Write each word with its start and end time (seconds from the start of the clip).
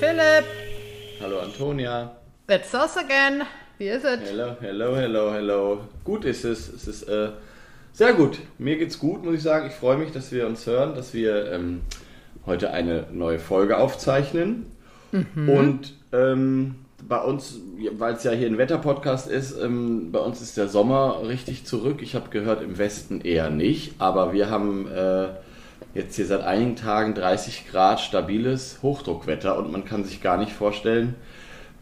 Philipp. 0.00 0.44
Hallo 1.20 1.40
Antonia. 1.40 2.16
It's 2.48 2.74
us 2.74 2.96
again. 2.96 3.42
Wie 3.78 3.88
ist 3.88 4.04
es? 4.04 4.30
Hello, 4.30 4.56
hello, 4.60 4.96
hello, 4.96 5.32
hello. 5.32 5.80
Gut 6.02 6.24
ist 6.24 6.44
es. 6.44 6.68
Es 6.68 6.88
ist 6.88 7.04
äh, 7.04 7.30
sehr 7.92 8.12
gut. 8.14 8.38
Mir 8.58 8.76
geht's 8.76 8.98
gut, 8.98 9.24
muss 9.24 9.34
ich 9.34 9.42
sagen. 9.42 9.68
Ich 9.68 9.74
freue 9.74 9.96
mich, 9.96 10.10
dass 10.10 10.32
wir 10.32 10.46
uns 10.46 10.66
hören, 10.66 10.94
dass 10.94 11.14
wir 11.14 11.52
ähm, 11.52 11.82
heute 12.44 12.72
eine 12.72 13.06
neue 13.12 13.38
Folge 13.38 13.78
aufzeichnen. 13.78 14.66
Mhm. 15.12 15.48
Und 15.48 15.94
ähm, 16.12 16.74
bei 17.08 17.20
uns, 17.20 17.60
weil 17.92 18.14
es 18.14 18.24
ja 18.24 18.32
hier 18.32 18.48
ein 18.48 18.58
Wetterpodcast 18.58 19.30
ist, 19.30 19.56
ähm, 19.60 20.10
bei 20.10 20.18
uns 20.18 20.40
ist 20.40 20.56
der 20.56 20.68
Sommer 20.68 21.22
richtig 21.26 21.66
zurück. 21.66 22.02
Ich 22.02 22.16
habe 22.16 22.30
gehört, 22.30 22.62
im 22.62 22.78
Westen 22.78 23.20
eher 23.20 23.48
nicht. 23.48 23.94
Aber 24.00 24.32
wir 24.32 24.50
haben 24.50 24.88
äh, 24.90 25.28
jetzt 25.94 26.16
hier 26.16 26.26
seit 26.26 26.42
einigen 26.42 26.76
Tagen 26.76 27.14
30 27.14 27.70
Grad 27.70 28.00
stabiles 28.00 28.80
Hochdruckwetter 28.82 29.56
und 29.56 29.72
man 29.72 29.84
kann 29.84 30.04
sich 30.04 30.20
gar 30.20 30.36
nicht 30.36 30.52
vorstellen, 30.52 31.14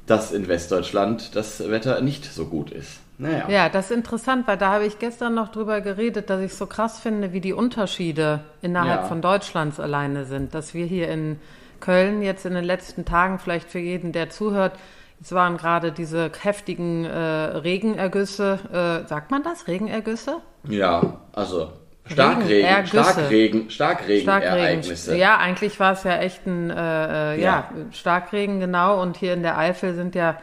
dass 0.07 0.33
in 0.33 0.49
Westdeutschland 0.49 1.35
das 1.37 1.71
Wetter 1.71 2.01
nicht 2.01 2.25
so 2.25 2.47
gut 2.47 2.71
ist. 2.71 3.01
Naja. 3.19 3.49
Ja, 3.49 3.69
das 3.69 3.91
ist 3.91 3.97
interessant, 3.97 4.49
weil 4.49 4.59
da 4.59 4.73
habe 4.73 4.85
ich 4.85 4.99
gestern 4.99 5.35
noch 5.35 5.49
drüber 5.49 5.81
geredet, 5.81 6.29
dass 6.29 6.41
ich 6.41 6.55
so 6.55 6.67
krass 6.67 6.99
finde, 6.99 7.33
wie 7.33 7.41
die 7.41 7.53
Unterschiede 7.53 8.41
innerhalb 8.63 9.03
ja. 9.03 9.07
von 9.07 9.23
Deutschlands 9.23 9.79
alleine 9.79 10.25
sind. 10.25 10.55
Dass 10.55 10.75
wir 10.75 10.87
hier 10.87 11.09
in 11.09 11.39
Köln 11.79 12.23
jetzt 12.23 12.47
in 12.47 12.55
den 12.55 12.65
letzten 12.65 13.05
Tagen, 13.05 13.39
vielleicht 13.39 13.71
für 13.71 13.79
jeden, 13.79 14.13
der 14.13 14.31
zuhört, 14.31 14.73
es 15.21 15.31
waren 15.31 15.57
gerade 15.57 15.93
diese 15.93 16.33
heftigen 16.41 17.05
äh, 17.05 17.17
Regenergüsse. 17.17 19.05
Äh, 19.05 19.09
sagt 19.09 19.31
man 19.31 19.45
das? 19.45 19.69
Regenergüsse? 19.69 20.39
Ja, 20.69 21.21
also 21.33 21.71
Starkregen, 22.05 22.87
Starkregen, 22.87 23.71
Starkregenereignisse. 23.71 25.17
Ja, 25.17 25.39
eigentlich 25.39 25.79
war 25.79 25.93
es 25.93 26.03
ja 26.03 26.17
echt 26.19 26.47
ein 26.47 26.71
äh, 26.71 26.75
äh, 26.75 27.41
ja. 27.41 27.45
ja. 27.45 27.71
Starkregen, 27.93 28.61
genau. 28.61 29.01
Und 29.01 29.17
hier 29.17 29.35
in 29.35 29.43
der 29.43 29.57
Eifel 29.57 29.95
sind 29.95 30.15
ja, 30.15 30.39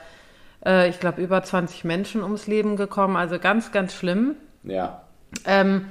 äh, 0.65 0.89
ich 0.89 0.99
glaube, 0.99 1.21
über 1.21 1.43
20 1.43 1.83
Menschen 1.83 2.23
ums 2.23 2.47
Leben 2.47 2.77
gekommen. 2.77 3.17
Also 3.17 3.39
ganz, 3.39 3.71
ganz 3.71 3.93
schlimm. 3.93 4.35
Ja. 4.63 5.01
Ähm, 5.45 5.85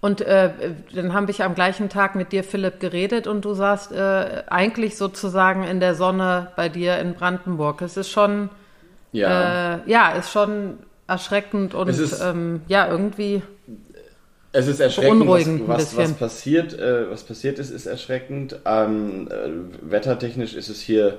und 0.00 0.20
äh, 0.20 0.50
dann 0.94 1.14
habe 1.14 1.30
ich 1.30 1.42
am 1.42 1.54
gleichen 1.54 1.88
Tag 1.88 2.14
mit 2.14 2.30
dir, 2.30 2.44
Philipp, 2.44 2.78
geredet 2.78 3.26
und 3.26 3.46
du 3.46 3.54
saßt 3.54 3.92
äh, 3.92 4.42
eigentlich 4.48 4.98
sozusagen 4.98 5.64
in 5.64 5.80
der 5.80 5.94
Sonne 5.94 6.52
bei 6.56 6.68
dir 6.68 6.98
in 6.98 7.14
Brandenburg. 7.14 7.80
Es 7.80 7.96
ist 7.96 8.10
schon, 8.10 8.50
ja, 9.12 9.76
äh, 9.76 9.78
ja 9.86 10.10
ist 10.10 10.30
schon 10.30 10.80
erschreckend 11.06 11.74
und 11.74 11.88
ist, 11.88 12.20
ähm, 12.20 12.60
ja, 12.68 12.86
irgendwie 12.86 13.42
es 14.54 14.68
ist 14.68 14.80
erschreckend, 14.80 15.26
was, 15.26 15.46
was, 15.66 15.96
was, 15.96 16.12
passiert, 16.12 16.78
äh, 16.78 17.10
was 17.10 17.24
passiert 17.24 17.58
ist, 17.58 17.70
ist 17.70 17.86
erschreckend. 17.86 18.60
Ähm, 18.64 19.28
äh, 19.28 19.90
wettertechnisch 19.90 20.54
ist 20.54 20.68
es 20.68 20.80
hier, 20.80 21.18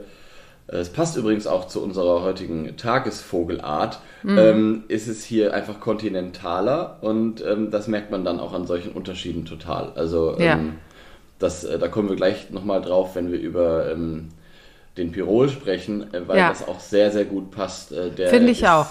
äh, 0.68 0.78
es 0.78 0.90
passt 0.90 1.18
übrigens 1.18 1.46
auch 1.46 1.68
zu 1.68 1.84
unserer 1.84 2.24
heutigen 2.24 2.78
Tagesvogelart, 2.78 4.00
mhm. 4.24 4.38
ähm, 4.38 4.84
ist 4.88 5.08
es 5.08 5.26
hier 5.26 5.54
einfach 5.54 5.82
kontinentaler 5.82 7.00
und 7.02 7.44
ähm, 7.46 7.72
das 7.72 7.90
merkt 7.90 8.10
man 8.10 8.24
dann 8.24 8.40
auch 8.40 8.54
an 8.54 8.66
solchen 8.66 8.94
Unterschieden 8.94 9.44
total. 9.44 9.92
Also 9.96 10.38
ja. 10.40 10.54
Ähm, 10.54 10.76
das, 11.38 11.66
äh, 11.66 11.78
da 11.78 11.90
kommen 11.90 12.08
wir 12.08 12.16
gleich 12.16 12.52
nochmal 12.52 12.82
drauf, 12.82 13.16
wenn 13.16 13.34
wir 13.34 13.40
über 13.40 13.92
ähm, 13.92 14.30
den 14.96 15.12
Pirol 15.12 15.50
sprechen, 15.50 16.14
äh, 16.14 16.26
weil 16.26 16.38
ja. 16.38 16.48
das 16.48 16.66
auch 16.66 16.80
sehr, 16.80 17.12
sehr 17.12 17.26
gut 17.26 17.52
passt. 17.52 17.92
Äh, 17.92 18.12
Finde 18.30 18.52
ich 18.52 18.62
ist, 18.62 18.70
auch 18.70 18.88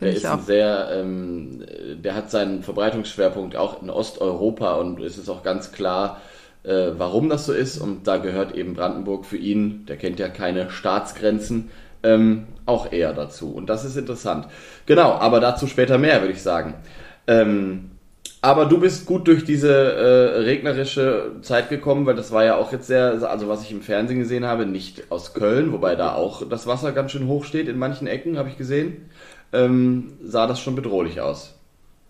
der 0.00 0.12
ist 0.12 0.26
ein 0.26 0.42
sehr, 0.42 0.88
ähm, 0.92 1.64
der 2.04 2.14
hat 2.14 2.30
seinen 2.30 2.62
Verbreitungsschwerpunkt 2.62 3.56
auch 3.56 3.82
in 3.82 3.88
Osteuropa 3.88 4.74
und 4.74 5.00
es 5.00 5.16
ist 5.16 5.28
auch 5.30 5.42
ganz 5.42 5.72
klar, 5.72 6.20
äh, 6.64 6.90
warum 6.98 7.30
das 7.30 7.46
so 7.46 7.52
ist. 7.52 7.78
Und 7.78 8.06
da 8.06 8.18
gehört 8.18 8.54
eben 8.54 8.74
Brandenburg 8.74 9.24
für 9.24 9.38
ihn, 9.38 9.86
der 9.86 9.96
kennt 9.96 10.18
ja 10.18 10.28
keine 10.28 10.70
Staatsgrenzen, 10.70 11.70
ähm, 12.02 12.46
auch 12.66 12.92
eher 12.92 13.14
dazu. 13.14 13.54
Und 13.54 13.70
das 13.70 13.84
ist 13.84 13.96
interessant. 13.96 14.48
Genau, 14.84 15.12
aber 15.12 15.40
dazu 15.40 15.66
später 15.66 15.96
mehr, 15.96 16.20
würde 16.20 16.34
ich 16.34 16.42
sagen. 16.42 16.74
Ähm, 17.26 17.92
aber 18.42 18.66
du 18.66 18.78
bist 18.78 19.06
gut 19.06 19.26
durch 19.26 19.44
diese 19.44 19.72
äh, 19.72 20.38
regnerische 20.40 21.32
Zeit 21.40 21.70
gekommen, 21.70 22.04
weil 22.04 22.14
das 22.14 22.32
war 22.32 22.44
ja 22.44 22.56
auch 22.56 22.70
jetzt 22.70 22.86
sehr, 22.86 23.28
also 23.28 23.48
was 23.48 23.62
ich 23.62 23.72
im 23.72 23.80
Fernsehen 23.80 24.18
gesehen 24.18 24.44
habe, 24.44 24.66
nicht 24.66 25.10
aus 25.10 25.32
Köln, 25.32 25.72
wobei 25.72 25.96
da 25.96 26.14
auch 26.14 26.46
das 26.46 26.66
Wasser 26.66 26.92
ganz 26.92 27.12
schön 27.12 27.26
hoch 27.26 27.44
steht 27.44 27.66
in 27.66 27.78
manchen 27.78 28.06
Ecken, 28.06 28.36
habe 28.36 28.50
ich 28.50 28.58
gesehen 28.58 29.08
ähm, 29.52 30.14
sah 30.22 30.46
das 30.46 30.60
schon 30.60 30.74
bedrohlich 30.74 31.20
aus. 31.20 31.56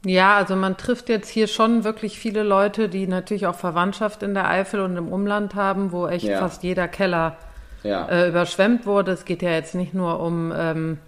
Ja, 0.04 0.36
also 0.36 0.54
man 0.54 0.76
trifft 0.76 1.08
jetzt 1.08 1.28
hier 1.28 1.48
schon 1.48 1.82
wirklich 1.82 2.18
viele 2.18 2.44
Leute, 2.44 2.88
die 2.88 3.06
natürlich 3.06 3.46
auch 3.46 3.56
Verwandtschaft 3.56 4.22
in 4.22 4.34
der 4.34 4.48
Eifel 4.48 4.80
und 4.80 4.96
im 4.96 5.08
Umland 5.08 5.54
haben, 5.54 5.90
wo 5.90 6.06
echt 6.06 6.26
ja. 6.26 6.38
fast 6.38 6.62
jeder 6.62 6.86
Keller 6.86 7.36
ja. 7.82 8.06
äh, 8.06 8.28
überschwemmt 8.28 8.86
wurde. 8.86 9.12
Es 9.12 9.24
geht 9.24 9.42
ja 9.42 9.50
jetzt 9.50 9.74
nicht 9.74 9.94
nur 9.94 10.20
um 10.20 10.52
ähm, 10.56 10.98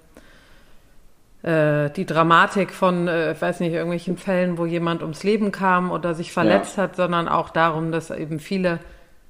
äh, 1.43 1.91
die 1.91 2.07
Dramatik 2.07 2.73
von, 2.73 3.07
äh, 3.07 3.33
ich 3.33 3.41
weiß 3.41 3.61
nicht, 3.61 3.73
irgendwelchen 3.73 4.17
Fällen, 4.17 4.59
wo 4.59 4.67
jemand 4.67 5.03
ums 5.03 5.23
Leben 5.23 5.53
kam 5.53 5.93
oder 5.93 6.15
sich 6.15 6.33
verletzt 6.33 6.77
ja. 6.77 6.85
hat, 6.85 6.97
sondern 6.97 7.29
auch 7.29 7.51
darum, 7.51 7.93
dass 7.93 8.11
eben 8.11 8.41
viele, 8.41 8.81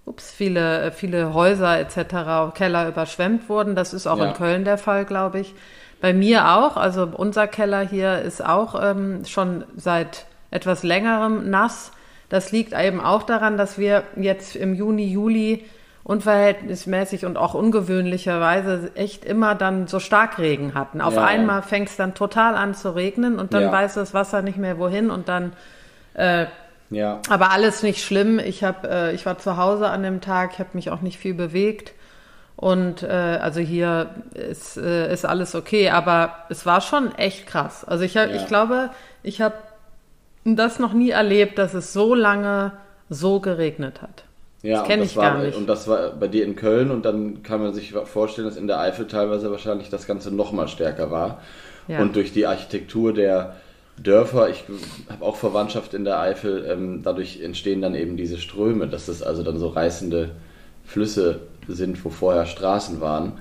ups, 0.06 0.30
viele, 0.30 0.80
äh, 0.80 0.90
viele 0.92 1.34
Häuser 1.34 1.78
etc., 1.78 2.54
Keller 2.54 2.88
überschwemmt 2.88 3.50
wurden. 3.50 3.74
Das 3.74 3.92
ist 3.92 4.06
auch 4.06 4.22
in 4.22 4.32
Köln 4.32 4.64
der 4.64 4.78
Fall, 4.78 5.04
glaube 5.04 5.40
ich. 5.40 5.54
Bei 6.00 6.12
mir 6.12 6.50
auch. 6.50 6.76
Also 6.76 7.08
unser 7.12 7.46
Keller 7.46 7.80
hier 7.80 8.20
ist 8.20 8.44
auch 8.44 8.80
ähm, 8.80 9.24
schon 9.24 9.64
seit 9.76 10.26
etwas 10.50 10.82
längerem 10.82 11.50
nass. 11.50 11.92
Das 12.28 12.52
liegt 12.52 12.72
eben 12.78 13.00
auch 13.00 13.22
daran, 13.22 13.56
dass 13.56 13.78
wir 13.78 14.04
jetzt 14.16 14.54
im 14.54 14.74
Juni, 14.74 15.06
Juli 15.06 15.64
unverhältnismäßig 16.04 17.26
und 17.26 17.36
auch 17.36 17.54
ungewöhnlicherweise 17.54 18.92
echt 18.94 19.24
immer 19.24 19.54
dann 19.54 19.88
so 19.88 20.00
Starkregen 20.00 20.74
hatten. 20.74 21.00
Auf 21.00 21.14
ja, 21.14 21.24
einmal 21.24 21.62
fängt 21.62 21.88
es 21.88 21.96
dann 21.96 22.14
total 22.14 22.54
an 22.54 22.74
zu 22.74 22.94
regnen 22.94 23.38
und 23.38 23.52
dann 23.52 23.64
ja. 23.64 23.72
weiß 23.72 23.94
das 23.94 24.14
Wasser 24.14 24.40
nicht 24.40 24.56
mehr 24.56 24.78
wohin 24.78 25.10
und 25.10 25.28
dann 25.28 25.52
äh, 26.14 26.46
ja. 26.90 27.20
Aber 27.28 27.50
alles 27.50 27.82
nicht 27.82 28.02
schlimm. 28.02 28.38
Ich 28.38 28.64
habe, 28.64 28.88
äh, 28.88 29.14
ich 29.14 29.26
war 29.26 29.38
zu 29.38 29.56
Hause 29.56 29.90
an 29.90 30.02
dem 30.02 30.20
Tag, 30.20 30.52
ich 30.54 30.58
habe 30.58 30.70
mich 30.72 30.90
auch 30.90 31.00
nicht 31.00 31.18
viel 31.18 31.34
bewegt. 31.34 31.92
Und 32.58 33.04
äh, 33.04 33.06
also 33.06 33.60
hier 33.60 34.10
ist, 34.34 34.76
äh, 34.76 35.12
ist 35.12 35.24
alles 35.24 35.54
okay, 35.54 35.90
aber 35.90 36.32
es 36.48 36.66
war 36.66 36.80
schon 36.80 37.14
echt 37.14 37.46
krass. 37.46 37.84
Also 37.84 38.02
ich, 38.02 38.16
hab, 38.16 38.30
ja. 38.30 38.34
ich 38.34 38.48
glaube, 38.48 38.90
ich 39.22 39.40
habe 39.40 39.54
das 40.44 40.80
noch 40.80 40.92
nie 40.92 41.10
erlebt, 41.10 41.56
dass 41.56 41.72
es 41.74 41.92
so 41.92 42.16
lange 42.16 42.72
so 43.08 43.38
geregnet 43.38 44.02
hat. 44.02 44.24
Ja, 44.62 44.78
das 44.78 44.88
kenne 44.88 45.04
ich 45.04 45.16
war, 45.16 45.34
gar 45.34 45.44
nicht. 45.44 45.56
Und 45.56 45.68
das 45.68 45.86
war 45.86 46.10
bei 46.10 46.26
dir 46.26 46.44
in 46.44 46.56
Köln 46.56 46.90
und 46.90 47.04
dann 47.04 47.44
kann 47.44 47.62
man 47.62 47.74
sich 47.74 47.92
vorstellen, 47.92 48.48
dass 48.48 48.56
in 48.56 48.66
der 48.66 48.80
Eifel 48.80 49.06
teilweise 49.06 49.52
wahrscheinlich 49.52 49.88
das 49.88 50.08
Ganze 50.08 50.34
noch 50.34 50.50
mal 50.50 50.66
stärker 50.66 51.12
war. 51.12 51.40
Ja. 51.86 52.00
Und 52.00 52.16
durch 52.16 52.32
die 52.32 52.48
Architektur 52.48 53.14
der 53.14 53.54
Dörfer, 54.02 54.48
ich 54.48 54.64
habe 55.08 55.24
auch 55.24 55.36
Verwandtschaft 55.36 55.94
in 55.94 56.04
der 56.04 56.18
Eifel, 56.18 56.66
ähm, 56.68 57.04
dadurch 57.04 57.40
entstehen 57.40 57.82
dann 57.82 57.94
eben 57.94 58.16
diese 58.16 58.38
Ströme, 58.38 58.88
dass 58.88 59.06
es 59.06 59.22
also 59.22 59.44
dann 59.44 59.60
so 59.60 59.68
reißende 59.68 60.30
Flüsse 60.84 61.38
sind, 61.74 62.04
wo 62.04 62.10
vorher 62.10 62.46
Straßen 62.46 63.00
waren. 63.00 63.32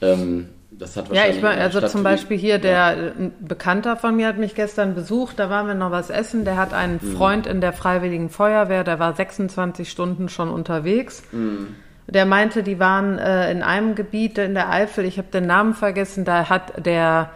Ähm, 0.00 0.48
das 0.78 0.96
hat 0.96 1.12
ja, 1.12 1.26
ich 1.26 1.42
war, 1.42 1.52
also 1.52 1.78
Stadt 1.78 1.90
zum 1.90 2.02
Beispiel 2.02 2.36
hier, 2.36 2.58
der 2.58 2.72
ja. 2.72 2.88
ein 2.88 3.32
Bekannter 3.40 3.96
von 3.96 4.14
mir 4.16 4.26
hat 4.26 4.36
mich 4.36 4.54
gestern 4.54 4.94
besucht, 4.94 5.38
da 5.38 5.48
waren 5.48 5.66
wir 5.66 5.74
noch 5.74 5.90
was 5.90 6.10
essen, 6.10 6.44
der 6.44 6.56
hat 6.56 6.74
einen 6.74 7.00
mhm. 7.00 7.16
Freund 7.16 7.46
in 7.46 7.60
der 7.60 7.72
Freiwilligen 7.72 8.28
Feuerwehr, 8.28 8.84
der 8.84 8.98
war 8.98 9.14
26 9.14 9.90
Stunden 9.90 10.28
schon 10.28 10.50
unterwegs. 10.50 11.22
Mhm. 11.32 11.76
Der 12.08 12.26
meinte, 12.26 12.62
die 12.62 12.78
waren 12.78 13.18
äh, 13.18 13.50
in 13.50 13.62
einem 13.62 13.94
Gebiet 13.94 14.38
in 14.38 14.54
der 14.54 14.70
Eifel, 14.70 15.04
ich 15.04 15.18
habe 15.18 15.28
den 15.32 15.46
Namen 15.46 15.74
vergessen, 15.74 16.24
da 16.24 16.48
hat 16.48 16.84
der, 16.84 17.30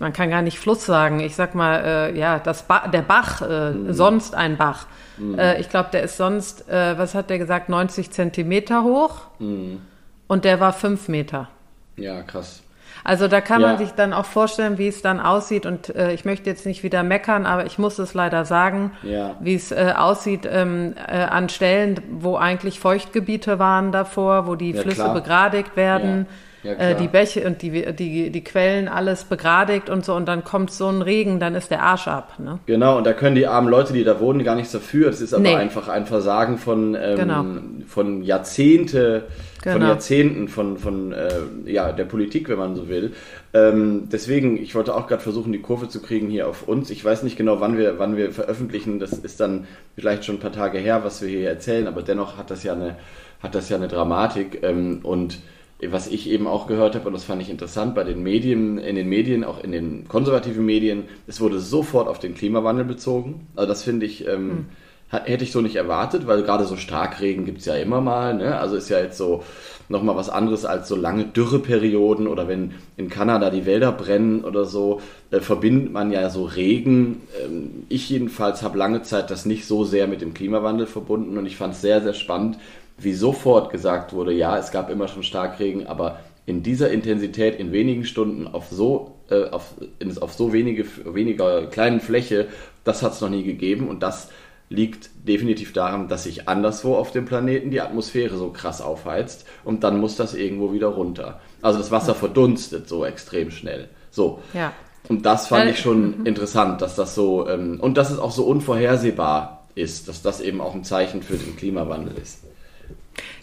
man 0.00 0.12
kann 0.12 0.30
gar 0.30 0.42
nicht 0.42 0.58
Fluss 0.58 0.84
sagen, 0.86 1.20
ich 1.20 1.36
sag 1.36 1.54
mal, 1.54 1.84
äh, 1.84 2.18
ja, 2.18 2.38
das 2.38 2.64
ba 2.64 2.88
der 2.88 3.02
Bach, 3.02 3.42
äh, 3.42 3.70
mhm. 3.70 3.92
sonst 3.92 4.34
ein 4.34 4.56
Bach, 4.56 4.86
Mhm. 5.18 5.38
Äh, 5.38 5.60
ich 5.60 5.68
glaube, 5.68 5.90
der 5.92 6.02
ist 6.02 6.16
sonst, 6.16 6.68
äh, 6.68 6.96
was 6.98 7.14
hat 7.14 7.30
der 7.30 7.38
gesagt, 7.38 7.68
90 7.68 8.10
Zentimeter 8.10 8.82
hoch. 8.82 9.22
Mhm. 9.38 9.80
Und 10.26 10.44
der 10.44 10.60
war 10.60 10.72
5 10.72 11.08
Meter. 11.08 11.48
Ja, 11.96 12.22
krass. 12.22 12.62
Also 13.04 13.26
da 13.26 13.40
kann 13.40 13.60
ja. 13.60 13.68
man 13.68 13.78
sich 13.78 13.90
dann 13.92 14.12
auch 14.12 14.24
vorstellen, 14.24 14.78
wie 14.78 14.86
es 14.86 15.02
dann 15.02 15.18
aussieht. 15.18 15.66
Und 15.66 15.94
äh, 15.94 16.12
ich 16.12 16.24
möchte 16.24 16.48
jetzt 16.48 16.66
nicht 16.66 16.82
wieder 16.82 17.02
meckern, 17.02 17.46
aber 17.46 17.66
ich 17.66 17.78
muss 17.78 17.98
es 17.98 18.14
leider 18.14 18.44
sagen, 18.44 18.92
ja. 19.02 19.36
wie 19.40 19.54
es 19.54 19.72
äh, 19.72 19.92
aussieht 19.96 20.48
ähm, 20.50 20.94
äh, 21.08 21.24
an 21.24 21.48
Stellen, 21.48 22.00
wo 22.10 22.36
eigentlich 22.36 22.78
Feuchtgebiete 22.78 23.58
waren 23.58 23.90
davor, 23.92 24.46
wo 24.46 24.54
die 24.54 24.70
ja, 24.70 24.82
Flüsse 24.82 25.02
klar. 25.02 25.14
begradigt 25.14 25.76
werden. 25.76 26.26
ja, 26.28 26.34
äh, 26.64 26.94
die 26.94 27.08
Bäche 27.08 27.44
und 27.46 27.62
die, 27.62 27.92
die, 27.92 28.30
die 28.30 28.44
Quellen 28.44 28.88
alles 28.88 29.24
begradigt 29.24 29.90
und 29.90 30.04
so 30.04 30.14
und 30.14 30.26
dann 30.26 30.44
kommt 30.44 30.70
so 30.70 30.88
ein 30.88 31.02
Regen, 31.02 31.40
dann 31.40 31.54
ist 31.54 31.70
der 31.70 31.82
Arsch 31.82 32.06
ab. 32.06 32.38
Ne? 32.38 32.60
Genau, 32.66 32.98
und 32.98 33.04
da 33.04 33.12
können 33.12 33.34
die 33.34 33.46
armen 33.46 33.68
Leute, 33.68 33.92
die 33.92 34.04
da 34.04 34.20
wohnen, 34.20 34.44
gar 34.44 34.54
nichts 34.54 34.72
dafür. 34.72 35.06
Das 35.06 35.20
ist 35.20 35.34
aber 35.34 35.42
nee. 35.42 35.54
einfach 35.56 35.88
ein 35.88 36.06
Versagen 36.06 36.58
von, 36.58 36.94
ähm, 36.94 37.16
genau. 37.16 37.44
von 37.86 38.22
Jahrzehnte, 38.22 39.24
genau. 39.62 39.76
von 39.76 39.86
Jahrzehnten 39.88 40.48
von, 40.48 40.78
von 40.78 41.12
äh, 41.12 41.30
ja, 41.66 41.92
der 41.92 42.04
Politik, 42.04 42.48
wenn 42.48 42.58
man 42.58 42.76
so 42.76 42.88
will. 42.88 43.12
Ähm, 43.54 44.08
deswegen, 44.12 44.56
ich 44.56 44.74
wollte 44.74 44.94
auch 44.94 45.08
gerade 45.08 45.22
versuchen, 45.22 45.52
die 45.52 45.60
Kurve 45.60 45.88
zu 45.88 46.00
kriegen 46.00 46.28
hier 46.30 46.48
auf 46.48 46.68
uns. 46.68 46.90
Ich 46.90 47.04
weiß 47.04 47.24
nicht 47.24 47.36
genau, 47.36 47.60
wann 47.60 47.76
wir, 47.76 47.98
wann 47.98 48.16
wir 48.16 48.30
veröffentlichen. 48.30 49.00
Das 49.00 49.12
ist 49.12 49.40
dann 49.40 49.66
vielleicht 49.96 50.24
schon 50.24 50.36
ein 50.36 50.40
paar 50.40 50.52
Tage 50.52 50.78
her, 50.78 51.02
was 51.02 51.22
wir 51.22 51.28
hier 51.28 51.48
erzählen, 51.48 51.88
aber 51.88 52.02
dennoch 52.02 52.38
hat 52.38 52.50
das 52.50 52.62
ja 52.62 52.72
eine, 52.72 52.96
hat 53.42 53.54
das 53.54 53.68
ja 53.68 53.76
eine 53.76 53.88
Dramatik. 53.88 54.60
Ähm, 54.62 55.00
und 55.02 55.40
was 55.90 56.06
ich 56.06 56.30
eben 56.30 56.46
auch 56.46 56.66
gehört 56.66 56.94
habe, 56.94 57.08
und 57.08 57.12
das 57.12 57.24
fand 57.24 57.42
ich 57.42 57.50
interessant, 57.50 57.94
bei 57.94 58.04
den 58.04 58.22
Medien, 58.22 58.78
in 58.78 58.94
den 58.94 59.08
Medien, 59.08 59.42
auch 59.42 59.62
in 59.62 59.72
den 59.72 60.06
konservativen 60.06 60.64
Medien, 60.64 61.04
es 61.26 61.40
wurde 61.40 61.58
sofort 61.58 62.08
auf 62.08 62.18
den 62.18 62.34
Klimawandel 62.34 62.84
bezogen. 62.84 63.48
Also 63.56 63.68
das 63.68 63.82
finde 63.82 64.06
ich, 64.06 64.26
ähm, 64.28 64.46
mhm. 64.46 64.66
hätte 65.10 65.42
ich 65.42 65.50
so 65.50 65.60
nicht 65.60 65.76
erwartet, 65.76 66.26
weil 66.26 66.42
gerade 66.44 66.66
so 66.66 66.76
Starkregen 66.76 67.44
gibt 67.44 67.58
es 67.58 67.64
ja 67.64 67.74
immer 67.74 68.00
mal. 68.00 68.34
Ne? 68.34 68.56
Also 68.58 68.76
ist 68.76 68.90
ja 68.90 69.00
jetzt 69.00 69.18
so 69.18 69.42
nochmal 69.88 70.16
was 70.16 70.30
anderes 70.30 70.64
als 70.64 70.88
so 70.88 70.96
lange 70.96 71.24
Dürreperioden 71.24 72.26
oder 72.26 72.48
wenn 72.48 72.72
in 72.96 73.08
Kanada 73.08 73.50
die 73.50 73.66
Wälder 73.66 73.92
brennen 73.92 74.44
oder 74.44 74.64
so, 74.64 75.00
äh, 75.30 75.40
verbindet 75.40 75.92
man 75.92 76.12
ja 76.12 76.30
so 76.30 76.44
Regen. 76.44 77.22
Ähm, 77.44 77.84
ich 77.88 78.08
jedenfalls 78.08 78.62
habe 78.62 78.78
lange 78.78 79.02
Zeit 79.02 79.30
das 79.30 79.46
nicht 79.46 79.66
so 79.66 79.84
sehr 79.84 80.06
mit 80.06 80.20
dem 80.20 80.32
Klimawandel 80.32 80.86
verbunden 80.86 81.36
und 81.38 81.46
ich 81.46 81.56
fand 81.56 81.74
es 81.74 81.80
sehr, 81.80 82.00
sehr 82.00 82.14
spannend, 82.14 82.58
wie 83.04 83.14
sofort 83.14 83.70
gesagt 83.70 84.12
wurde, 84.12 84.32
ja, 84.32 84.58
es 84.58 84.70
gab 84.70 84.90
immer 84.90 85.08
schon 85.08 85.22
Starkregen, 85.22 85.86
aber 85.86 86.20
in 86.46 86.62
dieser 86.62 86.90
Intensität 86.90 87.58
in 87.58 87.72
wenigen 87.72 88.04
Stunden 88.04 88.46
auf 88.46 88.66
so, 88.70 89.14
äh, 89.30 89.44
auf, 89.50 89.74
in, 89.98 90.16
auf 90.18 90.32
so 90.32 90.52
wenige, 90.52 90.84
weniger 91.04 91.66
kleinen 91.66 92.00
Fläche, 92.00 92.48
das 92.84 93.02
hat 93.02 93.12
es 93.12 93.20
noch 93.20 93.28
nie 93.28 93.44
gegeben 93.44 93.88
und 93.88 94.02
das 94.02 94.28
liegt 94.68 95.10
definitiv 95.28 95.72
daran, 95.72 96.08
dass 96.08 96.24
sich 96.24 96.48
anderswo 96.48 96.96
auf 96.96 97.12
dem 97.12 97.26
Planeten 97.26 97.70
die 97.70 97.80
Atmosphäre 97.80 98.36
so 98.36 98.50
krass 98.50 98.80
aufheizt 98.80 99.46
und 99.64 99.84
dann 99.84 100.00
muss 100.00 100.16
das 100.16 100.34
irgendwo 100.34 100.72
wieder 100.72 100.88
runter. 100.88 101.40
Also 101.60 101.78
das 101.78 101.90
Wasser 101.90 102.14
verdunstet 102.14 102.88
so 102.88 103.04
extrem 103.04 103.50
schnell. 103.50 103.88
So. 104.10 104.40
Ja. 104.54 104.72
Und 105.08 105.26
das 105.26 105.48
fand 105.48 105.70
ich 105.70 105.80
schon 105.80 106.20
mhm. 106.20 106.26
interessant, 106.26 106.80
dass 106.80 106.94
das 106.94 107.14
so, 107.14 107.48
ähm, 107.48 107.78
und 107.80 107.96
dass 107.96 108.10
es 108.10 108.18
auch 108.18 108.30
so 108.30 108.44
unvorhersehbar 108.44 109.66
ist, 109.74 110.08
dass 110.08 110.22
das 110.22 110.40
eben 110.40 110.60
auch 110.60 110.74
ein 110.74 110.84
Zeichen 110.84 111.22
für 111.22 111.36
den 111.36 111.56
Klimawandel 111.56 112.14
ist. 112.20 112.41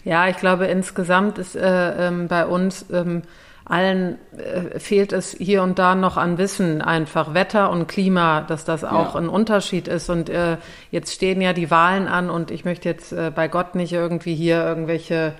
Ja, 0.04 0.28
ich 0.28 0.36
glaube, 0.36 0.66
insgesamt 0.66 1.38
ist 1.38 1.56
äh, 1.56 2.08
ähm, 2.08 2.28
bei 2.28 2.46
uns 2.46 2.86
ähm, 2.92 3.22
allen 3.64 4.18
äh, 4.36 4.80
fehlt 4.80 5.12
es 5.12 5.32
hier 5.38 5.62
und 5.62 5.78
da 5.78 5.94
noch 5.94 6.16
an 6.16 6.38
Wissen, 6.38 6.82
einfach 6.82 7.34
Wetter 7.34 7.70
und 7.70 7.86
Klima, 7.86 8.40
dass 8.40 8.64
das 8.64 8.84
auch 8.84 9.14
ja. 9.14 9.20
ein 9.20 9.28
Unterschied 9.28 9.86
ist. 9.86 10.10
Und 10.10 10.28
äh, 10.28 10.56
jetzt 10.90 11.14
stehen 11.14 11.40
ja 11.40 11.52
die 11.52 11.70
Wahlen 11.70 12.08
an 12.08 12.30
und 12.30 12.50
ich 12.50 12.64
möchte 12.64 12.88
jetzt 12.88 13.12
äh, 13.12 13.30
bei 13.34 13.46
Gott 13.46 13.76
nicht 13.76 13.92
irgendwie 13.92 14.34
hier 14.34 14.64
irgendwelche 14.64 15.34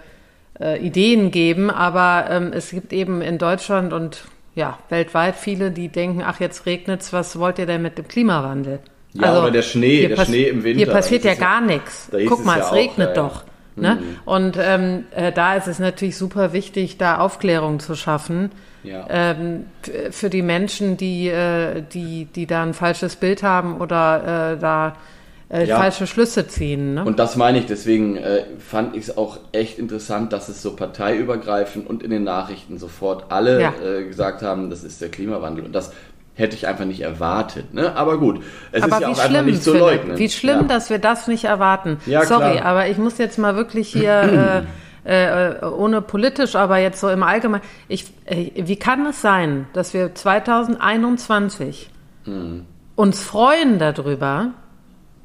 äh, 0.61 0.79
Ideen 0.79 1.33
geben, 1.33 1.71
aber 1.71 2.31
ähm, 2.31 2.53
es 2.53 2.71
gibt 2.71 2.93
eben 2.93 3.21
in 3.21 3.39
Deutschland 3.39 3.93
und 3.93 4.25
ja, 4.55 4.79
weltweit 4.89 5.37
viele, 5.37 5.71
die 5.71 5.89
denken, 5.89 6.23
ach, 6.25 6.41
jetzt 6.41 6.67
regnet's, 6.67 7.13
was 7.13 7.39
wollt 7.39 7.59
ihr 7.59 7.67
denn 7.67 7.83
mit 7.83 7.99
dem 7.99 8.07
Klimawandel? 8.07 8.81
Ja, 9.13 9.29
also, 9.29 9.41
aber 9.41 9.51
der 9.51 9.63
Schnee, 9.63 10.07
der 10.07 10.25
Schnee 10.25 10.45
im 10.45 10.63
Winter. 10.63 10.85
Hier 10.85 10.93
passiert 10.93 11.25
ja 11.25 11.35
gar 11.35 11.61
nichts. 11.61 12.11
Guck 12.29 12.45
mal, 12.45 12.61
es, 12.61 12.67
es 12.67 12.73
regnet 12.73 13.19
auch, 13.19 13.43
doch. 13.43 13.45
Ne? 13.77 13.97
Mhm. 13.97 14.17
Und 14.25 14.59
ähm, 14.61 15.05
äh, 15.15 15.33
da 15.33 15.55
ist 15.55 15.69
es 15.69 15.79
natürlich 15.79 16.17
super 16.17 16.53
wichtig, 16.53 16.99
da 16.99 17.19
Aufklärung 17.19 17.81
zu 17.81 17.95
schaffen. 17.95 18.51
Ja. 18.83 19.07
Ähm, 19.11 19.67
für 20.11 20.31
die 20.31 20.43
Menschen, 20.43 20.97
die, 20.97 21.29
äh, 21.29 21.83
die, 21.83 22.25
die 22.25 22.47
da 22.47 22.63
ein 22.63 22.75
falsches 22.75 23.17
Bild 23.17 23.43
haben 23.43 23.79
oder 23.79 24.55
äh, 24.55 24.59
da 24.59 24.97
äh, 25.51 25.67
ja. 25.67 25.79
falsche 25.79 26.07
Schlüsse 26.07 26.47
ziehen. 26.47 26.95
Ne? 26.95 27.05
Und 27.05 27.19
das 27.19 27.37
meine 27.37 27.59
ich, 27.59 27.67
deswegen 27.67 28.17
äh, 28.17 28.45
fand 28.59 28.97
ich 28.97 29.05
es 29.05 29.17
auch 29.17 29.39
echt 29.53 29.79
interessant, 29.79 30.33
dass 30.33 30.49
es 30.49 30.63
so 30.63 30.77
parteiübergreifend 30.77 31.89
und 31.89 32.03
in 32.03 32.11
den 32.11 32.25
Nachrichten 32.25 32.79
sofort 32.79 33.31
alle 33.31 33.61
ja. 33.61 33.75
äh, 33.85 34.05
gesagt 34.05 34.43
haben, 34.43 34.71
das 34.71 34.85
ist 34.85 35.01
der 35.01 35.11
Klimawandel. 35.11 35.65
Und 35.65 35.73
das 35.73 35.93
hätte 36.35 36.57
ich 36.57 36.67
einfach 36.67 36.85
nicht 36.85 37.01
erwartet. 37.01 37.75
Ne? 37.75 37.95
Aber 37.97 38.19
gut, 38.19 38.43
es 38.73 38.83
aber 38.83 38.97
ist 38.97 39.01
ja 39.03 39.09
auch 39.09 39.19
einfach 39.19 39.43
nicht 39.43 39.63
zu 39.63 39.77
leugnen. 39.77 40.19
Wie 40.19 40.29
schlimm, 40.29 40.63
ja. 40.63 40.65
dass 40.65 40.91
wir 40.91 40.99
das 40.99 41.29
nicht 41.29 41.45
erwarten. 41.45 41.99
Ja, 42.07 42.25
Sorry, 42.25 42.57
klar. 42.57 42.65
aber 42.65 42.89
ich 42.89 42.99
muss 42.99 43.19
jetzt 43.19 43.39
mal 43.39 43.57
wirklich 43.57 43.89
hier, 43.89 44.67
äh, 45.05 45.51
äh, 45.51 45.65
ohne 45.65 46.03
politisch, 46.03 46.57
aber 46.57 46.79
jetzt 46.79 47.01
so 47.01 47.09
im 47.11 47.23
Allgemeinen, 47.23 47.63
ich, 47.89 48.07
äh, 48.25 48.51
wie 48.55 48.77
kann 48.77 49.07
es 49.07 49.21
sein, 49.21 49.67
dass 49.73 49.95
wir 49.95 50.15
2021 50.15 51.91
mhm. 52.27 52.67
uns 52.97 53.23
freuen 53.23 53.79
darüber, 53.79 54.53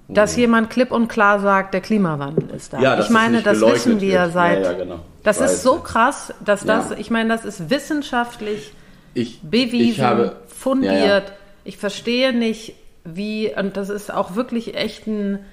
dass 0.08 0.36
mhm. 0.36 0.42
jemand 0.42 0.70
klipp 0.70 0.92
und 0.92 1.08
klar 1.08 1.40
sagt, 1.40 1.74
der 1.74 1.82
Klimawandel 1.82 2.50
ist 2.56 2.74
da. 2.74 2.80
Ja, 2.80 3.00
ich 3.00 3.10
meine, 3.10 3.42
das 3.42 3.62
wissen 3.62 4.02
wir 4.02 4.22
wird. 4.22 4.34
seit. 4.34 4.64
Ja, 4.64 4.72
ja, 4.72 4.78
genau. 4.78 5.00
Das 5.24 5.42
Weiß 5.42 5.54
ist 5.54 5.64
so 5.64 5.80
krass, 5.80 6.34
dass 6.44 6.64
das, 6.64 6.92
ich 6.92 7.10
meine, 7.10 7.30
das 7.30 7.46
ist 7.46 7.70
wissenschaftlich 7.72 8.74
ich, 9.16 9.42
bewiesen. 9.42 9.92
Ich 9.92 10.02
habe, 10.02 10.36
fundiert. 10.56 10.94
Ja, 11.00 11.18
ja. 11.20 11.24
Ich 11.64 11.78
verstehe 11.78 12.34
nicht, 12.34 12.76
wie, 13.04 13.54
und 13.56 13.78
das 13.78 13.90
ist 13.90 14.12
auch 14.12 14.36
wirklich 14.36 14.76
echt 14.76 15.08
ein, 15.08 15.46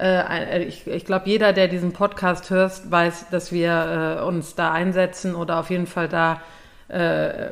äh, 0.00 0.64
ich, 0.64 0.86
ich 0.86 1.04
glaube, 1.04 1.28
jeder, 1.28 1.52
der 1.52 1.68
diesen 1.68 1.92
Podcast 1.92 2.50
hört, 2.50 2.90
weiß, 2.90 3.26
dass 3.30 3.52
wir 3.52 4.18
äh, 4.20 4.24
uns 4.24 4.54
da 4.54 4.72
einsetzen 4.72 5.34
oder 5.34 5.60
auf 5.60 5.70
jeden 5.70 5.86
Fall 5.86 6.08
da 6.08 6.40
äh, 6.88 7.50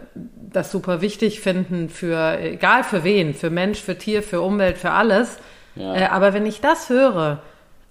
das 0.52 0.70
super 0.70 1.00
wichtig 1.00 1.40
finden 1.40 1.88
für, 1.88 2.38
egal 2.38 2.84
für 2.84 3.04
wen, 3.04 3.34
für 3.34 3.50
Mensch, 3.50 3.80
für 3.80 3.98
Tier, 3.98 4.22
für 4.22 4.40
Umwelt, 4.40 4.78
für 4.78 4.90
alles. 4.90 5.38
Ja. 5.74 5.94
Äh, 5.94 6.04
aber 6.06 6.32
wenn 6.34 6.46
ich 6.46 6.60
das 6.60 6.88
höre, 6.88 7.42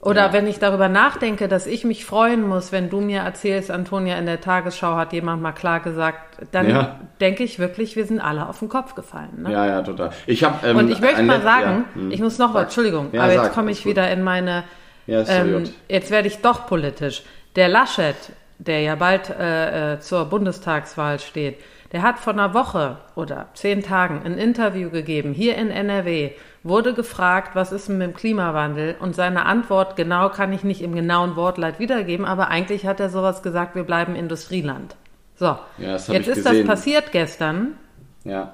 oder 0.04 0.26
ja. 0.26 0.34
wenn 0.34 0.48
ich 0.48 0.60
darüber 0.60 0.90
nachdenke, 0.90 1.48
dass 1.48 1.66
ich 1.66 1.86
mich 1.86 2.06
freuen 2.06 2.46
muss, 2.46 2.74
wenn 2.74 2.90
du 2.90 3.00
mir 3.00 3.22
erzählst, 3.22 3.72
Antonia, 3.72 4.18
in 4.18 4.26
der 4.26 4.42
Tagesschau 4.42 4.96
hat 4.96 5.14
jemand 5.14 5.42
mal 5.42 5.54
klar 5.54 5.80
gesagt, 5.80 6.46
dann 6.52 6.70
ja. 6.70 7.00
denke 7.22 7.44
ich 7.44 7.58
wirklich, 7.58 7.96
wir 7.96 8.06
sind 8.06 8.20
alle 8.20 8.50
auf 8.50 8.60
den 8.60 8.68
Kopf 8.68 8.96
gefallen. 8.96 9.44
Ne? 9.44 9.54
Ja, 9.54 9.66
ja, 9.66 9.82
total. 9.82 10.10
Ich 10.28 10.44
hab, 10.44 10.66
ähm, 10.66 10.76
Und 10.76 10.92
ich 10.92 11.00
möchte 11.00 11.24
mal 11.24 11.42
sagen, 11.42 11.86
ja, 11.96 12.02
hm. 12.02 12.12
ich 12.12 12.20
muss 12.20 12.38
noch 12.38 12.54
was, 12.54 12.64
Entschuldigung, 12.64 13.08
aber 13.14 13.34
sag, 13.34 13.44
jetzt 13.46 13.54
komme 13.54 13.72
ich 13.72 13.86
wieder 13.86 14.12
in 14.12 14.24
meine, 14.24 14.66
ähm, 15.08 15.70
jetzt 15.88 16.12
werde 16.12 16.28
ich 16.28 16.42
doch 16.42 16.66
politisch. 16.68 17.24
Der 17.56 17.70
Laschet, 17.70 18.16
der 18.58 18.82
ja 18.82 18.96
bald 18.96 19.30
äh, 19.30 19.94
äh, 19.94 20.00
zur 20.00 20.26
Bundestagswahl 20.26 21.20
steht, 21.20 21.60
der 21.94 22.02
hat 22.02 22.20
vor 22.20 22.34
einer 22.34 22.54
Woche 22.54 22.98
oder 23.16 23.48
zehn 23.54 23.84
Tagen 23.84 24.22
ein 24.26 24.38
Interview 24.38 24.90
gegeben, 24.90 25.34
hier 25.34 25.56
in 25.56 25.70
NRW, 25.70 26.32
wurde 26.64 26.94
gefragt, 26.94 27.56
was 27.56 27.72
ist 27.72 27.90
denn 27.90 27.98
mit 27.98 28.08
dem 28.08 28.14
Klimawandel? 28.14 28.96
Und 29.00 29.16
seine 29.16 29.46
Antwort 29.46 29.96
genau 29.96 30.30
kann 30.30 30.54
ich 30.54 30.64
nicht 30.64 30.82
im 30.82 30.96
genauen 30.96 31.36
Wortlaut 31.36 31.80
wiedergeben, 31.80 32.26
aber 32.26 32.48
eigentlich 32.48 32.86
hat 32.86 33.00
er 33.00 33.10
sowas 33.10 33.44
gesagt, 33.44 33.76
wir 33.76 33.84
bleiben 33.84 34.16
Industrieland. 34.16 34.96
So, 35.36 35.58
ja, 35.78 35.94
jetzt 35.96 36.10
ist 36.10 36.26
gesehen. 36.26 36.44
das 36.44 36.66
passiert 36.66 37.12
gestern. 37.12 37.76
Ja. 38.24 38.54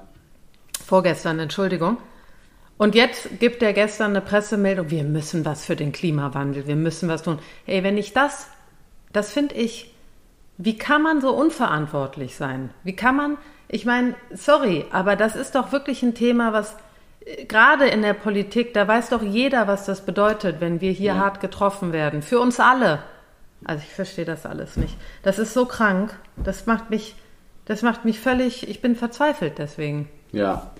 Vorgestern, 0.84 1.38
Entschuldigung. 1.38 1.98
Und 2.78 2.94
jetzt 2.94 3.38
gibt 3.38 3.62
er 3.62 3.74
gestern 3.74 4.12
eine 4.12 4.22
Pressemeldung, 4.22 4.90
wir 4.90 5.04
müssen 5.04 5.44
was 5.44 5.64
für 5.64 5.76
den 5.76 5.92
Klimawandel, 5.92 6.66
wir 6.66 6.76
müssen 6.76 7.08
was 7.08 7.22
tun. 7.22 7.38
Ey, 7.66 7.84
wenn 7.84 7.98
ich 7.98 8.12
das, 8.14 8.48
das 9.12 9.32
finde 9.32 9.54
ich, 9.54 9.94
wie 10.56 10.78
kann 10.78 11.02
man 11.02 11.20
so 11.20 11.30
unverantwortlich 11.30 12.36
sein? 12.36 12.70
Wie 12.82 12.96
kann 12.96 13.16
man, 13.16 13.38
ich 13.68 13.84
meine, 13.84 14.14
sorry, 14.32 14.86
aber 14.92 15.14
das 15.14 15.36
ist 15.36 15.54
doch 15.54 15.72
wirklich 15.72 16.02
ein 16.02 16.14
Thema, 16.14 16.52
was 16.52 16.76
gerade 17.48 17.86
in 17.86 18.02
der 18.02 18.14
Politik, 18.14 18.74
da 18.74 18.86
weiß 18.86 19.10
doch 19.10 19.22
jeder, 19.22 19.66
was 19.66 19.84
das 19.84 20.02
bedeutet, 20.02 20.60
wenn 20.60 20.80
wir 20.80 20.92
hier 20.92 21.14
ja. 21.14 21.18
hart 21.18 21.40
getroffen 21.40 21.92
werden. 21.92 22.22
Für 22.22 22.40
uns 22.40 22.60
alle. 22.60 23.00
Also 23.64 23.82
ich 23.86 23.94
verstehe 23.94 24.24
das 24.24 24.46
alles 24.46 24.76
nicht. 24.76 24.96
Das 25.22 25.38
ist 25.38 25.52
so 25.52 25.66
krank. 25.66 26.14
Das 26.36 26.66
macht 26.66 26.90
mich, 26.90 27.14
das 27.66 27.82
macht 27.82 28.04
mich 28.04 28.20
völlig, 28.20 28.68
ich 28.68 28.80
bin 28.80 28.96
verzweifelt 28.96 29.58
deswegen. 29.58 30.08
Ja. 30.32 30.70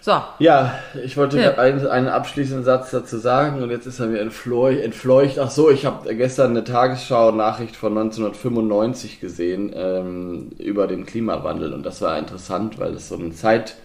So. 0.00 0.22
Ja, 0.38 0.78
ich 1.04 1.16
wollte 1.16 1.40
ja. 1.40 1.54
einen, 1.54 1.86
einen, 1.86 2.08
abschließenden 2.08 2.64
Satz 2.64 2.90
dazu 2.92 3.18
sagen 3.18 3.62
und 3.62 3.70
jetzt 3.70 3.86
ist 3.86 4.00
er 4.00 4.06
mir 4.06 4.20
entfleucht. 4.20 4.80
entfleucht. 4.80 5.38
Ach 5.38 5.50
so, 5.50 5.70
ich 5.70 5.86
habe 5.86 6.14
gestern 6.14 6.52
eine 6.52 6.64
Tagesschau-Nachricht 6.64 7.76
von 7.76 7.98
1995 7.98 9.20
gesehen 9.20 9.72
ähm, 9.74 10.50
über 10.58 10.86
den 10.86 11.04
Klimawandel 11.04 11.74
und 11.74 11.84
das 11.84 12.00
war 12.00 12.18
interessant, 12.18 12.78
weil 12.78 12.92
das 12.92 13.08
so 13.08 13.16
eine 13.16 13.32
Zeit 13.32 13.76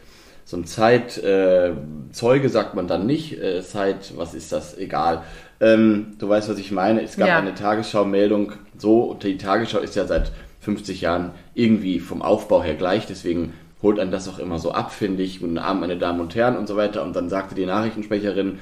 so 0.46 0.58
ein 0.58 0.66
Zeitzeuge, 0.66 2.48
äh, 2.48 2.50
sagt 2.50 2.76
man 2.76 2.88
dann 2.88 3.06
nicht, 3.06 3.42
äh, 3.42 3.62
Zeit, 3.62 4.14
was 4.16 4.34
ist 4.34 4.52
das, 4.52 4.78
egal. 4.78 5.24
Ähm, 5.62 6.14
du 6.20 6.28
weißt, 6.28 6.50
was 6.50 6.58
ich 6.58 6.72
meine. 6.72 7.02
Es 7.02 7.18
gab 7.18 7.28
ja. 7.28 7.38
eine 7.38 7.56
Tagesschau-Meldung, 7.56 8.54
so, 8.78 9.04
und 9.04 9.24
die 9.24 9.38
Tagesschau 9.38 9.80
ist 9.80 9.96
ja 9.96 10.06
seit 10.06 10.32
50 10.62 11.02
Jahren 11.02 11.32
irgendwie 11.54 12.00
vom 12.00 12.22
Aufbau 12.22 12.64
her 12.64 12.76
gleich, 12.76 13.06
deswegen 13.06 13.54
holt 13.82 14.00
einen 14.00 14.12
das 14.12 14.30
auch 14.30 14.40
immer 14.40 14.60
so 14.60 14.72
ab, 14.72 14.92
finde 14.92 15.24
ich. 15.24 15.42
Guten 15.42 15.58
Abend, 15.58 15.82
meine 15.82 15.98
Damen 15.98 16.22
und 16.22 16.34
Herren 16.36 16.58
und 16.58 16.68
so 16.68 16.78
weiter. 16.78 17.04
Und 17.04 17.16
dann 17.16 17.30
sagte 17.30 17.54
die 17.54 17.66
Nachrichtensprecherin, 17.66 18.60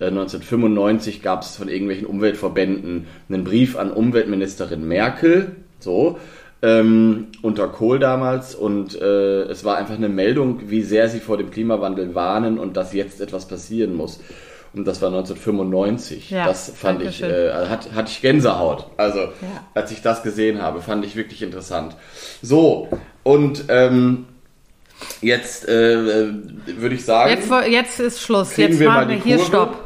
1995 0.00 1.22
gab 1.22 1.42
es 1.42 1.56
von 1.56 1.68
irgendwelchen 1.68 2.06
Umweltverbänden 2.06 3.06
einen 3.28 3.44
Brief 3.44 3.78
an 3.78 3.90
Umweltministerin 3.90 4.86
Merkel, 4.86 5.56
so, 5.78 6.18
ähm, 6.62 7.28
unter 7.42 7.68
Kohl 7.68 7.98
damals 7.98 8.54
und 8.54 9.00
äh, 9.00 9.42
es 9.42 9.64
war 9.64 9.76
einfach 9.76 9.94
eine 9.94 10.08
Meldung, 10.08 10.70
wie 10.70 10.82
sehr 10.82 11.08
sie 11.08 11.20
vor 11.20 11.36
dem 11.36 11.50
Klimawandel 11.50 12.14
warnen 12.14 12.58
und 12.58 12.76
dass 12.76 12.92
jetzt 12.92 13.20
etwas 13.20 13.46
passieren 13.46 13.94
muss. 13.94 14.20
Und 14.72 14.86
das 14.86 15.00
war 15.00 15.08
1995. 15.08 16.30
Ja, 16.30 16.46
das 16.46 16.70
fand 16.74 17.02
ich, 17.02 17.22
äh, 17.22 17.50
hat, 17.66 17.92
hatte 17.94 18.10
ich 18.10 18.20
Gänsehaut. 18.20 18.86
Also, 18.98 19.20
ja. 19.20 19.30
als 19.72 19.90
ich 19.90 20.02
das 20.02 20.22
gesehen 20.22 20.60
habe, 20.60 20.82
fand 20.82 21.04
ich 21.04 21.16
wirklich 21.16 21.42
interessant. 21.42 21.96
So, 22.42 22.88
und 23.22 23.64
ähm, 23.68 24.26
jetzt 25.22 25.66
äh, 25.66 26.28
würde 26.76 26.94
ich 26.94 27.04
sagen. 27.04 27.30
Jetzt, 27.30 27.50
jetzt 27.70 28.00
ist 28.00 28.20
Schluss. 28.20 28.56
Jetzt 28.56 28.78
wir 28.78 28.88
machen 28.88 29.08
wir 29.08 29.16
hier 29.16 29.38
Stopp. 29.38 29.76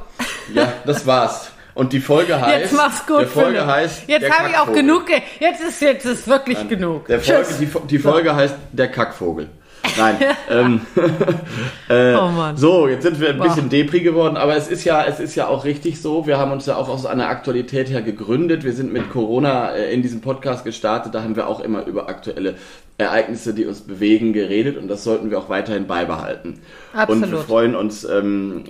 Ja, 0.52 0.72
das 0.84 1.06
war's. 1.06 1.49
Und 1.74 1.92
die 1.92 2.00
Folge 2.00 2.40
heißt. 2.40 2.60
Jetzt 2.60 2.76
mach's 2.76 3.06
gut, 3.06 3.20
der 3.20 3.26
Folge 3.28 3.66
heißt. 3.66 4.02
Jetzt 4.08 4.30
habe 4.30 4.50
ich 4.50 4.58
auch 4.58 4.72
genug. 4.72 5.04
Jetzt 5.38 5.62
ist 5.62 5.80
jetzt 5.80 6.04
ist 6.04 6.28
wirklich 6.28 6.58
Nein, 6.58 6.68
genug. 6.68 7.06
Der 7.06 7.20
Folge, 7.20 7.48
die, 7.60 7.86
die, 7.88 7.98
Folge 7.98 8.30
so. 8.30 8.34
heißt 8.34 8.54
der 8.72 8.88
Kackvogel. 8.88 9.48
Nein. 9.96 10.16
ähm, 10.50 10.80
äh, 11.88 12.14
oh 12.14 12.28
Mann. 12.28 12.56
So, 12.56 12.88
jetzt 12.88 13.02
sind 13.02 13.20
wir 13.20 13.30
ein 13.30 13.38
bisschen 13.38 13.64
wow. 13.64 13.70
Depri 13.70 14.00
geworden, 14.00 14.36
aber 14.36 14.56
es 14.56 14.68
ist 14.68 14.84
ja, 14.84 15.04
es 15.04 15.20
ist 15.20 15.34
ja 15.34 15.48
auch 15.48 15.64
richtig 15.64 16.00
so. 16.00 16.26
Wir 16.26 16.38
haben 16.38 16.52
uns 16.52 16.66
ja 16.66 16.76
auch 16.76 16.88
aus 16.88 17.06
einer 17.06 17.28
Aktualität 17.28 17.88
her 17.88 18.02
gegründet. 18.02 18.64
Wir 18.64 18.72
sind 18.72 18.92
mit 18.92 19.10
Corona 19.10 19.72
äh, 19.72 19.92
in 19.92 20.02
diesem 20.02 20.20
Podcast 20.20 20.64
gestartet. 20.64 21.14
Da 21.14 21.22
haben 21.22 21.36
wir 21.36 21.48
auch 21.48 21.60
immer 21.60 21.86
über 21.86 22.08
aktuelle 22.08 22.56
Ereignisse, 22.98 23.54
die 23.54 23.64
uns 23.64 23.80
bewegen, 23.80 24.32
geredet 24.32 24.76
und 24.76 24.88
das 24.88 25.04
sollten 25.04 25.30
wir 25.30 25.38
auch 25.38 25.48
weiterhin 25.48 25.86
beibehalten. 25.86 26.60
Absolut. 26.92 27.24
Und 27.24 27.32
wir 27.32 27.38
freuen 27.38 27.74
uns, 27.74 28.04
ähm, 28.04 28.64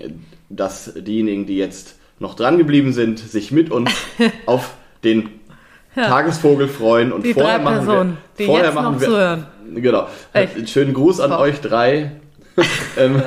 dass 0.49 0.93
diejenigen, 0.95 1.47
die 1.47 1.57
jetzt 1.57 1.97
noch 2.21 2.35
dran 2.35 2.59
geblieben 2.59 2.93
sind, 2.93 3.19
sich 3.19 3.51
mit 3.51 3.73
uns 3.73 3.91
auf 4.47 4.75
den 5.03 5.41
ja. 5.97 6.07
Tagesvogel 6.07 6.69
freuen 6.69 7.11
und 7.11 7.25
die 7.25 7.35
vorher 7.35 7.57
drei 7.57 7.65
machen 7.65 7.87
Personen, 7.87 8.11
wir, 8.11 8.19
die 8.39 8.47
vorher 8.47 8.67
jetzt 8.67 8.75
machen 8.75 8.93
noch 8.93 9.01
wir, 9.01 9.09
zuhören. 9.09 9.47
Genau. 9.75 10.09
Echt? 10.33 10.71
Schönen 10.71 10.95
Gruß 10.95 11.21
an 11.21 11.31
Boah. 11.31 11.41
euch 11.41 11.61
drei. 11.61 12.13
Ähm. 12.99 13.23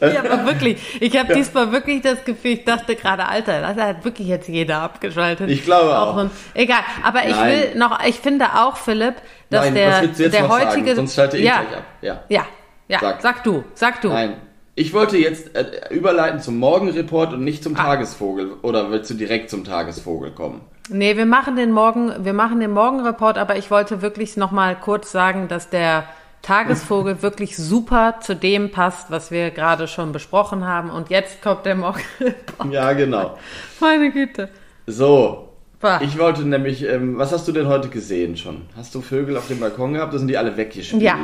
ja, 0.00 0.20
aber 0.20 0.46
wirklich, 0.46 0.78
ich 1.00 1.18
habe 1.18 1.30
ja. 1.30 1.34
diesmal 1.34 1.70
wirklich 1.70 2.00
das 2.00 2.24
Gefühl, 2.24 2.52
ich 2.52 2.64
dachte 2.64 2.94
gerade, 2.94 3.26
Alter, 3.26 3.60
das 3.60 3.76
hat 3.76 4.04
wirklich 4.04 4.28
jetzt 4.28 4.48
jeder 4.48 4.80
abgeschaltet. 4.80 5.50
Ich 5.50 5.64
glaube 5.64 5.98
auch. 5.98 6.16
auch. 6.16 6.26
egal, 6.54 6.80
aber 7.02 7.18
Nein. 7.18 7.30
ich 7.30 7.44
will 7.44 7.78
noch, 7.78 8.02
ich 8.06 8.14
finde 8.14 8.46
auch, 8.54 8.76
Philipp, 8.76 9.16
dass 9.50 9.66
Nein, 9.66 9.74
der, 9.74 10.06
der 10.06 10.48
heutige. 10.48 10.70
Sagen? 10.70 10.96
Sonst 10.96 11.14
schalte 11.16 11.36
ich 11.36 11.44
ja, 11.44 11.60
gleich 11.60 11.76
ab. 11.78 11.84
Ja, 12.00 12.22
ja, 12.28 12.46
ja. 12.86 13.00
Sag. 13.00 13.20
sag 13.22 13.44
du, 13.44 13.64
sag 13.74 14.00
du. 14.00 14.08
Nein, 14.08 14.36
ich 14.78 14.94
wollte 14.94 15.18
jetzt 15.18 15.56
äh, 15.56 15.92
überleiten 15.92 16.40
zum 16.40 16.58
Morgenreport 16.58 17.32
und 17.32 17.42
nicht 17.42 17.64
zum 17.64 17.74
ah. 17.74 17.82
Tagesvogel. 17.82 18.52
Oder 18.62 18.90
willst 18.90 19.10
du 19.10 19.14
direkt 19.14 19.50
zum 19.50 19.64
Tagesvogel 19.64 20.30
kommen? 20.30 20.60
Nee, 20.88 21.16
wir 21.16 21.26
machen 21.26 21.56
den 21.56 21.72
Morgen, 21.72 22.12
wir 22.24 22.32
machen 22.32 22.60
den 22.60 22.70
Morgenreport, 22.70 23.38
aber 23.38 23.56
ich 23.56 23.70
wollte 23.70 24.02
wirklich 24.02 24.36
noch 24.36 24.52
mal 24.52 24.76
kurz 24.76 25.10
sagen, 25.10 25.48
dass 25.48 25.68
der 25.68 26.04
Tagesvogel 26.42 27.22
wirklich 27.22 27.56
super 27.56 28.20
zu 28.20 28.36
dem 28.36 28.70
passt, 28.70 29.10
was 29.10 29.32
wir 29.32 29.50
gerade 29.50 29.88
schon 29.88 30.12
besprochen 30.12 30.64
haben. 30.64 30.90
Und 30.90 31.10
jetzt 31.10 31.42
kommt 31.42 31.66
der 31.66 31.74
Morgenreport. 31.74 32.72
Ja, 32.72 32.92
genau. 32.92 33.36
Meine 33.80 34.12
Güte. 34.12 34.48
So. 34.86 35.48
Bah. 35.80 36.00
Ich 36.02 36.18
wollte 36.18 36.42
nämlich, 36.42 36.84
ähm, 36.84 37.18
was 37.18 37.32
hast 37.32 37.46
du 37.46 37.52
denn 37.52 37.66
heute 37.66 37.88
gesehen 37.88 38.36
schon? 38.36 38.62
Hast 38.76 38.94
du 38.94 39.00
Vögel 39.00 39.36
auf 39.36 39.46
dem 39.48 39.60
Balkon 39.60 39.94
gehabt? 39.94 40.12
Da 40.12 40.18
sind 40.18 40.28
die 40.28 40.36
alle 40.36 40.56
weggespielt? 40.56 41.02
Ja, 41.02 41.18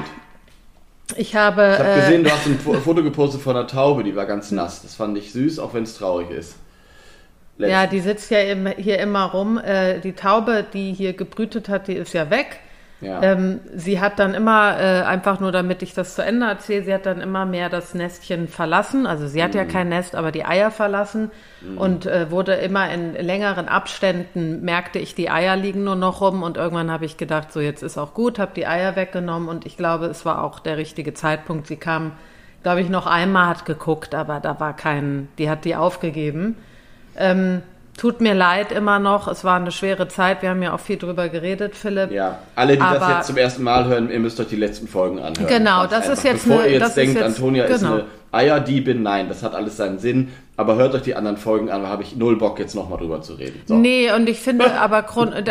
ich 1.17 1.37
habe. 1.37 1.73
Ich 1.73 1.79
habe 1.79 1.91
äh, 1.91 2.01
gesehen, 2.01 2.25
du 2.25 2.31
hast 2.31 2.47
ein 2.47 2.59
Foto 2.59 3.03
gepostet 3.03 3.41
von 3.41 3.57
einer 3.57 3.67
Taube, 3.67 4.05
die 4.05 4.17
war 4.17 4.27
ganz 4.27 4.51
nass. 4.51 4.83
Das 4.83 4.95
fand 4.95 5.17
ich 5.19 5.33
süß, 5.33 5.59
auch 5.59 5.75
wenn 5.75 5.85
es 5.85 5.97
traurig 5.97 6.31
ist. 6.31 6.57
Letzten. 7.57 7.73
Ja, 7.73 7.87
die 7.87 8.01
sitzt 8.01 8.31
ja 8.31 8.39
hier 8.77 8.99
immer 8.99 9.27
rum. 9.27 9.59
Äh, 9.59 10.01
die 10.01 10.13
Taube, 10.13 10.65
die 10.73 10.93
hier 10.93 11.13
gebrütet 11.13 11.69
hat, 11.69 11.87
die 11.89 11.95
ist 11.95 12.13
ja 12.13 12.31
weg. 12.31 12.59
Ja. 13.01 13.23
Ähm, 13.23 13.61
sie 13.75 14.01
hat 14.01 14.19
dann 14.19 14.35
immer, 14.35 14.79
äh, 14.79 15.03
einfach 15.03 15.41
nur 15.41 15.53
damit 15.53 15.83
ich 15.83 15.95
das 15.95 16.15
zu 16.15 16.25
Ende 16.25 16.47
erzähle, 16.47 16.85
sie 16.85 16.95
hat 16.95 17.07
dann 17.07 17.21
immer 17.21 17.45
mehr 17.45 17.69
das 17.69 17.95
Nestchen 17.95 18.49
verlassen. 18.49 19.07
Also 19.07 19.27
sie 19.27 19.43
hat 19.43 19.53
mhm. 19.53 19.59
ja 19.59 19.65
kein 19.65 19.89
Nest, 19.89 20.15
aber 20.15 20.33
die 20.33 20.45
Eier 20.45 20.71
verlassen 20.71 21.31
mhm. 21.61 21.79
und 21.79 22.07
äh, 22.07 22.31
wurde 22.31 22.55
immer 22.55 22.91
in 22.91 23.15
längeren 23.15 23.69
Abständen, 23.69 24.65
merkte 24.65 24.99
ich, 24.99 25.15
die 25.15 25.31
Eier 25.31 25.57
liegen 25.57 25.85
nur 25.85 25.97
noch 25.97 26.21
rum 26.21 26.43
und 26.43 26.57
irgendwann 26.57 26.91
habe 26.91 27.05
ich 27.05 27.17
gedacht, 27.17 27.53
so 27.53 27.61
jetzt 27.61 27.83
ist 27.83 27.99
auch 27.99 28.15
gut, 28.15 28.39
habe 28.39 28.53
die 28.55 28.67
Eier 28.67 28.97
weggenommen 28.97 29.49
und 29.49 29.67
ich 29.67 29.77
glaube, 29.77 30.07
es 30.07 30.25
war 30.25 30.43
auch 30.43 30.59
der 30.61 30.77
richtige 30.77 31.15
Zeitpunkt. 31.15 31.67
Sie 31.67 31.77
kam, 31.77 32.13
glaube 32.63 32.81
ich, 32.81 32.89
noch 32.89 33.07
einmal, 33.07 33.49
hat 33.49 33.67
geguckt, 33.67 34.15
aber 34.15 34.41
da 34.41 34.61
war 34.61 34.75
kein, 34.75 35.29
die 35.39 35.51
hat 35.51 35.65
die 35.65 35.77
aufgegeben. 35.77 36.57
Ähm, 37.17 37.63
Tut 37.97 38.21
mir 38.21 38.35
leid 38.35 38.73
immer 38.73 38.99
noch, 38.99 39.29
es 39.29 39.45
war 39.45 39.57
eine 39.57 39.71
schwere 39.71 40.09
Zeit, 40.09 40.43
wir 40.43 40.51
haben 40.51 40.63
ja 40.63 40.75
auch 40.75 40.81
viel 40.81 40.97
drüber 40.97 41.29
geredet, 41.29 41.77
Philipp. 41.77 42.11
Ja, 42.11 42.41
alle, 42.57 42.75
die 42.75 42.83
Aber, 42.83 42.99
das 42.99 43.09
jetzt 43.09 43.27
zum 43.29 43.37
ersten 43.37 43.63
Mal 43.63 43.87
hören, 43.87 44.11
ihr 44.11 44.19
müsst 44.19 44.41
euch 44.41 44.49
die 44.49 44.57
letzten 44.57 44.89
Folgen 44.89 45.21
anhören. 45.21 45.47
Genau, 45.47 45.87
das 45.87 46.09
ist 46.09 46.25
jetzt 46.25 46.45
Bevor 46.45 46.63
eine, 46.63 46.73
ihr 46.73 46.81
jetzt 46.81 46.97
denkt, 46.97 47.15
jetzt, 47.15 47.25
Antonia 47.25 47.67
genau. 47.67 47.77
ist 47.77 47.85
eine 47.85 48.05
Eierdiebin, 48.35 49.03
nein, 49.03 49.29
das 49.29 49.43
hat 49.43 49.55
alles 49.55 49.77
seinen 49.77 49.99
Sinn. 49.99 50.33
Aber 50.57 50.77
hört 50.77 50.95
euch 50.95 51.03
die 51.03 51.17
anderen 51.17 51.37
Folgen 51.37 51.69
an, 51.69 51.83
da 51.83 51.89
habe 51.89 52.05
ich 52.05 52.15
null 52.15 52.37
Bock, 52.37 52.61
jetzt 52.61 52.77
nochmal 52.77 52.99
drüber 52.99 53.21
zu 53.23 53.35
reden. 53.35 53.61
So. 53.67 53.75
Nee, 53.75 54.13
und 54.13 54.29
ich 54.29 54.39
finde 54.39 54.73
aber, 54.81 55.05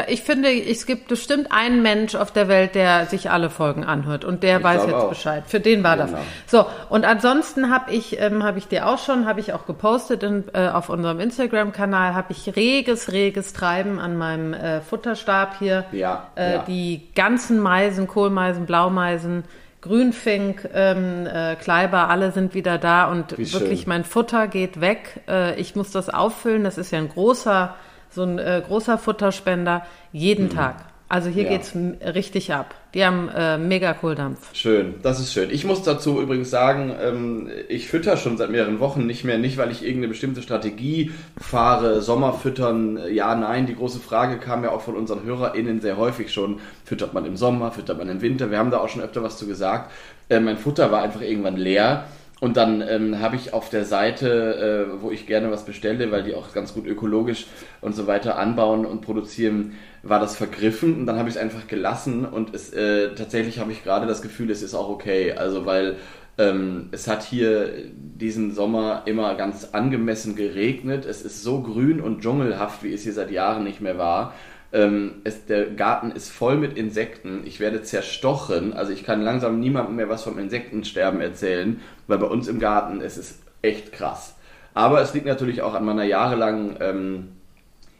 ich 0.07 0.21
finde, 0.21 0.49
es 0.49 0.85
gibt 0.85 1.09
bestimmt 1.09 1.51
einen 1.51 1.81
Mensch 1.81 2.15
auf 2.15 2.31
der 2.31 2.47
Welt, 2.47 2.73
der 2.73 3.05
sich 3.07 3.29
alle 3.29 3.49
Folgen 3.49 3.83
anhört 3.83 4.23
und 4.23 4.43
der 4.43 4.59
ich 4.59 4.63
weiß 4.63 4.85
jetzt 4.85 4.93
auch. 4.93 5.09
Bescheid. 5.09 5.43
Für 5.45 5.59
den 5.59 5.83
war 5.83 5.97
genau. 5.97 6.11
das. 6.11 6.21
So, 6.47 6.65
und 6.89 7.03
ansonsten 7.03 7.69
habe 7.69 7.91
ich, 7.91 8.19
ähm, 8.21 8.43
habe 8.43 8.59
ich 8.59 8.69
dir 8.69 8.87
auch 8.87 8.97
schon, 8.97 9.25
habe 9.25 9.41
ich 9.41 9.51
auch 9.51 9.65
gepostet 9.65 10.23
in, 10.23 10.45
äh, 10.53 10.69
auf 10.69 10.87
unserem 10.89 11.19
Instagram-Kanal, 11.19 12.13
habe 12.13 12.31
ich 12.31 12.55
reges, 12.55 13.11
reges 13.11 13.51
Treiben 13.51 13.99
an 13.99 14.15
meinem 14.15 14.53
äh, 14.53 14.79
Futterstab 14.79 15.59
hier. 15.59 15.83
Ja, 15.91 16.27
äh, 16.35 16.53
ja. 16.53 16.63
Die 16.65 17.09
ganzen 17.13 17.59
Meisen, 17.59 18.07
Kohlmeisen, 18.07 18.65
Blaumeisen, 18.65 19.43
Grünfink, 19.83 20.69
ähm, 20.73 21.27
äh, 21.27 21.57
Kleiber, 21.57 22.09
alle 22.09 22.31
sind 22.31 22.53
wieder 22.53 22.77
da 22.77 23.11
und 23.11 23.37
Wie 23.37 23.51
wirklich 23.51 23.81
schön. 23.81 23.89
mein 23.89 24.05
Futter 24.05 24.47
geht 24.47 24.79
weg. 24.79 25.19
Äh, 25.27 25.59
ich 25.59 25.75
muss 25.75 25.91
das 25.91 26.09
auffüllen. 26.09 26.63
Das 26.63 26.77
ist 26.77 26.91
ja 26.91 26.99
ein 26.99 27.09
großer, 27.09 27.75
so 28.09 28.23
ein 28.23 28.39
äh, 28.39 28.63
großer 28.65 28.97
Futterspender 28.97 29.85
jeden 30.13 30.45
mhm. 30.45 30.51
Tag. 30.51 30.85
Also 31.09 31.29
hier 31.29 31.43
ja. 31.43 31.49
geht's 31.49 31.75
richtig 31.75 32.53
ab. 32.53 32.73
Die 32.93 33.05
haben 33.05 33.29
äh, 33.29 33.57
mega 33.57 33.93
Kohldampf. 33.93 34.53
Schön, 34.53 34.95
das 35.03 35.19
ist 35.19 35.31
schön. 35.31 35.49
Ich 35.51 35.63
muss 35.63 35.83
dazu 35.83 36.21
übrigens 36.21 36.49
sagen, 36.49 36.95
ähm, 36.99 37.49
ich 37.69 37.87
fütter 37.87 38.17
schon 38.17 38.37
seit 38.37 38.49
mehreren 38.49 38.79
Wochen 38.79 39.05
nicht 39.05 39.23
mehr, 39.23 39.37
nicht 39.37 39.57
weil 39.57 39.71
ich 39.71 39.83
irgendeine 39.83 40.07
bestimmte 40.07 40.41
Strategie 40.41 41.11
fahre, 41.39 42.01
Sommer 42.01 42.33
füttern, 42.33 42.99
ja, 43.11 43.35
nein. 43.35 43.67
Die 43.67 43.75
große 43.75 43.99
Frage 43.99 44.37
kam 44.37 44.63
ja 44.63 44.71
auch 44.71 44.81
von 44.81 44.95
unseren 44.95 45.23
HörerInnen 45.23 45.81
sehr 45.81 45.97
häufig 45.97 46.33
schon. 46.33 46.59
Füttert 46.83 47.13
man 47.13 47.25
im 47.25 47.37
Sommer, 47.37 47.71
füttert 47.71 47.97
man 47.97 48.09
im 48.09 48.21
Winter? 48.21 48.49
Wir 48.49 48.57
haben 48.57 48.71
da 48.71 48.79
auch 48.79 48.89
schon 48.89 49.01
öfter 49.01 49.21
was 49.21 49.37
zu 49.37 49.45
gesagt. 49.45 49.91
Äh, 50.29 50.39
mein 50.39 50.57
Futter 50.57 50.91
war 50.91 51.03
einfach 51.03 51.21
irgendwann 51.21 51.57
leer. 51.57 52.05
Und 52.43 52.57
dann 52.57 52.81
ähm, 52.85 53.21
habe 53.21 53.37
ich 53.37 53.53
auf 53.53 53.69
der 53.69 53.85
Seite, 53.85 54.89
äh, 54.97 55.01
wo 55.01 55.11
ich 55.11 55.27
gerne 55.27 55.49
was 55.49 55.63
bestelle, 55.63 56.11
weil 56.11 56.23
die 56.23 56.35
auch 56.35 56.51
ganz 56.51 56.73
gut 56.73 56.85
ökologisch 56.85 57.45
und 57.79 57.95
so 57.95 58.05
weiter 58.05 58.37
anbauen 58.37 58.85
und 58.85 58.99
produzieren, 58.99 59.77
war 60.01 60.19
das 60.19 60.35
vergriffen 60.35 60.93
und 60.99 61.05
dann 61.05 61.17
habe 61.17 61.29
ich 61.29 61.35
es 61.35 61.41
einfach 61.41 61.67
gelassen 61.67 62.25
und 62.25 62.53
es 62.53 62.73
äh, 62.73 63.15
tatsächlich 63.15 63.59
habe 63.59 63.71
ich 63.71 63.81
gerade 63.85 64.07
das 64.07 64.21
Gefühl, 64.21 64.51
es 64.51 64.61
ist 64.61 64.75
auch 64.75 64.89
okay. 64.89 65.31
Also 65.31 65.65
weil 65.65 65.95
ähm, 66.37 66.89
es 66.91 67.07
hat 67.07 67.23
hier 67.23 67.75
diesen 67.95 68.53
Sommer 68.53 69.03
immer 69.05 69.35
ganz 69.35 69.69
angemessen 69.71 70.35
geregnet. 70.35 71.05
Es 71.05 71.21
ist 71.21 71.43
so 71.43 71.61
grün 71.61 72.01
und 72.01 72.23
dschungelhaft, 72.23 72.83
wie 72.83 72.91
es 72.91 73.03
hier 73.03 73.13
seit 73.13 73.31
Jahren 73.31 73.63
nicht 73.63 73.79
mehr 73.79 73.97
war. 73.97 74.33
Ähm, 74.73 75.21
es, 75.23 75.45
der 75.45 75.67
Garten 75.67 76.11
ist 76.11 76.29
voll 76.29 76.57
mit 76.57 76.77
Insekten. 76.77 77.43
Ich 77.45 77.59
werde 77.59 77.83
zerstochen. 77.83 78.73
Also 78.73 78.91
ich 78.91 79.03
kann 79.03 79.21
langsam 79.21 79.59
niemandem 79.59 79.95
mehr 79.95 80.09
was 80.09 80.23
vom 80.23 80.37
Insektensterben 80.37 81.21
erzählen, 81.21 81.79
weil 82.07 82.17
bei 82.17 82.27
uns 82.27 82.47
im 82.47 82.59
Garten 82.59 82.99
es 83.01 83.17
ist 83.17 83.41
echt 83.61 83.91
krass. 83.91 84.35
Aber 84.73 85.01
es 85.01 85.13
liegt 85.13 85.27
natürlich 85.27 85.61
auch 85.61 85.75
an 85.75 85.85
meiner 85.85 86.03
jahrelangen 86.03 86.77
ähm, 86.79 87.27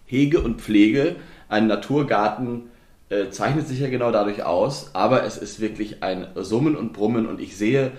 Hege 0.06 0.42
und 0.42 0.60
Pflege 0.60 1.16
ein 1.54 1.68
Naturgarten 1.68 2.72
äh, 3.10 3.30
zeichnet 3.30 3.68
sich 3.68 3.80
ja 3.80 3.88
genau 3.88 4.12
dadurch 4.12 4.44
aus, 4.44 4.90
aber 4.94 5.24
es 5.24 5.38
ist 5.38 5.60
wirklich 5.60 6.02
ein 6.02 6.28
Summen 6.36 6.76
und 6.76 6.94
Brummen 6.94 7.28
und 7.28 7.40
ich 7.40 7.56
sehe, 7.56 7.92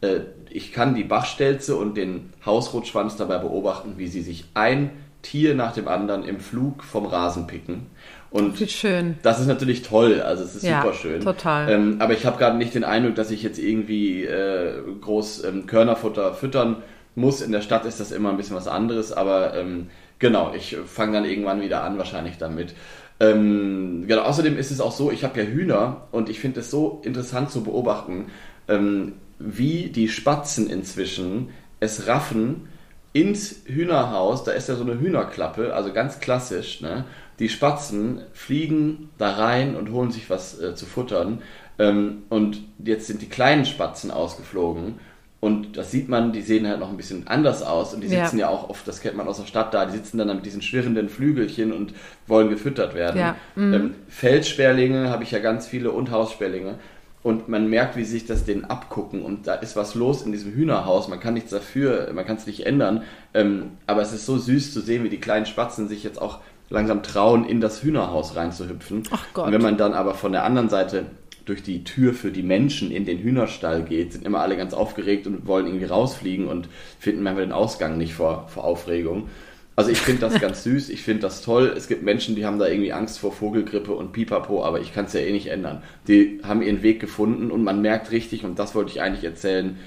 äh, 0.00 0.20
ich 0.50 0.72
kann 0.72 0.96
die 0.96 1.04
Bachstelze 1.04 1.76
und 1.76 1.96
den 1.96 2.32
Hausrotschwanz 2.44 3.16
dabei 3.16 3.38
beobachten, 3.38 3.94
wie 3.96 4.08
sie 4.08 4.22
sich 4.22 4.46
ein 4.54 4.90
Tier 5.22 5.54
nach 5.54 5.72
dem 5.72 5.86
anderen 5.86 6.24
im 6.24 6.40
Flug 6.40 6.82
vom 6.82 7.06
Rasen 7.06 7.46
picken. 7.46 7.86
Und 8.30 8.58
Wie 8.60 8.68
schön. 8.68 9.16
das 9.22 9.40
ist 9.40 9.46
natürlich 9.46 9.82
toll, 9.82 10.20
also 10.20 10.44
es 10.44 10.56
ist 10.56 10.64
ja, 10.64 10.82
super 10.82 10.94
schön. 10.94 11.20
Total. 11.20 11.70
Ähm, 11.70 11.96
aber 12.00 12.12
ich 12.12 12.26
habe 12.26 12.38
gerade 12.38 12.56
nicht 12.58 12.74
den 12.74 12.84
Eindruck, 12.84 13.14
dass 13.14 13.30
ich 13.30 13.42
jetzt 13.42 13.58
irgendwie 13.58 14.24
äh, 14.24 14.82
groß 15.00 15.44
ähm, 15.44 15.66
Körnerfutter 15.66 16.34
füttern 16.34 16.82
muss. 17.14 17.40
In 17.40 17.52
der 17.52 17.62
Stadt 17.62 17.86
ist 17.86 18.00
das 18.00 18.12
immer 18.12 18.30
ein 18.30 18.36
bisschen 18.36 18.56
was 18.56 18.68
anderes, 18.68 19.12
aber 19.12 19.54
ähm, 19.54 19.88
Genau, 20.18 20.54
ich 20.54 20.76
fange 20.86 21.12
dann 21.12 21.24
irgendwann 21.24 21.60
wieder 21.60 21.82
an, 21.82 21.98
wahrscheinlich 21.98 22.38
damit. 22.38 22.74
Ähm, 23.20 24.04
genau, 24.06 24.22
außerdem 24.22 24.58
ist 24.58 24.70
es 24.70 24.80
auch 24.80 24.92
so, 24.92 25.10
ich 25.10 25.24
habe 25.24 25.40
ja 25.40 25.46
Hühner 25.46 26.06
und 26.10 26.28
ich 26.28 26.40
finde 26.40 26.60
es 26.60 26.70
so 26.70 27.00
interessant 27.04 27.50
zu 27.50 27.64
beobachten, 27.64 28.26
ähm, 28.68 29.14
wie 29.38 29.88
die 29.90 30.08
Spatzen 30.08 30.70
inzwischen 30.70 31.50
es 31.80 32.06
raffen, 32.06 32.68
ins 33.12 33.62
Hühnerhaus, 33.66 34.44
da 34.44 34.52
ist 34.52 34.68
ja 34.68 34.74
so 34.76 34.84
eine 34.84 35.00
Hühnerklappe, 35.00 35.74
also 35.74 35.92
ganz 35.92 36.20
klassisch, 36.20 36.80
ne? 36.82 37.04
Die 37.38 37.48
Spatzen 37.48 38.20
fliegen 38.32 39.10
da 39.18 39.32
rein 39.32 39.76
und 39.76 39.90
holen 39.90 40.10
sich 40.10 40.30
was 40.30 40.60
äh, 40.60 40.74
zu 40.74 40.86
futtern. 40.86 41.42
Ähm, 41.78 42.22
und 42.28 42.62
jetzt 42.82 43.06
sind 43.06 43.20
die 43.22 43.28
kleinen 43.28 43.66
Spatzen 43.66 44.10
ausgeflogen. 44.10 44.98
Und 45.38 45.76
das 45.76 45.90
sieht 45.90 46.08
man, 46.08 46.32
die 46.32 46.40
sehen 46.40 46.66
halt 46.66 46.80
noch 46.80 46.88
ein 46.88 46.96
bisschen 46.96 47.28
anders 47.28 47.62
aus. 47.62 47.92
Und 47.94 48.00
die 48.00 48.08
sitzen 48.08 48.38
ja, 48.38 48.46
ja 48.46 48.48
auch 48.48 48.70
oft, 48.70 48.88
das 48.88 49.00
kennt 49.00 49.16
man 49.16 49.28
aus 49.28 49.36
der 49.36 49.46
Stadt 49.46 49.74
da, 49.74 49.84
die 49.84 49.92
sitzen 49.92 50.18
dann 50.18 50.34
mit 50.34 50.46
diesen 50.46 50.62
schwirrenden 50.62 51.08
Flügelchen 51.08 51.72
und 51.72 51.92
wollen 52.26 52.48
gefüttert 52.48 52.94
werden. 52.94 53.20
Ja. 53.20 53.36
Mhm. 53.54 53.74
Ähm, 53.74 53.94
Feldsperlinge 54.08 55.10
habe 55.10 55.24
ich 55.24 55.30
ja 55.30 55.38
ganz 55.38 55.66
viele 55.66 55.90
und 55.90 56.10
Haussperlinge. 56.10 56.76
Und 57.22 57.48
man 57.48 57.68
merkt, 57.68 57.96
wie 57.96 58.04
sich 58.04 58.24
das 58.24 58.44
denen 58.44 58.64
abgucken. 58.64 59.22
Und 59.22 59.46
da 59.46 59.54
ist 59.54 59.76
was 59.76 59.94
los 59.94 60.22
in 60.22 60.32
diesem 60.32 60.52
Hühnerhaus. 60.52 61.08
Man 61.08 61.20
kann 61.20 61.34
nichts 61.34 61.50
dafür, 61.50 62.10
man 62.14 62.24
kann 62.24 62.36
es 62.36 62.46
nicht 62.46 62.64
ändern. 62.64 63.02
Ähm, 63.34 63.72
aber 63.86 64.00
es 64.00 64.12
ist 64.12 64.26
so 64.26 64.38
süß 64.38 64.72
zu 64.72 64.80
sehen, 64.80 65.04
wie 65.04 65.10
die 65.10 65.20
kleinen 65.20 65.44
Spatzen 65.44 65.88
sich 65.88 66.02
jetzt 66.02 66.20
auch 66.20 66.40
langsam 66.68 67.02
trauen, 67.02 67.44
in 67.44 67.60
das 67.60 67.82
Hühnerhaus 67.82 68.36
reinzuhüpfen. 68.36 69.04
Ach 69.10 69.24
Gott. 69.32 69.46
Und 69.46 69.52
wenn 69.52 69.62
man 69.62 69.76
dann 69.76 69.92
aber 69.92 70.14
von 70.14 70.32
der 70.32 70.44
anderen 70.44 70.68
Seite 70.68 71.06
durch 71.44 71.62
die 71.62 71.84
Tür 71.84 72.12
für 72.12 72.32
die 72.32 72.42
Menschen 72.42 72.90
in 72.90 73.04
den 73.04 73.18
Hühnerstall 73.18 73.84
geht, 73.84 74.12
sind 74.12 74.26
immer 74.26 74.40
alle 74.40 74.56
ganz 74.56 74.74
aufgeregt 74.74 75.26
und 75.26 75.46
wollen 75.46 75.66
irgendwie 75.66 75.86
rausfliegen 75.86 76.48
und 76.48 76.68
finden 76.98 77.22
manchmal 77.22 77.44
den 77.44 77.52
Ausgang 77.52 77.96
nicht 77.96 78.14
vor, 78.14 78.48
vor 78.48 78.64
Aufregung. 78.64 79.28
Also 79.76 79.90
ich 79.90 79.98
finde 79.98 80.22
das 80.22 80.34
ganz 80.40 80.64
süß, 80.64 80.88
ich 80.88 81.02
finde 81.02 81.22
das 81.22 81.42
toll. 81.42 81.72
Es 81.76 81.86
gibt 81.86 82.02
Menschen, 82.02 82.34
die 82.34 82.44
haben 82.44 82.58
da 82.58 82.66
irgendwie 82.66 82.92
Angst 82.92 83.20
vor 83.20 83.30
Vogelgrippe 83.30 83.92
und 83.92 84.12
Pipapo, 84.12 84.64
aber 84.64 84.80
ich 84.80 84.92
kann 84.92 85.04
es 85.04 85.12
ja 85.12 85.20
eh 85.20 85.32
nicht 85.32 85.46
ändern. 85.46 85.82
Die 86.08 86.40
haben 86.42 86.62
ihren 86.62 86.82
Weg 86.82 86.98
gefunden 86.98 87.52
und 87.52 87.62
man 87.62 87.80
merkt 87.80 88.10
richtig, 88.10 88.44
und 88.44 88.58
das 88.58 88.74
wollte 88.74 88.90
ich 88.90 89.00
eigentlich 89.00 89.24
erzählen, 89.24 89.78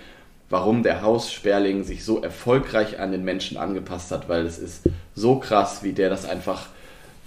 warum 0.50 0.84
der 0.84 1.02
Haussperling 1.02 1.84
sich 1.84 2.04
so 2.04 2.22
erfolgreich 2.22 3.00
an 3.00 3.12
den 3.12 3.24
Menschen 3.24 3.58
angepasst 3.58 4.12
hat, 4.12 4.30
weil 4.30 4.46
es 4.46 4.58
ist 4.58 4.84
so 5.16 5.38
krass, 5.38 5.84
wie 5.84 5.94
der 5.94 6.10
das 6.10 6.28
einfach 6.28 6.68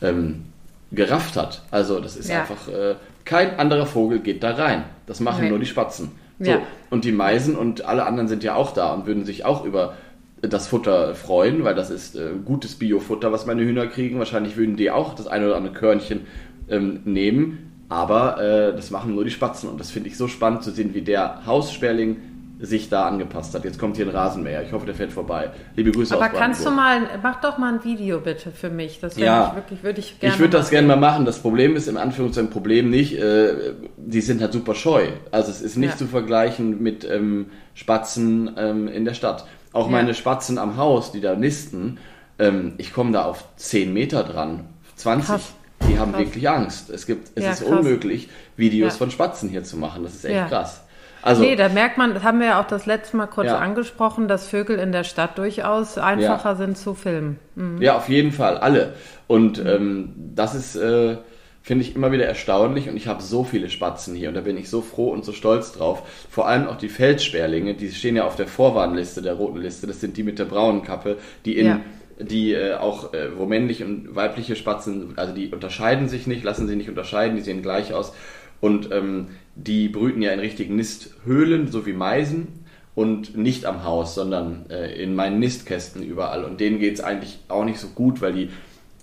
ähm, 0.01 0.47
gerafft 0.91 1.37
hat. 1.37 1.63
Also 1.71 2.01
das 2.01 2.17
ist 2.17 2.29
ja. 2.29 2.41
einfach, 2.41 2.69
äh, 2.69 2.97
kein 3.25 3.59
anderer 3.59 3.87
Vogel 3.87 4.19
geht 4.19 4.43
da 4.43 4.53
rein. 4.55 4.85
Das 5.07 5.21
machen 5.21 5.45
nee. 5.45 5.51
nur 5.51 5.59
die 5.59 5.67
Spatzen. 5.67 6.11
So. 6.41 6.51
Ja. 6.51 6.61
Und 6.91 7.05
die 7.05 7.13
Meisen 7.13 7.57
und 7.57 7.85
alle 7.85 8.05
anderen 8.05 8.29
sind 8.29 8.43
ja 8.43 8.55
auch 8.55 8.73
da 8.73 8.93
und 8.93 9.07
würden 9.07 9.25
sich 9.25 9.45
auch 9.45 9.65
über 9.65 9.95
das 10.41 10.67
Futter 10.67 11.15
freuen, 11.15 11.63
weil 11.63 11.77
das 11.77 11.91
ist 11.91 12.17
äh, 12.17 12.31
gutes 12.45 12.75
Biofutter, 12.75 13.31
was 13.31 13.47
meine 13.47 13.63
Hühner 13.63 13.87
kriegen. 13.87 14.19
Wahrscheinlich 14.19 14.57
würden 14.57 14.77
die 14.77 14.91
auch 14.91 15.15
das 15.15 15.29
eine 15.29 15.47
oder 15.47 15.57
andere 15.57 15.75
Körnchen 15.75 16.23
ähm, 16.69 17.01
nehmen. 17.05 17.71
Aber 17.89 18.41
äh, 18.41 18.75
das 18.75 18.91
machen 18.91 19.15
nur 19.15 19.25
die 19.25 19.31
Spatzen. 19.31 19.69
Und 19.69 19.79
das 19.79 19.91
finde 19.91 20.09
ich 20.09 20.17
so 20.17 20.27
spannend 20.27 20.65
zu 20.65 20.73
sehen, 20.73 20.95
wie 20.95 21.03
der 21.03 21.47
Haussperling 21.47 22.17
sich 22.63 22.89
da 22.89 23.07
angepasst 23.07 23.55
hat. 23.55 23.65
Jetzt 23.65 23.79
kommt 23.79 23.97
hier 23.97 24.07
ein 24.07 24.15
Rasenmäher. 24.15 24.63
Ich 24.63 24.73
hoffe, 24.73 24.87
der 24.87 24.95
fährt 24.95 25.13
vorbei. 25.13 25.51
Liebe 25.75 25.91
Grüße 25.91 26.15
Aber 26.15 26.27
aus 26.27 26.39
kannst 26.39 26.65
du 26.65 26.71
mal, 26.71 27.01
mach 27.21 27.41
doch 27.41 27.59
mal 27.59 27.75
ein 27.75 27.85
Video 27.85 28.21
bitte 28.21 28.53
für 28.53 28.71
mich. 28.71 29.01
Das 29.01 29.17
ja, 29.17 29.49
ich 29.49 29.57
wirklich, 29.57 29.83
würde 29.83 29.99
ich 29.99 30.21
gerne. 30.21 30.35
Ich 30.35 30.41
würde 30.41 30.57
das 30.57 30.71
gerne 30.71 30.87
mal 30.87 30.97
machen. 30.97 31.25
Das 31.25 31.41
Problem 31.41 31.75
ist 31.75 31.89
im 31.89 31.97
Anführungszeichen 31.97 32.51
Problem 32.51 32.89
nicht. 32.89 33.19
Äh, 33.19 33.75
die 33.97 34.21
sind 34.21 34.41
halt 34.41 34.53
super 34.53 34.77
scheu. 34.77 35.09
Also 35.33 35.51
es 35.51 35.61
ist 35.61 35.77
nicht 35.77 35.91
ja. 35.91 35.97
zu 35.97 36.07
vergleichen 36.07 36.81
mit 36.81 37.05
ähm, 37.05 37.47
Spatzen 37.75 38.53
ähm, 38.57 38.87
in 38.87 39.05
der 39.05 39.15
Stadt. 39.15 39.45
Auch 39.73 39.87
ja. 39.87 39.93
meine 39.93 40.15
Spatzen 40.15 40.59
am 40.59 40.77
Haus, 40.77 41.11
die 41.11 41.21
da 41.21 41.35
nisten, 41.35 41.99
ähm, 42.39 42.75
ich 42.79 42.93
komme 42.93 43.11
da 43.11 43.25
auf 43.25 43.45
10 43.57 43.93
Meter 43.93 44.23
dran, 44.23 44.67
20. 44.97 45.27
Krass. 45.27 45.53
Die 45.89 45.99
haben 45.99 46.13
krass. 46.13 46.21
wirklich 46.21 46.49
Angst. 46.49 46.91
Es 46.91 47.07
gibt, 47.07 47.33
es 47.35 47.45
ist 47.45 47.67
krass. 47.67 47.79
unmöglich, 47.79 48.29
Videos 48.57 48.97
von 48.97 49.11
Spatzen 49.11 49.49
hier 49.49 49.65
zu 49.65 49.77
machen. 49.77 50.05
Das 50.05 50.15
ist 50.15 50.25
echt 50.25 50.49
krass. 50.49 50.83
Also, 51.23 51.43
nee, 51.43 51.55
da 51.55 51.69
merkt 51.69 51.99
man, 51.99 52.15
das 52.15 52.25
haben 52.25 52.41
wir 52.41 52.49
ja 52.49 52.61
auch 52.61 52.67
das 52.67 52.87
letzte 52.87 53.17
Mal 53.17 53.27
kurz 53.27 53.47
ja. 53.47 53.59
angesprochen, 53.59 54.27
dass 54.29 54.49
Vögel 54.49 54.79
in 54.79 54.93
der 54.93 55.05
Stadt 55.05 55.39
durchaus 55.39 55.97
einfacher 55.97 56.51
ja. 56.51 56.57
sind 56.57 56.77
zu 56.77 56.95
filmen. 56.95 57.39
Mhm. 57.55 57.81
Ja, 57.81 57.97
auf 57.97 58.09
jeden 58.09 58.33
Fall, 58.33 58.59
alle. 58.59 58.95
Und 59.29 59.65
ähm, 59.65 60.13
das 60.35 60.55
ist, 60.55 60.75
äh, 60.75 61.17
finde 61.63 61.85
ich, 61.85 61.95
immer 61.95 62.11
wieder 62.11 62.27
erstaunlich 62.27 62.89
und 62.89 62.97
ich 62.97 63.07
habe 63.07 63.23
so 63.23 63.45
viele 63.45 63.71
Spatzen 63.71 64.17
hier 64.17 64.29
und 64.29 64.35
da 64.35 64.41
bin 64.41 64.57
ich 64.57 64.69
so 64.69 64.83
froh 64.83 65.11
und 65.11 65.25
so 65.25 65.33
stolz 65.33 65.73
drauf. 65.73 66.03
Vor 66.29 66.49
allem 66.49 66.67
auch 66.67 66.77
die 66.77 66.89
Feldsperlinge, 66.89 67.75
die 67.75 67.91
stehen 67.93 68.17
ja 68.17 68.25
auf 68.25 68.35
der 68.35 68.49
Vorwarnliste, 68.49 69.23
der 69.23 69.35
roten 69.35 69.59
Liste, 69.59 69.87
das 69.87 70.01
sind 70.01 70.17
die 70.17 70.25
mit 70.25 70.39
der 70.39 70.47
braunen 70.47 70.83
Kappe, 70.83 71.19
die 71.45 71.57
in... 71.57 71.67
Ja 71.67 71.81
die 72.19 72.53
äh, 72.53 72.75
auch, 72.75 73.15
äh, 73.15 73.37
wo 73.37 73.47
männliche 73.47 73.85
und 73.85 74.15
weibliche 74.15 74.55
Spatzen, 74.55 75.15
also 75.17 75.35
die 75.35 75.49
unterscheiden 75.49 76.09
sich 76.09 76.27
nicht, 76.27 76.45
lassen 76.45 76.69
sie 76.69 76.77
nicht 76.77 76.89
unterscheiden, 76.89 77.37
die 77.37 77.43
sehen 77.43 77.63
gleich 77.63 77.93
aus. 77.95 78.13
Und 78.63 78.93
ähm, 78.93 79.27
die 79.57 79.89
brüten 79.89 80.23
ja 80.23 80.31
in 80.31 80.39
richtigen 80.39 80.77
Nisthöhlen, 80.77 81.67
so 81.71 81.85
wie 81.85 81.93
Meisen, 81.93 82.65
und 82.95 83.37
nicht 83.37 83.67
am 83.67 83.85
Haus, 83.85 84.15
sondern 84.15 84.67
äh, 84.71 84.95
in 85.03 85.15
meinen 85.15 85.41
Nistkästen 85.41 86.03
überall. 86.03 86.45
Und 86.45 86.61
denen 86.61 86.79
geht 86.79 86.95
es 86.95 87.01
eigentlich 87.01 87.39
auch 87.49 87.65
nicht 87.65 87.81
so 87.81 87.89
gut, 87.89 88.23
weil 88.23 88.33
die 88.33 88.51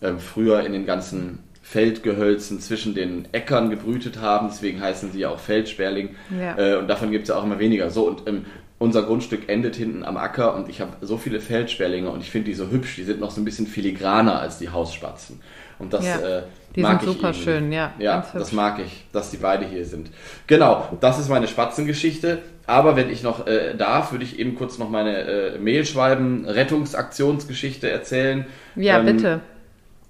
äh, 0.01 0.13
früher 0.17 0.63
in 0.63 0.71
den 0.71 0.85
ganzen 0.85 1.39
Feldgehölzen 1.61 2.61
zwischen 2.61 2.95
den 2.95 3.27
Äckern 3.33 3.69
gebrütet 3.69 4.21
haben. 4.21 4.47
Deswegen 4.49 4.79
heißen 4.79 5.11
sie 5.11 5.25
auch 5.25 5.39
Feldsperling. 5.39 6.15
Ja. 6.39 6.57
Äh, 6.57 6.77
und 6.77 6.87
davon 6.87 7.11
gibt 7.11 7.23
es 7.23 7.29
ja 7.29 7.35
auch 7.35 7.43
immer 7.43 7.59
weniger. 7.59 7.89
So, 7.89 8.07
und 8.07 8.27
ähm, 8.27 8.45
unser 8.77 9.03
Grundstück 9.03 9.49
endet 9.49 9.75
hinten 9.75 10.05
am 10.05 10.15
Acker 10.15 10.55
und 10.55 10.69
ich 10.69 10.79
habe 10.79 10.93
so 11.01 11.17
viele 11.17 11.41
Feldsperlinge 11.41 12.09
und 12.09 12.21
ich 12.21 12.31
finde 12.31 12.49
die 12.49 12.55
so 12.55 12.69
hübsch. 12.69 12.95
Die 12.95 13.03
sind 13.03 13.19
noch 13.19 13.31
so 13.31 13.41
ein 13.41 13.45
bisschen 13.45 13.67
filigraner 13.67 14.39
als 14.39 14.57
die 14.57 14.69
Hausspatzen. 14.69 15.41
Und 15.79 15.93
das 15.93 16.05
ja. 16.05 16.19
äh, 16.19 16.43
die 16.75 16.82
mag 16.82 17.01
sind 17.01 17.13
super 17.13 17.34
schön, 17.34 17.71
ja. 17.71 17.93
Ja, 17.99 18.25
das 18.34 18.51
mag 18.51 18.79
ich, 18.79 19.05
dass 19.12 19.29
die 19.32 19.38
beide 19.38 19.65
hier 19.65 19.86
sind. 19.86 20.12
Genau, 20.47 20.97
das 21.01 21.19
ist 21.19 21.29
meine 21.29 21.47
Spatzengeschichte. 21.47 22.39
Aber 22.67 22.95
wenn 22.95 23.10
ich 23.10 23.23
noch 23.23 23.47
äh, 23.47 23.73
darf, 23.75 24.12
würde 24.12 24.23
ich 24.23 24.38
eben 24.38 24.53
kurz 24.53 24.77
noch 24.77 24.91
meine 24.91 25.23
äh, 25.23 25.58
Mehlschwalben-Rettungsaktionsgeschichte 25.58 27.89
erzählen. 27.89 28.45
Ja, 28.75 28.99
ähm, 28.99 29.08
bitte. 29.08 29.39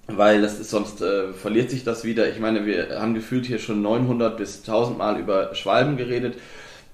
Weil 0.07 0.41
das 0.41 0.59
ist, 0.59 0.69
sonst 0.69 1.01
äh, 1.01 1.31
verliert 1.31 1.69
sich 1.69 1.85
das 1.85 2.03
wieder. 2.03 2.27
Ich 2.27 2.41
meine, 2.41 2.65
wir 2.65 2.99
haben 2.99 3.13
gefühlt 3.13 3.45
hier 3.45 3.59
schon 3.59 3.81
900 3.81 4.35
bis 4.35 4.59
1000 4.59 4.97
Mal 4.97 5.17
über 5.19 5.55
Schwalben 5.55 5.95
geredet. 5.95 6.35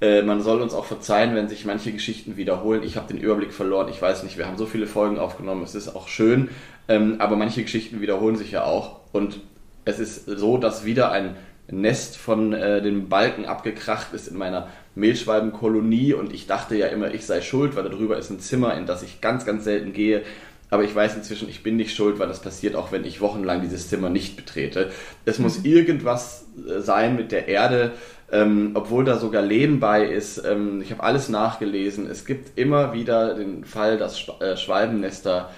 Äh, 0.01 0.21
man 0.21 0.41
soll 0.41 0.61
uns 0.61 0.75
auch 0.75 0.85
verzeihen, 0.85 1.33
wenn 1.33 1.47
sich 1.47 1.65
manche 1.65 1.91
Geschichten 1.91 2.37
wiederholen. 2.37 2.83
Ich 2.83 2.95
habe 2.95 3.11
den 3.11 3.17
Überblick 3.17 3.51
verloren. 3.51 3.87
Ich 3.89 3.99
weiß 3.99 4.21
nicht, 4.23 4.37
wir 4.37 4.45
haben 4.45 4.59
so 4.59 4.67
viele 4.67 4.85
Folgen 4.85 5.17
aufgenommen. 5.17 5.63
Es 5.63 5.73
ist 5.73 5.95
auch 5.95 6.09
schön. 6.09 6.49
Ähm, 6.87 7.15
aber 7.17 7.37
manche 7.37 7.63
Geschichten 7.63 8.01
wiederholen 8.01 8.35
sich 8.35 8.51
ja 8.51 8.65
auch. 8.65 8.97
Und 9.13 9.39
es 9.85 9.99
ist 9.99 10.25
so, 10.25 10.57
dass 10.57 10.83
wieder 10.83 11.11
ein 11.11 11.35
Nest 11.67 12.17
von 12.17 12.53
äh, 12.53 12.81
den 12.81 13.09
Balken 13.09 13.45
abgekracht 13.45 14.13
ist 14.13 14.27
in 14.27 14.37
meiner 14.37 14.67
Mehlschwalbenkolonie 14.95 16.13
und 16.13 16.33
ich 16.33 16.47
dachte 16.47 16.75
ja 16.75 16.87
immer, 16.87 17.13
ich 17.13 17.25
sei 17.25 17.41
schuld, 17.41 17.75
weil 17.75 17.83
da 17.83 17.89
drüber 17.89 18.17
ist 18.17 18.29
ein 18.29 18.39
Zimmer, 18.39 18.75
in 18.77 18.85
das 18.85 19.03
ich 19.03 19.21
ganz, 19.21 19.45
ganz 19.45 19.63
selten 19.63 19.93
gehe. 19.93 20.23
Aber 20.69 20.83
ich 20.83 20.95
weiß 20.95 21.15
inzwischen, 21.15 21.47
ich 21.47 21.63
bin 21.63 21.75
nicht 21.75 21.95
schuld, 21.95 22.17
weil 22.17 22.27
das 22.27 22.41
passiert 22.41 22.75
auch, 22.75 22.91
wenn 22.91 23.05
ich 23.05 23.21
wochenlang 23.21 23.61
dieses 23.61 23.87
Zimmer 23.87 24.09
nicht 24.09 24.35
betrete. 24.35 24.91
Es 25.23 25.37
muss 25.39 25.59
mhm. 25.59 25.65
irgendwas 25.65 26.47
äh, 26.67 26.79
sein 26.81 27.15
mit 27.15 27.31
der 27.31 27.47
Erde, 27.47 27.91
ähm, 28.31 28.71
obwohl 28.73 29.05
da 29.05 29.17
sogar 29.17 29.43
Lehm 29.43 29.79
bei 29.79 30.05
ist. 30.05 30.43
Ähm, 30.43 30.81
ich 30.81 30.91
habe 30.91 31.03
alles 31.03 31.29
nachgelesen. 31.29 32.09
Es 32.09 32.25
gibt 32.25 32.57
immer 32.57 32.93
wieder 32.93 33.35
den 33.35 33.63
Fall, 33.63 33.97
dass 33.97 34.27
äh, 34.39 34.57
Schwalbennester 34.57 35.49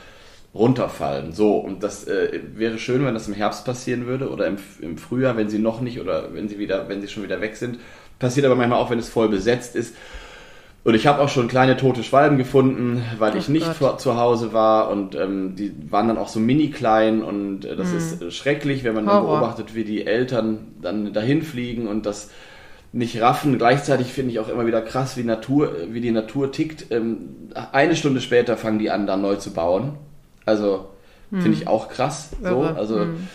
runterfallen. 0.57 1.31
So, 1.33 1.57
und 1.57 1.83
das 1.83 2.05
äh, 2.05 2.41
wäre 2.55 2.77
schön, 2.77 3.05
wenn 3.05 3.13
das 3.13 3.27
im 3.27 3.33
Herbst 3.33 3.65
passieren 3.65 4.07
würde 4.07 4.29
oder 4.29 4.47
im, 4.47 4.57
im 4.81 4.97
Frühjahr, 4.97 5.37
wenn 5.37 5.49
sie 5.49 5.59
noch 5.59 5.81
nicht 5.81 6.01
oder 6.01 6.33
wenn 6.33 6.49
sie 6.49 6.57
wieder, 6.59 6.89
wenn 6.89 7.01
sie 7.01 7.07
schon 7.07 7.23
wieder 7.23 7.41
weg 7.41 7.55
sind. 7.55 7.79
Passiert 8.19 8.45
aber 8.45 8.55
manchmal 8.55 8.79
auch, 8.79 8.89
wenn 8.89 8.99
es 8.99 9.09
voll 9.09 9.29
besetzt 9.29 9.75
ist. 9.75 9.95
Und 10.83 10.95
ich 10.95 11.05
habe 11.05 11.21
auch 11.21 11.29
schon 11.29 11.49
kleine 11.49 11.75
tote 11.75 12.01
Schwalben 12.01 12.37
gefunden, 12.37 13.03
weil 13.19 13.33
oh 13.33 13.37
ich 13.37 13.49
nicht 13.49 13.67
vor, 13.67 13.97
zu 13.97 14.15
Hause 14.15 14.53
war 14.53 14.89
und 14.89 15.15
ähm, 15.15 15.55
die 15.55 15.73
waren 15.89 16.07
dann 16.07 16.17
auch 16.17 16.29
so 16.29 16.39
mini 16.39 16.69
klein 16.69 17.21
und 17.23 17.65
äh, 17.65 17.75
das 17.75 17.91
mm. 17.91 17.97
ist 17.97 18.33
schrecklich, 18.33 18.85
wenn 18.85 18.95
man 18.95 19.05
dann 19.05 19.23
beobachtet, 19.23 19.75
wie 19.75 19.83
die 19.83 20.07
Eltern 20.07 20.75
dann 20.81 21.11
dahin 21.11 21.41
fliegen 21.41 21.87
und 21.87 22.05
das 22.05 22.29
nicht 22.93 23.19
raffen. 23.19 23.57
Gleichzeitig 23.57 24.13
finde 24.13 24.31
ich 24.31 24.39
auch 24.39 24.47
immer 24.47 24.65
wieder 24.65 24.81
krass, 24.81 25.17
wie 25.17 25.23
Natur, 25.23 25.75
wie 25.91 25.99
die 25.99 26.11
Natur 26.11 26.53
tickt. 26.53 26.85
Ähm, 26.89 27.49
eine 27.73 27.97
Stunde 27.97 28.21
später 28.21 28.55
fangen 28.55 28.79
die 28.79 28.89
an, 28.89 29.07
dann 29.07 29.21
neu 29.21 29.35
zu 29.35 29.51
bauen 29.51 29.97
also 30.47 30.89
hm. 31.31 31.41
finde 31.41 31.57
ich 31.57 31.67
auch 31.67 31.89
krass. 31.89 32.31
So, 32.41 32.61
also 32.61 33.01
hm. 33.01 33.27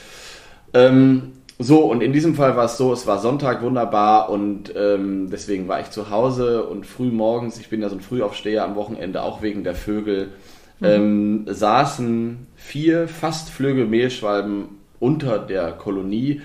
ähm, 0.74 1.32
so, 1.58 1.84
und 1.84 2.02
in 2.02 2.12
diesem 2.12 2.34
Fall 2.34 2.56
war 2.56 2.64
es 2.64 2.76
so, 2.76 2.92
es 2.92 3.06
war 3.06 3.18
Sonntag 3.18 3.62
wunderbar 3.62 4.30
und 4.30 4.72
ähm, 4.76 5.28
deswegen 5.30 5.68
war 5.68 5.80
ich 5.80 5.90
zu 5.90 6.10
Hause 6.10 6.64
und 6.64 6.86
früh 6.86 7.10
morgens, 7.10 7.58
ich 7.58 7.68
bin 7.68 7.80
ja 7.80 7.88
so 7.88 7.94
ein 7.94 8.00
Frühaufsteher 8.00 8.64
am 8.64 8.74
Wochenende, 8.74 9.22
auch 9.22 9.42
wegen 9.42 9.62
der 9.62 9.74
Vögel, 9.74 10.32
mhm. 10.80 10.86
ähm, 10.86 11.46
saßen 11.46 12.46
vier 12.56 13.06
fast 13.06 13.50
Flügel 13.50 13.86
Mehlschwalben 13.86 14.80
unter 14.98 15.38
der 15.38 15.72
Kolonie 15.72 16.40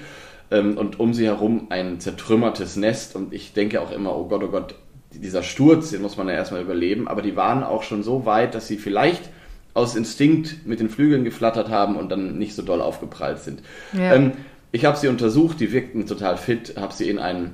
ähm, 0.51 0.77
und 0.77 0.99
um 0.99 1.13
sie 1.13 1.25
herum 1.25 1.67
ein 1.69 1.99
zertrümmertes 1.99 2.75
Nest 2.75 3.15
und 3.15 3.33
ich 3.33 3.53
denke 3.53 3.81
auch 3.81 3.91
immer, 3.91 4.15
oh 4.15 4.27
Gott, 4.27 4.43
oh 4.43 4.49
Gott, 4.49 4.75
dieser 5.13 5.41
Sturz, 5.41 5.89
den 5.89 6.01
muss 6.01 6.17
man 6.17 6.27
ja 6.27 6.35
erstmal 6.35 6.61
überleben, 6.61 7.07
aber 7.07 7.21
die 7.21 7.35
waren 7.35 7.63
auch 7.63 7.81
schon 7.81 8.03
so 8.03 8.25
weit, 8.25 8.53
dass 8.53 8.67
sie 8.67 8.77
vielleicht 8.77 9.29
aus 9.77 9.95
Instinkt 9.95 10.65
mit 10.65 10.79
den 10.79 10.89
Flügeln 10.89 11.23
geflattert 11.23 11.69
haben 11.69 11.95
und 11.95 12.09
dann 12.09 12.37
nicht 12.37 12.55
so 12.55 12.63
doll 12.63 12.81
aufgeprallt 12.81 13.39
sind. 13.39 13.61
Ja. 13.93 14.15
Ähm, 14.15 14.31
ich 14.71 14.85
habe 14.85 14.97
sie 14.97 15.07
untersucht, 15.07 15.59
die 15.59 15.71
wirkten 15.71 16.07
total 16.07 16.37
fit, 16.37 16.73
habe 16.77 16.93
sie 16.93 17.09
in 17.09 17.19
ein 17.19 17.53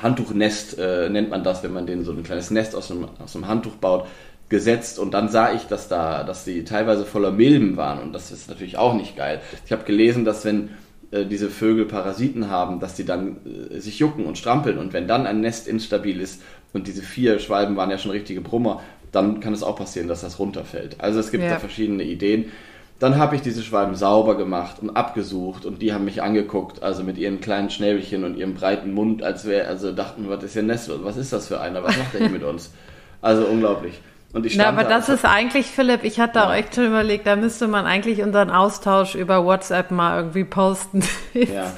Handtuchnest, 0.00 0.78
äh, 0.78 1.08
nennt 1.10 1.30
man 1.30 1.42
das, 1.42 1.62
wenn 1.62 1.72
man 1.72 1.86
denen 1.86 2.04
so 2.04 2.12
ein 2.12 2.22
kleines 2.22 2.50
Nest 2.50 2.74
aus 2.74 2.90
einem, 2.90 3.08
aus 3.22 3.34
einem 3.34 3.48
Handtuch 3.48 3.74
baut. 3.74 4.06
gesetzt 4.50 4.98
und 4.98 5.14
dann 5.14 5.30
sah 5.30 5.54
ich, 5.54 5.62
dass 5.62 5.88
da, 5.88 6.22
dass 6.22 6.44
die 6.44 6.64
teilweise 6.64 7.06
voller 7.06 7.32
Milben 7.32 7.76
waren 7.76 7.98
und 7.98 8.12
das 8.12 8.30
ist 8.30 8.48
natürlich 8.48 8.76
auch 8.76 8.94
nicht 8.94 9.16
geil. 9.16 9.40
Ich 9.64 9.72
habe 9.72 9.84
gelesen, 9.84 10.24
dass 10.26 10.44
wenn 10.44 10.68
äh, 11.10 11.24
diese 11.24 11.48
Vögel 11.48 11.86
Parasiten 11.86 12.50
haben, 12.50 12.78
dass 12.78 12.94
die 12.94 13.06
dann 13.06 13.38
äh, 13.46 13.80
sich 13.80 13.98
jucken 13.98 14.26
und 14.26 14.36
strampeln 14.36 14.78
und 14.78 14.92
wenn 14.92 15.08
dann 15.08 15.26
ein 15.26 15.40
Nest 15.40 15.66
instabil 15.66 16.20
ist 16.20 16.42
und 16.74 16.86
diese 16.86 17.02
vier 17.02 17.38
Schwalben 17.38 17.74
waren 17.76 17.90
ja 17.90 17.98
schon 17.98 18.10
richtige 18.10 18.42
Brummer, 18.42 18.82
dann 19.14 19.40
kann 19.40 19.52
es 19.52 19.62
auch 19.62 19.76
passieren, 19.76 20.08
dass 20.08 20.22
das 20.22 20.38
runterfällt. 20.38 20.96
Also 21.00 21.20
es 21.20 21.30
gibt 21.30 21.44
ja. 21.44 21.50
da 21.50 21.58
verschiedene 21.58 22.02
Ideen. 22.02 22.52
Dann 22.98 23.18
habe 23.18 23.34
ich 23.34 23.42
diese 23.42 23.62
Schwalben 23.62 23.96
sauber 23.96 24.36
gemacht 24.36 24.76
und 24.80 24.90
abgesucht 24.90 25.66
und 25.66 25.82
die 25.82 25.92
haben 25.92 26.04
mich 26.04 26.22
angeguckt, 26.22 26.82
also 26.82 27.02
mit 27.02 27.18
ihren 27.18 27.40
kleinen 27.40 27.68
Schnäbelchen 27.68 28.24
und 28.24 28.36
ihrem 28.36 28.54
breiten 28.54 28.92
Mund, 28.92 29.22
als 29.22 29.44
wäre, 29.46 29.66
also 29.66 29.92
dachten, 29.92 30.28
was 30.28 30.44
ist 30.44 30.52
hier 30.52 30.62
Nest, 30.62 30.90
was 31.02 31.16
ist 31.16 31.32
das 31.32 31.48
für 31.48 31.60
einer, 31.60 31.82
was 31.82 31.96
macht 31.96 32.14
der 32.14 32.20
hier 32.20 32.30
mit 32.30 32.44
uns? 32.44 32.72
Also 33.20 33.46
unglaublich. 33.46 34.00
Und 34.34 34.44
ich 34.44 34.56
Na, 34.56 34.66
aber 34.66 34.82
das 34.82 35.08
ist 35.08 35.24
eigentlich, 35.24 35.66
Philipp, 35.66 36.02
ich 36.02 36.18
hatte 36.18 36.40
ja. 36.40 36.48
auch 36.48 36.52
echt 36.52 36.74
schon 36.74 36.86
überlegt, 36.86 37.24
da 37.24 37.36
müsste 37.36 37.68
man 37.68 37.86
eigentlich 37.86 38.20
unseren 38.20 38.50
Austausch 38.50 39.14
über 39.14 39.44
WhatsApp 39.44 39.92
mal 39.92 40.18
irgendwie 40.18 40.44
posten. 40.44 41.02
Ja. 41.34 41.72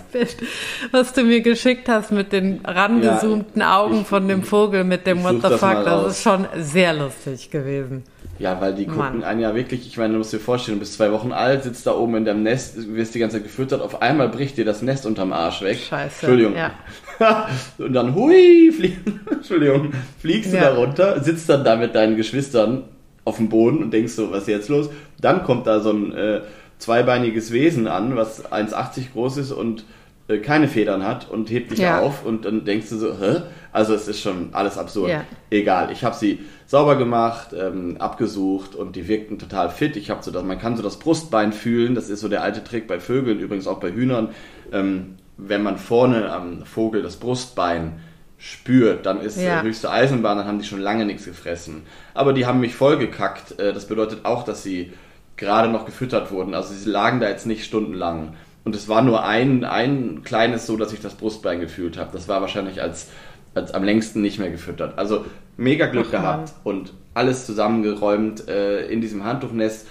was 0.90 1.14
du 1.14 1.22
mir 1.22 1.40
geschickt 1.40 1.88
hast 1.88 2.12
mit 2.12 2.30
den 2.30 2.60
rangezoomten 2.62 3.62
ja, 3.62 3.78
Augen 3.78 4.02
ich, 4.02 4.06
von 4.06 4.28
dem 4.28 4.42
Vogel 4.42 4.84
mit 4.84 5.06
dem 5.06 5.24
What 5.24 5.36
the 5.36 5.56
fuck, 5.56 5.82
das, 5.82 5.84
das 5.84 6.12
ist 6.12 6.22
schon 6.22 6.46
sehr 6.58 6.92
lustig 6.92 7.50
gewesen. 7.50 8.04
Ja, 8.38 8.60
weil 8.60 8.74
die 8.74 8.84
gucken 8.84 9.20
Mann. 9.20 9.24
einen 9.24 9.40
ja 9.40 9.54
wirklich, 9.54 9.86
ich 9.86 9.96
meine, 9.96 10.12
du 10.12 10.18
musst 10.18 10.32
dir 10.32 10.38
vorstellen, 10.38 10.76
du 10.76 10.80
bist 10.80 10.92
zwei 10.92 11.10
Wochen 11.10 11.32
alt, 11.32 11.62
sitzt 11.62 11.86
da 11.86 11.94
oben 11.94 12.16
in 12.16 12.24
deinem 12.26 12.42
Nest, 12.42 12.94
wirst 12.94 13.14
die 13.14 13.18
ganze 13.18 13.36
Zeit 13.36 13.44
gefüttert, 13.44 13.80
auf 13.80 14.02
einmal 14.02 14.28
bricht 14.28 14.58
dir 14.58 14.66
das 14.66 14.82
Nest 14.82 15.06
unterm 15.06 15.32
Arsch 15.32 15.62
weg. 15.62 15.78
Scheiße. 15.78 16.26
Entschuldigung. 16.26 16.54
Ja. 16.54 16.72
und 17.78 17.92
dann, 17.92 18.14
hui, 18.14 18.72
flieg, 18.72 18.98
Entschuldigung, 19.30 19.92
fliegst 20.20 20.52
du 20.52 20.56
ja. 20.56 20.70
da 20.70 20.74
runter, 20.74 21.22
sitzt 21.22 21.48
dann 21.48 21.64
da 21.64 21.76
mit 21.76 21.94
deinen 21.94 22.16
Geschwistern 22.16 22.84
auf 23.24 23.36
dem 23.36 23.48
Boden 23.48 23.82
und 23.82 23.92
denkst 23.92 24.12
so, 24.12 24.30
was 24.30 24.42
ist 24.42 24.48
jetzt 24.48 24.68
los? 24.68 24.88
Dann 25.20 25.42
kommt 25.44 25.66
da 25.66 25.80
so 25.80 25.90
ein 25.90 26.12
äh, 26.12 26.40
zweibeiniges 26.78 27.52
Wesen 27.52 27.86
an, 27.86 28.16
was 28.16 28.44
1,80 28.50 29.12
groß 29.12 29.38
ist 29.38 29.52
und 29.52 29.84
äh, 30.28 30.38
keine 30.38 30.68
Federn 30.68 31.04
hat 31.04 31.30
und 31.30 31.50
hebt 31.50 31.70
dich 31.70 31.80
ja. 31.80 32.00
auf 32.00 32.24
und 32.24 32.44
dann 32.44 32.64
denkst 32.64 32.88
du 32.90 32.96
so, 32.96 33.18
hä? 33.18 33.42
Also 33.72 33.94
es 33.94 34.08
ist 34.08 34.20
schon 34.20 34.48
alles 34.52 34.78
absurd. 34.78 35.10
Ja. 35.10 35.24
Egal, 35.50 35.92
ich 35.92 36.02
habe 36.02 36.16
sie 36.16 36.40
sauber 36.66 36.96
gemacht, 36.96 37.48
ähm, 37.56 37.96
abgesucht 37.98 38.74
und 38.74 38.96
die 38.96 39.06
wirkten 39.06 39.38
total 39.38 39.70
fit. 39.70 39.96
Ich 39.96 40.10
habe 40.10 40.22
so 40.22 40.30
das, 40.30 40.42
man 40.44 40.58
kann 40.58 40.76
so 40.76 40.82
das 40.82 40.98
Brustbein 40.98 41.52
fühlen. 41.52 41.94
Das 41.94 42.08
ist 42.08 42.20
so 42.20 42.28
der 42.28 42.42
alte 42.42 42.64
Trick 42.64 42.88
bei 42.88 42.98
Vögeln, 42.98 43.38
übrigens 43.38 43.66
auch 43.66 43.78
bei 43.78 43.92
Hühnern. 43.92 44.30
Ähm, 44.72 45.16
wenn 45.36 45.62
man 45.62 45.78
vorne 45.78 46.30
am 46.30 46.64
Vogel 46.64 47.02
das 47.02 47.16
Brustbein 47.16 48.00
spürt, 48.38 49.06
dann 49.06 49.20
ist 49.20 49.40
ja. 49.40 49.62
höchste 49.62 49.90
Eisenbahn, 49.90 50.38
dann 50.38 50.46
haben 50.46 50.58
die 50.58 50.66
schon 50.66 50.80
lange 50.80 51.04
nichts 51.04 51.24
gefressen. 51.24 51.82
Aber 52.14 52.32
die 52.32 52.46
haben 52.46 52.60
mich 52.60 52.74
vollgekackt. 52.74 53.58
Äh, 53.58 53.72
das 53.72 53.86
bedeutet 53.86 54.24
auch, 54.24 54.44
dass 54.44 54.62
sie 54.62 54.92
gerade 55.36 55.68
noch 55.68 55.86
gefüttert 55.86 56.30
wurden. 56.30 56.54
Also 56.54 56.74
sie 56.74 56.88
lagen 56.88 57.20
da 57.20 57.28
jetzt 57.28 57.46
nicht 57.46 57.64
stundenlang. 57.64 58.34
Und 58.64 58.74
es 58.74 58.88
war 58.88 59.02
nur 59.02 59.24
ein, 59.24 59.64
ein 59.64 60.22
kleines 60.24 60.66
so, 60.66 60.76
dass 60.76 60.92
ich 60.92 61.00
das 61.00 61.14
Brustbein 61.14 61.60
gefühlt 61.60 61.98
habe. 61.98 62.10
Das 62.12 62.28
war 62.28 62.40
wahrscheinlich 62.40 62.82
als 62.82 63.08
als 63.56 63.72
am 63.72 63.82
längsten 63.84 64.20
nicht 64.20 64.38
mehr 64.38 64.50
gefüttert. 64.50 64.98
Also 64.98 65.24
mega 65.56 65.86
Glück 65.86 66.06
Ach, 66.08 66.12
gehabt 66.12 66.52
und 66.62 66.92
alles 67.14 67.46
zusammengeräumt 67.46 68.48
äh, 68.48 68.86
in 68.86 69.00
diesem 69.00 69.24
Handtuchnest, 69.24 69.86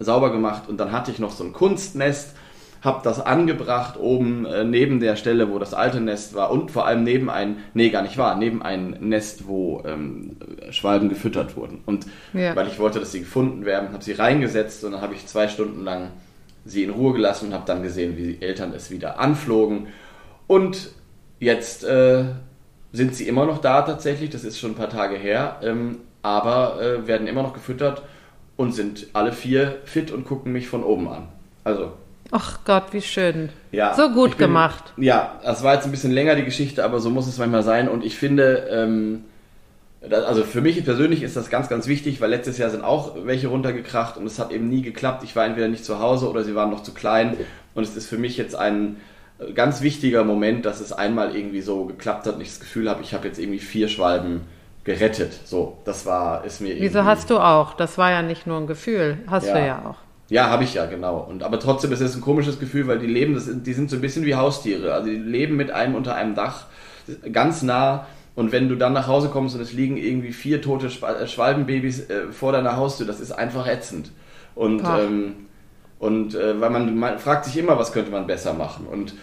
sauber 0.00 0.32
gemacht 0.32 0.68
und 0.68 0.78
dann 0.78 0.92
hatte 0.92 1.10
ich 1.10 1.18
noch 1.18 1.30
so 1.30 1.44
ein 1.44 1.52
Kunstnest, 1.52 2.34
habe 2.84 3.00
das 3.02 3.18
angebracht 3.18 3.98
oben 3.98 4.44
äh, 4.44 4.62
neben 4.62 5.00
der 5.00 5.16
Stelle, 5.16 5.50
wo 5.50 5.58
das 5.58 5.72
alte 5.72 6.00
Nest 6.00 6.34
war 6.34 6.50
und 6.50 6.70
vor 6.70 6.86
allem 6.86 7.02
neben 7.02 7.30
ein, 7.30 7.56
nee 7.72 7.88
gar 7.88 8.02
nicht 8.02 8.18
wahr, 8.18 8.36
neben 8.36 8.62
ein 8.62 8.96
Nest, 9.00 9.48
wo 9.48 9.82
ähm, 9.86 10.36
Schwalben 10.70 11.08
gefüttert 11.08 11.56
wurden. 11.56 11.80
Und 11.86 12.06
ja. 12.34 12.54
weil 12.54 12.68
ich 12.68 12.78
wollte, 12.78 13.00
dass 13.00 13.10
sie 13.10 13.20
gefunden 13.20 13.64
werden, 13.64 13.92
habe 13.92 14.04
sie 14.04 14.12
reingesetzt 14.12 14.84
und 14.84 14.92
dann 14.92 15.00
habe 15.00 15.14
ich 15.14 15.26
zwei 15.26 15.48
Stunden 15.48 15.82
lang 15.82 16.10
sie 16.66 16.84
in 16.84 16.90
Ruhe 16.90 17.14
gelassen 17.14 17.48
und 17.48 17.54
habe 17.54 17.64
dann 17.66 17.82
gesehen, 17.82 18.18
wie 18.18 18.34
die 18.34 18.42
Eltern 18.42 18.72
es 18.74 18.90
wieder 18.90 19.18
anflogen. 19.18 19.88
Und 20.46 20.90
jetzt 21.40 21.84
äh, 21.84 22.24
sind 22.92 23.14
sie 23.14 23.26
immer 23.26 23.46
noch 23.46 23.58
da 23.58 23.82
tatsächlich, 23.82 24.28
das 24.28 24.44
ist 24.44 24.58
schon 24.58 24.72
ein 24.72 24.76
paar 24.76 24.90
Tage 24.90 25.16
her, 25.16 25.58
ähm, 25.62 26.00
aber 26.22 26.80
äh, 26.82 27.06
werden 27.06 27.26
immer 27.26 27.42
noch 27.42 27.54
gefüttert 27.54 28.02
und 28.56 28.72
sind 28.72 29.08
alle 29.14 29.32
vier 29.32 29.78
fit 29.84 30.10
und 30.10 30.26
gucken 30.26 30.52
mich 30.52 30.68
von 30.68 30.84
oben 30.84 31.08
an. 31.08 31.28
Also. 31.64 31.92
Ach 32.30 32.60
Gott, 32.64 32.92
wie 32.92 33.02
schön. 33.02 33.50
Ja, 33.70 33.94
so 33.94 34.10
gut 34.10 34.30
bin, 34.30 34.48
gemacht. 34.48 34.92
Ja, 34.96 35.40
das 35.44 35.62
war 35.62 35.74
jetzt 35.74 35.84
ein 35.84 35.90
bisschen 35.90 36.12
länger 36.12 36.34
die 36.34 36.44
Geschichte, 36.44 36.84
aber 36.84 37.00
so 37.00 37.10
muss 37.10 37.26
es 37.26 37.38
manchmal 37.38 37.62
sein. 37.62 37.88
Und 37.88 38.04
ich 38.04 38.16
finde, 38.16 38.68
ähm, 38.70 39.24
das, 40.00 40.24
also 40.24 40.44
für 40.44 40.60
mich 40.60 40.82
persönlich 40.84 41.22
ist 41.22 41.36
das 41.36 41.50
ganz, 41.50 41.68
ganz 41.68 41.86
wichtig, 41.86 42.20
weil 42.20 42.30
letztes 42.30 42.58
Jahr 42.58 42.70
sind 42.70 42.82
auch 42.82 43.14
welche 43.24 43.48
runtergekracht 43.48 44.16
und 44.16 44.26
es 44.26 44.38
hat 44.38 44.52
eben 44.52 44.68
nie 44.68 44.82
geklappt. 44.82 45.22
Ich 45.24 45.36
war 45.36 45.44
entweder 45.44 45.68
nicht 45.68 45.84
zu 45.84 46.00
Hause 46.00 46.28
oder 46.28 46.44
sie 46.44 46.54
waren 46.54 46.70
noch 46.70 46.82
zu 46.82 46.92
klein. 46.92 47.36
Und 47.74 47.82
es 47.82 47.96
ist 47.96 48.08
für 48.08 48.18
mich 48.18 48.36
jetzt 48.36 48.54
ein 48.54 48.96
ganz 49.54 49.80
wichtiger 49.82 50.24
Moment, 50.24 50.64
dass 50.64 50.80
es 50.80 50.92
einmal 50.92 51.34
irgendwie 51.34 51.60
so 51.60 51.84
geklappt 51.84 52.26
hat 52.26 52.36
und 52.36 52.40
ich 52.40 52.48
das 52.48 52.60
Gefühl 52.60 52.88
habe, 52.88 53.02
ich 53.02 53.14
habe 53.14 53.26
jetzt 53.26 53.38
irgendwie 53.38 53.58
vier 53.58 53.88
Schwalben 53.88 54.42
gerettet. 54.84 55.32
So, 55.44 55.78
das 55.84 56.06
war, 56.06 56.44
ist 56.44 56.60
mir 56.60 56.68
irgendwie. 56.68 56.86
Wieso 56.86 57.04
hast 57.04 57.30
du 57.30 57.38
auch? 57.38 57.74
Das 57.74 57.98
war 57.98 58.10
ja 58.10 58.22
nicht 58.22 58.46
nur 58.46 58.58
ein 58.58 58.66
Gefühl. 58.66 59.18
Hast 59.26 59.46
ja. 59.46 59.54
du 59.54 59.66
ja 59.66 59.82
auch. 59.86 60.03
Ja, 60.28 60.48
habe 60.48 60.64
ich 60.64 60.74
ja, 60.74 60.86
genau. 60.86 61.18
Und, 61.18 61.42
aber 61.42 61.60
trotzdem 61.60 61.92
ist 61.92 62.00
es 62.00 62.14
ein 62.14 62.20
komisches 62.20 62.58
Gefühl, 62.58 62.86
weil 62.86 62.98
die 62.98 63.06
leben, 63.06 63.34
das, 63.34 63.48
die 63.52 63.72
sind 63.74 63.90
so 63.90 63.96
ein 63.96 64.02
bisschen 64.02 64.24
wie 64.24 64.34
Haustiere. 64.34 64.94
Also 64.94 65.08
die 65.08 65.16
leben 65.16 65.56
mit 65.56 65.70
einem 65.70 65.94
unter 65.94 66.14
einem 66.14 66.34
Dach, 66.34 66.66
ganz 67.32 67.62
nah. 67.62 68.06
Und 68.34 68.50
wenn 68.50 68.68
du 68.68 68.74
dann 68.74 68.92
nach 68.92 69.06
Hause 69.06 69.28
kommst 69.28 69.54
und 69.54 69.60
es 69.60 69.72
liegen 69.72 69.96
irgendwie 69.96 70.32
vier 70.32 70.60
tote 70.62 70.86
äh, 70.86 71.26
Schwalbenbabys 71.26 72.10
äh, 72.10 72.32
vor 72.32 72.52
deiner 72.52 72.76
Haustür, 72.76 73.06
das 73.06 73.20
ist 73.20 73.32
einfach 73.32 73.66
ätzend. 73.66 74.10
Und 74.54 74.82
ähm, 74.84 75.34
und 75.98 76.34
äh, 76.34 76.60
weil 76.60 76.70
man, 76.70 76.98
man 76.98 77.18
fragt 77.18 77.44
sich 77.44 77.56
immer, 77.56 77.78
was 77.78 77.92
könnte 77.92 78.10
man 78.10 78.26
besser 78.26 78.52
machen. 78.54 78.86
Und 78.86 79.14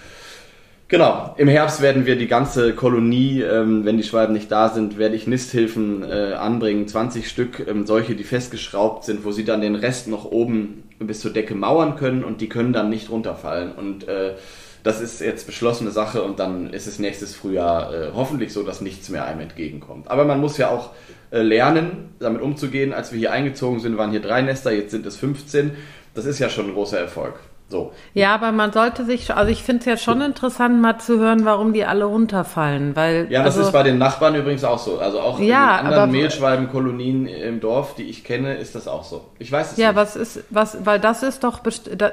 Genau, 0.91 1.33
im 1.37 1.47
Herbst 1.47 1.81
werden 1.81 2.05
wir 2.05 2.17
die 2.17 2.27
ganze 2.27 2.73
Kolonie, 2.73 3.41
ähm, 3.41 3.85
wenn 3.85 3.95
die 3.95 4.03
Schwalben 4.03 4.33
nicht 4.33 4.51
da 4.51 4.67
sind, 4.67 4.97
werde 4.97 5.15
ich 5.15 5.25
Nisthilfen 5.25 6.03
äh, 6.03 6.33
anbringen, 6.33 6.85
20 6.85 7.29
Stück, 7.29 7.65
ähm, 7.65 7.85
solche, 7.85 8.13
die 8.13 8.25
festgeschraubt 8.25 9.05
sind, 9.05 9.23
wo 9.23 9.31
sie 9.31 9.45
dann 9.45 9.61
den 9.61 9.75
Rest 9.75 10.09
noch 10.09 10.25
oben 10.25 10.83
bis 11.07 11.19
zur 11.19 11.31
Decke 11.31 11.55
mauern 11.55 11.95
können 11.95 12.23
und 12.23 12.41
die 12.41 12.49
können 12.49 12.73
dann 12.73 12.89
nicht 12.89 13.09
runterfallen. 13.09 13.71
Und 13.73 14.07
äh, 14.07 14.35
das 14.83 15.01
ist 15.01 15.21
jetzt 15.21 15.45
beschlossene 15.45 15.91
Sache 15.91 16.23
und 16.23 16.39
dann 16.39 16.71
ist 16.73 16.87
es 16.87 16.99
nächstes 16.99 17.35
Frühjahr 17.35 17.93
äh, 17.93 18.11
hoffentlich 18.13 18.51
so, 18.53 18.63
dass 18.63 18.81
nichts 18.81 19.09
mehr 19.09 19.25
einem 19.25 19.41
entgegenkommt. 19.41 20.09
Aber 20.09 20.25
man 20.25 20.39
muss 20.39 20.57
ja 20.57 20.69
auch 20.69 20.91
äh, 21.31 21.41
lernen, 21.41 22.15
damit 22.19 22.41
umzugehen. 22.41 22.93
Als 22.93 23.11
wir 23.11 23.19
hier 23.19 23.31
eingezogen 23.31 23.79
sind, 23.79 23.97
waren 23.97 24.11
hier 24.11 24.21
drei 24.21 24.41
Nester, 24.41 24.71
jetzt 24.71 24.91
sind 24.91 25.05
es 25.05 25.17
15 25.17 25.71
das 26.13 26.25
ist 26.25 26.39
ja 26.39 26.49
schon 26.49 26.67
ein 26.67 26.73
großer 26.73 26.99
Erfolg. 26.99 27.35
So. 27.71 27.93
Ja, 28.13 28.35
aber 28.35 28.51
man 28.51 28.73
sollte 28.73 29.05
sich, 29.05 29.33
also 29.33 29.49
ich 29.49 29.63
finde 29.63 29.79
es 29.79 29.85
ja 29.85 29.97
schon 29.97 30.19
interessant, 30.21 30.81
mal 30.81 30.99
zu 30.99 31.19
hören, 31.19 31.45
warum 31.45 31.71
die 31.71 31.85
alle 31.85 32.03
runterfallen, 32.03 32.95
weil. 32.97 33.27
Ja, 33.29 33.43
das 33.43 33.55
also, 33.55 33.67
ist 33.67 33.73
bei 33.73 33.83
den 33.83 33.97
Nachbarn 33.97 34.35
übrigens 34.35 34.65
auch 34.65 34.77
so. 34.77 34.99
Also 34.99 35.21
auch 35.21 35.39
ja, 35.39 35.79
in 35.79 35.87
anderen 35.87 36.11
Mehlschwalbenkolonien 36.11 37.27
im 37.27 37.61
Dorf, 37.61 37.95
die 37.95 38.03
ich 38.03 38.25
kenne, 38.25 38.55
ist 38.55 38.75
das 38.75 38.89
auch 38.89 39.05
so. 39.05 39.25
Ich 39.39 39.51
weiß 39.51 39.71
es 39.71 39.77
ja, 39.77 39.87
nicht. 39.87 39.95
Ja, 39.95 40.01
was 40.01 40.15
ist, 40.17 40.43
was, 40.49 40.85
weil 40.85 40.99
das 40.99 41.23
ist 41.23 41.45
doch, 41.45 41.61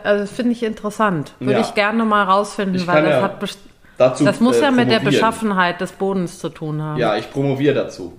also 0.04 0.26
finde 0.32 0.52
ich 0.52 0.62
interessant. 0.62 1.34
Würde 1.40 1.54
ja. 1.54 1.60
ich 1.60 1.74
gerne 1.74 2.04
mal 2.04 2.22
rausfinden, 2.22 2.86
weil 2.86 3.02
das 3.02 3.12
ja 3.12 3.22
hat, 3.22 3.58
dazu, 3.98 4.24
das 4.24 4.38
muss 4.38 4.58
äh, 4.58 4.62
ja 4.62 4.70
mit 4.70 4.90
der 4.90 5.00
Beschaffenheit 5.00 5.80
des 5.80 5.90
Bodens 5.92 6.38
zu 6.38 6.50
tun 6.50 6.80
haben. 6.80 6.98
Ja, 6.98 7.16
ich 7.16 7.30
promoviere 7.32 7.74
dazu. 7.74 8.12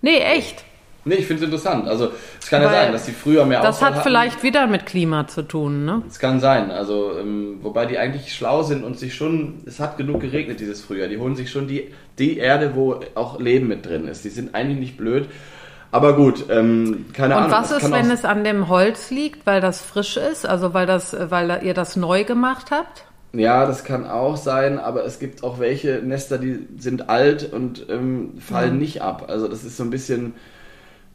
Nee, 0.00 0.18
echt. 0.18 0.64
Nee, 1.04 1.16
ich 1.16 1.26
finde 1.26 1.42
es 1.42 1.46
interessant. 1.46 1.86
Also 1.86 2.10
es 2.40 2.48
kann 2.48 2.62
Weil 2.62 2.72
ja 2.72 2.82
sein, 2.84 2.92
dass 2.92 3.04
die 3.04 3.12
früher 3.12 3.44
mehr 3.44 3.60
Das 3.60 3.82
hat 3.82 3.94
hatten. 3.94 4.02
vielleicht 4.02 4.42
wieder 4.42 4.66
mit 4.66 4.86
Klima 4.86 5.26
zu 5.26 5.42
tun, 5.42 5.84
ne? 5.84 6.02
Es 6.08 6.18
kann 6.18 6.40
sein. 6.40 6.70
Also 6.70 7.18
ähm, 7.18 7.58
wobei 7.62 7.86
die 7.86 7.98
eigentlich 7.98 8.34
schlau 8.34 8.62
sind 8.62 8.84
und 8.84 8.98
sich 8.98 9.14
schon, 9.14 9.62
es 9.66 9.80
hat 9.80 9.98
genug 9.98 10.20
geregnet 10.20 10.60
dieses 10.60 10.80
Frühjahr. 10.80 11.08
Die 11.08 11.18
holen 11.18 11.36
sich 11.36 11.50
schon 11.50 11.68
die, 11.68 11.92
die 12.18 12.38
Erde, 12.38 12.74
wo 12.74 13.00
auch 13.14 13.38
Leben 13.38 13.68
mit 13.68 13.84
drin 13.84 14.08
ist. 14.08 14.24
Die 14.24 14.30
sind 14.30 14.54
eigentlich 14.54 14.78
nicht 14.78 14.96
blöd. 14.96 15.28
Aber 15.90 16.16
gut, 16.16 16.46
ähm, 16.50 17.06
keine 17.12 17.34
und 17.36 17.42
Ahnung. 17.42 17.52
Und 17.52 17.62
was 17.62 17.70
ist, 17.70 17.92
wenn 17.92 18.10
es 18.10 18.24
an 18.24 18.42
dem 18.42 18.68
Holz 18.68 19.10
liegt, 19.10 19.46
weil 19.46 19.60
das 19.60 19.80
frisch 19.80 20.16
ist? 20.16 20.46
Also 20.46 20.74
weil 20.74 20.86
das, 20.86 21.14
weil 21.30 21.60
ihr 21.62 21.74
das 21.74 21.96
neu 21.96 22.24
gemacht 22.24 22.70
habt? 22.70 23.04
Ja, 23.32 23.66
das 23.66 23.84
kann 23.84 24.06
auch 24.06 24.36
sein, 24.36 24.78
aber 24.78 25.04
es 25.04 25.18
gibt 25.18 25.42
auch 25.44 25.58
welche 25.58 26.00
Nester, 26.02 26.38
die 26.38 26.66
sind 26.78 27.08
alt 27.10 27.52
und 27.52 27.86
ähm, 27.90 28.34
fallen 28.38 28.74
mhm. 28.74 28.78
nicht 28.78 29.02
ab. 29.02 29.26
Also 29.28 29.48
das 29.48 29.64
ist 29.64 29.76
so 29.76 29.82
ein 29.82 29.90
bisschen 29.90 30.34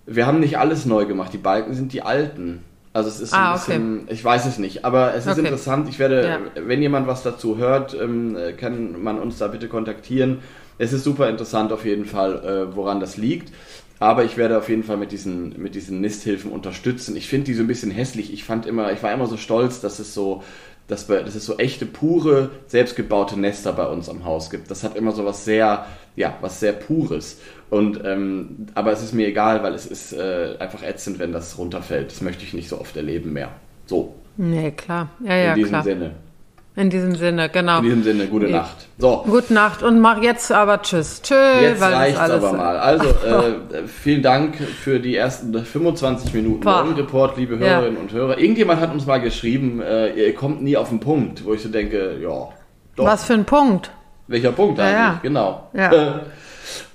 wir 0.10 0.26
haben 0.26 0.40
nicht 0.40 0.58
alles 0.58 0.86
neu 0.86 1.06
gemacht. 1.06 1.34
Die 1.34 1.38
Balken 1.38 1.74
sind 1.74 1.94
die 1.94 2.02
alten. 2.02 2.64
Also 2.92 3.10
es 3.10 3.20
ist 3.20 3.34
ah, 3.34 3.52
ein 3.52 3.54
bisschen, 3.54 4.00
okay. 4.04 4.14
ich 4.14 4.24
weiß 4.24 4.48
es 4.48 4.58
nicht, 4.58 4.84
aber 4.84 5.14
es 5.14 5.26
ist 5.26 5.34
okay. 5.34 5.42
interessant. 5.42 5.88
Ich 5.90 6.00
werde, 6.00 6.28
ja. 6.28 6.40
wenn 6.66 6.82
jemand 6.82 7.08
was 7.08 7.22
dazu 7.22 7.58
hört, 7.58 7.94
ähm, 7.94 8.36
kann 8.58 9.02
man 9.02 9.20
uns 9.20 9.38
da 9.38 9.48
bitte 9.48 9.68
kontaktieren. 9.68 10.40
Es 10.80 10.92
ist 10.92 11.04
super 11.04 11.30
interessant 11.30 11.72
auf 11.72 11.86
jeden 11.86 12.06
Fall, 12.06 12.44
äh, 12.44 12.76
woran 12.76 13.00
das 13.00 13.16
liegt. 13.16 13.54
Aber 14.00 14.24
ich 14.24 14.38
werde 14.38 14.58
auf 14.58 14.70
jeden 14.70 14.84
Fall 14.84 14.98
mit 14.98 15.12
diesen, 15.12 15.62
mit 15.62 15.76
diesen 15.76 16.02
Nisthilfen 16.02 16.52
unterstützen. 16.52 17.16
Ich 17.16 17.28
finde 17.28 17.48
die 17.48 17.54
so 17.54 17.62
ein 17.62 17.68
bisschen 17.68 17.92
hässlich. 17.92 18.34
Ich 18.34 18.46
fand 18.46 18.66
immer, 18.66 18.92
ich 18.92 19.04
war 19.04 19.14
immer 19.14 19.28
so 19.28 19.38
stolz, 19.38 19.82
dass 19.82 20.00
es 20.00 20.14
so 20.14 20.42
dass, 20.90 21.08
wir, 21.08 21.22
dass 21.22 21.36
es 21.36 21.46
so 21.46 21.58
echte, 21.58 21.86
pure, 21.86 22.50
selbstgebaute 22.68 23.40
Nester 23.40 23.72
bei 23.74 23.86
uns 23.86 24.10
am 24.10 24.26
Haus 24.26 24.50
gibt. 24.50 24.72
Das 24.72 24.84
hat 24.84 24.96
immer 24.96 25.12
so 25.12 25.24
was 25.24 25.46
sehr, 25.46 25.86
ja, 26.16 26.38
was 26.42 26.60
sehr 26.60 26.74
Pures. 26.74 27.38
Und, 27.70 28.02
ähm, 28.04 28.68
aber 28.74 28.92
es 28.92 29.04
ist 29.04 29.14
mir 29.14 29.28
egal, 29.28 29.62
weil 29.64 29.74
es 29.74 29.86
ist 29.86 30.14
äh, 30.14 30.56
einfach 30.60 30.82
ätzend, 30.84 31.20
wenn 31.20 31.32
das 31.32 31.58
runterfällt. 31.58 32.12
Das 32.12 32.22
möchte 32.22 32.44
ich 32.44 32.54
nicht 32.54 32.68
so 32.70 32.80
oft 32.82 32.96
erleben 32.98 33.32
mehr. 33.34 33.50
So. 33.86 34.16
Nee, 34.38 34.72
klar. 34.72 35.10
Ja, 35.24 35.36
ja, 35.36 35.50
In 35.52 35.56
diesem 35.56 35.70
klar. 35.70 35.84
Sinne. 35.84 36.12
In 36.76 36.90
diesem 36.90 37.16
Sinne, 37.16 37.50
genau. 37.50 37.80
In 37.80 37.84
diesem 37.84 38.04
Sinne, 38.04 38.28
gute 38.28 38.48
Ja. 38.48 38.58
Nacht. 38.60 38.88
So. 38.98 39.24
Gute 39.28 39.54
Nacht 39.54 39.84
und 39.84 40.00
mach 40.00 40.22
jetzt 40.24 40.50
aber 40.52 40.82
Tschüss. 40.82 41.22
Tschüss. 41.22 41.62
Jetzt 41.62 41.82
reicht's 41.82 42.20
aber 42.20 42.54
mal. 42.54 42.78
Also, 42.78 43.06
äh, 43.10 43.86
vielen 43.88 44.22
Dank 44.22 44.56
für 44.56 45.00
die 45.00 45.16
ersten 45.16 45.54
25 45.54 46.34
Minuten. 46.34 46.64
Morgenreport, 46.64 47.38
liebe 47.38 47.56
Ja. 47.56 47.80
Hörerinnen 47.80 47.98
und 47.98 48.14
Hörer. 48.14 48.38
Irgendjemand 48.40 48.80
hat 48.80 48.94
uns 48.94 49.06
mal 49.06 49.20
geschrieben, 49.20 49.82
äh, 49.82 50.14
ihr 50.14 50.34
kommt 50.34 50.62
nie 50.62 50.78
auf 50.78 50.90
den 50.90 51.02
Punkt, 51.02 51.44
wo 51.44 51.54
ich 51.54 51.62
so 51.62 51.70
denke, 51.70 52.18
ja, 52.22 52.48
doch. 52.96 53.06
Was 53.06 53.26
für 53.26 53.34
ein 53.34 53.46
Punkt. 53.46 53.92
Welcher 54.28 54.52
Punkt 54.54 54.78
Ja, 54.78 54.86
eigentlich? 54.86 54.98
ja. 55.00 55.20
Genau. 55.22 55.70
Ja. 55.74 56.22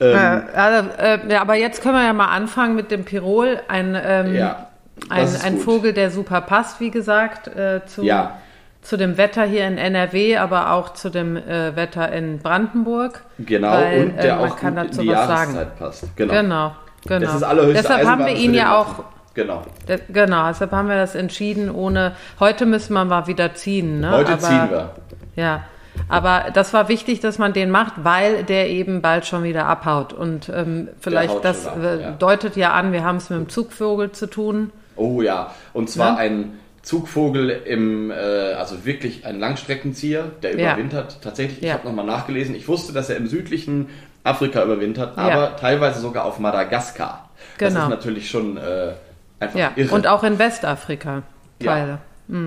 Äh, 0.00 0.04
ähm, 0.12 0.42
Äh, 0.54 0.56
also, 0.58 0.88
äh, 0.98 1.18
ja, 1.32 1.40
aber 1.40 1.54
jetzt 1.54 1.82
können 1.82 1.94
wir 1.94 2.04
ja 2.04 2.12
mal 2.12 2.28
anfangen 2.28 2.74
mit 2.74 2.90
dem 2.90 3.04
Pirol. 3.04 3.60
Ein, 3.68 3.96
ähm, 4.02 4.34
ja. 4.34 4.68
ein, 5.10 5.28
ein. 5.44 5.58
Vogel, 5.58 5.92
der 5.92 6.10
super 6.10 6.40
passt, 6.40 6.80
wie 6.80 6.90
gesagt, 6.90 7.48
äh, 7.48 7.84
zu, 7.86 8.02
Ja, 8.02 8.38
zu 8.82 8.96
dem 8.98 9.16
Wetter 9.16 9.44
hier 9.44 9.66
in 9.66 9.78
NRW, 9.78 10.36
aber 10.36 10.72
auch 10.72 10.92
zu 10.92 11.08
dem 11.10 11.36
äh, 11.36 11.74
Wetter 11.74 12.12
in 12.12 12.38
Brandenburg. 12.38 13.22
genau. 13.38 13.72
Weil, 13.72 14.02
und 14.04 14.16
der 14.22 14.34
äh, 14.34 14.36
man 14.36 14.50
auch 14.50 14.56
kann 14.56 14.74
gut 14.74 14.82
in 14.84 14.88
dazu 14.90 15.00
die 15.02 15.08
was 15.08 15.14
Jahreszeit 15.14 15.54
sagen. 15.54 15.70
passt. 15.78 16.16
Genau. 16.16 16.32
Genau, 16.34 16.72
genau. 17.06 17.20
Das 17.26 17.34
ist 17.36 17.42
allerhöchste 17.42 17.82
Deshalb 17.82 18.06
haben 18.06 18.18
wir 18.20 18.26
Eisenbahn 18.26 18.44
ihn 18.44 18.54
ja 18.54 18.78
auch. 18.78 19.04
Genau. 19.34 19.62
de- 19.88 19.98
genau, 20.10 20.46
deshalb 20.48 20.70
haben 20.70 20.88
wir 20.88 20.96
das 20.96 21.16
entschieden, 21.16 21.68
ohne, 21.68 22.12
heute 22.38 22.66
müssen 22.66 22.92
wir 22.92 23.04
mal 23.04 23.26
wieder 23.26 23.52
ziehen. 23.54 23.98
Ne? 24.00 24.10
Heute 24.12 24.32
aber, 24.34 24.40
ziehen 24.42 24.70
wir. 24.70 24.90
Ja, 25.34 25.64
aber 26.08 26.46
das 26.52 26.72
war 26.74 26.88
wichtig, 26.88 27.20
dass 27.20 27.38
man 27.38 27.52
den 27.52 27.70
macht, 27.70 27.92
weil 28.04 28.42
der 28.44 28.68
eben 28.70 29.00
bald 29.02 29.26
schon 29.26 29.42
wieder 29.44 29.66
abhaut. 29.66 30.12
Und 30.12 30.48
ähm, 30.48 30.88
vielleicht, 31.00 31.44
das 31.44 31.66
ab, 31.66 31.78
äh, 31.82 32.00
ja. 32.02 32.10
deutet 32.12 32.56
ja 32.56 32.72
an, 32.72 32.92
wir 32.92 33.04
haben 33.04 33.16
es 33.16 33.30
mit 33.30 33.38
dem 33.38 33.48
Zugvogel 33.48 34.12
zu 34.12 34.26
tun. 34.26 34.70
Oh 34.96 35.22
ja, 35.22 35.52
und 35.72 35.90
zwar 35.90 36.12
Ne? 36.12 36.18
ein 36.18 36.58
Zugvogel 36.82 37.48
im, 37.50 38.10
äh, 38.10 38.14
also 38.14 38.84
wirklich 38.84 39.24
ein 39.24 39.40
Langstreckenzieher, 39.40 40.24
der 40.42 40.58
Ja. 40.58 40.72
überwintert. 40.74 41.18
Tatsächlich, 41.22 41.58
ich 41.58 41.64
Ja. 41.68 41.74
habe 41.74 41.86
nochmal 41.88 42.04
nachgelesen, 42.04 42.54
ich 42.54 42.68
wusste, 42.68 42.92
dass 42.92 43.08
er 43.10 43.16
im 43.16 43.26
südlichen 43.26 43.88
Afrika 44.22 44.62
überwintert, 44.62 45.16
Ja. 45.16 45.22
aber 45.22 45.56
teilweise 45.56 46.00
sogar 46.00 46.24
auf 46.24 46.38
Madagaskar. 46.38 47.30
Das 47.58 47.72
Genau. 47.72 47.84
ist 47.84 47.90
natürlich 47.90 48.28
schon 48.30 48.56
äh, 48.56 48.92
einfach 49.40 49.58
Ja, 49.58 49.70
irre. 49.76 49.94
und 49.94 50.06
auch 50.06 50.22
in 50.24 50.38
Westafrika 50.38 51.22
Ja. 51.60 51.72
Teile. 51.72 51.98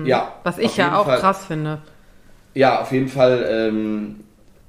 ja, 0.04 0.32
Was 0.44 0.58
ich 0.58 0.76
ja 0.76 0.96
auch 0.98 1.06
Fall, 1.06 1.18
krass 1.20 1.46
finde. 1.46 1.78
Ja, 2.58 2.80
auf 2.80 2.90
jeden 2.90 3.08
Fall 3.08 3.46
ähm, 3.48 4.16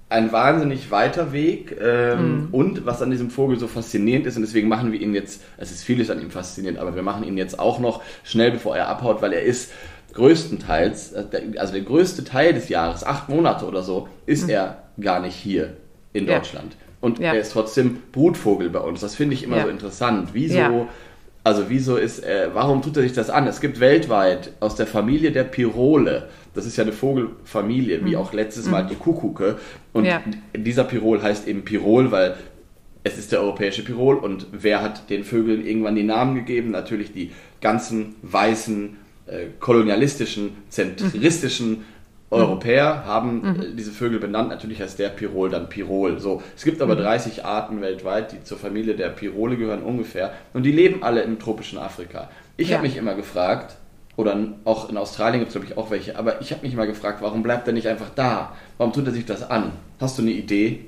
ein 0.10 0.32
wahnsinnig 0.32 0.92
weiter 0.92 1.34
Weg. 1.34 1.76
Ähm, 1.82 2.20
Mhm. 2.20 2.48
Und 2.52 2.86
was 2.86 3.02
an 3.02 3.10
diesem 3.10 3.30
Vogel 3.32 3.58
so 3.58 3.68
faszinierend 3.68 4.28
ist, 4.28 4.36
und 4.36 4.44
deswegen 4.44 4.68
machen 4.68 4.92
wir 4.92 5.02
ihn 5.02 5.14
jetzt, 5.16 5.42
es 5.58 5.72
ist 5.72 5.84
vieles 5.84 6.10
an 6.12 6.22
ihm 6.22 6.30
faszinierend, 6.30 6.80
aber 6.80 6.94
wir 6.96 7.02
machen 7.04 7.24
ihn 7.24 7.38
jetzt 7.38 7.58
auch 7.60 7.80
noch 7.80 8.02
schnell, 8.24 8.52
bevor 8.52 8.76
er 8.78 8.88
abhaut, 8.90 9.22
weil 9.24 9.34
er 9.34 9.42
ist 9.42 9.72
größtenteils, 10.14 11.14
äh, 11.14 11.24
also 11.58 11.74
der 11.74 11.82
größte 11.82 12.24
Teil 12.24 12.54
des 12.54 12.70
Jahres, 12.70 13.04
acht 13.04 13.30
Monate 13.30 13.66
oder 13.66 13.82
so, 13.82 14.08
ist 14.28 14.50
er 14.50 14.84
gar 15.02 15.20
nicht 15.20 15.36
hier 15.36 15.78
in 16.14 16.24
Mhm. 16.26 16.30
Ja. 16.30 16.38
Deutschland. 16.38 16.76
Und 17.02 17.18
Ja. 17.20 17.34
er 17.34 17.40
ist 17.40 17.54
trotzdem 17.54 17.98
Brutvogel 18.12 18.70
bei 18.70 18.80
uns. 18.82 19.00
Das 19.02 19.16
finde 19.16 19.34
ich 19.34 19.44
immer 19.44 19.58
Ja. 19.58 19.64
so 19.64 19.70
interessant. 19.70 20.30
Wieso. 20.34 20.88
Also 21.44 21.66
wieso 21.70 21.98
ist, 21.98 22.24
äh, 22.24 22.50
warum 22.54 22.82
tut 22.82 22.98
er 22.98 23.04
sich 23.04 23.14
das 23.14 23.30
an? 23.30 23.48
Es 23.48 23.62
gibt 23.62 23.80
weltweit 23.80 24.52
aus 24.60 24.76
der 24.76 24.88
Familie 24.88 25.32
der 25.32 25.44
Pirole, 25.46 26.28
das 26.54 26.66
ist 26.66 26.78
ja 26.78 26.84
eine 26.84 26.92
Vogelfamilie, 26.94 28.04
wie 28.06 28.18
auch 28.18 28.34
letztes 28.34 28.66
Mal 28.70 28.86
die 28.88 28.96
Kuckucke. 28.96 29.58
Und 29.94 30.04
Mhm. 30.04 30.10
Ja. 30.10 30.22
dieser 30.58 30.84
Pirol 30.84 31.22
heißt 31.22 31.48
eben 31.48 31.64
Pirol, 31.64 32.12
weil 32.12 32.36
es 33.04 33.18
ist 33.18 33.32
der 33.32 33.42
europäische 33.42 33.84
Pirol. 33.84 34.16
Und 34.18 34.48
wer 34.52 34.82
hat 34.82 35.10
den 35.10 35.24
Vögeln 35.24 35.66
irgendwann 35.66 35.96
die 35.96 36.04
Namen 36.04 36.36
gegeben? 36.36 36.72
Natürlich 36.72 37.14
die 37.14 37.32
ganzen 37.62 38.16
weißen, 38.24 38.98
äh, 39.28 39.46
kolonialistischen, 39.60 40.52
zentristischen 40.70 41.84
Europäer 42.32 43.06
haben 43.06 43.44
äh, 43.60 43.76
diese 43.76 43.92
Vögel 43.92 44.20
benannt. 44.20 44.50
Natürlich 44.50 44.82
heißt 44.82 45.00
der 45.00 45.10
Pirol 45.10 45.50
dann 45.50 45.68
Pirol. 45.70 46.20
So, 46.20 46.42
es 46.56 46.64
gibt 46.64 46.82
aber 46.82 46.96
30 46.96 47.44
Arten 47.46 47.82
weltweit, 47.82 48.32
die 48.32 48.44
zur 48.44 48.58
Familie 48.58 48.96
der 48.96 49.10
Pirole 49.10 49.58
gehören 49.58 49.82
ungefähr. 49.82 50.32
Und 50.54 50.64
die 50.64 50.72
leben 50.72 51.02
alle 51.04 51.22
im 51.22 51.40
tropischen 51.40 51.80
Afrika. 51.80 52.30
Ich 52.58 52.70
Ja. 52.70 52.78
habe 52.78 52.88
mich 52.88 52.98
immer 52.98 53.16
gefragt, 53.16 53.76
oder 54.16 54.38
auch 54.66 54.90
in 54.90 54.98
Australien 54.98 55.40
gibt 55.40 55.50
es 55.50 55.54
glaube 55.54 55.68
ich 55.72 55.78
auch 55.78 55.92
welche, 55.92 56.18
aber 56.20 56.42
ich 56.42 56.52
habe 56.52 56.64
mich 56.64 56.74
immer 56.74 56.86
gefragt, 56.86 57.20
warum 57.22 57.42
bleibt 57.42 57.66
er 57.68 57.74
nicht 57.74 57.88
einfach 57.88 58.10
da? 58.16 58.54
Warum 58.78 58.92
tut 58.94 59.08
er 59.08 59.14
sich 59.14 59.26
das 59.26 59.50
an? 59.50 59.72
Hast 60.00 60.18
du 60.18 60.22
eine 60.22 60.32
Idee? 60.32 60.86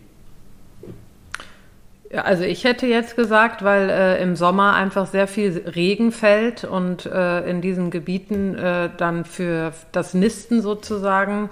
Ja, 2.13 2.24
also 2.24 2.43
ich 2.43 2.65
hätte 2.65 2.88
jetzt 2.88 3.15
gesagt, 3.15 3.63
weil 3.63 3.89
äh, 3.89 4.21
im 4.21 4.36
Sommer 4.36 4.74
einfach 4.74 5.08
sehr 5.08 5.28
viel 5.28 5.63
Regen 5.76 6.12
fällt 6.12 6.65
und 6.65 7.06
äh, 7.06 7.50
in 7.50 7.62
diesen 7.62 7.89
Gebieten 7.89 8.56
äh, 8.56 8.89
dann 8.97 9.24
für 9.24 9.71
das 9.93 10.13
Nisten 10.13 10.62
sozusagen 10.62 11.50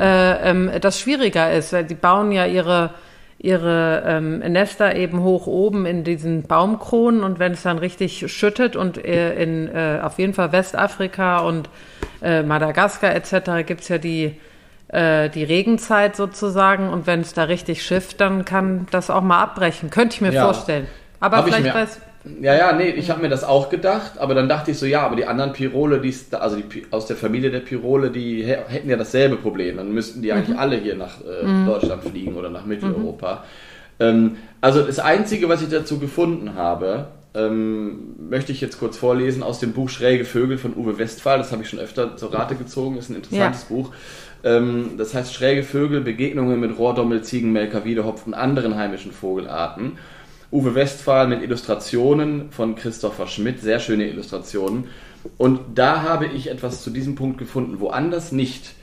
äh, 0.00 0.50
ähm, 0.50 0.70
das 0.80 0.98
schwieriger 0.98 1.52
ist, 1.52 1.74
weil 1.74 1.84
die 1.84 1.94
bauen 1.94 2.32
ja 2.32 2.46
ihre 2.46 2.90
ihre 3.36 4.04
ähm, 4.06 4.38
Nester 4.38 4.96
eben 4.96 5.22
hoch 5.22 5.46
oben 5.46 5.84
in 5.84 6.02
diesen 6.02 6.44
Baumkronen 6.44 7.22
und 7.22 7.38
wenn 7.38 7.52
es 7.52 7.62
dann 7.62 7.76
richtig 7.76 8.32
schüttet 8.32 8.76
und 8.76 9.04
äh, 9.04 9.34
in 9.34 9.68
äh, 9.68 10.00
auf 10.02 10.18
jeden 10.18 10.32
Fall 10.32 10.52
Westafrika 10.52 11.40
und 11.40 11.68
Madagaskar 12.22 13.14
etc. 13.14 13.66
gibt's 13.66 13.88
ja 13.88 13.98
die 13.98 14.40
äh, 14.94 15.28
die 15.28 15.44
Regenzeit 15.44 16.16
sozusagen 16.16 16.88
und 16.88 17.06
wenn 17.06 17.20
es 17.20 17.34
da 17.34 17.44
richtig 17.44 17.82
schifft, 17.82 18.20
dann 18.20 18.44
kann 18.44 18.86
das 18.90 19.10
auch 19.10 19.22
mal 19.22 19.42
abbrechen. 19.42 19.90
Könnte 19.90 20.14
ich 20.14 20.20
mir 20.20 20.32
Ja. 20.32 20.44
vorstellen. 20.44 20.86
Aber 21.20 21.38
Hab 21.38 21.48
ich 21.48 21.54
vielleicht 21.54 21.74
weiß. 21.74 22.00
Ja, 22.40 22.54
ja, 22.54 22.72
nee, 22.72 22.88
ich 22.88 23.10
habe 23.10 23.20
mir 23.20 23.28
das 23.28 23.44
auch 23.44 23.68
gedacht, 23.68 24.12
aber 24.18 24.34
dann 24.34 24.48
dachte 24.48 24.70
ich 24.70 24.78
so, 24.78 24.86
ja, 24.86 25.02
aber 25.02 25.14
die 25.14 25.26
anderen 25.26 25.52
Pirole, 25.52 26.00
die 26.00 26.14
also 26.32 26.56
die, 26.56 26.86
aus 26.90 27.04
der 27.04 27.16
Familie 27.16 27.50
der 27.50 27.60
Pirole, 27.60 28.10
die 28.10 28.42
hä- 28.44 28.60
hätten 28.66 28.88
ja 28.88 28.96
dasselbe 28.96 29.36
Problem. 29.36 29.76
Dann 29.76 29.92
müssten 29.92 30.22
die 30.22 30.32
eigentlich 30.32 30.58
alle 30.58 30.76
hier 30.76 30.94
nach 30.96 31.20
äh, 31.20 31.66
Deutschland 31.66 32.02
fliegen 32.04 32.34
oder 32.34 32.48
nach 32.48 32.64
Mitteleuropa. 32.64 33.44
Ähm, 34.00 34.36
also 34.62 34.80
das 34.82 34.98
Einzige, 35.00 35.50
was 35.50 35.60
ich 35.60 35.68
dazu 35.68 35.98
gefunden 35.98 36.54
habe, 36.54 37.08
ähm, 37.34 38.14
möchte 38.30 38.52
ich 38.52 38.60
jetzt 38.62 38.78
kurz 38.78 38.96
vorlesen 38.96 39.42
aus 39.42 39.58
dem 39.58 39.72
Buch 39.72 39.90
Schräge 39.90 40.24
Vögel 40.24 40.56
von 40.56 40.74
Uwe 40.76 40.98
Westphal. 40.98 41.36
Das 41.38 41.52
habe 41.52 41.62
ich 41.62 41.68
schon 41.68 41.78
öfter 41.78 42.16
zur 42.16 42.32
Rate 42.32 42.54
gezogen, 42.54 42.96
ist 42.96 43.10
ein 43.10 43.16
interessantes 43.16 43.64
Buch. 43.64 43.90
Ähm, 44.44 44.92
das 44.98 45.14
heißt 45.14 45.34
Schräge 45.34 45.62
Vögel, 45.62 46.02
Begegnungen 46.02 46.60
mit 46.60 46.78
Rohrdommel, 46.78 47.22
Ziegenmelker, 47.22 47.84
Wiedehopf 47.84 48.26
und 48.26 48.34
anderen 48.34 48.76
heimischen 48.76 49.12
Vogelarten. 49.12 49.92
Uwe 50.52 50.74
Westphal 50.74 51.26
mit 51.26 51.42
Illustrationen 51.42 52.50
von 52.50 52.76
Christopher 52.76 53.26
Schmidt, 53.26 53.60
sehr 53.60 53.80
schöne 53.80 54.08
Illustrationen. 54.08 54.84
Und 55.38 55.60
da 55.74 56.02
habe 56.02 56.26
ich 56.26 56.50
etwas 56.50 56.82
zu 56.82 56.90
diesem 56.90 57.16
Punkt 57.16 57.38
gefunden, 57.38 57.80
woanders 57.80 58.30
nicht. 58.30 58.74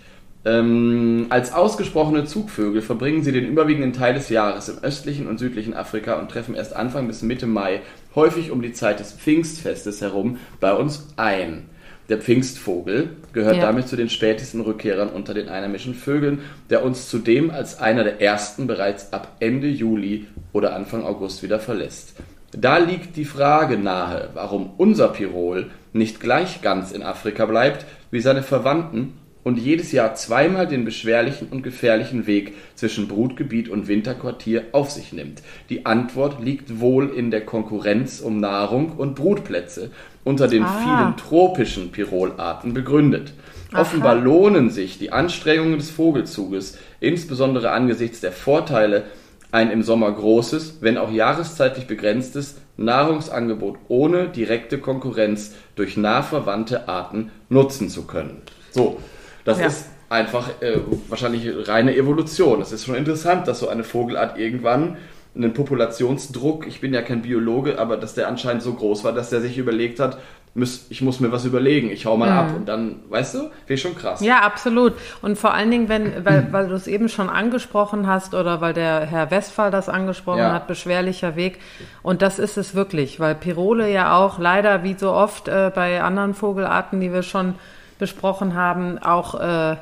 Ähm, 0.44 1.28
als 1.30 1.54
ausgesprochene 1.54 2.26
Zugvögel 2.26 2.82
verbringen 2.82 3.24
sie 3.24 3.32
den 3.32 3.46
überwiegenden 3.46 3.94
Teil 3.94 4.16
des 4.16 4.30
Jahres 4.30 4.70
im 4.70 4.80
östlichen 4.80 5.28
und 5.28 5.38
südlichen 5.38 5.76
Afrika 5.76 6.16
und 6.16 6.32
treffen 6.32 6.56
erst 6.56 6.76
Anfang 6.76 7.06
bis 7.08 7.22
Mitte 7.22 7.46
Mai, 7.46 7.82
häufig 8.16 8.50
um 8.50 8.64
die 8.64 8.74
Zeit 8.74 9.00
des 9.00 9.14
Pfingstfestes 9.14 10.02
herum, 10.02 10.40
bei 10.60 10.74
uns 10.74 11.14
ein. 11.16 11.70
Der 12.12 12.18
Pfingstvogel 12.18 13.12
gehört 13.32 13.56
Ja. 13.56 13.62
damit 13.62 13.88
zu 13.88 13.96
den 13.96 14.10
spätesten 14.10 14.60
Rückkehrern 14.60 15.08
unter 15.08 15.34
den 15.34 15.48
einheimischen 15.48 15.96
Vögeln, 15.96 16.40
der 16.70 16.84
uns 16.84 17.08
zudem 17.08 17.50
als 17.50 17.80
einer 17.80 18.04
der 18.04 18.20
ersten 18.20 18.68
bereits 18.68 19.14
ab 19.14 19.38
Ende 19.40 19.70
Juli 19.70 20.28
oder 20.52 20.76
Anfang 20.76 21.06
August 21.06 21.42
wieder 21.42 21.62
verlässt. 21.62 22.16
Da 22.52 22.80
liegt 22.80 23.16
die 23.16 23.24
Frage 23.24 23.78
nahe, 23.78 24.28
warum 24.34 24.72
unser 24.76 25.08
Pirol 25.08 25.68
nicht 25.94 26.20
gleich 26.20 26.62
ganz 26.62 26.92
in 26.92 27.02
Afrika 27.02 27.46
bleibt 27.46 27.86
wie 28.12 28.20
seine 28.20 28.44
Verwandten 28.44 29.14
und 29.44 29.58
jedes 29.58 29.92
Jahr 29.92 30.16
zweimal 30.16 30.68
den 30.68 30.86
beschwerlichen 30.86 31.48
und 31.50 31.64
gefährlichen 31.64 32.28
Weg 32.28 32.54
zwischen 32.76 33.08
Brutgebiet 33.08 33.70
und 33.70 33.88
Winterquartier 33.88 34.66
auf 34.72 34.92
sich 34.92 35.14
nimmt. 35.14 35.42
Die 35.70 35.86
Antwort 35.86 36.44
liegt 36.44 36.80
wohl 36.80 37.10
in 37.10 37.32
der 37.32 37.46
Konkurrenz 37.46 38.20
um 38.20 38.40
Nahrung 38.40 38.92
und 38.94 39.16
Brutplätze 39.16 39.92
unter 40.24 40.48
den 40.48 40.64
Ah. 40.64 40.80
vielen 40.84 41.18
tropischen 41.18 41.92
Pirolarten 41.92 42.74
begründet. 42.74 43.34
Offenbar 43.74 44.16
lohnen 44.16 44.70
sich 44.70 45.00
die 45.00 45.12
Anstrengungen 45.12 45.78
des 45.78 45.90
Vogelzuges, 45.90 46.78
insbesondere 47.00 47.72
angesichts 47.72 48.20
der 48.20 48.34
Vorteile, 48.34 49.04
ein 49.52 49.72
im 49.72 49.84
Sommer 49.84 50.12
großes, 50.12 50.78
wenn 50.82 50.98
auch 50.98 51.12
jahreszeitlich 51.12 51.86
begrenztes 51.88 52.58
Nahrungsangebot 52.78 53.78
ohne 53.88 54.30
direkte 54.30 54.78
Konkurrenz 54.78 55.56
durch 55.76 55.98
nah 55.98 56.22
verwandte 56.22 56.88
Arten 56.88 57.32
nutzen 57.50 57.90
zu 57.90 58.04
können. 58.04 58.42
So, 58.72 59.00
das 59.46 59.60
Ja. 59.60 59.68
ist 59.68 59.86
einfach 60.10 60.50
äh, 60.62 60.80
wahrscheinlich 61.08 61.68
reine 61.68 61.96
Evolution. 61.96 62.62
Es 62.62 62.72
ist 62.72 62.86
schon 62.86 62.96
interessant, 62.96 63.48
dass 63.48 63.60
so 63.60 63.70
eine 63.70 63.84
Vogelart 63.84 64.38
irgendwann 64.38 64.98
einen 65.36 65.54
Populationsdruck, 65.54 66.68
ich 66.68 66.82
bin 66.82 66.94
ja 66.94 67.02
kein 67.02 67.22
Biologe, 67.22 67.80
aber 67.80 67.96
dass 67.96 68.14
der 68.14 68.28
anscheinend 68.28 68.64
so 68.64 68.74
groß 68.74 69.06
war, 69.06 69.14
dass 69.14 69.30
der 69.30 69.40
sich 69.40 69.58
überlegt 69.58 70.00
hat, 70.00 70.18
ich 70.54 71.02
muss 71.02 71.22
mir 71.22 71.32
was 71.32 71.46
überlegen, 71.46 71.90
ich 71.90 72.06
hau 72.06 72.18
mal 72.18 72.30
mhm. 72.30 72.38
ab 72.38 72.56
und 72.58 72.66
dann, 72.68 73.00
weißt 73.10 73.36
du, 73.36 73.40
finde 73.40 73.74
ich 73.74 73.82
schon 73.82 73.96
krass. 73.96 74.20
Ja, 74.20 74.40
absolut. 74.40 74.94
Und 75.22 75.38
vor 75.38 75.54
allen 75.54 75.72
Dingen, 75.72 75.88
wenn, 75.88 76.26
weil, 76.26 76.48
weil 76.52 76.68
du 76.68 76.76
es 76.76 76.88
eben 76.88 77.08
schon 77.08 77.30
angesprochen 77.30 78.06
hast 78.06 78.34
oder 78.34 78.60
weil 78.60 78.74
der 78.74 79.06
Herr 79.06 79.32
Westphal 79.32 79.72
das 79.72 79.88
angesprochen 79.88 80.40
ja. 80.40 80.52
hat, 80.52 80.68
beschwerlicher 80.68 81.38
Weg. 81.38 81.60
Und 82.04 82.22
das 82.22 82.38
ist 82.38 82.58
es 82.58 82.76
wirklich, 82.76 83.22
weil 83.22 83.34
Pirole 83.34 83.90
ja 83.90 84.18
auch 84.18 84.40
leider, 84.40 84.84
wie 84.84 84.98
so 84.98 85.14
oft 85.14 85.48
äh, 85.48 85.72
bei 85.74 86.04
anderen 86.04 86.34
Vogelarten, 86.34 87.00
die 87.00 87.14
wir 87.14 87.24
schon 87.24 87.56
besprochen 88.02 88.56
haben, 88.56 89.00
auch 89.00 89.40
äh, 89.40 89.78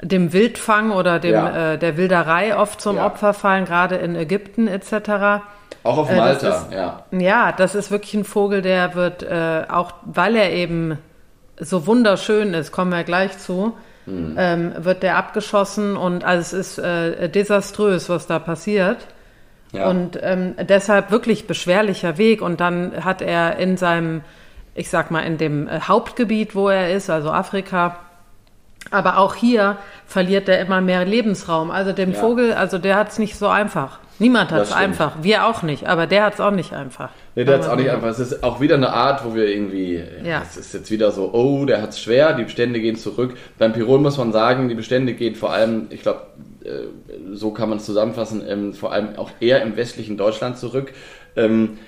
dem 0.00 0.32
Wildfang 0.32 0.92
oder 0.92 1.18
dem, 1.18 1.32
ja. 1.32 1.72
äh, 1.72 1.78
der 1.78 1.96
Wilderei 1.96 2.56
oft 2.56 2.80
zum 2.80 2.96
ja. 2.96 3.06
Opfer 3.06 3.34
fallen, 3.34 3.64
gerade 3.64 3.96
in 3.96 4.14
Ägypten 4.14 4.68
etc. 4.68 5.42
Auch 5.82 5.98
auf 5.98 6.10
äh, 6.10 6.16
Malta, 6.16 6.48
ist, 6.48 6.72
ja. 6.72 7.04
Ja, 7.10 7.50
das 7.50 7.74
ist 7.74 7.90
wirklich 7.90 8.14
ein 8.14 8.24
Vogel, 8.24 8.62
der 8.62 8.94
wird 8.94 9.24
äh, 9.24 9.64
auch, 9.68 9.94
weil 10.04 10.36
er 10.36 10.52
eben 10.52 10.98
so 11.58 11.86
wunderschön 11.86 12.54
ist, 12.54 12.70
kommen 12.70 12.92
wir 12.92 13.02
gleich 13.02 13.38
zu, 13.38 13.74
mhm. 14.06 14.36
ähm, 14.38 14.72
wird 14.76 15.02
der 15.02 15.16
abgeschossen 15.16 15.96
und 15.96 16.22
also 16.22 16.40
es 16.40 16.52
ist 16.52 16.78
äh, 16.78 17.28
desaströs, 17.28 18.08
was 18.08 18.28
da 18.28 18.38
passiert. 18.38 18.98
Ja. 19.72 19.88
Und 19.88 20.18
ähm, 20.22 20.54
deshalb 20.68 21.10
wirklich 21.10 21.46
beschwerlicher 21.46 22.18
Weg. 22.18 22.42
Und 22.42 22.60
dann 22.60 23.04
hat 23.04 23.22
er 23.22 23.56
in 23.56 23.76
seinem, 23.76 24.20
ich 24.74 24.90
sag 24.90 25.10
mal, 25.10 25.20
in 25.20 25.38
dem 25.38 25.68
äh, 25.68 25.80
Hauptgebiet, 25.80 26.54
wo 26.54 26.68
er 26.68 26.94
ist, 26.94 27.10
also 27.10 27.30
Afrika, 27.30 27.98
aber 28.90 29.18
auch 29.18 29.34
hier 29.34 29.78
verliert 30.06 30.48
er 30.48 30.60
immer 30.60 30.80
mehr 30.80 31.04
Lebensraum. 31.04 31.70
Also 31.70 31.92
dem 31.92 32.12
ja. 32.12 32.18
Vogel, 32.18 32.52
also 32.52 32.78
der 32.78 32.96
hat 32.96 33.10
es 33.10 33.18
nicht 33.18 33.36
so 33.36 33.46
einfach. 33.48 34.00
Niemand 34.18 34.52
hat 34.52 34.62
es 34.62 34.72
einfach. 34.72 35.22
Wir 35.22 35.46
auch 35.46 35.62
nicht, 35.62 35.88
aber 35.88 36.06
der 36.06 36.24
hat 36.24 36.34
es 36.34 36.40
auch 36.40 36.50
nicht 36.50 36.72
einfach. 36.72 37.10
Nee, 37.34 37.44
der 37.44 37.54
hat 37.54 37.62
es 37.62 37.68
auch 37.68 37.76
nicht 37.76 37.90
einfach. 37.90 38.08
Es 38.08 38.18
ist 38.18 38.44
auch 38.44 38.60
wieder 38.60 38.76
eine 38.76 38.92
Art, 38.92 39.24
wo 39.24 39.34
wir 39.34 39.48
irgendwie, 39.48 40.02
ja. 40.22 40.42
es 40.42 40.56
ist 40.56 40.74
jetzt 40.74 40.90
wieder 40.90 41.10
so, 41.10 41.32
oh, 41.32 41.64
der 41.64 41.82
hat 41.82 41.90
es 41.90 42.00
schwer, 42.00 42.34
die 42.34 42.44
Bestände 42.44 42.80
gehen 42.80 42.96
zurück. 42.96 43.34
Beim 43.58 43.72
Pirol 43.72 43.98
muss 43.98 44.18
man 44.18 44.32
sagen, 44.32 44.68
die 44.68 44.74
Bestände 44.74 45.14
gehen 45.14 45.34
vor 45.34 45.52
allem, 45.52 45.86
ich 45.90 46.02
glaube, 46.02 46.20
äh, 46.64 47.32
so 47.32 47.50
kann 47.50 47.68
man 47.68 47.78
es 47.78 47.84
zusammenfassen, 47.84 48.42
ähm, 48.46 48.74
vor 48.74 48.92
allem 48.92 49.16
auch 49.16 49.30
eher 49.40 49.62
im 49.62 49.76
westlichen 49.76 50.16
Deutschland 50.16 50.58
zurück. 50.58 50.92
Ähm, 51.34 51.78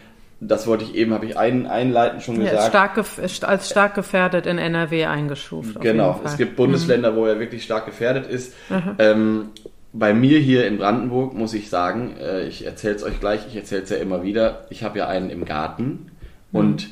das 0.48 0.66
wollte 0.66 0.84
ich 0.84 0.94
eben, 0.94 1.12
habe 1.14 1.26
ich 1.26 1.36
ein, 1.38 1.66
einleitend 1.66 2.22
schon 2.22 2.38
gesagt. 2.38 2.54
Ja, 2.54 2.68
stark 2.68 3.04
als 3.42 3.68
stark 3.68 3.94
gefährdet 3.94 4.46
in 4.46 4.58
NRW 4.58 5.06
eingestuft. 5.06 5.80
Genau, 5.80 6.20
es 6.24 6.36
gibt 6.36 6.56
Bundesländer, 6.56 7.12
mhm. 7.12 7.16
wo 7.16 7.26
er 7.26 7.40
wirklich 7.40 7.64
stark 7.64 7.86
gefährdet 7.86 8.26
ist. 8.26 8.54
Ähm, 8.98 9.50
bei 9.92 10.12
mir 10.12 10.40
hier 10.40 10.66
in 10.66 10.78
Brandenburg 10.78 11.34
muss 11.34 11.54
ich 11.54 11.70
sagen, 11.70 12.16
äh, 12.20 12.46
ich 12.46 12.66
erzähle 12.66 12.96
es 12.96 13.04
euch 13.04 13.20
gleich, 13.20 13.46
ich 13.48 13.56
erzähle 13.56 13.82
es 13.82 13.90
ja 13.90 13.96
immer 13.96 14.22
wieder, 14.22 14.66
ich 14.70 14.82
habe 14.82 14.98
ja 14.98 15.06
einen 15.06 15.30
im 15.30 15.44
Garten 15.44 16.10
mhm. 16.50 16.58
und 16.58 16.88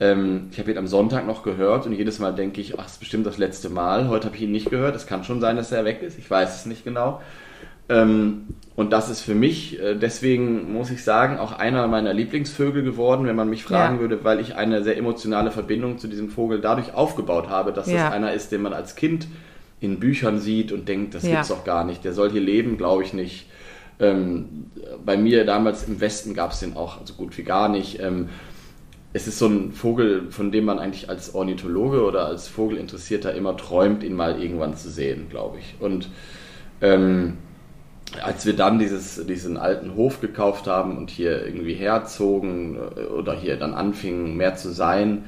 ähm, 0.00 0.48
ich 0.50 0.58
habe 0.58 0.70
ihn 0.70 0.78
am 0.78 0.86
Sonntag 0.86 1.26
noch 1.26 1.42
gehört 1.42 1.86
und 1.86 1.92
jedes 1.92 2.18
Mal 2.18 2.32
denke 2.32 2.60
ich, 2.60 2.78
ach, 2.78 2.84
das 2.84 2.92
ist 2.92 3.00
bestimmt 3.00 3.26
das 3.26 3.38
letzte 3.38 3.68
Mal. 3.68 4.08
Heute 4.08 4.26
habe 4.26 4.36
ich 4.36 4.42
ihn 4.42 4.50
nicht 4.50 4.70
gehört. 4.70 4.96
Es 4.96 5.06
kann 5.06 5.24
schon 5.24 5.40
sein, 5.40 5.56
dass 5.56 5.70
er 5.72 5.84
weg 5.84 6.02
ist. 6.02 6.18
Ich 6.18 6.30
weiß 6.30 6.56
es 6.56 6.66
nicht 6.66 6.84
genau. 6.84 7.20
Ähm, 7.90 8.46
und 8.76 8.92
das 8.92 9.10
ist 9.10 9.20
für 9.20 9.34
mich, 9.34 9.78
äh, 9.78 9.94
deswegen 9.96 10.72
muss 10.72 10.90
ich 10.90 11.04
sagen, 11.04 11.38
auch 11.38 11.52
einer 11.52 11.86
meiner 11.88 12.14
Lieblingsvögel 12.14 12.82
geworden, 12.82 13.26
wenn 13.26 13.36
man 13.36 13.50
mich 13.50 13.64
fragen 13.64 13.96
ja. 13.96 14.00
würde, 14.00 14.24
weil 14.24 14.40
ich 14.40 14.54
eine 14.54 14.82
sehr 14.82 14.96
emotionale 14.96 15.50
Verbindung 15.50 15.98
zu 15.98 16.08
diesem 16.08 16.30
Vogel 16.30 16.60
dadurch 16.60 16.94
aufgebaut 16.94 17.48
habe, 17.48 17.72
dass 17.72 17.90
ja. 17.90 18.06
es 18.06 18.12
einer 18.12 18.32
ist, 18.32 18.52
den 18.52 18.62
man 18.62 18.72
als 18.72 18.94
Kind 18.94 19.26
in 19.80 19.98
Büchern 19.98 20.38
sieht 20.38 20.72
und 20.72 20.88
denkt, 20.88 21.14
das 21.14 21.24
ja. 21.24 21.32
gibt's 21.32 21.48
doch 21.48 21.64
gar 21.64 21.84
nicht. 21.84 22.04
Der 22.04 22.12
soll 22.12 22.30
hier 22.30 22.40
leben, 22.40 22.78
glaube 22.78 23.02
ich 23.02 23.12
nicht. 23.12 23.46
Ähm, 23.98 24.70
bei 25.04 25.16
mir 25.16 25.44
damals 25.44 25.86
im 25.86 26.00
Westen 26.00 26.32
gab 26.32 26.52
es 26.52 26.60
den 26.60 26.76
auch 26.76 26.98
so 27.04 27.14
gut 27.14 27.36
wie 27.36 27.42
gar 27.42 27.68
nicht. 27.68 28.00
Ähm, 28.00 28.28
es 29.12 29.26
ist 29.26 29.38
so 29.38 29.46
ein 29.46 29.72
Vogel, 29.72 30.30
von 30.30 30.52
dem 30.52 30.64
man 30.64 30.78
eigentlich 30.78 31.10
als 31.10 31.34
Ornithologe 31.34 32.04
oder 32.04 32.26
als 32.26 32.46
Vogelinteressierter 32.46 33.34
immer 33.34 33.56
träumt, 33.56 34.04
ihn 34.04 34.14
mal 34.14 34.40
irgendwann 34.40 34.76
zu 34.76 34.88
sehen, 34.88 35.26
glaube 35.28 35.58
ich. 35.58 35.74
Und 35.80 36.08
ähm, 36.80 37.38
als 38.22 38.44
wir 38.46 38.54
dann 38.54 38.78
dieses, 38.78 39.24
diesen 39.26 39.56
alten 39.56 39.94
Hof 39.94 40.20
gekauft 40.20 40.66
haben 40.66 40.96
und 40.98 41.10
hier 41.10 41.44
irgendwie 41.44 41.74
herzogen 41.74 42.76
äh, 42.76 43.04
oder 43.04 43.34
hier 43.34 43.56
dann 43.56 43.74
anfingen 43.74 44.36
mehr 44.36 44.56
zu 44.56 44.70
sein, 44.70 45.24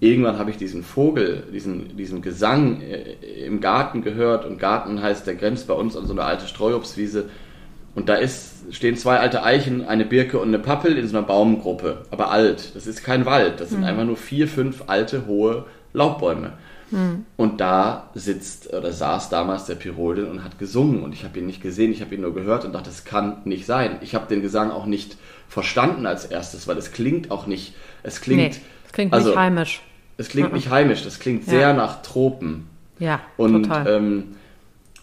irgendwann 0.00 0.38
habe 0.38 0.50
ich 0.50 0.56
diesen 0.56 0.82
Vogel, 0.82 1.44
diesen, 1.52 1.96
diesen 1.96 2.22
Gesang 2.22 2.80
äh, 2.80 3.12
im 3.44 3.60
Garten 3.60 4.02
gehört 4.02 4.44
und 4.44 4.58
Garten 4.58 5.02
heißt, 5.02 5.26
der 5.26 5.34
grenzt 5.34 5.66
bei 5.68 5.74
uns 5.74 5.96
an 5.96 6.06
so 6.06 6.12
eine 6.12 6.24
alte 6.24 6.46
Streuobstwiese 6.46 7.26
und 7.94 8.08
da 8.08 8.14
ist, 8.14 8.74
stehen 8.74 8.96
zwei 8.96 9.18
alte 9.18 9.42
Eichen, 9.42 9.86
eine 9.86 10.04
Birke 10.04 10.38
und 10.38 10.48
eine 10.48 10.58
Pappel 10.58 10.98
in 10.98 11.08
so 11.08 11.16
einer 11.16 11.26
Baumgruppe, 11.26 12.02
aber 12.10 12.30
alt. 12.30 12.74
Das 12.74 12.86
ist 12.86 13.02
kein 13.02 13.24
Wald, 13.24 13.60
das 13.60 13.70
sind 13.70 13.80
mhm. 13.80 13.86
einfach 13.86 14.04
nur 14.04 14.16
vier, 14.16 14.48
fünf 14.48 14.84
alte, 14.86 15.26
hohe 15.26 15.64
Laubbäume. 15.92 16.52
Mhm. 16.90 17.26
Und 17.36 17.60
da 17.60 18.10
sitzt 18.14 18.72
oder 18.72 18.92
saß 18.92 19.28
damals 19.28 19.66
der 19.66 19.74
Piroldin 19.74 20.26
und 20.26 20.44
hat 20.44 20.58
gesungen. 20.58 21.02
Und 21.02 21.12
ich 21.12 21.24
habe 21.24 21.38
ihn 21.38 21.46
nicht 21.46 21.62
gesehen, 21.62 21.92
ich 21.92 22.00
habe 22.00 22.14
ihn 22.14 22.20
nur 22.20 22.34
gehört 22.34 22.64
und 22.64 22.72
dachte, 22.72 22.90
das 22.90 23.04
kann 23.04 23.38
nicht 23.44 23.66
sein. 23.66 23.98
Ich 24.00 24.14
habe 24.14 24.26
den 24.26 24.42
Gesang 24.42 24.70
auch 24.70 24.86
nicht 24.86 25.16
verstanden 25.48 26.06
als 26.06 26.24
erstes, 26.24 26.68
weil 26.68 26.76
es 26.76 26.92
klingt 26.92 27.30
auch 27.30 27.46
nicht. 27.46 27.74
Es 28.02 28.20
klingt. 28.20 28.40
Nee, 28.40 28.60
es 28.86 28.92
klingt 28.92 29.12
also, 29.12 29.30
nicht 29.30 29.38
heimisch. 29.38 29.82
Es 30.18 30.28
klingt 30.28 30.48
mhm. 30.48 30.54
nicht 30.54 30.70
heimisch, 30.70 31.04
das 31.04 31.18
klingt 31.18 31.44
sehr 31.44 31.60
ja. 31.60 31.72
nach 31.72 32.02
Tropen. 32.02 32.68
Ja, 32.98 33.20
und, 33.36 33.64
total. 33.64 33.86
Ähm, 33.86 34.36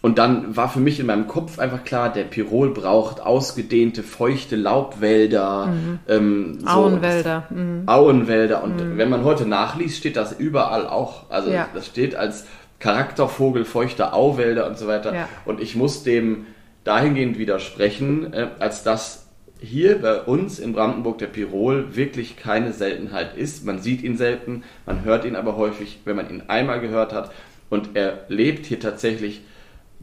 und 0.03 0.17
dann 0.17 0.57
war 0.57 0.67
für 0.67 0.81
mich 0.81 0.99
in 0.99 1.05
meinem 1.05 1.27
Kopf 1.27 1.59
einfach 1.59 1.85
klar, 1.85 2.11
der 2.11 2.25
Pirol 2.25 2.73
braucht 2.73 3.21
ausgedehnte, 3.21 4.03
feuchte 4.03 4.57
Laubwälder. 4.57 5.67
Mhm. 5.67 5.99
Ähm, 6.09 6.59
so, 6.59 6.67
Auenwälder. 6.67 7.47
Mhm. 7.49 7.83
Auenwälder. 7.85 8.63
Und 8.65 8.75
mhm. 8.83 8.97
wenn 8.97 9.09
man 9.09 9.23
heute 9.23 9.45
nachliest, 9.45 9.95
steht 9.95 10.17
das 10.17 10.33
überall 10.33 10.87
auch. 10.87 11.29
Also 11.29 11.51
ja. 11.51 11.69
das 11.73 11.85
steht 11.85 12.15
als 12.15 12.45
Charaktervogel, 12.79 13.63
feuchte 13.63 14.11
Auwälder 14.11 14.67
und 14.67 14.77
so 14.77 14.87
weiter. 14.87 15.15
Ja. 15.15 15.29
Und 15.45 15.61
ich 15.61 15.77
muss 15.77 16.03
dem 16.03 16.47
dahingehend 16.83 17.39
widersprechen, 17.39 18.33
äh, 18.33 18.47
als 18.59 18.83
dass 18.83 19.27
hier 19.61 20.01
bei 20.01 20.19
uns 20.19 20.59
in 20.59 20.73
Brandenburg 20.73 21.19
der 21.19 21.27
Pirol 21.27 21.95
wirklich 21.95 22.35
keine 22.35 22.73
Seltenheit 22.73 23.37
ist. 23.37 23.63
Man 23.63 23.79
sieht 23.79 24.03
ihn 24.03 24.17
selten, 24.17 24.63
man 24.85 25.05
hört 25.05 25.23
ihn 25.23 25.37
aber 25.37 25.55
häufig, 25.55 26.01
wenn 26.03 26.17
man 26.17 26.29
ihn 26.29 26.43
einmal 26.49 26.81
gehört 26.81 27.13
hat. 27.13 27.31
Und 27.69 27.91
er 27.93 28.25
lebt 28.27 28.65
hier 28.65 28.81
tatsächlich 28.81 29.43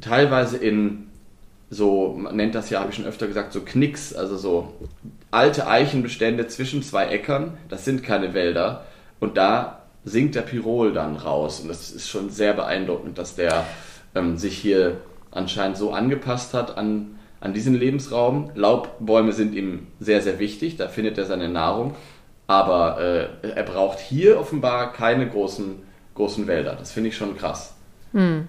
teilweise 0.01 0.57
in 0.57 1.11
so, 1.71 2.17
man 2.19 2.35
nennt 2.35 2.57
das 2.57 2.69
ja, 2.69 2.81
habe 2.81 2.91
ich 2.91 2.97
schon 2.97 3.07
öfter 3.07 3.29
gesagt, 3.29 3.53
so 3.53 3.61
Knicks, 3.61 4.13
also 4.13 4.37
so 4.37 4.75
alte 5.31 5.69
Eichenbestände 5.69 6.49
zwischen 6.49 6.83
zwei 6.83 7.07
Äckern, 7.07 7.57
das 7.69 7.85
sind 7.85 8.03
keine 8.03 8.35
Wälder 8.35 8.87
und 9.21 9.37
da 9.37 9.83
sinkt 10.05 10.35
der 10.35 10.43
Pirol 10.43 10.93
dann 10.93 11.17
raus 11.17 11.61
und 11.61 11.69
das 11.69 11.93
ist 11.93 12.09
schon 12.09 12.31
sehr 12.31 12.55
beeindruckend, 12.55 13.19
dass 13.19 13.37
der 13.37 13.65
ähm, 14.17 14.37
sich 14.37 14.59
hier 14.59 14.97
anscheinend 15.31 15.77
so 15.77 15.93
angepasst 15.93 16.55
hat 16.55 16.77
an, 16.77 17.19
an 17.39 17.55
diesen 17.55 17.75
Lebensraum. 17.75 18.51
Laubbäume 18.57 19.33
sind 19.33 19.55
ihm 19.55 19.87
sehr, 20.01 20.23
sehr 20.23 20.41
wichtig, 20.41 20.77
da 20.77 20.89
findet 20.89 21.19
er 21.19 21.27
seine 21.27 21.49
Nahrung, 21.49 21.95
aber 22.49 23.01
äh, 23.01 23.49
er 23.49 23.63
braucht 23.63 24.01
hier 24.01 24.41
offenbar 24.41 24.93
keine 24.93 25.29
großen, 25.29 25.77
großen 26.17 26.49
Wälder, 26.49 26.75
das 26.75 26.91
finde 26.91 27.11
ich 27.11 27.17
schon 27.17 27.37
krass. 27.37 27.77
Hm. 28.13 28.49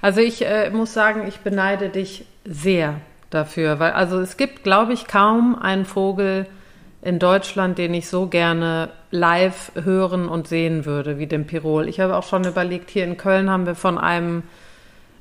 Also 0.00 0.20
ich 0.20 0.44
äh, 0.44 0.70
muss 0.70 0.94
sagen, 0.94 1.26
ich 1.26 1.40
beneide 1.40 1.88
dich 1.88 2.24
sehr 2.44 2.94
dafür, 3.30 3.78
weil 3.78 3.92
also 3.92 4.20
es 4.20 4.36
gibt, 4.36 4.62
glaube 4.62 4.92
ich, 4.92 5.06
kaum 5.06 5.56
einen 5.60 5.84
Vogel 5.84 6.46
in 7.02 7.18
Deutschland, 7.18 7.78
den 7.78 7.94
ich 7.94 8.08
so 8.08 8.26
gerne 8.26 8.90
live 9.10 9.72
hören 9.82 10.28
und 10.28 10.46
sehen 10.48 10.84
würde 10.86 11.18
wie 11.18 11.26
den 11.26 11.46
Pirol. 11.46 11.88
Ich 11.88 12.00
habe 12.00 12.16
auch 12.16 12.22
schon 12.22 12.44
überlegt, 12.44 12.90
hier 12.90 13.04
in 13.04 13.16
Köln 13.16 13.50
haben 13.50 13.66
wir 13.66 13.74
von 13.74 13.98
einem 13.98 14.44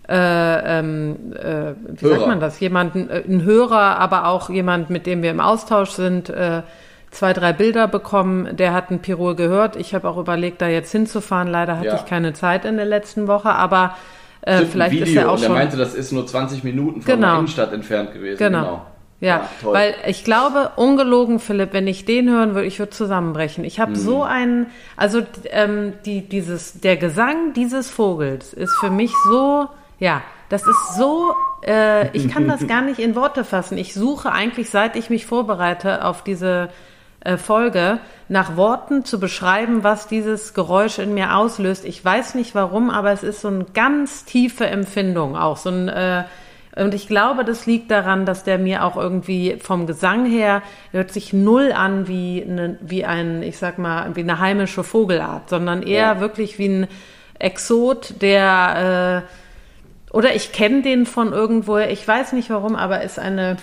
äh, 0.07 0.79
ähm, 0.79 1.33
äh, 1.33 1.73
wie 1.87 2.05
Hörer. 2.05 2.15
sagt 2.15 2.27
man 2.27 2.39
das? 2.39 2.59
Jemanden, 2.59 3.09
äh, 3.09 3.23
ein 3.27 3.43
Hörer, 3.43 3.97
aber 3.97 4.27
auch 4.27 4.49
jemand, 4.49 4.89
mit 4.89 5.05
dem 5.05 5.21
wir 5.23 5.31
im 5.31 5.39
Austausch 5.39 5.91
sind, 5.91 6.29
äh, 6.29 6.63
zwei, 7.11 7.33
drei 7.33 7.53
Bilder 7.53 7.87
bekommen. 7.87 8.55
Der 8.55 8.73
hat 8.73 8.89
ein 8.89 8.99
Pirol 8.99 9.35
gehört. 9.35 9.75
Ich 9.75 9.93
habe 9.93 10.09
auch 10.09 10.17
überlegt, 10.17 10.61
da 10.61 10.67
jetzt 10.67 10.91
hinzufahren. 10.91 11.47
Leider 11.47 11.77
hatte 11.77 11.87
ja. 11.87 11.95
ich 11.95 12.05
keine 12.05 12.33
Zeit 12.33 12.65
in 12.65 12.77
der 12.77 12.85
letzten 12.85 13.27
Woche, 13.27 13.49
aber 13.49 13.95
äh, 14.41 14.55
Stimmt, 14.57 14.71
vielleicht 14.71 14.93
Video, 14.93 15.05
ist 15.05 15.15
er 15.15 15.29
auch 15.29 15.33
und 15.33 15.39
schon. 15.39 15.51
Er 15.51 15.59
meinte, 15.59 15.77
das 15.77 15.93
ist 15.93 16.11
nur 16.11 16.25
20 16.25 16.63
Minuten 16.63 17.01
von 17.01 17.13
genau. 17.13 17.27
der 17.27 17.37
Innenstadt 17.37 17.73
entfernt 17.73 18.13
gewesen. 18.13 18.39
Genau. 18.39 18.59
genau. 18.59 18.85
Ja, 19.19 19.27
ja 19.27 19.49
weil 19.61 19.93
ich 20.07 20.23
glaube, 20.23 20.71
ungelogen, 20.77 21.39
Philipp, 21.39 21.73
wenn 21.73 21.87
ich 21.87 22.05
den 22.05 22.29
hören 22.29 22.55
würde, 22.55 22.65
ich 22.65 22.79
würde 22.79 22.89
zusammenbrechen. 22.89 23.63
Ich 23.63 23.79
habe 23.79 23.91
mhm. 23.91 23.95
so 23.95 24.23
einen, 24.23 24.67
also 24.97 25.21
ähm, 25.51 25.93
die, 26.05 26.27
dieses, 26.27 26.81
der 26.81 26.97
Gesang 26.97 27.53
dieses 27.53 27.89
Vogels 27.89 28.53
ist 28.53 28.75
für 28.79 28.89
mich 28.89 29.11
so, 29.29 29.67
ja, 29.99 30.23
das 30.49 30.63
ist 30.63 30.95
so, 30.97 31.35
äh, 31.65 32.09
ich 32.17 32.29
kann 32.29 32.47
das 32.47 32.65
gar 32.67 32.81
nicht 32.81 32.99
in 32.99 33.15
Worte 33.15 33.43
fassen. 33.43 33.77
Ich 33.77 33.93
suche 33.93 34.31
eigentlich, 34.31 34.71
seit 34.71 34.95
ich 34.95 35.11
mich 35.11 35.27
vorbereite 35.27 36.03
auf 36.03 36.23
diese 36.23 36.69
Folge 37.37 37.99
nach 38.27 38.55
Worten 38.55 39.05
zu 39.05 39.19
beschreiben, 39.19 39.83
was 39.83 40.07
dieses 40.07 40.53
Geräusch 40.53 40.99
in 40.99 41.13
mir 41.13 41.35
auslöst. 41.35 41.85
Ich 41.85 42.03
weiß 42.03 42.35
nicht 42.35 42.55
warum, 42.55 42.89
aber 42.89 43.11
es 43.11 43.23
ist 43.23 43.41
so 43.41 43.49
eine 43.49 43.65
ganz 43.73 44.25
tiefe 44.25 44.65
Empfindung, 44.65 45.35
auch 45.35 45.57
so 45.57 45.69
ein, 45.69 45.89
äh, 45.89 46.23
Und 46.75 46.93
ich 46.93 47.07
glaube, 47.07 47.43
das 47.43 47.65
liegt 47.65 47.91
daran, 47.91 48.25
dass 48.25 48.43
der 48.43 48.57
mir 48.57 48.85
auch 48.85 48.95
irgendwie 48.95 49.57
vom 49.61 49.87
Gesang 49.87 50.25
her 50.25 50.61
hört 50.91 51.11
sich 51.11 51.33
null 51.33 51.73
an 51.73 52.07
wie, 52.07 52.41
eine, 52.41 52.77
wie 52.81 53.03
ein, 53.03 53.43
ich 53.43 53.57
sag 53.57 53.77
mal, 53.77 54.15
wie 54.15 54.21
eine 54.21 54.39
heimische 54.39 54.83
Vogelart, 54.83 55.49
sondern 55.49 55.83
eher 55.83 56.13
ja. 56.13 56.19
wirklich 56.21 56.57
wie 56.57 56.69
ein 56.69 56.87
Exot, 57.37 58.21
der 58.21 59.25
äh, 59.27 60.15
oder 60.15 60.35
ich 60.35 60.51
kenne 60.51 60.81
den 60.81 61.05
von 61.05 61.33
irgendwoher, 61.33 61.89
ich 61.89 62.07
weiß 62.07 62.33
nicht 62.33 62.49
warum, 62.49 62.75
aber 62.75 63.01
ist 63.01 63.19
eine 63.19 63.57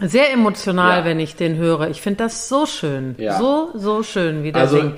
sehr 0.00 0.32
emotional, 0.32 1.00
ja. 1.00 1.04
wenn 1.04 1.20
ich 1.20 1.36
den 1.36 1.56
höre. 1.56 1.88
Ich 1.88 2.00
finde 2.00 2.24
das 2.24 2.48
so 2.48 2.66
schön. 2.66 3.14
Ja. 3.18 3.38
So, 3.38 3.70
so 3.74 4.02
schön, 4.02 4.42
wie 4.42 4.52
der 4.52 4.62
also, 4.62 4.76
singt. 4.76 4.94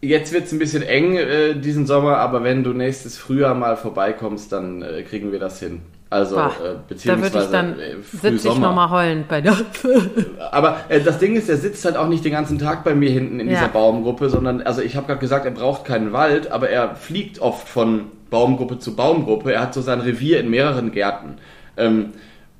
Jetzt 0.00 0.32
wird 0.32 0.46
es 0.46 0.52
ein 0.52 0.58
bisschen 0.58 0.82
eng 0.82 1.16
äh, 1.16 1.54
diesen 1.54 1.86
Sommer, 1.86 2.16
aber 2.16 2.42
wenn 2.42 2.64
du 2.64 2.72
nächstes 2.72 3.16
Frühjahr 3.16 3.54
mal 3.54 3.76
vorbeikommst, 3.76 4.50
dann 4.50 4.82
äh, 4.82 5.02
kriegen 5.02 5.30
wir 5.30 5.38
das 5.38 5.60
hin. 5.60 5.82
Also, 6.10 6.36
Ach, 6.36 6.60
äh, 6.60 6.74
beziehungsweise 6.88 7.32
da 7.32 7.38
würde 7.38 7.46
ich 7.46 7.52
dann 7.52 7.78
äh, 7.78 8.02
sitze 8.02 8.48
ich 8.48 8.58
nochmal 8.58 8.90
heulend 8.90 9.28
bei 9.28 9.40
der. 9.40 9.56
Aber 10.50 10.80
äh, 10.90 11.00
das 11.00 11.18
Ding 11.18 11.36
ist, 11.36 11.48
der 11.48 11.56
sitzt 11.56 11.84
halt 11.84 11.96
auch 11.96 12.08
nicht 12.08 12.22
den 12.24 12.32
ganzen 12.32 12.58
Tag 12.58 12.84
bei 12.84 12.94
mir 12.94 13.10
hinten 13.10 13.40
in 13.40 13.48
ja. 13.48 13.54
dieser 13.54 13.68
Baumgruppe, 13.68 14.28
sondern, 14.28 14.60
also 14.60 14.82
ich 14.82 14.96
habe 14.96 15.06
gerade 15.06 15.20
gesagt, 15.20 15.46
er 15.46 15.52
braucht 15.52 15.86
keinen 15.86 16.12
Wald, 16.12 16.50
aber 16.50 16.68
er 16.68 16.96
fliegt 16.96 17.38
oft 17.38 17.66
von 17.66 18.08
Baumgruppe 18.28 18.78
zu 18.78 18.94
Baumgruppe. 18.94 19.54
Er 19.54 19.62
hat 19.62 19.72
so 19.72 19.80
sein 19.80 20.00
Revier 20.00 20.40
in 20.40 20.50
mehreren 20.50 20.92
Gärten. 20.92 21.36
Ähm, 21.78 22.10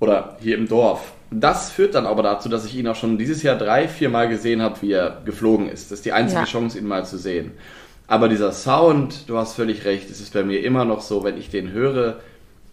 oder 0.01 0.37
hier 0.41 0.57
im 0.57 0.67
Dorf. 0.67 1.13
Das 1.41 1.71
führt 1.71 1.95
dann 1.95 2.07
aber 2.07 2.23
dazu, 2.23 2.49
dass 2.49 2.65
ich 2.65 2.77
ihn 2.77 2.87
auch 2.89 2.97
schon 2.97 3.19
dieses 3.19 3.43
Jahr 3.43 3.57
drei, 3.57 3.89
vier 3.89 4.09
Mal 4.09 4.29
gesehen 4.29 4.63
habe, 4.63 4.81
wie 4.83 4.93
er 4.93 5.23
geflogen 5.25 5.69
ist. 5.69 5.91
Das 5.91 5.99
ist 5.99 6.05
die 6.05 6.13
einzige 6.13 6.41
ja. 6.41 6.47
Chance, 6.47 6.79
ihn 6.79 6.87
mal 6.87 7.05
zu 7.05 7.19
sehen. 7.19 7.53
Aber 8.07 8.29
dieser 8.29 8.53
Sound, 8.53 9.29
du 9.29 9.39
hast 9.39 9.55
völlig 9.55 9.85
recht, 9.85 10.11
es 10.11 10.21
ist 10.21 10.35
bei 10.35 10.43
mir 10.43 10.63
immer 10.63 10.85
noch 10.85 11.01
so, 11.01 11.25
wenn 11.25 11.39
ich 11.39 11.49
den 11.49 11.73
höre, 11.73 12.21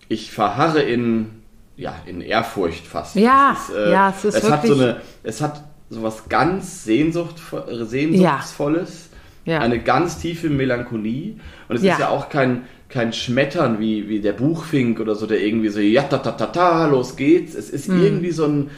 ich 0.10 0.32
verharre 0.32 0.82
in, 0.82 1.30
ja, 1.78 1.96
in 2.06 2.22
Ehrfurcht 2.22 2.86
fast. 2.86 3.16
Ja, 3.16 3.54
es 3.54 3.70
ist, 3.70 3.76
äh, 3.76 3.92
ja, 3.92 4.10
es 4.10 4.26
ist 4.26 4.36
es 4.36 4.44
wirklich... 4.44 4.52
Hat 4.52 4.68
so 4.68 4.74
eine, 4.74 5.02
es 5.24 5.42
hat 5.42 5.64
so 5.90 6.04
was 6.04 6.28
ganz 6.28 6.84
Sehnsucht, 6.84 7.36
Sehnsuchtsvolles, 7.70 9.10
ja. 9.46 9.54
Ja. 9.54 9.60
eine 9.62 9.80
ganz 9.80 10.20
tiefe 10.20 10.50
Melancholie. 10.50 11.36
Und 11.68 11.78
es 11.78 11.84
ist 11.84 12.00
ja 12.00 12.10
auch 12.10 12.30
kein, 12.30 12.64
kein 12.90 13.14
Schmettern 13.14 13.80
wie, 13.80 14.10
wie 14.10 14.20
der 14.20 14.34
Buchfink 14.34 15.00
oder 15.00 15.16
so, 15.16 15.28
der 15.28 15.42
irgendwie 15.42 15.70
so, 15.70 15.80
ja, 15.80 16.04
ta, 16.04 16.18
ta, 16.18 16.32
ta, 16.32 16.48
ta, 16.48 16.88
los 16.88 17.16
geht's. 17.16 17.54
Es 17.54 17.70
ist 17.70 17.88
hm. 17.88 18.04
irgendwie 18.04 18.32
so 18.32 18.46
ein. 18.46 18.72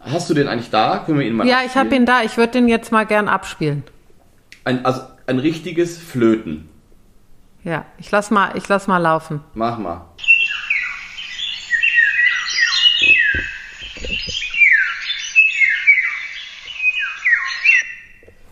Hast 0.00 0.28
du 0.28 0.34
den 0.34 0.48
eigentlich 0.48 0.70
da? 0.70 1.02
Können 1.04 1.20
wir 1.20 1.26
ihn 1.26 1.34
mal 1.34 1.46
Ja, 1.46 1.58
abspielen? 1.58 1.70
ich 1.70 1.76
habe 1.76 1.96
ihn 1.96 2.06
da. 2.06 2.22
Ich 2.22 2.36
würde 2.36 2.52
den 2.52 2.68
jetzt 2.68 2.92
mal 2.92 3.06
gern 3.06 3.28
abspielen. 3.28 3.84
Ein, 4.64 4.84
also 4.84 5.02
ein 5.26 5.38
richtiges 5.38 5.98
Flöten. 5.98 6.68
Ja, 7.64 7.84
ich 7.98 8.10
lass 8.10 8.30
mal, 8.30 8.56
ich 8.56 8.68
lass 8.68 8.86
mal 8.86 8.98
laufen. 8.98 9.40
Mach 9.54 9.78
mal. 9.78 10.04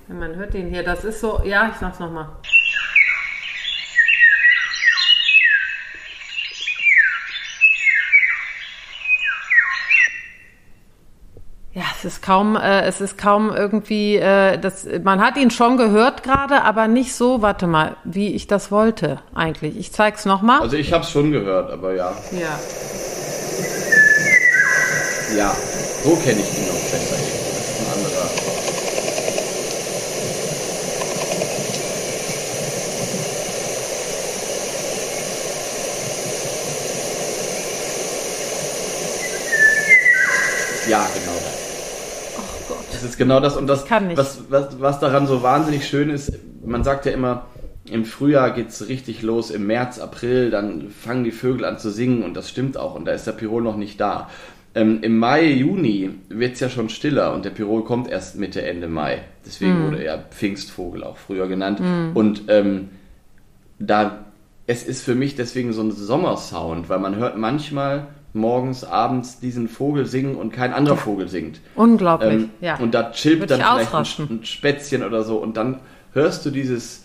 Man 0.08 0.36
hört 0.36 0.54
den 0.54 0.68
hier. 0.68 0.82
Das 0.82 1.04
ist 1.04 1.20
so, 1.20 1.42
ja, 1.44 1.68
ich 1.68 1.76
sag's 1.76 1.98
nochmal. 1.98 2.28
Ja, 11.76 11.82
es 11.94 12.06
ist 12.06 12.22
kaum, 12.22 12.56
äh, 12.56 12.86
es 12.86 13.02
ist 13.02 13.18
kaum 13.18 13.52
irgendwie, 13.54 14.16
äh, 14.16 14.56
das, 14.56 14.86
man 15.04 15.20
hat 15.20 15.36
ihn 15.36 15.50
schon 15.50 15.76
gehört 15.76 16.22
gerade, 16.22 16.62
aber 16.62 16.88
nicht 16.88 17.14
so, 17.14 17.42
warte 17.42 17.66
mal, 17.66 17.96
wie 18.02 18.32
ich 18.32 18.46
das 18.46 18.70
wollte 18.70 19.20
eigentlich. 19.34 19.76
Ich 19.76 19.92
zeig's 19.92 20.24
nochmal. 20.24 20.62
Also 20.62 20.78
ich 20.78 20.94
hab's 20.94 21.10
schon 21.10 21.32
gehört, 21.32 21.70
aber 21.70 21.94
ja. 21.94 22.12
Ja. 22.32 22.58
Ja, 25.36 25.54
so 26.02 26.16
kenne 26.16 26.40
ich 26.40 26.58
ihn 26.58 26.66
noch 26.66 26.72
besser. 26.72 27.14
Das 27.14 27.68
ist 27.68 27.78
ein 27.78 27.92
anderer. 27.92 28.30
Ja, 40.88 41.06
genau 41.12 41.35
ist 43.02 43.18
genau 43.18 43.40
das. 43.40 43.56
Und 43.56 43.66
das, 43.66 43.84
was, 43.90 44.44
was, 44.48 44.80
was 44.80 45.00
daran 45.00 45.26
so 45.26 45.42
wahnsinnig 45.42 45.86
schön 45.86 46.10
ist, 46.10 46.32
man 46.64 46.84
sagt 46.84 47.06
ja 47.06 47.12
immer, 47.12 47.46
im 47.90 48.04
Frühjahr 48.04 48.50
geht 48.50 48.68
es 48.68 48.88
richtig 48.88 49.22
los, 49.22 49.50
im 49.50 49.66
März, 49.66 49.98
April, 49.98 50.50
dann 50.50 50.90
fangen 50.90 51.24
die 51.24 51.30
Vögel 51.30 51.64
an 51.64 51.78
zu 51.78 51.90
singen 51.90 52.22
und 52.22 52.34
das 52.34 52.50
stimmt 52.50 52.76
auch 52.76 52.94
und 52.94 53.04
da 53.04 53.12
ist 53.12 53.26
der 53.26 53.32
Pirol 53.32 53.62
noch 53.62 53.76
nicht 53.76 54.00
da. 54.00 54.28
Ähm, 54.74 54.98
Im 55.02 55.18
Mai, 55.18 55.46
Juni 55.46 56.10
wird 56.28 56.54
es 56.54 56.60
ja 56.60 56.68
schon 56.68 56.90
stiller 56.90 57.32
und 57.32 57.44
der 57.44 57.50
Pirol 57.50 57.84
kommt 57.84 58.08
erst 58.10 58.36
Mitte, 58.36 58.60
Ende 58.62 58.88
Mai. 58.88 59.22
Deswegen 59.46 59.80
mm. 59.80 59.86
wurde 59.86 60.04
er 60.04 60.18
Pfingstvogel 60.18 61.02
auch 61.02 61.16
früher 61.16 61.48
genannt. 61.48 61.80
Mm. 61.80 62.14
Und 62.14 62.42
ähm, 62.48 62.88
da, 63.78 64.26
es 64.66 64.82
ist 64.82 65.02
für 65.02 65.14
mich 65.14 65.34
deswegen 65.34 65.72
so 65.72 65.80
ein 65.82 65.92
Sommersound, 65.92 66.90
weil 66.90 66.98
man 66.98 67.16
hört 67.16 67.38
manchmal 67.38 68.08
morgens, 68.36 68.84
abends 68.84 69.40
diesen 69.40 69.68
Vogel 69.68 70.06
singen 70.06 70.36
und 70.36 70.52
kein 70.52 70.72
anderer 70.72 70.96
Vogel 70.96 71.28
singt. 71.28 71.60
Unglaublich, 71.74 72.42
ähm, 72.44 72.50
ja. 72.60 72.76
Und 72.76 72.94
da 72.94 73.10
chillt 73.10 73.50
dann 73.50 73.60
vielleicht 73.60 73.94
ein, 74.20 74.28
ein, 74.38 74.44
Spätzchen 74.44 75.02
oder 75.02 75.24
so 75.24 75.38
und 75.38 75.56
dann 75.56 75.80
hörst 76.12 76.46
du 76.46 76.50
dieses 76.50 77.04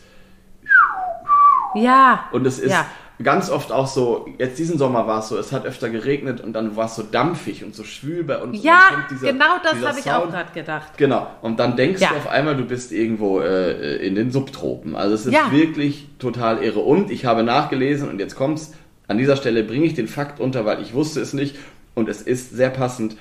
Ja. 1.73 2.25
Und 2.31 2.45
es 2.45 2.59
ist 2.59 2.71
ja. 2.71 2.85
ganz 3.23 3.49
oft 3.49 3.71
auch 3.71 3.87
so, 3.87 4.27
jetzt 4.37 4.59
diesen 4.59 4.77
Sommer 4.77 5.07
war 5.07 5.19
es 5.19 5.29
so, 5.29 5.37
es 5.37 5.51
hat 5.51 5.65
öfter 5.65 5.89
geregnet 5.89 6.41
und 6.41 6.53
dann 6.53 6.75
war 6.75 6.85
es 6.85 6.95
so 6.95 7.03
dampfig 7.03 7.63
und 7.63 7.73
so 7.73 7.83
schwül 7.83 8.23
bei 8.23 8.37
uns. 8.37 8.61
Ja, 8.61 9.05
dieser, 9.09 9.31
genau 9.31 9.57
das 9.63 9.83
habe 9.85 9.99
ich 9.99 10.11
auch 10.11 10.29
gerade 10.29 10.51
gedacht. 10.53 10.97
Genau, 10.97 11.27
und 11.41 11.59
dann 11.59 11.75
denkst 11.77 12.01
ja. 12.01 12.09
du 12.09 12.17
auf 12.17 12.27
einmal, 12.27 12.57
du 12.57 12.65
bist 12.65 12.91
irgendwo 12.91 13.39
äh, 13.39 14.05
in 14.05 14.15
den 14.15 14.31
Subtropen. 14.31 14.95
Also 14.95 15.15
es 15.15 15.25
ist 15.25 15.33
ja. 15.33 15.51
wirklich 15.51 16.09
total 16.19 16.61
irre. 16.63 16.81
Und 16.81 17.09
ich 17.09 17.25
habe 17.25 17.43
nachgelesen 17.43 18.09
und 18.09 18.19
jetzt 18.19 18.35
kommt's, 18.35 18.73
an 19.11 19.17
dieser 19.17 19.35
Stelle 19.35 19.63
bringe 19.63 19.85
ich 19.85 19.93
den 19.93 20.07
Fakt 20.07 20.39
unter, 20.39 20.65
weil 20.65 20.81
ich 20.81 20.93
wusste 20.93 21.19
es 21.19 21.33
nicht 21.33 21.57
und 21.95 22.07
es 22.07 22.21
ist 22.21 22.51
sehr 22.51 22.69
passend. 22.69 23.17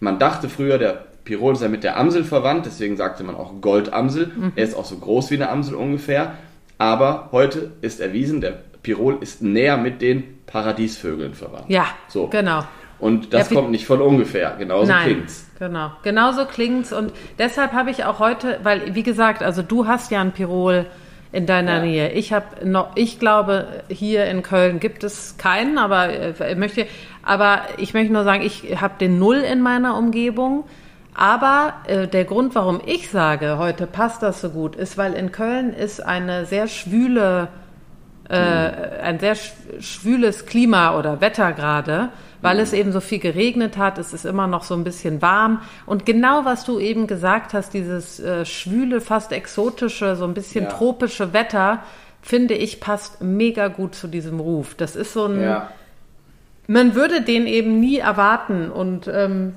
Man 0.00 0.18
dachte 0.18 0.48
früher, 0.48 0.78
der 0.78 1.06
Pirol 1.24 1.54
sei 1.54 1.68
mit 1.68 1.84
der 1.84 1.96
Amsel 1.96 2.24
verwandt, 2.24 2.66
deswegen 2.66 2.96
sagte 2.96 3.22
man 3.22 3.36
auch 3.36 3.60
Goldamsel. 3.60 4.26
Mhm. 4.26 4.52
Er 4.56 4.64
ist 4.64 4.74
auch 4.74 4.84
so 4.84 4.96
groß 4.96 5.30
wie 5.30 5.36
eine 5.36 5.48
Amsel 5.48 5.76
ungefähr. 5.76 6.34
Aber 6.76 7.28
heute 7.30 7.70
ist 7.82 8.00
erwiesen, 8.00 8.40
der 8.40 8.58
Pirol 8.82 9.18
ist 9.20 9.42
näher 9.42 9.76
mit 9.76 10.02
den 10.02 10.24
Paradiesvögeln 10.46 11.34
verwandt. 11.34 11.66
Ja, 11.68 11.86
so. 12.08 12.26
genau. 12.26 12.64
Und 12.98 13.32
das 13.32 13.50
ja, 13.50 13.56
kommt 13.56 13.70
nicht 13.70 13.86
von 13.86 14.00
ungefähr. 14.00 14.56
Genauso 14.58 14.90
Nein, 14.90 15.04
klingt's. 15.04 15.48
Genau, 15.60 15.92
genauso 16.02 16.46
klingt's. 16.46 16.92
Und 16.92 17.12
deshalb 17.38 17.72
habe 17.72 17.90
ich 17.90 18.04
auch 18.04 18.18
heute, 18.18 18.58
weil, 18.64 18.96
wie 18.96 19.04
gesagt, 19.04 19.42
also 19.42 19.62
du 19.62 19.86
hast 19.86 20.10
ja 20.10 20.20
ein 20.20 20.32
Pirol 20.32 20.86
in 21.32 21.46
deiner 21.46 21.78
ja. 21.78 21.82
Nähe. 21.82 22.12
Ich 22.12 22.32
habe 22.32 22.68
noch, 22.68 22.90
ich 22.94 23.18
glaube, 23.18 23.66
hier 23.88 24.26
in 24.26 24.42
Köln 24.42 24.80
gibt 24.80 25.02
es 25.02 25.36
keinen, 25.38 25.78
aber 25.78 26.10
äh, 26.40 26.54
möchte, 26.54 26.86
aber 27.22 27.62
ich 27.78 27.94
möchte 27.94 28.12
nur 28.12 28.24
sagen, 28.24 28.42
ich 28.42 28.80
habe 28.80 28.94
den 29.00 29.18
Null 29.18 29.38
in 29.38 29.60
meiner 29.60 29.96
Umgebung. 29.96 30.64
Aber 31.14 31.74
äh, 31.86 32.08
der 32.08 32.24
Grund, 32.24 32.54
warum 32.54 32.80
ich 32.86 33.10
sage, 33.10 33.58
heute 33.58 33.86
passt 33.86 34.22
das 34.22 34.40
so 34.40 34.50
gut, 34.50 34.76
ist, 34.76 34.96
weil 34.96 35.12
in 35.12 35.30
Köln 35.30 35.74
ist 35.74 36.00
eine 36.00 36.46
sehr 36.46 36.68
schwüle, 36.68 37.48
äh, 38.28 38.34
ein 38.34 39.18
sehr 39.18 39.36
schwüles 39.80 40.46
Klima 40.46 40.98
oder 40.98 41.20
Wetter 41.20 41.52
gerade 41.52 42.10
weil 42.42 42.58
es 42.58 42.72
eben 42.72 42.92
so 42.92 43.00
viel 43.00 43.20
geregnet 43.20 43.78
hat. 43.78 43.98
Es 43.98 44.12
ist 44.12 44.26
immer 44.26 44.46
noch 44.46 44.64
so 44.64 44.74
ein 44.74 44.84
bisschen 44.84 45.22
warm. 45.22 45.62
Und 45.86 46.04
genau 46.04 46.44
was 46.44 46.64
du 46.64 46.78
eben 46.78 47.06
gesagt 47.06 47.54
hast, 47.54 47.72
dieses 47.72 48.20
äh, 48.20 48.44
schwüle, 48.44 49.00
fast 49.00 49.32
exotische, 49.32 50.16
so 50.16 50.24
ein 50.24 50.34
bisschen 50.34 50.64
ja. 50.64 50.70
tropische 50.70 51.32
Wetter, 51.32 51.82
finde 52.20 52.54
ich, 52.54 52.80
passt 52.80 53.22
mega 53.22 53.68
gut 53.68 53.94
zu 53.94 54.08
diesem 54.08 54.40
Ruf. 54.40 54.74
Das 54.74 54.96
ist 54.96 55.12
so 55.12 55.26
ein. 55.26 55.40
Ja. 55.40 55.70
Man 56.66 56.94
würde 56.94 57.22
den 57.22 57.46
eben 57.46 57.80
nie 57.80 57.98
erwarten. 57.98 58.70
Und 58.70 59.08
ähm, 59.08 59.54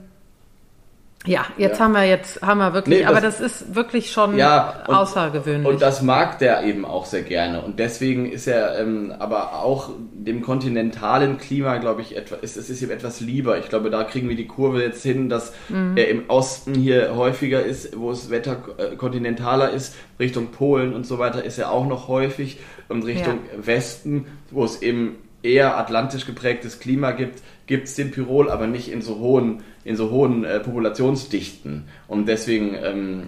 ja, 1.25 1.45
jetzt 1.57 1.79
ja. 1.79 1.85
haben 1.85 1.93
wir 1.93 2.05
jetzt 2.05 2.41
haben 2.41 2.59
wir 2.59 2.73
wirklich, 2.73 2.99
nee, 2.99 3.05
aber 3.05 3.21
das 3.21 3.39
ist 3.39 3.75
wirklich 3.75 4.11
schon 4.11 4.37
ja, 4.37 4.83
und, 4.87 4.95
außergewöhnlich. 4.95 5.67
Und 5.67 5.81
das 5.81 6.01
mag 6.01 6.39
der 6.39 6.63
eben 6.63 6.85
auch 6.85 7.05
sehr 7.05 7.23
gerne 7.23 7.61
und 7.61 7.79
deswegen 7.79 8.31
ist 8.31 8.47
er 8.47 8.79
ähm, 8.79 9.13
aber 9.17 9.55
auch 9.63 9.89
dem 10.13 10.41
kontinentalen 10.41 11.37
Klima, 11.37 11.77
glaube 11.77 12.01
ich, 12.01 12.15
etwa, 12.15 12.35
ist 12.35 12.57
es 12.57 12.69
ist 12.69 12.81
ihm 12.81 12.91
etwas 12.91 13.21
lieber. 13.21 13.57
Ich 13.57 13.69
glaube, 13.69 13.89
da 13.89 14.03
kriegen 14.03 14.29
wir 14.29 14.35
die 14.35 14.47
Kurve 14.47 14.81
jetzt 14.81 15.03
hin, 15.03 15.29
dass 15.29 15.53
mhm. 15.69 15.97
er 15.97 16.09
im 16.09 16.29
Osten 16.29 16.73
hier 16.73 17.15
häufiger 17.15 17.61
ist, 17.63 17.97
wo 17.97 18.11
es 18.11 18.29
Wetter 18.29 18.57
äh, 18.77 18.95
kontinentaler 18.95 19.71
ist, 19.71 19.95
Richtung 20.19 20.47
Polen 20.47 20.93
und 20.93 21.05
so 21.05 21.19
weiter 21.19 21.43
ist 21.43 21.57
er 21.57 21.71
auch 21.71 21.85
noch 21.85 22.07
häufig 22.07 22.59
und 22.89 23.03
Richtung 23.03 23.39
ja. 23.51 23.67
Westen, 23.67 24.27
wo 24.51 24.63
es 24.63 24.81
eben 24.81 25.17
eher 25.45 25.77
atlantisch 25.77 26.25
geprägtes 26.25 26.79
Klima 26.79 27.11
gibt, 27.11 27.41
gibt 27.67 27.87
es 27.87 27.95
den 27.95 28.11
Pirol, 28.11 28.49
aber 28.49 28.67
nicht 28.67 28.91
in 28.91 29.01
so 29.01 29.19
hohen, 29.19 29.63
in 29.83 29.95
so 29.95 30.09
hohen 30.11 30.43
äh, 30.43 30.59
Populationsdichten. 30.59 31.83
Und 32.07 32.27
deswegen, 32.27 32.75
ähm, 32.81 33.23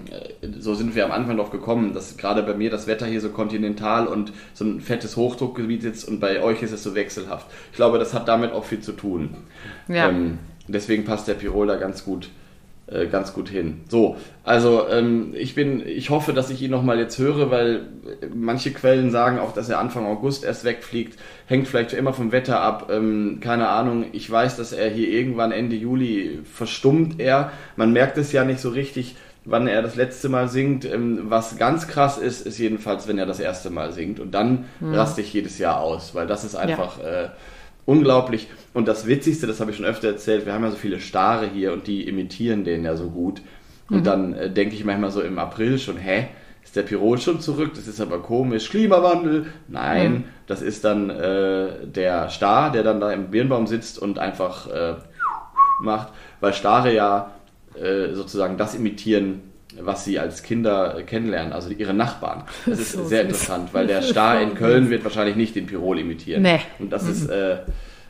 so 0.59 0.75
sind 0.75 0.95
wir 0.95 1.05
am 1.05 1.11
Anfang 1.11 1.35
noch 1.35 1.51
gekommen, 1.51 1.93
dass 1.93 2.17
gerade 2.17 2.43
bei 2.43 2.53
mir 2.53 2.69
das 2.69 2.87
Wetter 2.87 3.05
hier 3.05 3.21
so 3.21 3.29
kontinental 3.29 4.07
und 4.07 4.33
so 4.53 4.65
ein 4.65 4.81
fettes 4.81 5.15
Hochdruckgebiet 5.15 5.81
sitzt 5.81 6.07
und 6.07 6.19
bei 6.19 6.41
euch 6.41 6.61
ist 6.61 6.71
es 6.71 6.83
so 6.83 6.95
wechselhaft. 6.95 7.47
Ich 7.71 7.77
glaube, 7.77 7.99
das 7.99 8.13
hat 8.13 8.27
damit 8.27 8.51
auch 8.51 8.65
viel 8.65 8.81
zu 8.81 8.91
tun. 8.91 9.37
Ja. 9.87 10.09
Ähm, 10.09 10.39
deswegen 10.67 11.05
passt 11.05 11.27
der 11.27 11.35
Pirol 11.35 11.67
da 11.67 11.77
ganz 11.77 12.03
gut 12.03 12.29
äh, 12.87 13.07
ganz 13.07 13.33
gut 13.33 13.49
hin. 13.49 13.81
So, 13.89 14.17
also 14.43 14.87
ähm, 14.89 15.33
ich 15.35 15.55
bin, 15.55 15.85
ich 15.85 16.09
hoffe, 16.09 16.33
dass 16.33 16.49
ich 16.49 16.61
ihn 16.61 16.71
nochmal 16.71 16.99
jetzt 16.99 17.19
höre, 17.19 17.51
weil 17.51 17.87
manche 18.33 18.71
Quellen 18.71 19.11
sagen 19.11 19.39
auch, 19.39 19.53
dass 19.53 19.69
er 19.69 19.79
Anfang 19.79 20.05
August 20.05 20.45
erst 20.45 20.63
wegfliegt. 20.63 21.19
Hängt 21.47 21.67
vielleicht 21.67 21.93
immer 21.93 22.13
vom 22.13 22.31
Wetter 22.31 22.61
ab. 22.61 22.89
Ähm, 22.91 23.39
keine 23.41 23.69
Ahnung. 23.69 24.05
Ich 24.13 24.29
weiß, 24.29 24.57
dass 24.57 24.71
er 24.71 24.89
hier 24.89 25.09
irgendwann 25.09 25.51
Ende 25.51 25.75
Juli 25.75 26.39
verstummt 26.43 27.19
er. 27.19 27.51
Man 27.75 27.91
merkt 27.91 28.17
es 28.17 28.31
ja 28.31 28.45
nicht 28.45 28.59
so 28.59 28.69
richtig 28.69 29.15
wann 29.49 29.67
er 29.67 29.81
das 29.81 29.95
letzte 29.95 30.29
Mal 30.29 30.49
singt. 30.49 30.85
Ähm, 30.85 31.21
was 31.29 31.57
ganz 31.57 31.87
krass 31.87 32.17
ist, 32.17 32.45
ist 32.45 32.59
jedenfalls, 32.59 33.07
wenn 33.07 33.17
er 33.17 33.25
das 33.25 33.39
erste 33.39 33.69
Mal 33.69 33.93
singt. 33.93 34.19
Und 34.19 34.31
dann 34.31 34.65
mhm. 34.79 34.93
raste 34.93 35.21
ich 35.21 35.33
jedes 35.33 35.57
Jahr 35.57 35.79
aus, 35.79 36.13
weil 36.13 36.27
das 36.27 36.43
ist 36.43 36.55
einfach 36.55 36.99
ja. 36.99 37.23
äh, 37.23 37.29
unglaublich. 37.87 38.47
Und 38.75 38.87
das 38.87 39.07
Witzigste, 39.07 39.47
das 39.47 39.59
habe 39.59 39.71
ich 39.71 39.77
schon 39.77 39.87
öfter 39.87 40.09
erzählt, 40.09 40.45
wir 40.45 40.53
haben 40.53 40.63
ja 40.63 40.69
so 40.69 40.77
viele 40.77 40.99
Stare 40.99 41.47
hier 41.47 41.73
und 41.73 41.87
die 41.87 42.07
imitieren 42.07 42.63
den 42.63 42.85
ja 42.85 42.95
so 42.95 43.09
gut. 43.09 43.41
Und 43.89 44.01
mhm. 44.01 44.03
dann 44.03 44.33
äh, 44.33 44.51
denke 44.51 44.75
ich 44.75 44.85
manchmal 44.85 45.09
so 45.09 45.21
im 45.21 45.39
April 45.39 45.79
schon, 45.79 45.97
hä? 45.97 46.27
Ist 46.63 46.75
der 46.75 46.83
Pirol 46.83 47.17
schon 47.17 47.39
zurück? 47.39 47.71
Das 47.75 47.87
ist 47.87 48.01
aber 48.01 48.19
komisch. 48.21 48.69
Klimawandel? 48.69 49.45
Nein, 49.69 50.11
mhm. 50.11 50.23
das 50.47 50.61
ist 50.61 50.83
dann 50.83 51.09
äh, 51.09 51.87
der 51.87 52.29
Star, 52.29 52.71
der 52.71 52.83
dann 52.83 52.99
da 52.99 53.11
im 53.13 53.31
Birnbaum 53.31 53.67
sitzt 53.67 53.97
und 53.97 54.19
einfach 54.19 54.67
äh, 54.67 54.95
macht, 55.81 56.09
weil 56.41 56.53
Stare 56.53 56.93
ja 56.93 57.31
äh, 57.75 58.13
sozusagen 58.13 58.57
das 58.57 58.75
imitieren, 58.75 59.43
was 59.81 60.05
sie 60.05 60.19
als 60.19 60.43
Kinder 60.43 61.01
kennenlernen, 61.05 61.53
also 61.53 61.69
ihre 61.69 61.93
Nachbarn. 61.93 62.43
Das 62.65 62.79
ist 62.79 62.91
so 62.93 63.05
sehr 63.05 63.23
süß. 63.23 63.31
interessant, 63.31 63.73
weil 63.73 63.87
der 63.87 64.01
Star 64.01 64.41
in 64.41 64.55
Köln 64.55 64.89
wird 64.89 65.03
wahrscheinlich 65.03 65.35
nicht 65.35 65.55
den 65.55 65.65
Pirol 65.65 65.99
imitieren. 65.99 66.41
Nee. 66.41 66.59
Und 66.79 66.91
das 66.91 67.03
mhm. 67.03 67.11
ist, 67.11 67.29
äh, 67.29 67.57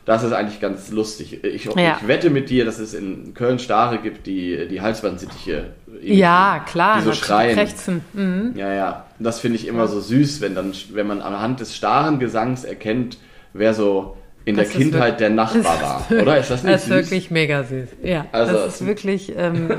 das 0.04 0.22
ist 0.22 0.32
eigentlich 0.32 0.60
ganz 0.60 0.90
lustig. 0.90 1.44
Ich, 1.44 1.64
ja. 1.64 1.98
ich, 2.00 2.08
wette 2.08 2.30
mit 2.30 2.50
dir, 2.50 2.64
dass 2.64 2.78
es 2.78 2.94
in 2.94 3.34
Köln 3.34 3.58
Stare 3.58 3.98
gibt, 3.98 4.26
die 4.26 4.68
die 4.68 4.80
Halsbandsittiche 4.80 5.70
ja, 6.02 6.64
klar, 6.66 6.98
die 6.98 7.04
so 7.04 7.12
schreien. 7.12 7.68
Mhm. 8.12 8.52
Ja, 8.56 8.72
ja. 8.72 9.06
Und 9.18 9.24
das 9.24 9.40
finde 9.40 9.56
ich 9.56 9.66
immer 9.66 9.88
so 9.88 10.00
süß, 10.00 10.40
wenn 10.40 10.54
dann, 10.54 10.72
wenn 10.92 11.06
man 11.06 11.20
anhand 11.20 11.60
des 11.60 11.74
starren 11.74 12.18
Gesangs 12.18 12.64
erkennt, 12.64 13.18
wer 13.52 13.74
so 13.74 14.16
in 14.48 14.56
das 14.56 14.70
der 14.70 14.80
Kindheit 14.80 15.00
wirklich, 15.00 15.16
der 15.18 15.30
Nachbar 15.30 15.82
war, 16.08 16.22
oder? 16.22 16.38
Ist 16.38 16.50
das 16.50 16.62
nicht 16.62 16.74
Das 16.74 16.82
ist 16.82 16.88
süß? 16.88 16.96
wirklich 16.96 17.30
mega 17.30 17.62
süß. 17.64 17.88
Ja, 18.02 18.26
also, 18.32 18.54
das 18.54 18.74
ist 18.80 18.86
wirklich, 18.86 19.36
ähm, 19.36 19.76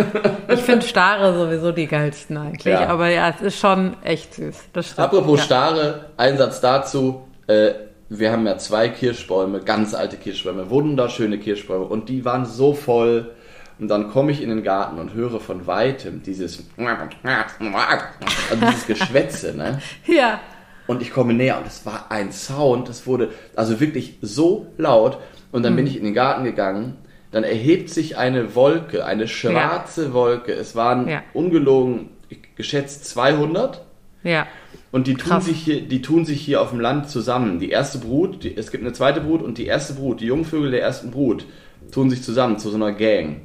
ich 0.47 0.59
finde 0.59 0.85
Stare 0.85 1.33
sowieso 1.33 1.71
die 1.71 1.87
geilsten 1.87 2.37
eigentlich, 2.37 2.73
ja. 2.73 2.87
aber 2.87 3.09
ja, 3.09 3.29
es 3.29 3.41
ist 3.41 3.59
schon 3.59 3.95
echt 4.03 4.35
süß. 4.35 4.55
Apropos 4.97 5.39
ja. 5.39 5.45
Stare, 5.45 6.05
Einsatz 6.17 6.61
dazu, 6.61 7.27
äh, 7.47 7.71
wir 8.09 8.31
haben 8.31 8.45
ja 8.45 8.59
zwei 8.59 8.89
Kirschbäume, 8.89 9.61
ganz 9.61 9.95
alte 9.95 10.17
Kirschbäume, 10.17 10.69
wunderschöne 10.69 11.39
Kirschbäume 11.39 11.85
und 11.85 12.07
die 12.07 12.23
waren 12.23 12.45
so 12.45 12.73
voll. 12.73 13.31
Und 13.79 13.87
dann 13.87 14.09
komme 14.11 14.33
ich 14.33 14.43
in 14.43 14.49
den 14.49 14.61
Garten 14.61 14.99
und 14.99 15.13
höre 15.13 15.39
von 15.39 15.65
weitem 15.65 16.21
dieses, 16.21 16.65
also 16.77 18.65
dieses 18.65 18.85
Geschwätze, 18.85 19.55
ne? 19.55 19.81
Ja 20.05 20.41
und 20.89 21.03
ich 21.03 21.11
komme 21.11 21.35
näher 21.35 21.59
und 21.59 21.67
es 21.67 21.85
war 21.85 22.07
ein 22.09 22.31
Sound, 22.31 22.89
das 22.89 23.05
wurde 23.05 23.29
also 23.55 23.79
wirklich 23.79 24.17
so 24.23 24.65
laut 24.79 25.19
und 25.51 25.61
dann 25.61 25.73
mhm. 25.73 25.77
bin 25.77 25.87
ich 25.87 25.97
in 25.97 26.03
den 26.03 26.15
Garten 26.15 26.43
gegangen, 26.43 26.97
dann 27.29 27.43
erhebt 27.43 27.91
sich 27.91 28.17
eine 28.17 28.55
Wolke, 28.55 29.05
eine 29.05 29.27
schwarze 29.27 30.05
ja. 30.05 30.13
Wolke, 30.13 30.51
es 30.51 30.75
waren 30.75 31.07
ja. 31.07 31.21
ungelogen 31.33 32.09
geschätzt 32.55 33.05
200. 33.05 33.85
Ja. 34.23 34.47
Und 34.91 35.05
die 35.05 35.13
tun, 35.13 35.39
sich 35.41 35.57
hier, 35.57 35.81
die 35.81 36.01
tun 36.01 36.25
sich 36.25 36.41
hier 36.41 36.59
auf 36.59 36.71
dem 36.71 36.79
Land 36.79 37.07
zusammen. 37.07 37.59
Die 37.59 37.69
erste 37.69 37.99
Brut, 37.99 38.43
die, 38.43 38.57
es 38.57 38.71
gibt 38.71 38.83
eine 38.83 38.91
zweite 38.91 39.21
Brut 39.21 39.43
und 39.43 39.59
die 39.59 39.67
erste 39.67 39.93
Brut, 39.93 40.21
die 40.21 40.25
Jungvögel 40.25 40.71
der 40.71 40.81
ersten 40.81 41.11
Brut, 41.11 41.45
tun 41.91 42.09
sich 42.09 42.23
zusammen 42.23 42.57
zu 42.57 42.71
so 42.71 42.77
einer 42.77 42.93
Gang. 42.93 43.41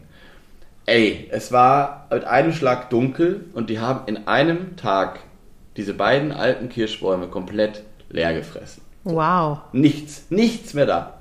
Ey, 0.86 1.28
es 1.30 1.52
war 1.52 2.08
mit 2.10 2.24
einem 2.24 2.54
Schlag 2.54 2.88
dunkel 2.88 3.44
und 3.52 3.68
die 3.68 3.80
haben 3.80 4.00
in 4.06 4.26
einem 4.26 4.76
Tag 4.76 5.20
diese 5.76 5.94
beiden 5.94 6.32
alten 6.32 6.68
Kirschbäume 6.68 7.28
komplett 7.28 7.82
leer 8.08 8.34
gefressen. 8.34 8.82
So. 9.04 9.16
Wow. 9.16 9.58
Nichts, 9.72 10.26
nichts 10.30 10.74
mehr 10.74 10.86
da. 10.86 11.14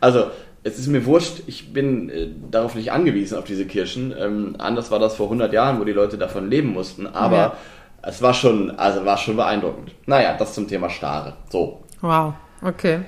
Also, 0.00 0.30
es 0.62 0.78
ist 0.78 0.88
mir 0.88 1.06
wurscht, 1.06 1.42
ich 1.46 1.72
bin 1.72 2.10
äh, 2.10 2.28
darauf 2.50 2.74
nicht 2.74 2.90
angewiesen, 2.90 3.38
auf 3.38 3.44
diese 3.44 3.66
Kirschen. 3.66 4.14
Ähm, 4.18 4.56
anders 4.58 4.90
war 4.90 4.98
das 4.98 5.14
vor 5.14 5.26
100 5.26 5.52
Jahren, 5.52 5.78
wo 5.78 5.84
die 5.84 5.92
Leute 5.92 6.18
davon 6.18 6.50
leben 6.50 6.72
mussten. 6.72 7.06
Aber 7.06 7.36
ja. 7.36 7.56
es 8.02 8.20
war 8.20 8.34
schon, 8.34 8.70
also 8.72 9.04
war 9.04 9.16
schon 9.16 9.36
beeindruckend. 9.36 9.92
Naja, 10.06 10.36
das 10.36 10.54
zum 10.54 10.66
Thema 10.66 10.90
Stare. 10.90 11.34
So. 11.50 11.84
Wow, 12.00 12.34
okay. 12.62 13.00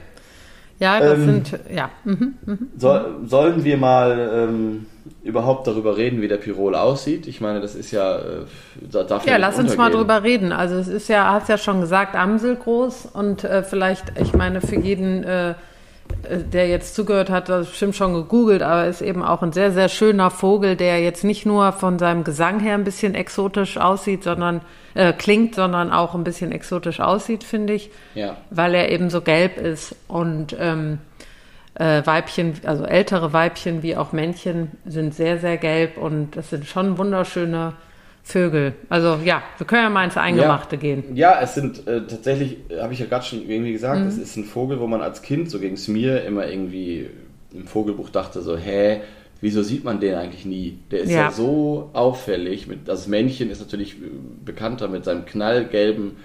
Ja, 0.80 1.00
das 1.00 1.18
ähm, 1.18 1.24
sind, 1.24 1.60
ja. 1.74 1.90
Mhm, 2.04 2.34
mhm. 2.46 2.68
Soll, 2.76 3.16
sollen 3.24 3.64
wir 3.64 3.76
mal 3.76 4.48
ähm, 4.48 4.86
überhaupt 5.24 5.66
darüber 5.66 5.96
reden, 5.96 6.22
wie 6.22 6.28
der 6.28 6.36
Pirol 6.36 6.74
aussieht? 6.74 7.26
Ich 7.26 7.40
meine, 7.40 7.60
das 7.60 7.74
ist 7.74 7.90
ja, 7.90 8.16
äh, 8.16 8.22
darf 8.90 9.26
ja 9.26 9.36
lass 9.38 9.58
uns 9.58 9.76
mal 9.76 9.90
drüber 9.90 10.22
reden. 10.22 10.52
Also 10.52 10.76
es 10.76 10.88
ist 10.88 11.08
ja, 11.08 11.32
hast 11.32 11.48
ja 11.48 11.58
schon 11.58 11.80
gesagt, 11.80 12.14
Amsel 12.14 12.56
groß 12.56 13.06
und 13.12 13.42
äh, 13.44 13.62
vielleicht, 13.64 14.12
ich 14.20 14.34
meine, 14.34 14.60
für 14.60 14.76
jeden, 14.76 15.24
äh, 15.24 15.50
äh 15.50 15.54
der 16.52 16.68
jetzt 16.68 16.94
zugehört 16.94 17.28
hat, 17.28 17.48
das 17.48 17.68
bestimmt 17.68 17.96
schon 17.96 18.14
gegoogelt, 18.14 18.62
aber 18.62 18.86
ist 18.86 19.02
eben 19.02 19.22
auch 19.22 19.42
ein 19.42 19.52
sehr, 19.52 19.72
sehr 19.72 19.88
schöner 19.88 20.30
Vogel, 20.30 20.76
der 20.76 21.00
jetzt 21.02 21.24
nicht 21.24 21.44
nur 21.44 21.72
von 21.72 21.98
seinem 21.98 22.22
Gesang 22.22 22.60
her 22.60 22.74
ein 22.74 22.84
bisschen 22.84 23.16
exotisch 23.16 23.78
aussieht, 23.78 24.22
sondern 24.22 24.60
äh, 24.98 25.12
klingt, 25.12 25.54
sondern 25.54 25.92
auch 25.92 26.16
ein 26.16 26.24
bisschen 26.24 26.50
exotisch 26.50 26.98
aussieht, 26.98 27.44
finde 27.44 27.74
ich. 27.74 27.90
Ja. 28.14 28.36
Weil 28.50 28.74
er 28.74 28.90
eben 28.90 29.10
so 29.10 29.20
gelb 29.20 29.56
ist 29.56 29.94
und 30.08 30.56
ähm, 30.58 30.98
äh, 31.74 32.02
Weibchen, 32.04 32.54
also 32.64 32.84
ältere 32.84 33.32
Weibchen 33.32 33.84
wie 33.84 33.96
auch 33.96 34.12
Männchen 34.12 34.72
sind 34.84 35.14
sehr, 35.14 35.38
sehr 35.38 35.56
gelb 35.56 35.98
und 35.98 36.36
das 36.36 36.50
sind 36.50 36.66
schon 36.66 36.98
wunderschöne 36.98 37.74
Vögel. 38.24 38.74
Also 38.88 39.20
ja, 39.24 39.40
wir 39.56 39.66
können 39.68 39.84
ja 39.84 39.90
mal 39.90 40.04
ins 40.04 40.16
Eingemachte 40.16 40.74
ja, 40.74 40.82
gehen. 40.82 41.04
Ja, 41.14 41.40
es 41.40 41.54
sind 41.54 41.86
äh, 41.86 42.00
tatsächlich, 42.00 42.56
habe 42.80 42.92
ich 42.92 42.98
ja 42.98 43.06
gerade 43.06 43.24
schon 43.24 43.48
irgendwie 43.48 43.72
gesagt, 43.72 44.04
es 44.04 44.16
mhm. 44.16 44.22
ist 44.22 44.36
ein 44.36 44.44
Vogel, 44.44 44.80
wo 44.80 44.88
man 44.88 45.00
als 45.00 45.22
Kind, 45.22 45.48
so 45.48 45.60
ging 45.60 45.74
es 45.74 45.86
mir, 45.86 46.24
immer 46.24 46.48
irgendwie 46.48 47.08
im 47.54 47.68
Vogelbuch 47.68 48.10
dachte 48.10 48.42
so, 48.42 48.56
hä, 48.56 49.00
wieso 49.40 49.62
sieht 49.62 49.84
man 49.84 50.00
den 50.00 50.14
eigentlich 50.14 50.44
nie? 50.44 50.78
Der 50.90 51.00
ist 51.00 51.10
ja, 51.10 51.22
ja 51.22 51.30
so 51.30 51.90
auffällig. 51.92 52.66
Mit, 52.66 52.88
das 52.88 53.06
Männchen 53.06 53.50
ist 53.50 53.60
natürlich 53.60 53.96
bekannter 54.44 54.88
mit 54.88 55.04
seinem 55.04 55.24
knallgelben 55.24 56.16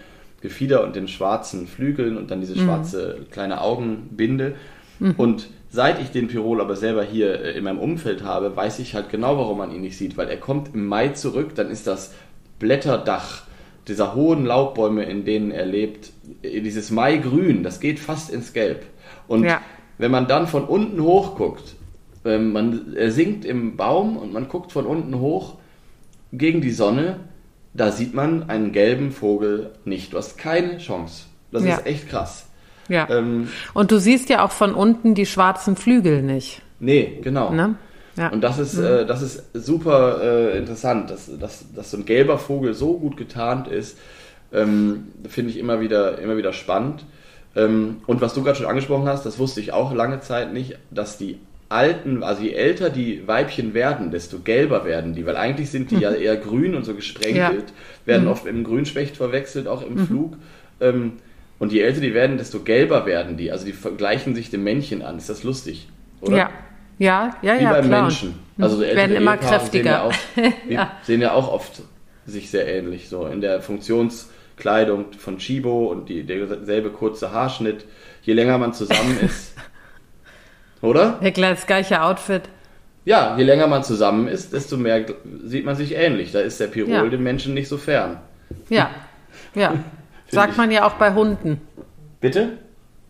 Gefieder 0.42 0.84
und 0.84 0.96
den 0.96 1.08
schwarzen 1.08 1.68
Flügeln 1.68 2.18
und 2.18 2.30
dann 2.30 2.42
diese 2.42 2.56
mhm. 2.56 2.66
schwarze 2.66 3.18
mhm. 3.20 3.32
kleine 3.32 3.62
Augenbinde. 3.62 4.56
Mhm. 5.00 5.14
Und 5.18 5.48
seit 5.70 6.02
ich 6.02 6.12
den 6.12 6.28
Pirol 6.28 6.60
aber 6.60 6.76
selber 6.76 7.04
hier 7.04 7.40
äh, 7.40 7.58
in 7.58 7.64
meinem 7.64 7.80
Umfeld 7.80 8.24
habe, 8.24 8.56
weiß 8.56 8.80
ich 8.80 8.94
halt 8.96 9.10
genau, 9.10 9.38
warum 9.38 9.58
man 9.58 9.72
ihn 9.72 9.82
nicht 9.82 9.98
sieht, 9.98 10.18
weil 10.18 10.28
er 10.28 10.38
kommt 10.38 10.74
im 10.74 10.86
Mai 10.86 11.10
zurück, 11.10 11.56
dann 11.56 11.70
ist 11.70 11.88
das 11.88 12.14
Blätterdach 12.60 13.44
dieser 13.88 14.16
hohen 14.16 14.46
Laubbäume, 14.46 15.04
in 15.04 15.26
denen 15.26 15.52
er 15.52 15.66
lebt, 15.66 16.12
äh, 16.42 16.62
dieses 16.62 16.92
Maigrün, 16.92 17.64
das 17.64 17.80
geht 17.80 18.00
fast 18.00 18.30
ins 18.30 18.54
Gelb. 18.54 18.86
Und 19.28 19.44
ja. 19.44 19.62
wenn 19.98 20.12
man 20.12 20.28
dann 20.28 20.48
von 20.48 20.66
unten 20.66 21.02
hoch 21.02 21.36
guckt, 21.36 21.76
ähm, 22.26 22.52
man, 22.52 22.94
er 22.96 23.12
sinkt 23.12 23.46
im 23.46 23.76
Baum 23.78 24.18
und 24.18 24.34
man 24.34 24.48
guckt 24.48 24.72
von 24.72 24.86
unten 24.86 25.20
hoch 25.20 25.56
gegen 26.32 26.62
die 26.62 26.72
Sonne, 26.72 27.20
da 27.74 27.92
sieht 27.92 28.14
man 28.14 28.50
einen 28.50 28.72
gelben 28.72 29.12
Vogel 29.12 29.72
nicht. 29.86 30.14
Du 30.14 30.18
hast 30.18 30.38
keine 30.38 30.78
Chance. 30.78 31.26
Das 31.52 31.64
ja. 31.64 31.76
ist 31.76 31.86
echt 31.86 32.10
krass. 32.10 32.48
Ja. 32.88 33.10
Ähm, 33.10 33.50
und 33.74 33.92
du 33.92 34.00
siehst 34.00 34.30
ja 34.30 34.44
auch 34.44 34.52
von 34.52 34.74
unten 34.74 35.16
die 35.16 35.26
schwarzen 35.26 35.76
Flügel 35.76 36.22
nicht. 36.22 36.62
Nee, 36.80 37.20
genau. 37.22 37.52
Ne? 37.52 37.76
Ja. 38.18 38.30
Und 38.30 38.42
das 38.42 38.60
ist, 38.60 38.78
mhm. 38.78 38.86
äh, 38.86 39.06
das 39.06 39.22
ist 39.22 39.44
super 39.54 40.22
äh, 40.22 40.58
interessant, 40.58 41.10
dass, 41.10 41.32
dass, 41.40 41.66
dass 41.74 41.92
so 41.92 41.98
ein 41.98 42.06
gelber 42.06 42.38
Vogel 42.38 42.74
so 42.74 42.98
gut 42.98 43.18
getarnt 43.18 43.68
ist, 43.68 43.98
ähm, 44.52 45.08
finde 45.28 45.52
ich 45.52 45.58
immer 45.58 45.80
wieder, 45.80 46.20
immer 46.20 46.38
wieder 46.38 46.54
spannend. 46.54 47.06
Ähm, 47.56 48.02
und 48.06 48.22
was 48.22 48.34
du 48.34 48.44
gerade 48.44 48.58
schon 48.58 48.68
angesprochen 48.68 49.08
hast, 49.08 49.26
das 49.26 49.40
wusste 49.40 49.62
ich 49.62 49.74
auch 49.74 49.94
lange 49.94 50.20
Zeit 50.20 50.54
nicht, 50.54 50.78
dass 50.92 51.18
die 51.18 51.40
alten, 51.74 52.24
also 52.24 52.44
je 52.44 52.54
älter 52.54 52.90
die 52.90 53.28
Weibchen 53.28 53.74
werden, 53.74 54.12
desto 54.12 54.40
gelber 54.40 54.86
werden 54.86 55.14
die, 55.14 55.26
weil 55.26 55.36
eigentlich 55.36 55.70
sind 55.72 55.92
die 55.92 55.96
mhm. 55.96 56.02
ja 56.02 56.12
eher 56.12 56.38
grün 56.38 56.76
und 56.76 56.86
so 56.86 56.96
gesprenkelt, 56.96 57.66
ja. 57.68 58.06
werden 58.06 58.26
mhm. 58.26 58.32
oft 58.32 58.46
mit 58.46 58.54
dem 58.54 58.64
Grünspecht 58.64 59.18
verwechselt, 59.18 59.68
auch 59.68 59.86
im 59.86 59.96
mhm. 59.96 60.08
Flug. 60.08 60.38
Ähm, 60.80 61.14
und 61.60 61.72
je 61.72 61.82
älter 61.82 62.02
die 62.02 62.14
werden, 62.14 62.38
desto 62.38 62.60
gelber 62.60 63.06
werden 63.06 63.38
die. 63.38 63.52
Also 63.52 63.66
die 63.66 63.74
vergleichen 63.74 64.36
sich 64.36 64.50
dem 64.50 64.64
Männchen 64.64 65.02
an. 65.02 65.18
Ist 65.18 65.30
das 65.30 65.44
lustig, 65.44 65.88
oder? 66.22 66.38
Ja. 66.38 66.50
Ja, 67.00 67.36
ja, 67.42 67.60
Wie 67.60 67.64
ja. 67.64 67.72
beim 67.72 67.86
klar. 67.86 68.02
Menschen. 68.04 68.36
Also 68.60 68.78
so 68.78 68.82
werden 68.82 69.16
immer 69.16 69.34
Ehepaare 69.34 69.58
kräftiger. 69.58 70.12
Sehen 70.36 70.44
ja, 70.44 70.50
auch, 70.50 70.54
ja. 70.70 70.92
sehen 71.02 71.22
ja 71.22 71.34
auch 71.34 71.52
oft 71.52 71.82
sich 72.26 72.50
sehr 72.50 72.68
ähnlich. 72.68 73.10
So 73.10 73.26
in 73.26 73.42
der 73.42 73.62
Funktionskleidung 73.62 75.06
von 75.18 75.38
Chibo 75.38 75.88
und 75.88 76.10
die, 76.10 76.24
derselbe 76.24 76.92
kurze 76.92 77.32
Haarschnitt. 77.32 77.86
Je 78.22 78.34
länger 78.34 78.58
man 78.58 78.74
zusammen 78.74 79.18
ist, 79.26 79.56
Oder? 80.84 81.18
Ja, 81.22 81.32
das 81.32 81.66
gleiche 81.66 82.04
Outfit. 82.04 82.44
Ja, 83.06 83.36
je 83.38 83.44
länger 83.44 83.68
man 83.68 83.84
zusammen 83.84 84.28
ist, 84.28 84.54
desto 84.54 84.78
mehr 84.78 85.06
sieht 85.44 85.66
man 85.66 85.76
sich 85.76 85.96
ähnlich. 85.96 86.32
Da 86.32 86.42
ist 86.42 86.60
der 86.60 86.68
Pirol 86.68 86.92
ja. 86.92 87.06
dem 87.06 87.24
Menschen 87.24 87.54
nicht 87.54 87.70
so 87.70 87.78
fern. 87.78 88.20
Ja, 88.70 88.90
ja. 89.56 89.74
Sagt 90.30 90.58
man 90.58 90.72
ja 90.72 90.86
auch 90.86 90.94
bei 90.94 91.14
Hunden. 91.14 91.62
Bitte? 92.20 92.58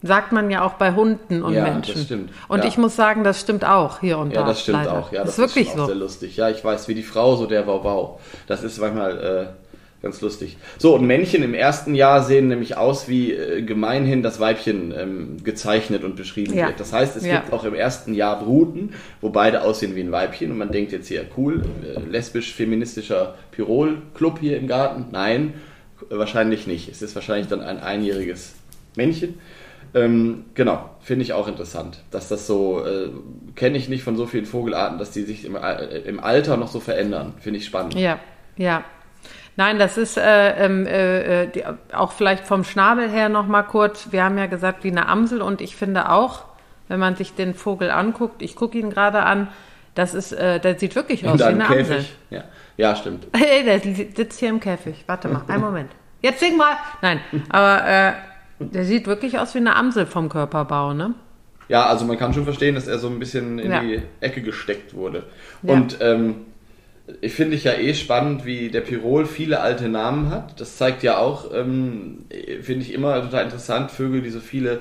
Sagt 0.02 0.34
man 0.34 0.52
ja 0.52 0.64
auch 0.64 0.74
bei 0.74 0.94
Hunden 0.94 1.42
und 1.42 1.54
ja, 1.54 1.64
Menschen. 1.64 1.94
Das 1.96 2.04
stimmt. 2.04 2.32
Und 2.48 2.60
ja. 2.60 2.66
ich 2.66 2.78
muss 2.78 2.96
sagen, 2.96 3.24
das 3.24 3.40
stimmt 3.40 3.64
auch 3.64 4.02
hier 4.02 4.18
und 4.18 4.32
ja, 4.32 4.36
da. 4.36 4.42
Ja, 4.42 4.48
das 4.48 4.62
stimmt 4.62 4.84
leider. 4.84 5.00
auch. 5.00 5.12
Ja, 5.12 5.24
das, 5.24 5.38
das 5.38 5.46
ist 5.46 5.56
wirklich 5.56 5.74
so. 5.74 5.86
sehr 5.86 5.96
lustig. 5.96 6.36
Ja, 6.36 6.50
ich 6.50 6.64
weiß, 6.64 6.88
wie 6.90 6.96
die 6.96 7.04
Frau, 7.04 7.36
so 7.38 7.46
der 7.46 7.66
Wow-Wow. 7.66 8.20
Das 8.48 8.64
ist 8.64 8.80
manchmal 8.80 9.18
äh, 9.18 9.63
ganz 10.04 10.20
lustig. 10.20 10.58
So, 10.78 10.96
und 10.96 11.08
Männchen 11.08 11.42
im 11.44 11.54
ersten 11.54 11.96
Jahr 11.96 12.24
sehen 12.24 12.50
nämlich 12.50 12.76
aus, 12.76 13.08
wie 13.08 13.32
äh, 13.32 13.62
gemeinhin 13.64 14.22
das 14.22 14.40
Weibchen 14.40 14.94
ähm, 14.96 15.38
gezeichnet 15.44 16.04
und 16.04 16.18
beschrieben 16.18 16.54
ja. 16.54 16.68
wird. 16.68 16.80
Das 16.80 16.92
heißt, 16.92 17.16
es 17.16 17.24
gibt 17.24 17.54
auch 17.54 17.64
im 17.64 17.74
ersten 17.74 18.14
Jahr 18.14 18.38
Bruten, 18.44 18.94
wo 19.22 19.30
beide 19.30 19.62
aussehen 19.64 19.96
wie 19.96 20.02
ein 20.02 20.12
Weibchen. 20.12 20.52
Und 20.52 20.58
man 20.58 20.72
denkt 20.72 20.92
jetzt 20.92 21.08
hier, 21.08 21.26
cool, 21.38 21.64
äh, 21.84 22.00
lesbisch-feministischer 22.02 23.36
Pirol-Club 23.52 24.40
hier 24.42 24.58
im 24.58 24.68
Garten. 24.68 25.06
Nein, 25.12 25.54
wahrscheinlich 26.10 26.68
nicht. 26.68 26.90
Es 26.90 27.02
ist 27.02 27.16
wahrscheinlich 27.16 27.48
dann 27.48 27.62
ein 27.62 27.80
einjähriges 27.80 28.56
Männchen. 28.98 29.36
Ähm, 29.96 30.46
genau, 30.54 30.90
finde 31.00 31.24
ich 31.24 31.32
auch 31.32 31.48
interessant, 31.48 32.04
dass 32.12 32.28
das 32.28 32.46
so, 32.46 32.84
äh, 32.86 33.10
kenne 33.56 33.78
ich 33.78 33.88
nicht 33.88 34.04
von 34.04 34.18
so 34.18 34.26
vielen 34.26 34.46
Vogelarten, 34.46 34.98
dass 34.98 35.12
die 35.12 35.22
sich 35.22 35.46
im, 35.46 35.56
äh, 35.56 36.00
im 36.00 36.20
Alter 36.20 36.58
noch 36.58 36.68
so 36.68 36.82
verändern. 36.82 37.36
Finde 37.40 37.60
ich 37.60 37.66
spannend. 37.66 37.94
Ja, 37.94 38.20
ja. 38.58 38.84
Nein, 39.56 39.78
das 39.78 39.98
ist 39.98 40.18
äh, 40.18 40.66
ähm, 40.66 40.88
äh, 40.88 41.48
die, 41.48 41.64
auch 41.94 42.12
vielleicht 42.12 42.46
vom 42.46 42.64
Schnabel 42.64 43.10
her 43.10 43.30
nochmal 43.30 43.64
kurz. 43.64 44.08
Wir 44.12 44.24
haben 44.24 44.38
ja 44.38 44.48
gesagt, 44.48 44.84
wie 44.84 44.92
eine 44.92 45.08
Amsel 45.08 45.42
und 45.42 45.62
ich 45.62 45.76
finde 45.76 46.10
auch, 46.10 46.46
wenn 46.88 47.00
man 47.00 47.16
sich 47.16 47.36
den 47.36 47.54
Vogel 47.54 47.92
anguckt, 47.92 48.42
ich 48.42 48.56
gucke 48.56 48.78
ihn 48.78 48.90
gerade 48.90 49.24
an, 49.24 49.48
das 49.96 50.16
ist, 50.16 50.32
äh, 50.32 50.60
der 50.60 50.80
sieht 50.80 50.96
wirklich 50.96 51.28
aus 51.28 51.40
wie 51.40 51.44
eine 51.44 51.66
Käfig. 51.66 51.98
Amsel. 51.98 52.06
Ja. 52.32 52.44
ja, 52.78 52.96
stimmt. 52.96 53.28
Hey, 53.36 53.64
der 53.64 53.80
sitzt 53.80 54.40
hier 54.40 54.50
im 54.50 54.60
Käfig. 54.60 55.04
Warte 55.06 55.28
mal, 55.28 55.44
einen 55.48 55.62
Moment. 55.62 55.92
Jetzt 56.22 56.40
sing 56.40 56.58
mal. 56.58 56.78
Nein, 57.02 57.20
aber 57.50 57.88
äh, 57.88 58.14
der 58.60 58.86
sieht 58.86 59.08
wirklich 59.08 59.38
aus 59.38 59.54
wie 59.54 59.60
eine 59.60 59.76
Amsel 59.76 60.06
vom 60.06 60.30
Körperbau, 60.30 60.94
ne? 60.94 61.14
Ja, 61.70 61.86
also 61.86 62.06
man 62.06 62.18
kann 62.18 62.34
schon 62.34 62.44
verstehen, 62.44 62.76
dass 62.76 62.88
er 62.88 62.98
so 62.98 63.08
ein 63.08 63.20
bisschen 63.20 63.60
in 63.60 63.72
ja. 63.72 63.80
die 63.82 64.02
Ecke 64.20 64.42
gesteckt 64.42 64.94
wurde. 64.94 65.24
Ja. 65.62 65.74
Und 65.74 65.98
ähm, 66.02 66.36
ich 67.22 67.34
finde 67.34 67.56
ich 67.56 67.66
ja 67.66 67.74
eh 67.74 67.94
spannend, 67.94 68.46
wie 68.46 68.70
der 68.70 68.82
Pirol 68.82 69.26
viele 69.26 69.60
alte 69.60 69.90
Namen 69.90 70.30
hat. 70.30 70.60
Das 70.60 70.78
zeigt 70.78 71.04
ja 71.04 71.18
auch, 71.18 71.54
ähm, 71.54 72.26
finde 72.62 72.86
ich 72.86 72.94
immer 72.94 73.22
total 73.22 73.46
interessant, 73.46 73.92
Vögel, 73.92 74.22
die 74.22 74.30
so 74.30 74.40
viele 74.40 74.80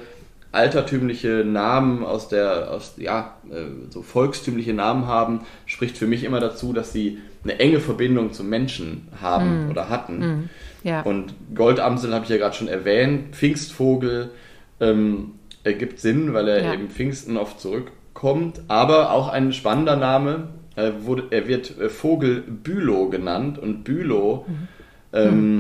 altertümliche 0.53 1.45
Namen 1.45 2.05
aus 2.05 2.29
der, 2.29 2.71
aus, 2.71 2.95
ja, 2.99 3.37
äh, 3.51 3.91
so 3.91 4.03
volkstümliche 4.03 4.75
Namen 4.75 5.07
haben, 5.07 5.41
spricht 5.67 5.97
für 5.97 6.07
mich 6.07 6.25
immer 6.25 6.41
dazu, 6.41 6.73
dass 6.73 6.93
sie 6.93 7.19
eine 7.43 7.59
enge 7.59 7.81
Verbindung 7.81 8.33
zum 8.33 8.49
Menschen 8.49 9.09
haben 9.21 9.67
mm. 9.67 9.71
oder 9.71 9.89
hatten. 9.89 10.19
Mm. 10.19 10.51
Ja. 10.85 11.03
Und 11.03 11.35
Goldamsel 11.55 12.15
habe 12.15 12.25
ich 12.25 12.31
ja 12.31 12.37
gerade 12.37 12.55
schon 12.55 12.69
erwähnt. 12.69 13.35
Pfingstvogel 13.35 14.31
ähm, 14.81 15.33
ergibt 15.65 15.99
Sinn, 15.99 16.35
weil 16.35 16.49
er 16.49 16.63
ja. 16.63 16.75
eben 16.75 16.89
Pfingsten 16.89 17.37
oft 17.37 17.59
zurückkommt. 17.61 18.61
Aber 18.69 19.13
auch 19.13 19.29
ein 19.29 19.53
spannender 19.53 19.97
Name. 19.97 20.49
Äh, 20.77 20.93
wurde, 21.01 21.25
er 21.31 21.49
wird 21.49 21.79
äh, 21.79 21.89
Vogel 21.89 22.41
Bülow 22.41 23.09
genannt. 23.09 23.59
Und 23.59 23.85
Bülow 23.85 24.47
mhm. 24.47 24.69
ähm, 25.13 25.59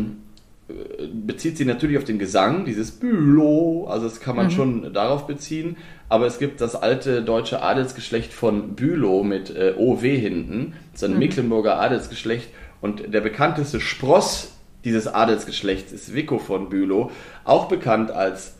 mhm. 0.68 1.26
bezieht 1.26 1.58
sich 1.58 1.66
natürlich 1.66 1.98
auf 1.98 2.04
den 2.04 2.18
Gesang, 2.18 2.64
dieses 2.64 2.92
Bülow. 2.92 3.86
Also 3.88 4.06
das 4.06 4.20
kann 4.20 4.36
man 4.36 4.46
mhm. 4.46 4.50
schon 4.50 4.92
darauf 4.92 5.26
beziehen. 5.26 5.76
Aber 6.08 6.26
es 6.26 6.38
gibt 6.38 6.60
das 6.60 6.74
alte 6.76 7.22
deutsche 7.22 7.62
Adelsgeschlecht 7.62 8.32
von 8.32 8.74
Bülow 8.74 9.22
mit 9.22 9.54
äh, 9.54 9.74
OW 9.76 10.02
hinten. 10.02 10.74
Das 10.92 11.02
ist 11.02 11.08
ein 11.08 11.14
mhm. 11.14 11.18
Mecklenburger 11.20 11.78
Adelsgeschlecht. 11.78 12.48
Und 12.80 13.12
der 13.14 13.20
bekannteste 13.20 13.80
Spross 13.80 14.52
dieses 14.84 15.06
Adelsgeschlechts 15.06 15.92
ist 15.92 16.14
Vico 16.14 16.38
von 16.38 16.68
Bülow, 16.68 17.10
auch 17.44 17.68
bekannt 17.68 18.10
als 18.10 18.54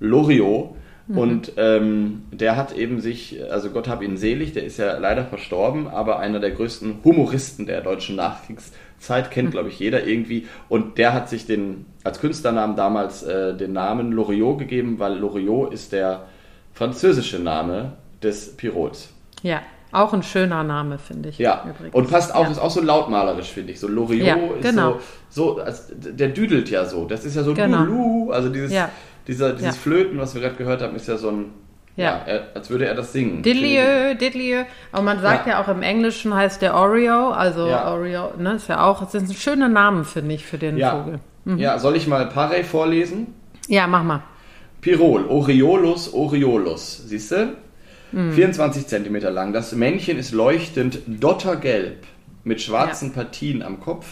Loriot. 0.00 0.74
Mhm. 1.08 1.18
Und 1.18 1.52
ähm, 1.56 2.22
der 2.30 2.56
hat 2.56 2.76
eben 2.76 3.00
sich, 3.00 3.40
also 3.50 3.70
Gott 3.70 3.88
hab 3.88 4.02
ihn 4.02 4.16
selig, 4.16 4.52
der 4.52 4.64
ist 4.64 4.78
ja 4.78 4.98
leider 4.98 5.24
verstorben, 5.24 5.88
aber 5.88 6.18
einer 6.18 6.38
der 6.38 6.50
größten 6.50 6.98
Humoristen 7.02 7.66
der 7.66 7.80
deutschen 7.80 8.16
Nachkriegszeit, 8.16 9.30
kennt 9.30 9.48
mhm. 9.48 9.52
glaube 9.52 9.68
ich 9.70 9.78
jeder 9.78 10.06
irgendwie. 10.06 10.46
Und 10.68 10.98
der 10.98 11.14
hat 11.14 11.28
sich 11.28 11.46
den, 11.46 11.86
als 12.04 12.20
Künstlernamen 12.20 12.76
damals 12.76 13.22
äh, 13.22 13.56
den 13.56 13.72
Namen 13.72 14.12
Loriot 14.12 14.58
gegeben, 14.58 14.98
weil 14.98 15.18
Loriot 15.18 15.72
ist 15.72 15.92
der 15.92 16.26
französische 16.74 17.38
Name 17.38 17.94
des 18.22 18.56
Pirols. 18.56 19.08
Ja. 19.42 19.62
Auch 19.90 20.12
ein 20.12 20.22
schöner 20.22 20.64
Name, 20.64 20.98
finde 20.98 21.30
ich. 21.30 21.38
Ja, 21.38 21.64
übrigens. 21.64 21.94
und 21.94 22.10
passt 22.10 22.34
auch, 22.34 22.44
ja. 22.44 22.50
ist 22.50 22.58
auch 22.58 22.70
so 22.70 22.82
lautmalerisch, 22.82 23.50
finde 23.50 23.72
ich. 23.72 23.80
So 23.80 23.88
Loriot 23.88 24.26
ja, 24.26 24.36
genau. 24.60 24.96
ist 24.96 25.04
so, 25.30 25.54
so 25.56 25.62
also 25.62 25.94
der 25.94 26.28
düdelt 26.28 26.68
ja 26.68 26.84
so. 26.84 27.06
Das 27.06 27.24
ist 27.24 27.36
ja 27.36 27.42
so 27.42 27.54
genau. 27.54 27.84
Lulu, 27.84 28.30
also 28.30 28.50
dieses, 28.50 28.70
ja. 28.70 28.90
Dieser, 29.28 29.52
dieses 29.52 29.76
Flöten, 29.76 30.18
was 30.18 30.34
wir 30.34 30.40
gerade 30.40 30.56
gehört 30.56 30.82
haben, 30.82 30.96
ist 30.96 31.06
ja 31.06 31.16
so 31.16 31.30
ein, 31.30 31.44
ja. 31.96 32.22
Er, 32.26 32.48
als 32.54 32.70
würde 32.70 32.86
er 32.86 32.94
das 32.94 33.12
singen. 33.12 33.42
Diddlieu, 33.42 34.14
Diddlieu. 34.14 34.64
Aber 34.92 35.02
man 35.02 35.20
sagt 35.20 35.48
ja. 35.48 35.60
auch 35.60 35.66
im 35.66 35.82
Englischen 35.82 36.32
heißt 36.32 36.62
der 36.62 36.74
Oreo, 36.74 37.30
also 37.30 37.62
Oreo, 37.66 38.34
ne, 38.38 38.54
ist 38.54 38.68
ja 38.68 38.84
auch, 38.84 39.00
das 39.00 39.12
sind 39.12 39.34
schöne 39.34 39.68
Namen, 39.68 40.04
finde 40.04 40.34
ich, 40.34 40.44
für 40.44 40.58
den 40.58 40.78
Vogel. 40.78 41.18
Mhm. 41.44 41.58
Ja, 41.58 41.78
soll 41.78 41.96
ich 41.96 42.06
mal 42.06 42.26
Parey 42.26 42.62
vorlesen? 42.62 43.34
Ja, 43.66 43.88
mach 43.88 44.04
mal. 44.04 44.22
Pirol, 44.80 45.26
Oreolus, 45.26 46.14
Oreolus. 46.14 47.02
Siehst 47.08 47.32
du? 47.32 47.56
24 48.12 48.86
cm 48.86 49.16
lang. 49.34 49.52
Das 49.52 49.72
Männchen 49.72 50.18
ist 50.18 50.32
leuchtend 50.32 51.00
dottergelb 51.06 52.06
mit 52.44 52.62
schwarzen 52.62 53.08
ja. 53.08 53.14
Partien 53.16 53.62
am 53.62 53.80
Kopf, 53.80 54.06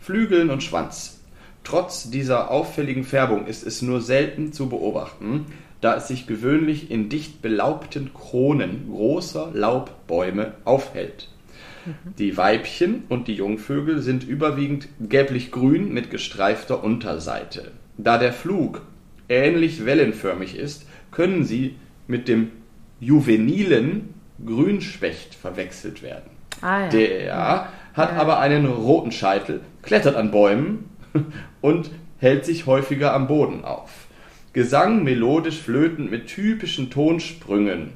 Flügeln 0.00 0.50
und 0.50 0.62
Schwanz. 0.62 1.15
Trotz 1.66 2.10
dieser 2.10 2.52
auffälligen 2.52 3.02
Färbung 3.02 3.48
ist 3.48 3.66
es 3.66 3.82
nur 3.82 4.00
selten 4.00 4.52
zu 4.52 4.68
beobachten, 4.68 5.46
da 5.80 5.96
es 5.96 6.06
sich 6.06 6.28
gewöhnlich 6.28 6.92
in 6.92 7.08
dicht 7.08 7.42
belaubten 7.42 8.14
Kronen 8.14 8.88
großer 8.88 9.50
Laubbäume 9.52 10.52
aufhält. 10.64 11.28
Mhm. 11.84 12.14
Die 12.20 12.36
Weibchen 12.36 13.02
und 13.08 13.26
die 13.26 13.34
Jungvögel 13.34 14.00
sind 14.00 14.22
überwiegend 14.22 14.86
gelblich-grün 15.00 15.92
mit 15.92 16.12
gestreifter 16.12 16.84
Unterseite. 16.84 17.72
Da 17.98 18.16
der 18.16 18.32
Flug 18.32 18.82
ähnlich 19.28 19.84
wellenförmig 19.84 20.56
ist, 20.56 20.86
können 21.10 21.42
sie 21.42 21.74
mit 22.06 22.28
dem 22.28 22.52
juvenilen 23.00 24.14
Grünspecht 24.46 25.34
verwechselt 25.34 26.04
werden. 26.04 26.30
Ah, 26.60 26.82
ja. 26.82 26.88
Der 26.90 27.70
hat 27.94 28.12
ja. 28.12 28.20
aber 28.20 28.38
einen 28.38 28.66
roten 28.66 29.10
Scheitel, 29.10 29.62
klettert 29.82 30.14
an 30.14 30.30
Bäumen 30.30 30.95
und 31.60 31.90
hält 32.18 32.44
sich 32.44 32.66
häufiger 32.66 33.12
am 33.12 33.26
Boden 33.26 33.64
auf. 33.64 34.06
Gesang 34.52 35.04
melodisch 35.04 35.60
flötend 35.60 36.10
mit 36.10 36.28
typischen 36.28 36.90
Tonsprüngen. 36.90 37.92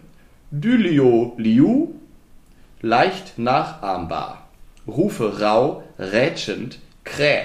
Dylio 0.51 1.35
liu, 1.39 1.95
leicht 2.83 3.39
nachahmbar. 3.39 4.49
Rufe 4.87 5.41
rau, 5.41 5.83
rätschend, 5.99 6.81
kräh 7.05 7.45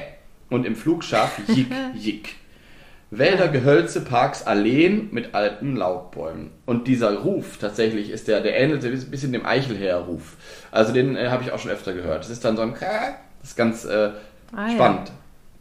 und 0.50 0.66
im 0.66 0.76
Flug 0.76 1.04
scharf 1.04 1.40
jik, 1.48 1.68
jik. 1.96 2.36
Wälder, 3.12 3.48
Gehölze, 3.48 4.02
Parks, 4.02 4.44
Alleen 4.44 5.10
mit 5.12 5.36
alten 5.36 5.76
Laubbäumen. 5.76 6.52
Und 6.66 6.88
dieser 6.88 7.16
Ruf 7.20 7.58
tatsächlich 7.58 8.10
ist 8.10 8.28
der, 8.28 8.42
der 8.42 8.58
ähnelt 8.58 8.84
ein 8.84 9.12
bisschen 9.12 9.32
dem 9.32 9.46
Eichelherr-Ruf. 9.46 10.36
Also 10.72 10.92
den 10.92 11.16
äh, 11.16 11.30
habe 11.30 11.44
ich 11.44 11.52
auch 11.52 11.60
schon 11.60 11.72
öfter 11.72 11.94
gehört. 11.94 12.24
Das 12.24 12.30
ist 12.30 12.44
dann 12.44 12.58
so 12.58 12.64
ein, 12.64 12.74
das 12.74 13.52
ist 13.52 13.56
ganz 13.56 13.86
äh, 13.86 14.12
ah, 14.54 14.70
spannend. 14.70 15.10
Ja. 15.10 15.14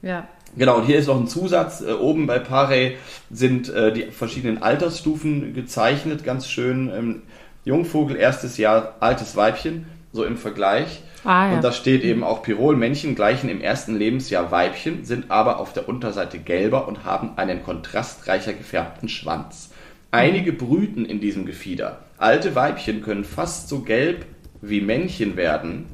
Ja. 0.04 0.28
Genau, 0.56 0.76
und 0.76 0.84
hier 0.84 0.98
ist 0.98 1.08
noch 1.08 1.18
ein 1.18 1.26
Zusatz. 1.26 1.80
Äh, 1.80 1.92
oben 1.92 2.26
bei 2.26 2.38
Parey 2.38 2.96
sind 3.30 3.68
äh, 3.68 3.92
die 3.92 4.04
verschiedenen 4.12 4.62
Altersstufen 4.62 5.54
gezeichnet, 5.54 6.22
ganz 6.22 6.48
schön. 6.48 6.92
Ähm, 6.94 7.22
Jungvogel, 7.64 8.16
erstes 8.16 8.56
Jahr, 8.58 8.96
altes 9.00 9.36
Weibchen, 9.36 9.86
so 10.12 10.24
im 10.24 10.36
Vergleich. 10.36 11.02
Ah, 11.24 11.48
ja. 11.48 11.56
Und 11.56 11.64
da 11.64 11.72
steht 11.72 12.04
eben 12.04 12.22
auch 12.22 12.42
Pirol-Männchen 12.42 13.14
gleichen 13.14 13.48
im 13.48 13.62
ersten 13.62 13.96
Lebensjahr 13.96 14.50
Weibchen, 14.50 15.04
sind 15.04 15.30
aber 15.30 15.58
auf 15.58 15.72
der 15.72 15.88
Unterseite 15.88 16.38
gelber 16.38 16.86
und 16.86 17.04
haben 17.04 17.32
einen 17.36 17.62
kontrastreicher 17.62 18.52
gefärbten 18.52 19.08
Schwanz. 19.08 19.70
Einige 20.10 20.52
brüten 20.52 21.06
in 21.06 21.20
diesem 21.20 21.46
Gefieder. 21.46 22.00
Alte 22.18 22.54
Weibchen 22.54 23.02
können 23.02 23.24
fast 23.24 23.68
so 23.68 23.80
gelb 23.80 24.26
wie 24.60 24.80
Männchen 24.80 25.36
werden. 25.36 25.86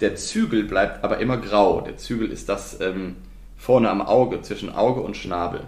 Der 0.00 0.14
Zügel 0.14 0.64
bleibt 0.64 1.04
aber 1.04 1.18
immer 1.18 1.36
grau. 1.36 1.80
Der 1.80 1.96
Zügel 1.96 2.30
ist 2.30 2.48
das 2.48 2.80
ähm, 2.80 3.16
vorne 3.56 3.90
am 3.90 4.02
Auge, 4.02 4.42
zwischen 4.42 4.72
Auge 4.72 5.00
und 5.00 5.16
Schnabel. 5.16 5.62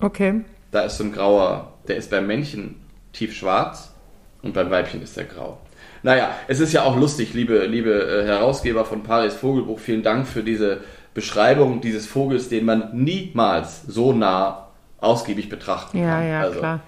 Okay. 0.00 0.44
Da 0.70 0.82
ist 0.82 0.98
so 0.98 1.04
ein 1.04 1.12
grauer, 1.12 1.72
der 1.88 1.96
ist 1.96 2.10
beim 2.10 2.26
Männchen 2.26 2.76
tief 3.12 3.34
schwarz 3.34 3.94
und 4.42 4.54
beim 4.54 4.70
Weibchen 4.70 5.02
ist 5.02 5.16
er 5.16 5.24
grau. 5.24 5.58
Naja, 6.02 6.30
es 6.46 6.60
ist 6.60 6.72
ja 6.72 6.84
auch 6.84 6.96
lustig, 6.96 7.34
liebe, 7.34 7.66
liebe 7.66 7.90
äh, 7.90 8.26
Herausgeber 8.26 8.84
von 8.84 9.02
Paris 9.02 9.34
Vogelbuch. 9.34 9.80
Vielen 9.80 10.02
Dank 10.02 10.26
für 10.26 10.42
diese 10.42 10.82
Beschreibung 11.14 11.80
dieses 11.80 12.06
Vogels, 12.06 12.48
den 12.48 12.64
man 12.64 12.90
niemals 12.92 13.82
so 13.82 14.12
nah 14.12 14.68
ausgiebig 14.98 15.48
betrachten 15.48 15.98
ja, 15.98 16.18
kann. 16.18 16.28
Ja, 16.28 16.40
also, 16.42 16.58
klar. 16.58 16.80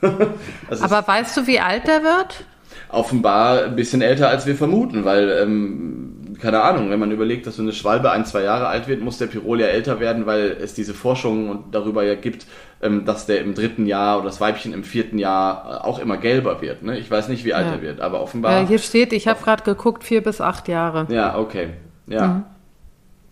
Aber 0.80 1.06
weißt 1.06 1.36
du, 1.36 1.46
wie 1.46 1.60
alt 1.60 1.86
der 1.86 2.02
wird? 2.02 2.44
Offenbar 2.88 3.64
ein 3.64 3.76
bisschen 3.76 4.02
älter, 4.02 4.28
als 4.28 4.46
wir 4.46 4.56
vermuten, 4.56 5.04
weil, 5.04 5.30
ähm, 5.42 6.15
keine 6.40 6.62
Ahnung, 6.62 6.90
wenn 6.90 6.98
man 6.98 7.10
überlegt, 7.10 7.46
dass 7.46 7.56
so 7.56 7.62
eine 7.62 7.72
Schwalbe 7.72 8.10
ein, 8.10 8.24
zwei 8.24 8.42
Jahre 8.42 8.66
alt 8.66 8.88
wird, 8.88 9.00
muss 9.00 9.18
der 9.18 9.26
Pirol 9.26 9.60
ja 9.60 9.66
älter 9.66 10.00
werden, 10.00 10.26
weil 10.26 10.56
es 10.60 10.74
diese 10.74 10.94
Forschung 10.94 11.64
darüber 11.70 12.04
ja 12.04 12.14
gibt, 12.14 12.46
ähm, 12.82 13.04
dass 13.04 13.26
der 13.26 13.40
im 13.40 13.54
dritten 13.54 13.86
Jahr 13.86 14.18
oder 14.18 14.26
das 14.26 14.40
Weibchen 14.40 14.72
im 14.72 14.84
vierten 14.84 15.18
Jahr 15.18 15.84
auch 15.84 15.98
immer 15.98 16.16
gelber 16.16 16.60
wird. 16.60 16.82
Ne? 16.82 16.98
Ich 16.98 17.10
weiß 17.10 17.28
nicht, 17.28 17.44
wie 17.44 17.54
alt 17.54 17.66
ja. 17.66 17.72
er 17.72 17.82
wird, 17.82 18.00
aber 18.00 18.20
offenbar. 18.20 18.52
Ja, 18.60 18.66
hier 18.66 18.78
steht, 18.78 19.12
ich 19.12 19.28
habe 19.28 19.42
gerade 19.42 19.62
geguckt, 19.62 20.04
vier 20.04 20.22
bis 20.22 20.40
acht 20.40 20.68
Jahre. 20.68 21.06
Ja, 21.10 21.38
okay. 21.38 21.70
Ja. 22.06 22.26
Mhm. 22.28 22.44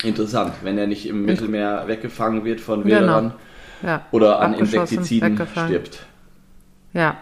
Interessant, 0.03 0.53
wenn 0.63 0.77
er 0.77 0.87
nicht 0.87 1.07
im 1.09 1.25
Mittelmeer 1.25 1.85
weggefangen 1.87 2.45
wird 2.45 2.61
von 2.61 2.85
Wilderern 2.85 3.35
genau. 3.81 3.93
ja. 3.93 4.07
oder 4.11 4.41
an 4.41 4.55
Insektiziden 4.55 5.41
stirbt. 5.67 6.07
Ja. 6.93 7.17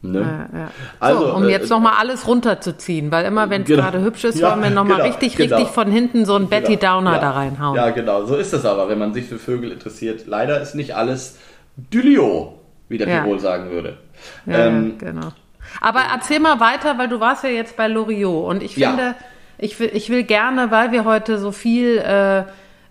Ne? 0.00 0.20
Ja, 0.20 0.58
ja. 0.58 0.70
Also, 1.00 1.26
so, 1.26 1.34
um 1.34 1.44
äh, 1.44 1.50
jetzt 1.50 1.70
nochmal 1.70 1.94
alles 1.98 2.28
runterzuziehen, 2.28 3.10
weil 3.10 3.24
immer 3.24 3.50
wenn 3.50 3.62
es 3.62 3.68
genau. 3.68 3.82
gerade 3.82 4.00
hübsch 4.00 4.24
ist, 4.24 4.38
ja, 4.38 4.52
wollen 4.52 4.62
wir 4.62 4.70
nochmal 4.70 4.98
genau, 4.98 5.08
richtig, 5.08 5.36
genau. 5.36 5.56
richtig 5.56 5.74
von 5.74 5.90
hinten 5.90 6.24
so 6.24 6.36
einen 6.36 6.48
Betty 6.48 6.76
genau. 6.76 6.98
Downer 6.98 7.18
da 7.18 7.30
reinhauen. 7.32 7.76
Ja, 7.76 7.90
genau, 7.90 8.24
so 8.24 8.36
ist 8.36 8.52
es 8.52 8.64
aber, 8.64 8.88
wenn 8.88 8.98
man 8.98 9.12
sich 9.12 9.26
für 9.26 9.38
Vögel 9.38 9.72
interessiert. 9.72 10.26
Leider 10.26 10.60
ist 10.60 10.76
nicht 10.76 10.94
alles 10.94 11.38
Dylio, 11.76 12.60
wie 12.88 12.98
der 12.98 13.08
Tirol 13.08 13.40
sagen 13.40 13.70
würde. 13.70 13.98
Ja, 14.46 14.66
ähm, 14.66 14.98
genau. 14.98 15.32
Aber 15.80 16.00
erzähl 16.12 16.40
mal 16.40 16.60
weiter, 16.60 16.96
weil 16.98 17.08
du 17.08 17.18
warst 17.20 17.44
ja 17.44 17.50
jetzt 17.50 17.76
bei 17.76 17.88
Loriot 17.88 18.48
und 18.48 18.62
ich 18.62 18.74
finde, 18.74 19.16
ich, 19.58 19.78
will, 19.80 19.90
ich 19.92 20.10
will 20.10 20.22
gerne, 20.22 20.70
weil 20.70 20.92
wir 20.92 21.04
heute 21.04 21.38
so 21.38 21.52
viel, 21.52 21.98
äh, 21.98 22.44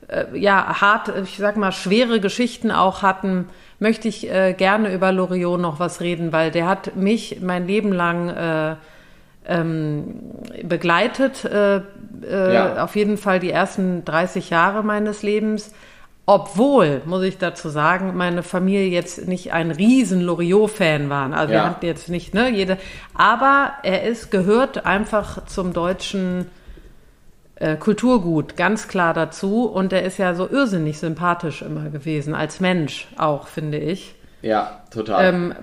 äh, 0.07 0.37
ja, 0.37 0.81
hart, 0.81 1.11
ich 1.23 1.37
sag 1.37 1.57
mal, 1.57 1.71
schwere 1.71 2.19
Geschichten 2.19 2.71
auch 2.71 3.01
hatten, 3.01 3.47
möchte 3.79 4.07
ich 4.07 4.31
äh, 4.31 4.53
gerne 4.53 4.93
über 4.93 5.11
Loriot 5.11 5.59
noch 5.59 5.79
was 5.79 6.01
reden, 6.01 6.31
weil 6.31 6.51
der 6.51 6.67
hat 6.67 6.95
mich 6.95 7.39
mein 7.41 7.67
Leben 7.67 7.91
lang 7.91 8.29
äh, 8.29 8.75
ähm, 9.47 10.15
begleitet, 10.63 11.45
äh, 11.45 11.77
äh, 11.77 12.53
ja. 12.53 12.83
auf 12.83 12.95
jeden 12.95 13.17
Fall 13.17 13.39
die 13.39 13.51
ersten 13.51 14.03
30 14.05 14.49
Jahre 14.49 14.83
meines 14.83 15.23
Lebens. 15.23 15.73
Obwohl, 16.25 17.01
muss 17.05 17.23
ich 17.23 17.37
dazu 17.37 17.69
sagen, 17.69 18.17
meine 18.17 18.43
Familie 18.43 18.89
jetzt 18.89 19.29
nicht 19.29 19.53
ein 19.53 19.71
riesen 19.71 20.19
Loriot-Fan 20.19 21.09
waren. 21.09 21.33
Also 21.33 21.53
ja. 21.53 21.59
wir 21.59 21.69
hatten 21.69 21.85
jetzt 21.85 22.09
nicht, 22.09 22.33
ne, 22.33 22.49
jede. 22.49 22.77
Aber 23.13 23.71
er 23.83 24.03
ist, 24.03 24.29
gehört 24.29 24.85
einfach 24.85 25.45
zum 25.45 25.71
deutschen 25.71 26.47
Kulturgut, 27.77 28.55
ganz 28.55 28.87
klar 28.87 29.13
dazu. 29.13 29.65
Und 29.65 29.93
er 29.93 30.03
ist 30.03 30.17
ja 30.17 30.35
so 30.35 30.47
irrsinnig 30.47 30.99
sympathisch 30.99 31.61
immer 31.61 31.89
gewesen, 31.89 32.35
als 32.35 32.59
Mensch 32.59 33.07
auch, 33.17 33.47
finde 33.47 33.79
ich. 33.79 34.15
Ja, 34.41 34.81
total. 34.91 35.25
Ähm, 35.25 35.55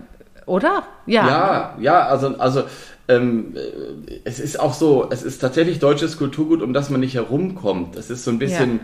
oder? 0.46 0.82
Ja. 1.06 1.26
Ja, 1.28 1.76
ja, 1.80 2.06
also, 2.06 2.36
also 2.38 2.64
ähm, 3.08 3.54
es 4.24 4.40
ist 4.40 4.58
auch 4.58 4.74
so, 4.74 5.08
es 5.10 5.22
ist 5.22 5.38
tatsächlich 5.38 5.78
deutsches 5.78 6.18
Kulturgut, 6.18 6.62
um 6.62 6.72
das 6.72 6.90
man 6.90 7.00
nicht 7.00 7.14
herumkommt. 7.14 7.96
Es 7.96 8.10
ist 8.10 8.24
so 8.24 8.30
ein 8.30 8.38
bisschen, 8.38 8.80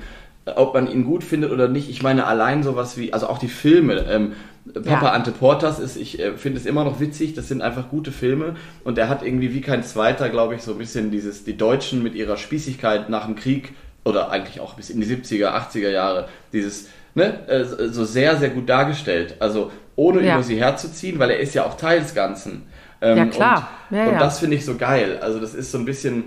ja. 0.46 0.56
ob 0.56 0.74
man 0.74 0.90
ihn 0.90 1.04
gut 1.04 1.24
findet 1.24 1.50
oder 1.50 1.68
nicht. 1.68 1.90
Ich 1.90 2.02
meine, 2.02 2.26
allein 2.26 2.62
sowas 2.62 2.96
wie, 2.96 3.12
also 3.12 3.28
auch 3.28 3.38
die 3.38 3.48
Filme, 3.48 4.06
ähm, 4.08 4.32
Papa 4.74 5.06
ja. 5.06 5.12
Ante 5.12 5.32
Portas 5.32 5.78
ist, 5.78 5.96
ich 5.96 6.20
äh, 6.20 6.32
finde 6.36 6.58
es 6.58 6.66
immer 6.66 6.84
noch 6.84 7.00
witzig, 7.00 7.34
das 7.34 7.48
sind 7.48 7.62
einfach 7.62 7.88
gute 7.88 8.12
Filme 8.12 8.56
und 8.84 8.98
er 8.98 9.08
hat 9.08 9.22
irgendwie 9.22 9.54
wie 9.54 9.60
kein 9.60 9.82
zweiter, 9.82 10.28
glaube 10.28 10.54
ich, 10.54 10.62
so 10.62 10.72
ein 10.72 10.78
bisschen 10.78 11.10
dieses, 11.10 11.44
die 11.44 11.56
Deutschen 11.56 12.02
mit 12.02 12.14
ihrer 12.14 12.36
Spießigkeit 12.36 13.08
nach 13.08 13.26
dem 13.26 13.36
Krieg 13.36 13.72
oder 14.04 14.30
eigentlich 14.30 14.60
auch 14.60 14.74
bis 14.74 14.90
in 14.90 15.00
die 15.00 15.06
70er, 15.06 15.48
80er 15.48 15.90
Jahre, 15.90 16.28
dieses, 16.52 16.88
ne, 17.14 17.46
äh, 17.48 17.64
so 17.64 18.04
sehr, 18.04 18.36
sehr 18.36 18.50
gut 18.50 18.68
dargestellt. 18.68 19.36
Also 19.40 19.70
ohne 19.96 20.22
ja. 20.22 20.34
über 20.34 20.42
sie 20.42 20.56
herzuziehen, 20.56 21.18
weil 21.18 21.30
er 21.30 21.40
ist 21.40 21.54
ja 21.54 21.64
auch 21.64 21.76
Teil 21.76 22.00
des 22.00 22.14
Ganzen. 22.14 22.66
Ähm, 23.00 23.16
ja, 23.16 23.26
klar. 23.26 23.68
Und, 23.90 23.96
ja, 23.96 24.06
und 24.08 24.20
das 24.20 24.38
finde 24.38 24.56
ich 24.56 24.64
so 24.64 24.76
geil. 24.76 25.18
Also 25.20 25.40
das 25.40 25.54
ist 25.54 25.72
so 25.72 25.78
ein 25.78 25.84
bisschen, 25.84 26.24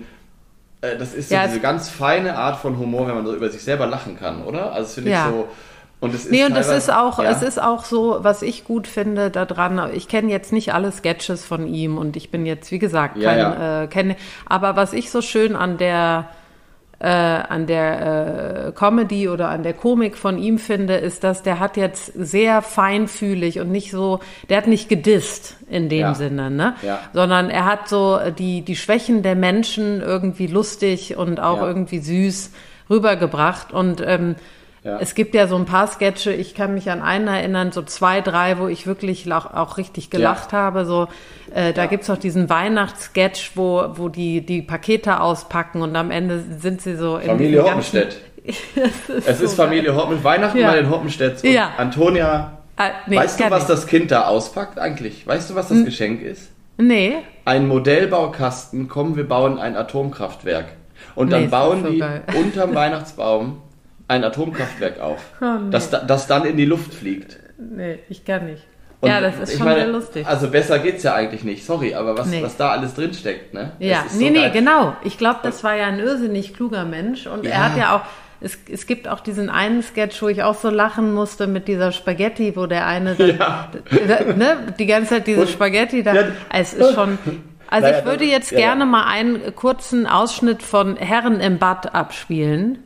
äh, 0.80 0.96
das 0.96 1.14
ist 1.14 1.30
so 1.30 1.36
diese 1.46 1.60
ganz 1.60 1.88
feine 1.88 2.36
Art 2.36 2.58
von 2.58 2.78
Humor, 2.78 3.08
wenn 3.08 3.14
man 3.14 3.26
so 3.26 3.34
über 3.34 3.48
sich 3.50 3.62
selber 3.62 3.86
lachen 3.86 4.18
kann, 4.18 4.42
oder? 4.42 4.72
Also 4.72 4.82
das 4.82 4.94
finde 4.94 5.10
ich 5.10 5.18
so 5.18 5.48
und 6.00 6.14
es 6.14 6.24
ist 6.24 6.30
nee, 6.30 6.44
und 6.44 6.56
es 6.56 6.68
ist 6.68 6.92
auch, 6.92 7.18
ja. 7.18 7.30
es 7.30 7.42
ist 7.42 7.62
auch 7.62 7.84
so, 7.84 8.18
was 8.20 8.42
ich 8.42 8.64
gut 8.64 8.86
finde 8.86 9.30
daran, 9.30 9.90
ich 9.94 10.08
kenne 10.08 10.30
jetzt 10.30 10.52
nicht 10.52 10.74
alle 10.74 10.92
Sketches 10.92 11.44
von 11.44 11.66
ihm 11.66 11.96
und 11.96 12.16
ich 12.16 12.30
bin 12.30 12.44
jetzt, 12.46 12.70
wie 12.72 12.78
gesagt, 12.78 13.14
kein, 13.20 13.38
ja, 13.38 13.84
Äh, 13.84 13.86
kenne, 13.86 14.16
aber 14.46 14.76
was 14.76 14.92
ich 14.92 15.10
so 15.10 15.22
schön 15.22 15.56
an 15.56 15.78
der 15.78 16.28
äh, 17.00 17.08
an 17.08 17.66
der 17.66 18.68
äh, 18.68 18.72
Comedy 18.72 19.28
oder 19.28 19.48
an 19.48 19.62
der 19.62 19.74
Komik 19.74 20.16
von 20.16 20.38
ihm 20.38 20.58
finde, 20.58 20.94
ist, 20.94 21.24
dass 21.24 21.42
der 21.42 21.60
hat 21.60 21.76
jetzt 21.76 22.06
sehr 22.14 22.62
feinfühlig 22.62 23.60
und 23.60 23.70
nicht 23.70 23.90
so, 23.90 24.20
der 24.48 24.58
hat 24.58 24.66
nicht 24.68 24.88
gedisst 24.88 25.56
in 25.68 25.88
dem 25.88 26.00
ja. 26.00 26.14
Sinne, 26.14 26.50
ne? 26.50 26.74
Ja. 26.82 27.00
Sondern 27.12 27.50
er 27.50 27.66
hat 27.66 27.88
so 27.88 28.18
die, 28.38 28.62
die 28.62 28.76
Schwächen 28.76 29.22
der 29.22 29.34
Menschen 29.34 30.00
irgendwie 30.00 30.46
lustig 30.46 31.16
und 31.16 31.40
auch 31.40 31.58
ja. 31.58 31.66
irgendwie 31.66 31.98
süß 31.98 32.52
rübergebracht 32.88 33.72
und 33.72 34.02
ähm, 34.06 34.36
ja. 34.84 34.98
Es 35.00 35.14
gibt 35.14 35.34
ja 35.34 35.46
so 35.46 35.56
ein 35.56 35.64
paar 35.64 35.86
Sketche, 35.86 36.30
ich 36.30 36.54
kann 36.54 36.74
mich 36.74 36.90
an 36.90 37.00
einen 37.00 37.26
erinnern, 37.26 37.72
so 37.72 37.80
zwei, 37.80 38.20
drei, 38.20 38.58
wo 38.58 38.68
ich 38.68 38.86
wirklich 38.86 39.32
auch, 39.32 39.46
auch 39.46 39.78
richtig 39.78 40.10
gelacht 40.10 40.52
ja. 40.52 40.58
habe. 40.58 40.84
So, 40.84 41.08
äh, 41.54 41.72
da 41.72 41.82
ja. 41.82 41.86
gibt's 41.86 42.10
auch 42.10 42.18
diesen 42.18 42.50
Weihnachtssketch, 42.50 43.52
wo, 43.54 43.86
wo 43.94 44.10
die 44.10 44.44
die 44.44 44.60
Pakete 44.60 45.20
auspacken 45.20 45.80
und 45.80 45.96
am 45.96 46.10
Ende 46.10 46.44
sind 46.58 46.82
sie 46.82 46.96
so 46.96 47.16
in 47.16 47.28
Familie 47.28 47.64
Hoppenstedt. 47.64 48.20
es 48.44 49.40
ist 49.40 49.56
so 49.56 49.62
Familie 49.62 49.96
Hoppenstedt, 49.96 50.24
Weihnachten 50.24 50.58
ja. 50.58 50.70
bei 50.70 50.76
den 50.76 50.90
Hoppenstedts 50.90 51.42
und 51.42 51.50
ja. 51.50 51.72
Antonia. 51.78 52.58
Äh, 52.76 52.90
nee, 53.06 53.16
weißt 53.16 53.40
du, 53.40 53.44
was 53.44 53.60
nicht. 53.60 53.70
das 53.70 53.86
Kind 53.86 54.10
da 54.10 54.26
auspackt 54.26 54.78
eigentlich? 54.78 55.26
Weißt 55.26 55.48
du, 55.48 55.54
was 55.54 55.68
das 55.68 55.78
hm. 55.78 55.84
Geschenk 55.86 56.20
ist? 56.20 56.50
Nee. 56.76 57.14
Ein 57.46 57.68
Modellbaukasten, 57.68 58.88
komm, 58.88 59.16
wir 59.16 59.26
bauen 59.26 59.58
ein 59.58 59.76
Atomkraftwerk. 59.76 60.66
Und 61.14 61.32
dann 61.32 61.42
nee, 61.42 61.48
bauen 61.48 61.86
die 61.88 61.98
geil. 62.00 62.22
unterm 62.36 62.74
Weihnachtsbaum 62.74 63.62
ein 64.08 64.24
Atomkraftwerk 64.24 65.00
auf, 65.00 65.20
oh, 65.40 65.44
nee. 65.44 65.70
das, 65.70 65.90
das 65.90 66.26
dann 66.26 66.44
in 66.44 66.56
die 66.56 66.66
Luft 66.66 66.94
fliegt. 66.94 67.38
Nee, 67.58 68.00
ich 68.08 68.24
kann 68.24 68.46
nicht. 68.46 68.64
Und 69.04 69.10
ja, 69.10 69.20
das 69.20 69.38
ist 69.38 69.58
schon 69.58 69.66
meine, 69.66 69.80
sehr 69.80 69.88
lustig. 69.88 70.26
Also 70.26 70.48
besser 70.48 70.78
geht's 70.78 71.02
ja 71.02 71.14
eigentlich 71.14 71.44
nicht, 71.44 71.64
sorry, 71.64 71.94
aber 71.94 72.16
was, 72.16 72.26
nee. 72.28 72.42
was 72.42 72.56
da 72.56 72.70
alles 72.70 72.94
drinsteckt, 72.94 73.52
ne? 73.52 73.72
Ja, 73.78 74.04
nee, 74.16 74.28
so 74.28 74.32
nee, 74.32 74.50
genau. 74.50 74.96
Ich 75.04 75.18
glaube, 75.18 75.40
das 75.42 75.62
war 75.62 75.76
ja 75.76 75.86
ein 75.86 75.98
irrsinnig 75.98 76.54
kluger 76.54 76.84
Mensch 76.84 77.26
und 77.26 77.44
ja. 77.44 77.50
er 77.50 77.64
hat 77.64 77.76
ja 77.76 77.96
auch, 77.96 78.00
es, 78.40 78.58
es 78.70 78.86
gibt 78.86 79.06
auch 79.06 79.20
diesen 79.20 79.50
einen 79.50 79.82
Sketch, 79.82 80.22
wo 80.22 80.28
ich 80.28 80.42
auch 80.42 80.54
so 80.54 80.70
lachen 80.70 81.12
musste 81.12 81.46
mit 81.46 81.68
dieser 81.68 81.92
Spaghetti, 81.92 82.56
wo 82.56 82.64
der 82.66 82.86
eine 82.86 83.14
dann, 83.14 83.36
ja. 83.36 83.68
ne, 84.34 84.56
die 84.78 84.86
ganze 84.86 85.16
Zeit 85.16 85.26
diese 85.26 85.42
und, 85.42 85.50
Spaghetti 85.50 86.02
da, 86.02 86.14
ja. 86.14 86.22
es 86.50 86.72
ist 86.72 86.94
schon, 86.94 87.18
also 87.68 87.86
naja, 87.86 87.98
ich 87.98 88.04
würde 88.06 88.24
jetzt 88.24 88.50
gerne 88.50 88.86
mal 88.86 89.04
einen 89.04 89.54
kurzen 89.54 90.06
Ausschnitt 90.06 90.62
von 90.62 90.96
Herren 90.96 91.40
im 91.40 91.58
Bad 91.58 91.94
abspielen. 91.94 92.78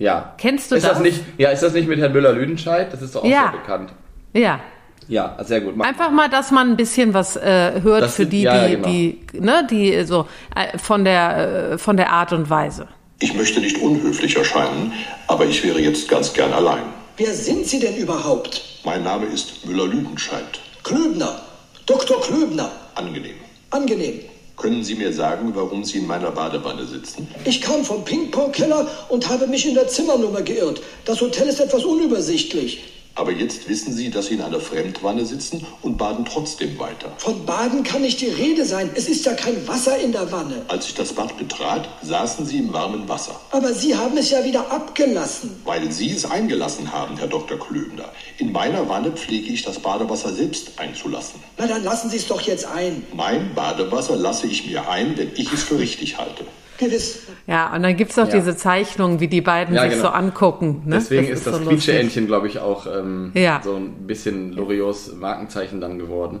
Ja. 0.00 0.34
Kennst 0.38 0.70
du 0.70 0.76
ist 0.76 0.84
das? 0.84 0.94
das? 0.94 1.02
nicht, 1.02 1.20
ja, 1.36 1.50
ist 1.50 1.62
das 1.62 1.74
nicht 1.74 1.86
mit 1.86 2.00
Herrn 2.00 2.12
Müller-Lüdenscheid? 2.12 2.90
Das 2.90 3.02
ist 3.02 3.14
doch 3.14 3.22
auch 3.22 3.28
ja. 3.28 3.50
sehr 3.52 3.60
bekannt. 3.60 3.92
Ja. 4.32 4.60
Ja, 5.08 5.36
sehr 5.44 5.60
gut. 5.60 5.76
Mach 5.76 5.86
Einfach 5.86 6.10
mal, 6.10 6.30
dass 6.30 6.50
man 6.50 6.70
ein 6.70 6.76
bisschen 6.76 7.12
was 7.12 7.36
äh, 7.36 7.82
hört 7.82 8.02
das 8.04 8.14
für 8.14 8.24
die, 8.24 8.42
ja, 8.42 8.66
die, 8.66 8.76
genau. 8.76 8.88
die, 8.88 9.40
ne, 9.40 9.66
die 9.70 10.04
so 10.04 10.26
äh, 10.56 10.78
von 10.78 11.04
der 11.04 11.72
äh, 11.72 11.78
von 11.78 11.96
der 11.96 12.10
Art 12.12 12.32
und 12.32 12.48
Weise. 12.48 12.88
Ich 13.18 13.34
möchte 13.34 13.60
nicht 13.60 13.82
unhöflich 13.82 14.36
erscheinen, 14.36 14.92
aber 15.26 15.44
ich 15.44 15.62
wäre 15.62 15.80
jetzt 15.80 16.08
ganz 16.08 16.32
gern 16.32 16.52
allein. 16.52 16.82
Wer 17.18 17.34
sind 17.34 17.66
Sie 17.66 17.80
denn 17.80 17.96
überhaupt? 17.96 18.62
Mein 18.84 19.02
Name 19.02 19.26
ist 19.26 19.66
Müller-Lüdenscheid. 19.66 20.60
Klöbner. 20.82 21.42
Dr. 21.84 22.18
Klöbner. 22.22 22.70
Angenehm. 22.94 23.34
Angenehm. 23.70 24.20
Können 24.60 24.84
Sie 24.84 24.94
mir 24.94 25.10
sagen, 25.10 25.52
warum 25.54 25.84
Sie 25.84 25.98
in 25.98 26.06
meiner 26.06 26.30
Badewanne 26.30 26.84
sitzen? 26.84 27.26
Ich 27.46 27.62
kam 27.62 27.82
vom 27.82 28.04
Ping-Pong-Keller 28.04 28.86
und 29.08 29.26
habe 29.30 29.46
mich 29.46 29.66
in 29.66 29.74
der 29.74 29.88
Zimmernummer 29.88 30.42
geirrt. 30.42 30.82
Das 31.06 31.22
Hotel 31.22 31.48
ist 31.48 31.60
etwas 31.60 31.84
unübersichtlich. 31.84 32.82
Aber 33.14 33.32
jetzt 33.32 33.68
wissen 33.68 33.92
Sie, 33.92 34.10
dass 34.10 34.26
Sie 34.26 34.34
in 34.34 34.40
einer 34.40 34.60
Fremdwanne 34.60 35.26
sitzen 35.26 35.66
und 35.82 35.98
baden 35.98 36.24
trotzdem 36.24 36.78
weiter. 36.78 37.12
Von 37.18 37.44
Baden 37.44 37.82
kann 37.82 38.02
nicht 38.02 38.20
die 38.20 38.28
Rede 38.28 38.64
sein. 38.64 38.90
Es 38.94 39.08
ist 39.08 39.26
ja 39.26 39.34
kein 39.34 39.66
Wasser 39.68 39.98
in 39.98 40.12
der 40.12 40.30
Wanne. 40.32 40.62
Als 40.68 40.86
ich 40.86 40.94
das 40.94 41.12
Bad 41.12 41.36
betrat, 41.36 41.88
saßen 42.02 42.46
Sie 42.46 42.58
im 42.58 42.72
warmen 42.72 43.08
Wasser. 43.08 43.38
Aber 43.50 43.72
Sie 43.74 43.96
haben 43.96 44.16
es 44.16 44.30
ja 44.30 44.44
wieder 44.44 44.70
abgelassen. 44.70 45.60
Weil 45.64 45.90
Sie 45.92 46.10
es 46.10 46.24
eingelassen 46.24 46.92
haben, 46.92 47.16
Herr 47.18 47.28
Dr. 47.28 47.58
Klöbner. 47.58 48.08
In 48.38 48.52
meiner 48.52 48.88
Wanne 48.88 49.12
pflege 49.12 49.52
ich 49.52 49.62
das 49.62 49.78
Badewasser 49.78 50.32
selbst 50.32 50.78
einzulassen. 50.78 51.40
Na, 51.58 51.66
dann 51.66 51.84
lassen 51.84 52.10
Sie 52.10 52.16
es 52.16 52.26
doch 52.26 52.40
jetzt 52.40 52.66
ein. 52.66 53.04
Mein 53.12 53.54
Badewasser 53.54 54.16
lasse 54.16 54.46
ich 54.46 54.66
mir 54.66 54.88
ein, 54.88 55.18
wenn 55.18 55.32
ich 55.34 55.52
es 55.52 55.62
für 55.62 55.78
richtig 55.78 56.16
halte. 56.16 56.44
Gewiss. 56.80 57.26
Ja, 57.46 57.74
und 57.74 57.82
dann 57.82 57.96
gibt 57.96 58.10
es 58.10 58.18
auch 58.18 58.26
ja. 58.26 58.34
diese 58.34 58.56
Zeichnungen, 58.56 59.20
wie 59.20 59.28
die 59.28 59.40
beiden 59.40 59.74
ja, 59.74 59.82
sich 59.82 59.92
genau. 59.92 60.04
so 60.04 60.08
angucken. 60.08 60.82
Ne? 60.86 60.96
Deswegen 60.96 61.30
das 61.30 61.40
ist 61.40 61.46
das 61.46 61.58
so 61.58 61.64
Quietscheentchen, 61.64 62.26
glaube 62.26 62.48
ich, 62.48 62.58
auch 62.58 62.86
ähm, 62.86 63.30
ja. 63.34 63.60
so 63.62 63.76
ein 63.76 64.06
bisschen 64.06 64.52
Loriots 64.52 65.12
Markenzeichen 65.14 65.80
dann 65.80 65.98
geworden. 65.98 66.40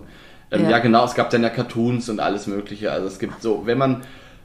Ähm, 0.50 0.64
ja. 0.64 0.70
ja. 0.70 0.78
genau, 0.78 1.04
es 1.04 1.14
gab 1.14 1.30
dann 1.30 1.42
ja 1.42 1.50
Cartoons 1.50 2.08
und 2.08 2.20
alles 2.20 2.46
Mögliche. 2.46 2.90
Also 2.90 3.06
es 3.06 3.18
gibt 3.18 3.42
so, 3.42 3.62
wenn 3.66 3.78
man 3.78 4.02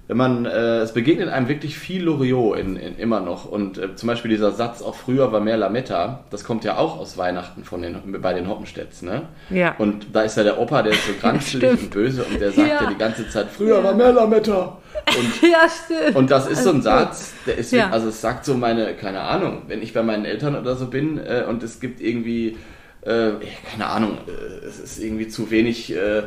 wenn 0.07 0.17
man, 0.17 0.45
äh, 0.45 0.79
es 0.79 0.93
begegnet 0.93 1.29
einem 1.29 1.47
wirklich 1.47 1.79
viel 1.79 2.03
Loriot 2.03 2.59
in, 2.59 2.75
in, 2.75 2.97
immer 2.97 3.21
noch. 3.21 3.45
Und 3.45 3.77
äh, 3.77 3.95
zum 3.95 4.07
Beispiel 4.07 4.29
dieser 4.29 4.51
Satz, 4.51 4.83
auch 4.83 4.93
früher 4.93 5.31
war 5.31 5.39
mehr 5.39 5.57
Lametta, 5.57 6.23
das 6.29 6.43
kommt 6.43 6.63
ja 6.63 6.77
auch 6.77 6.99
aus 6.99 7.17
Weihnachten 7.17 7.63
von 7.63 7.81
den, 7.81 8.21
bei 8.21 8.33
den 8.33 8.47
Hoppenstedts, 8.47 9.01
ne? 9.01 9.23
Ja. 9.49 9.75
Und 9.79 10.07
da 10.13 10.21
ist 10.21 10.37
ja 10.37 10.43
der 10.43 10.59
Opa, 10.59 10.83
der 10.83 10.93
ist 10.93 11.07
so 11.07 11.13
granzelig 11.19 11.71
und 11.71 11.89
böse 11.89 12.23
und 12.23 12.39
der 12.39 12.51
sagt 12.51 12.67
ja. 12.67 12.83
ja 12.83 12.89
die 12.89 12.97
ganze 12.97 13.27
Zeit, 13.29 13.47
früher 13.49 13.77
ja. 13.77 13.83
war 13.83 13.95
mehr 13.95 14.13
Lametta. 14.13 14.77
Und, 15.07 15.41
ja, 15.49 15.67
stimmt. 15.67 16.15
Und 16.15 16.29
das 16.29 16.47
ist 16.47 16.63
so 16.63 16.69
ein 16.69 16.83
Satz, 16.83 17.33
der 17.47 17.57
ist, 17.57 17.71
ja. 17.71 17.89
also 17.89 18.09
es 18.09 18.21
sagt 18.21 18.45
so 18.45 18.53
meine, 18.53 18.93
keine 18.93 19.21
Ahnung, 19.21 19.63
wenn 19.67 19.81
ich 19.81 19.93
bei 19.93 20.03
meinen 20.03 20.25
Eltern 20.25 20.55
oder 20.55 20.75
so 20.75 20.87
bin 20.87 21.17
äh, 21.17 21.45
und 21.47 21.63
es 21.63 21.79
gibt 21.79 21.99
irgendwie, 21.99 22.57
äh, 23.01 23.31
keine 23.71 23.87
Ahnung, 23.87 24.19
äh, 24.27 24.65
es 24.65 24.79
ist 24.79 24.99
irgendwie 24.99 25.27
zu 25.27 25.49
wenig 25.49 25.95
äh, 25.95 26.23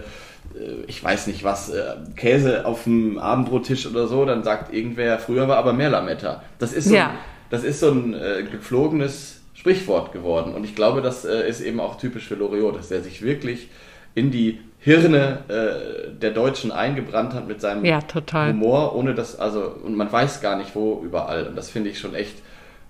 ich 0.86 1.03
weiß 1.03 1.26
nicht 1.26 1.44
was, 1.44 1.70
äh, 1.70 1.94
Käse 2.16 2.66
auf 2.66 2.84
dem 2.84 3.18
Abendbrottisch 3.18 3.86
oder 3.86 4.07
so, 4.07 4.24
dann 4.24 4.42
sagt 4.42 4.72
irgendwer, 4.72 5.18
früher 5.18 5.49
war 5.49 5.57
aber 5.57 5.72
mehr 5.72 5.90
Lametta. 5.90 6.42
Das 6.59 6.72
ist 6.72 6.88
so, 6.88 6.94
ja. 6.94 7.11
ein, 7.11 7.16
das 7.51 7.64
ist 7.64 7.80
so 7.80 7.90
ein 7.90 8.14
äh, 8.14 8.44
geflogenes 8.51 9.40
Sprichwort 9.55 10.12
geworden. 10.12 10.55
Und 10.55 10.64
ich 10.64 10.74
glaube, 10.74 11.03
das 11.03 11.24
äh, 11.24 11.49
ist 11.49 11.61
eben 11.61 11.80
auch 11.80 11.99
typisch 11.99 12.28
für 12.28 12.34
Loriot, 12.34 12.76
dass 12.76 12.90
er 12.90 13.03
sich 13.03 13.22
wirklich 13.22 13.68
in 14.14 14.30
die 14.30 14.61
Hirne 14.80 15.40
äh, 15.49 16.11
der 16.12 16.30
Deutschen 16.30 16.70
eingebrannt 16.70 17.34
hat 17.34 17.49
mit 17.49 17.61
seinem 17.61 17.84
ja, 17.84 18.01
Humor, 18.32 18.94
ohne 18.94 19.14
dass, 19.14 19.38
also, 19.38 19.74
und 19.84 19.96
man 19.96 20.11
weiß 20.11 20.40
gar 20.40 20.57
nicht 20.57 20.74
wo 20.74 21.03
überall. 21.05 21.49
Und 21.49 21.57
das 21.57 21.70
finde 21.70 21.90
ich 21.90 21.99
schon 21.99 22.14
echt 22.14 22.36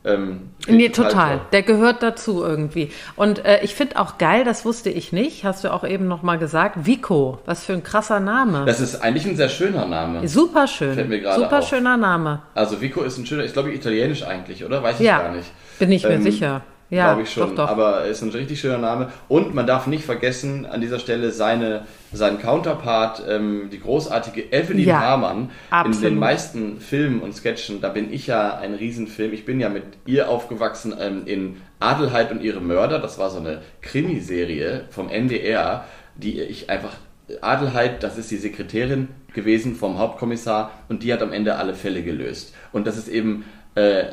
ähm, 0.04 0.50
nee, 0.68 0.88
total. 0.90 1.40
Der 1.52 1.62
gehört 1.62 2.02
dazu 2.02 2.42
irgendwie. 2.42 2.90
Und 3.16 3.44
äh, 3.44 3.60
ich 3.62 3.74
finde 3.74 3.98
auch 3.98 4.16
geil, 4.18 4.44
das 4.44 4.64
wusste 4.64 4.90
ich 4.90 5.12
nicht, 5.12 5.44
hast 5.44 5.64
du 5.64 5.72
auch 5.72 5.84
eben 5.84 6.06
nochmal 6.06 6.38
gesagt, 6.38 6.86
Vico. 6.86 7.40
Was 7.46 7.64
für 7.64 7.72
ein 7.72 7.82
krasser 7.82 8.20
Name. 8.20 8.64
Das 8.64 8.80
ist 8.80 9.02
eigentlich 9.02 9.26
ein 9.26 9.36
sehr 9.36 9.48
schöner 9.48 9.86
Name. 9.86 10.26
Super 10.28 10.66
schön. 10.66 10.94
Fällt 10.94 11.08
mir 11.08 11.32
Super 11.34 11.58
auf. 11.58 11.68
schöner 11.68 11.96
Name. 11.96 12.42
Also 12.54 12.80
Vico 12.80 13.02
ist 13.02 13.18
ein 13.18 13.26
schöner, 13.26 13.44
ich 13.44 13.52
glaube 13.52 13.72
italienisch 13.72 14.22
eigentlich, 14.22 14.64
oder? 14.64 14.82
Weiß 14.82 15.00
ich 15.00 15.06
ja, 15.06 15.18
gar 15.18 15.32
nicht. 15.32 15.50
Bin 15.78 15.92
ich 15.92 16.04
mir 16.04 16.10
ähm, 16.10 16.22
sicher. 16.22 16.62
Ja, 16.90 17.08
glaube 17.08 17.22
ich 17.22 17.30
schon. 17.30 17.50
Doch, 17.50 17.66
doch. 17.66 17.68
Aber 17.68 18.04
ist 18.06 18.22
ein 18.22 18.30
richtig 18.30 18.60
schöner 18.60 18.78
Name. 18.78 19.12
Und 19.28 19.54
man 19.54 19.66
darf 19.66 19.86
nicht 19.86 20.04
vergessen, 20.04 20.64
an 20.64 20.80
dieser 20.80 20.98
Stelle 20.98 21.32
seine, 21.32 21.82
seinen 22.12 22.38
Counterpart, 22.38 23.22
ähm, 23.28 23.68
die 23.70 23.80
großartige 23.80 24.52
Evelyn 24.52 24.86
ja, 24.86 25.00
Hamann. 25.00 25.50
In 25.84 26.00
den 26.00 26.18
meisten 26.18 26.80
Filmen 26.80 27.20
und 27.20 27.34
Sketchen, 27.34 27.80
da 27.82 27.90
bin 27.90 28.12
ich 28.12 28.26
ja 28.26 28.56
ein 28.56 28.74
Riesenfilm. 28.74 29.34
Ich 29.34 29.44
bin 29.44 29.60
ja 29.60 29.68
mit 29.68 29.84
ihr 30.06 30.30
aufgewachsen 30.30 30.94
ähm, 30.98 31.22
in 31.26 31.56
Adelheid 31.78 32.30
und 32.30 32.42
ihre 32.42 32.60
Mörder. 32.60 32.98
Das 32.98 33.18
war 33.18 33.28
so 33.30 33.38
eine 33.38 33.60
Krimiserie 33.82 34.84
vom 34.90 35.10
NDR, 35.10 35.84
die 36.16 36.40
ich 36.40 36.70
einfach. 36.70 36.94
Adelheid, 37.42 38.02
das 38.02 38.16
ist 38.16 38.30
die 38.30 38.38
Sekretärin 38.38 39.08
gewesen 39.34 39.76
vom 39.76 39.98
Hauptkommissar 39.98 40.70
und 40.88 41.02
die 41.02 41.12
hat 41.12 41.20
am 41.20 41.30
Ende 41.30 41.56
alle 41.56 41.74
Fälle 41.74 42.02
gelöst. 42.02 42.54
Und 42.72 42.86
das 42.86 42.96
ist 42.96 43.06
eben 43.06 43.44
äh, 43.78 44.06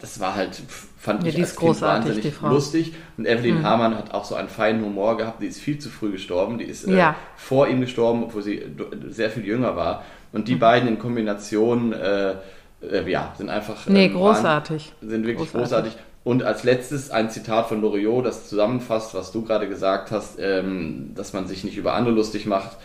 das 0.00 0.20
war 0.20 0.34
halt, 0.36 0.62
fand 1.00 1.22
ja, 1.22 1.30
ich 1.30 1.40
als 1.40 1.56
kind 1.56 1.80
wahnsinnig 1.80 2.40
lustig. 2.42 2.92
Und 3.16 3.26
Evelyn 3.26 3.60
mhm. 3.60 3.62
Hamann 3.64 3.96
hat 3.96 4.12
auch 4.12 4.26
so 4.26 4.34
einen 4.34 4.50
feinen 4.50 4.84
Humor 4.84 5.16
gehabt. 5.16 5.40
Die 5.40 5.46
ist 5.46 5.58
viel 5.58 5.78
zu 5.78 5.88
früh 5.88 6.12
gestorben. 6.12 6.58
Die 6.58 6.66
ist 6.66 6.86
äh, 6.86 6.94
ja. 6.94 7.16
vor 7.36 7.68
ihm 7.68 7.80
gestorben, 7.80 8.22
obwohl 8.22 8.42
sie 8.42 8.62
sehr 9.08 9.30
viel 9.30 9.46
jünger 9.46 9.76
war. 9.76 10.04
Und 10.32 10.46
die 10.46 10.56
mhm. 10.56 10.60
beiden 10.60 10.88
in 10.90 10.98
Kombination, 10.98 11.94
äh, 11.94 12.34
äh, 12.82 13.10
ja, 13.10 13.32
sind 13.38 13.48
einfach. 13.48 13.86
Nee, 13.86 14.06
ähm, 14.06 14.12
großartig. 14.12 14.92
Waren, 15.00 15.10
sind 15.10 15.26
wirklich 15.26 15.50
großartig. 15.50 15.92
großartig. 15.94 16.06
Und 16.22 16.42
als 16.42 16.64
letztes 16.64 17.10
ein 17.10 17.30
Zitat 17.30 17.68
von 17.68 17.80
Loriot, 17.80 18.26
das 18.26 18.46
zusammenfasst, 18.46 19.14
was 19.14 19.32
du 19.32 19.42
gerade 19.42 19.68
gesagt 19.68 20.10
hast, 20.10 20.38
ähm, 20.38 21.12
dass 21.14 21.32
man 21.32 21.48
sich 21.48 21.64
nicht 21.64 21.78
über 21.78 21.94
andere 21.94 22.14
lustig 22.14 22.44
macht. 22.44 22.76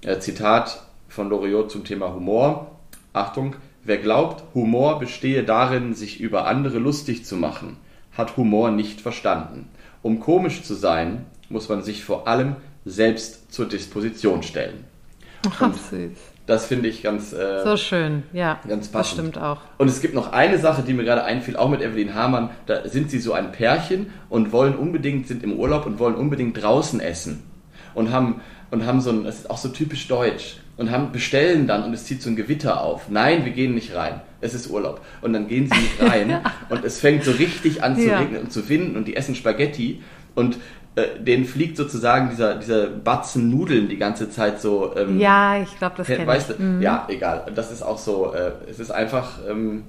Äh, 0.00 0.18
Zitat 0.18 0.82
von 1.08 1.28
Loriot 1.28 1.70
zum 1.70 1.84
Thema 1.84 2.12
Humor. 2.12 2.72
Achtung, 3.12 3.54
Wer 3.84 3.98
glaubt, 3.98 4.44
Humor 4.54 5.00
bestehe 5.00 5.42
darin, 5.42 5.94
sich 5.94 6.20
über 6.20 6.46
andere 6.46 6.78
lustig 6.78 7.24
zu 7.24 7.36
machen, 7.36 7.78
hat 8.12 8.36
Humor 8.36 8.70
nicht 8.70 9.00
verstanden. 9.00 9.68
Um 10.02 10.20
komisch 10.20 10.62
zu 10.62 10.74
sein, 10.74 11.26
muss 11.48 11.68
man 11.68 11.82
sich 11.82 12.04
vor 12.04 12.28
allem 12.28 12.56
selbst 12.84 13.52
zur 13.52 13.66
Disposition 13.66 14.42
stellen. 14.42 14.84
Ach, 15.48 15.74
süß. 15.74 16.10
Das 16.46 16.66
finde 16.66 16.88
ich 16.88 17.02
ganz 17.02 17.32
äh, 17.32 17.62
so 17.64 17.76
schön, 17.76 18.24
ja. 18.32 18.60
Ganz 18.68 18.88
passend. 18.88 19.18
Das 19.18 19.28
stimmt 19.28 19.38
auch. 19.38 19.60
Und 19.78 19.88
es 19.88 20.00
gibt 20.00 20.14
noch 20.14 20.32
eine 20.32 20.58
Sache, 20.58 20.82
die 20.82 20.92
mir 20.92 21.04
gerade 21.04 21.24
einfiel, 21.24 21.56
auch 21.56 21.68
mit 21.68 21.80
Evelyn 21.80 22.14
Hamann. 22.14 22.50
Da 22.66 22.88
sind 22.88 23.10
sie 23.10 23.18
so 23.18 23.32
ein 23.32 23.52
Pärchen 23.52 24.10
und 24.28 24.52
wollen 24.52 24.76
unbedingt 24.76 25.28
sind 25.28 25.42
im 25.42 25.52
Urlaub 25.54 25.86
und 25.86 25.98
wollen 25.98 26.16
unbedingt 26.16 26.60
draußen 26.60 27.00
essen 27.00 27.42
und 27.94 28.12
haben 28.12 28.40
und 28.72 28.86
haben 28.86 29.00
so 29.00 29.10
ein, 29.10 29.24
das 29.24 29.40
ist 29.40 29.50
auch 29.50 29.58
so 29.58 29.68
typisch 29.68 30.08
deutsch 30.08 30.56
und 30.78 30.90
haben, 30.90 31.12
bestellen 31.12 31.66
dann 31.66 31.84
und 31.84 31.92
es 31.92 32.06
zieht 32.06 32.22
so 32.22 32.30
ein 32.30 32.36
Gewitter 32.36 32.80
auf. 32.80 33.08
Nein, 33.10 33.44
wir 33.44 33.52
gehen 33.52 33.74
nicht 33.74 33.94
rein. 33.94 34.22
Es 34.40 34.54
ist 34.54 34.70
Urlaub. 34.70 35.02
Und 35.20 35.34
dann 35.34 35.46
gehen 35.46 35.70
sie 35.72 35.78
nicht 35.78 36.02
rein 36.02 36.40
und 36.70 36.82
es 36.82 36.98
fängt 36.98 37.22
so 37.22 37.32
richtig 37.32 37.84
an 37.84 37.96
zu 37.96 38.06
ja. 38.08 38.18
regnen 38.18 38.40
und 38.40 38.52
zu 38.52 38.68
winden 38.68 38.96
und 38.96 39.06
die 39.06 39.14
essen 39.14 39.34
Spaghetti 39.34 40.02
und 40.34 40.56
äh, 40.94 41.20
denen 41.20 41.44
fliegt 41.44 41.76
sozusagen 41.76 42.30
dieser, 42.30 42.54
dieser 42.54 42.86
Batzen 42.86 43.50
Nudeln 43.50 43.88
die 43.88 43.98
ganze 43.98 44.30
Zeit 44.30 44.60
so. 44.60 44.96
Ähm, 44.96 45.20
ja, 45.20 45.60
ich 45.62 45.76
glaube, 45.78 45.96
das 45.98 46.06
kenne 46.06 46.36
ich. 46.36 46.44
Du, 46.44 46.62
mhm. 46.62 46.80
Ja, 46.80 47.06
egal. 47.10 47.52
Das 47.54 47.70
ist 47.70 47.82
auch 47.82 47.98
so, 47.98 48.32
äh, 48.32 48.52
es 48.70 48.80
ist 48.80 48.90
einfach, 48.90 49.38
ähm, 49.48 49.84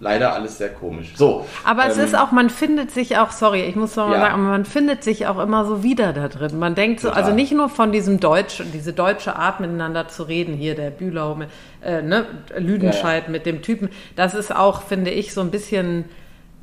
leider 0.00 0.34
alles 0.34 0.58
sehr 0.58 0.70
komisch. 0.70 1.12
So. 1.16 1.46
Aber 1.64 1.84
ähm, 1.84 1.90
es 1.90 1.96
ist 1.96 2.16
auch, 2.16 2.32
man 2.32 2.50
findet 2.50 2.90
sich 2.90 3.16
auch, 3.16 3.30
sorry, 3.30 3.62
ich 3.62 3.76
muss 3.76 3.96
noch 3.96 4.08
mal 4.08 4.14
ja. 4.14 4.20
sagen, 4.20 4.42
man 4.44 4.64
findet 4.64 5.02
sich 5.04 5.26
auch 5.26 5.38
immer 5.38 5.64
so 5.64 5.82
wieder 5.82 6.12
da 6.12 6.28
drin. 6.28 6.58
Man 6.58 6.74
denkt 6.74 7.00
so, 7.00 7.10
also 7.10 7.32
nicht 7.32 7.52
nur 7.52 7.68
von 7.68 7.92
diesem 7.92 8.20
Deutsch, 8.20 8.62
diese 8.72 8.92
deutsche 8.92 9.36
Art 9.36 9.60
miteinander 9.60 10.08
zu 10.08 10.24
reden, 10.24 10.54
hier 10.54 10.74
der 10.74 10.90
Bühlau, 10.90 11.38
äh, 11.82 12.02
ne, 12.02 12.26
Lüdenscheid 12.56 13.22
ja, 13.22 13.26
ja. 13.26 13.32
mit 13.32 13.46
dem 13.46 13.62
Typen, 13.62 13.88
das 14.16 14.34
ist 14.34 14.54
auch, 14.54 14.82
finde 14.82 15.10
ich, 15.10 15.32
so 15.32 15.40
ein 15.40 15.50
bisschen, 15.50 16.04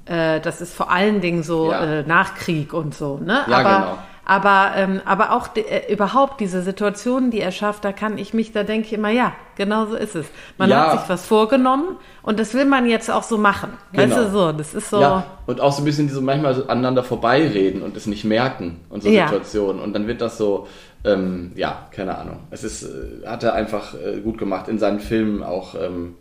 äh, 0.05 0.39
das 0.39 0.61
ist 0.61 0.73
vor 0.73 0.91
allen 0.91 1.21
Dingen 1.21 1.43
so 1.43 1.71
äh, 1.71 2.03
Nachkrieg 2.03 2.73
und 2.73 2.93
so, 2.93 3.17
ne? 3.17 3.41
Ja, 3.47 3.57
Aber, 3.57 3.79
genau. 3.79 3.97
Aber, 4.31 4.71
ähm, 4.77 5.01
aber 5.03 5.33
auch 5.33 5.49
äh, 5.57 5.91
überhaupt 5.91 6.39
diese 6.39 6.61
Situationen, 6.61 7.31
die 7.31 7.41
er 7.41 7.51
schafft, 7.51 7.83
da 7.83 7.91
kann 7.91 8.17
ich 8.17 8.33
mich, 8.33 8.53
da 8.53 8.63
denke 8.63 8.87
ich 8.87 8.93
immer, 8.93 9.09
ja, 9.09 9.33
genau 9.57 9.87
so 9.87 9.97
ist 9.97 10.15
es. 10.15 10.25
Man 10.57 10.69
ja. 10.69 10.85
hat 10.85 11.01
sich 11.01 11.09
was 11.09 11.25
vorgenommen 11.25 11.97
und 12.23 12.39
das 12.39 12.53
will 12.53 12.63
man 12.63 12.85
jetzt 12.85 13.11
auch 13.11 13.23
so 13.23 13.37
machen. 13.37 13.71
Genau. 13.91 14.03
Weißt 14.03 14.17
du 14.17 14.31
so, 14.31 14.51
das 14.53 14.73
ist 14.73 14.89
so. 14.89 15.01
Ja, 15.01 15.25
und 15.47 15.59
auch 15.59 15.73
so 15.73 15.81
ein 15.81 15.85
bisschen 15.85 16.07
so 16.07 16.21
manchmal 16.21 16.55
so 16.55 16.65
aneinander 16.67 17.03
vorbeireden 17.03 17.81
und 17.81 17.97
es 17.97 18.07
nicht 18.07 18.23
merken 18.23 18.79
und 18.87 19.03
so 19.03 19.09
ja. 19.09 19.27
Situationen. 19.27 19.81
Und 19.81 19.91
dann 19.91 20.07
wird 20.07 20.21
das 20.21 20.37
so, 20.37 20.65
ähm, 21.03 21.51
ja, 21.55 21.89
keine 21.91 22.17
Ahnung. 22.17 22.39
Es 22.51 22.63
ist, 22.63 22.83
äh, 22.83 23.27
hat 23.27 23.43
er 23.43 23.53
einfach 23.53 23.95
äh, 23.95 24.21
gut 24.21 24.37
gemacht 24.37 24.69
in 24.69 24.79
seinen 24.79 25.01
Filmen 25.01 25.43
auch. 25.43 25.75
Ähm, 25.75 26.15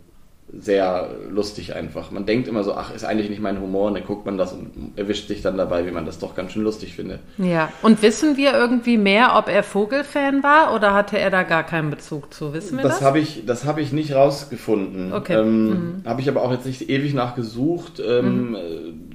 sehr 0.59 1.09
lustig 1.29 1.75
einfach. 1.75 2.11
Man 2.11 2.25
denkt 2.25 2.47
immer 2.47 2.63
so, 2.63 2.73
ach, 2.73 2.93
ist 2.93 3.05
eigentlich 3.05 3.29
nicht 3.29 3.41
mein 3.41 3.61
Humor, 3.61 3.87
und 3.87 3.93
dann 3.93 4.05
guckt 4.05 4.25
man 4.25 4.37
das 4.37 4.51
und 4.51 4.91
erwischt 4.97 5.27
sich 5.27 5.41
dann 5.41 5.57
dabei, 5.57 5.85
wie 5.85 5.91
man 5.91 6.05
das 6.05 6.19
doch 6.19 6.35
ganz 6.35 6.51
schön 6.51 6.63
lustig 6.63 6.95
findet. 6.95 7.19
Ja, 7.37 7.71
und 7.81 8.01
wissen 8.01 8.35
wir 8.35 8.53
irgendwie 8.53 8.97
mehr, 8.97 9.35
ob 9.37 9.47
er 9.47 9.63
Vogelfan 9.63 10.43
war 10.43 10.73
oder 10.75 10.93
hatte 10.93 11.17
er 11.17 11.29
da 11.29 11.43
gar 11.43 11.63
keinen 11.63 11.89
Bezug 11.89 12.33
zu? 12.33 12.53
Wissen 12.53 12.77
wir 12.77 12.83
das? 12.83 12.99
Das 12.99 13.01
habe 13.01 13.19
ich, 13.19 13.43
hab 13.47 13.77
ich 13.77 13.93
nicht 13.93 14.13
rausgefunden. 14.13 15.13
Okay. 15.13 15.39
Ähm, 15.39 15.69
mhm. 15.69 16.03
Habe 16.05 16.19
ich 16.21 16.27
aber 16.27 16.41
auch 16.41 16.51
jetzt 16.51 16.65
nicht 16.65 16.89
ewig 16.89 17.13
nachgesucht. 17.13 18.01
Ähm, 18.05 18.49
mhm. 18.49 18.55
Äh, 18.55 18.59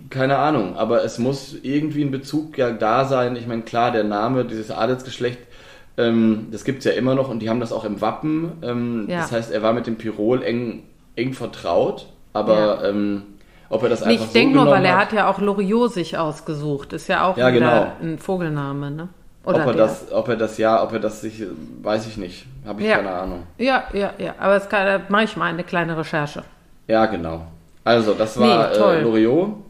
keine 0.09 0.39
Ahnung, 0.39 0.77
aber 0.77 1.05
es 1.05 1.19
muss 1.19 1.57
irgendwie 1.63 2.03
ein 2.03 2.11
Bezug 2.11 2.57
ja 2.57 2.71
da 2.71 3.05
sein. 3.05 3.37
Ich 3.37 3.47
meine, 3.47 3.63
klar, 3.63 3.91
der 3.93 4.05
Name, 4.05 4.45
dieses 4.45 4.71
Adelsgeschlecht, 4.71 5.41
ähm, 5.99 6.49
das 6.51 6.65
gibt 6.65 6.79
es 6.79 6.85
ja 6.85 6.93
immer 6.93 7.15
noch 7.15 7.29
und 7.29 7.41
die 7.41 7.51
haben 7.51 7.61
das 7.61 7.73
auch 7.73 7.85
im 7.85 8.01
Wappen. 8.01 8.53
Ähm, 8.63 9.07
ja. 9.09 9.19
Das 9.19 9.33
heißt, 9.33 9.53
er 9.53 9.63
war 9.63 9.73
mit 9.73 9.87
dem 9.87 9.97
Pirol 9.97 10.43
eng 10.43 10.85
eng 11.17 11.33
vertraut, 11.33 12.07
aber 12.33 12.83
ja. 12.83 12.89
ähm, 12.91 13.23
ob 13.69 13.83
er 13.83 13.89
das 13.89 14.03
einfach 14.03 14.23
Ich 14.23 14.29
so 14.29 14.33
denke 14.33 14.57
nur, 14.57 14.67
weil 14.67 14.85
er 14.85 14.97
hat 14.97 15.13
ja 15.13 15.29
auch 15.29 15.41
Loriot 15.41 15.93
sich 15.93 16.17
ausgesucht. 16.17 16.93
Ist 16.93 17.09
ja 17.09 17.25
auch 17.25 17.37
ja, 17.37 17.51
genau. 17.51 17.93
ein 18.01 18.19
Vogelname, 18.19 18.91
ne? 18.91 19.09
Oder 19.45 19.61
ob 19.61 19.67
er 19.67 19.73
der. 19.75 19.87
das, 19.87 20.13
ob 20.13 20.29
er 20.29 20.37
das 20.37 20.59
ja, 20.59 20.83
ob 20.83 20.93
er 20.93 20.99
das 20.99 21.21
sich, 21.21 21.43
weiß 21.83 22.07
ich 22.07 22.17
nicht, 22.17 22.47
habe 22.67 22.83
ich 22.83 22.89
ja. 22.89 22.97
keine 22.97 23.11
Ahnung. 23.11 23.43
Ja, 23.59 23.85
ja, 23.93 24.13
ja. 24.19 24.35
Aber 24.39 24.57
es 24.57 24.69
kann, 24.69 24.87
da 24.87 25.01
mache 25.09 25.25
ich 25.25 25.37
mal 25.37 25.47
eine 25.47 25.65
kleine 25.65 25.97
Recherche. 25.97 26.43
Ja, 26.89 27.07
genau. 27.07 27.47
Also 27.85 28.15
das 28.15 28.39
war 28.39 28.71
nee, 28.71 28.77
äh, 28.77 29.03
Loriot. 29.03 29.66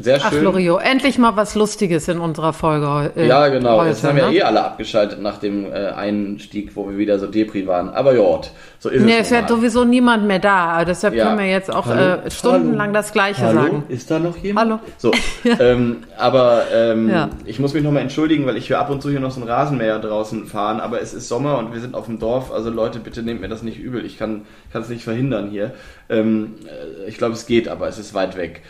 Sehr 0.00 0.18
schön. 0.18 0.28
Ach, 0.32 0.42
Loriot, 0.42 0.82
endlich 0.82 1.18
mal 1.18 1.36
was 1.36 1.54
Lustiges 1.54 2.08
in 2.08 2.20
unserer 2.20 2.52
Folge. 2.52 3.12
Äh, 3.16 3.26
ja, 3.26 3.48
genau. 3.48 3.78
Heute, 3.78 3.90
Jetzt 3.90 4.04
haben 4.04 4.16
ne? 4.16 4.22
ja 4.22 4.30
eh 4.30 4.42
alle 4.42 4.64
abgeschaltet 4.64 5.20
nach 5.20 5.38
dem 5.38 5.66
äh, 5.66 5.88
Einstieg, 5.88 6.74
wo 6.74 6.88
wir 6.88 6.96
wieder 6.96 7.18
so 7.18 7.26
Depri 7.26 7.66
waren. 7.66 7.90
Aber 7.90 8.14
ja, 8.14 8.40
so 8.78 8.88
ist 8.88 9.04
nee, 9.04 9.18
es. 9.18 9.30
Es 9.30 9.40
ist 9.42 9.48
sowieso 9.48 9.84
niemand 9.84 10.26
mehr 10.26 10.38
da. 10.38 10.84
Deshalb 10.84 11.14
ja. 11.14 11.26
können 11.26 11.38
wir 11.38 11.46
jetzt 11.46 11.70
auch 11.70 11.86
äh, 11.86 12.30
stundenlang 12.30 12.88
Hallo. 12.88 12.92
das 12.94 13.12
Gleiche 13.12 13.42
Hallo? 13.42 13.62
sagen. 13.62 13.84
Ist 13.88 14.10
da 14.10 14.18
noch 14.18 14.36
jemand? 14.38 14.70
Hallo. 14.70 14.80
So, 14.96 15.12
ähm, 15.60 15.98
aber 16.16 16.64
ähm, 16.72 17.10
ja. 17.10 17.28
ich 17.44 17.58
muss 17.58 17.74
mich 17.74 17.82
nochmal 17.82 18.02
entschuldigen, 18.02 18.46
weil 18.46 18.56
ich 18.56 18.70
höre 18.70 18.78
ab 18.78 18.90
und 18.90 19.02
zu 19.02 19.10
hier 19.10 19.20
noch 19.20 19.30
so 19.30 19.40
einen 19.40 19.50
Rasenmäher 19.50 19.98
draußen 19.98 20.46
fahren. 20.46 20.80
Aber 20.80 21.02
es 21.02 21.12
ist 21.12 21.28
Sommer 21.28 21.58
und 21.58 21.74
wir 21.74 21.80
sind 21.80 21.94
auf 21.94 22.06
dem 22.06 22.18
Dorf. 22.18 22.50
Also 22.50 22.70
Leute, 22.70 23.00
bitte 23.00 23.22
nehmt 23.22 23.42
mir 23.42 23.48
das 23.48 23.62
nicht 23.62 23.78
übel. 23.78 24.04
Ich 24.06 24.18
kann 24.18 24.42
es 24.72 24.88
nicht 24.88 25.04
verhindern 25.04 25.50
hier. 25.50 25.72
Ähm, 26.08 26.54
äh, 26.64 27.08
ich 27.08 27.18
glaube, 27.18 27.34
es 27.34 27.46
geht, 27.46 27.68
aber 27.68 27.86
es 27.86 27.98
ist 27.98 28.14
weit 28.14 28.36
weg. 28.36 28.62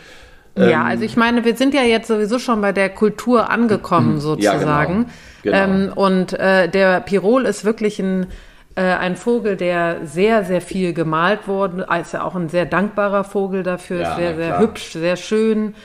Ja, 0.57 0.63
ähm, 0.63 0.81
also 0.87 1.03
ich 1.03 1.17
meine, 1.17 1.45
wir 1.45 1.55
sind 1.55 1.73
ja 1.73 1.83
jetzt 1.83 2.07
sowieso 2.07 2.39
schon 2.39 2.61
bei 2.61 2.71
der 2.71 2.89
Kultur 2.89 3.49
angekommen, 3.49 4.19
sozusagen. 4.19 5.07
Ja, 5.43 5.51
genau. 5.51 5.57
Genau. 5.57 5.57
Ähm, 5.57 5.93
und 5.95 6.33
äh, 6.33 6.69
der 6.69 7.01
Pirol 7.01 7.45
ist 7.45 7.65
wirklich 7.65 7.99
ein 7.99 8.27
Äh, 8.73 8.83
ein 8.83 9.17
Vogel, 9.17 9.57
der 9.57 10.05
sehr, 10.05 10.45
sehr 10.45 10.61
viel 10.61 10.93
gemalt 10.93 11.45
wurde, 11.45 11.85
ist 11.99 12.13
ja 12.13 12.23
auch 12.23 12.35
ein 12.35 12.47
sehr 12.47 12.65
dankbarer 12.65 13.25
Vogel 13.25 13.63
dafür, 13.63 13.99
ja, 13.99 14.15
sehr, 14.15 14.35
sehr 14.37 14.59
hübsch, 14.59 14.93
sehr 14.93 15.17
schön. 15.17 15.75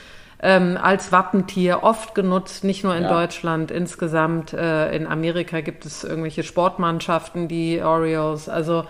Ähm, 0.41 0.77
als 0.81 1.11
Wappentier 1.11 1.83
oft 1.83 2.15
genutzt, 2.15 2.63
nicht 2.63 2.85
nur 2.85 2.95
in 2.95 3.03
ja. 3.03 3.09
Deutschland, 3.09 3.71
insgesamt 3.71 4.53
äh, 4.53 4.95
in 4.95 5.05
Amerika 5.05 5.59
gibt 5.59 5.85
es 5.85 6.05
irgendwelche 6.05 6.43
Sportmannschaften, 6.43 7.49
die 7.49 7.81
Orioles. 7.81 8.47
Also 8.47 8.85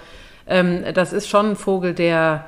ähm, 0.45 0.83
das 0.93 1.11
ist 1.11 1.27
schon 1.27 1.51
ein 1.51 1.55
Vogel, 1.55 1.95
der 1.95 2.45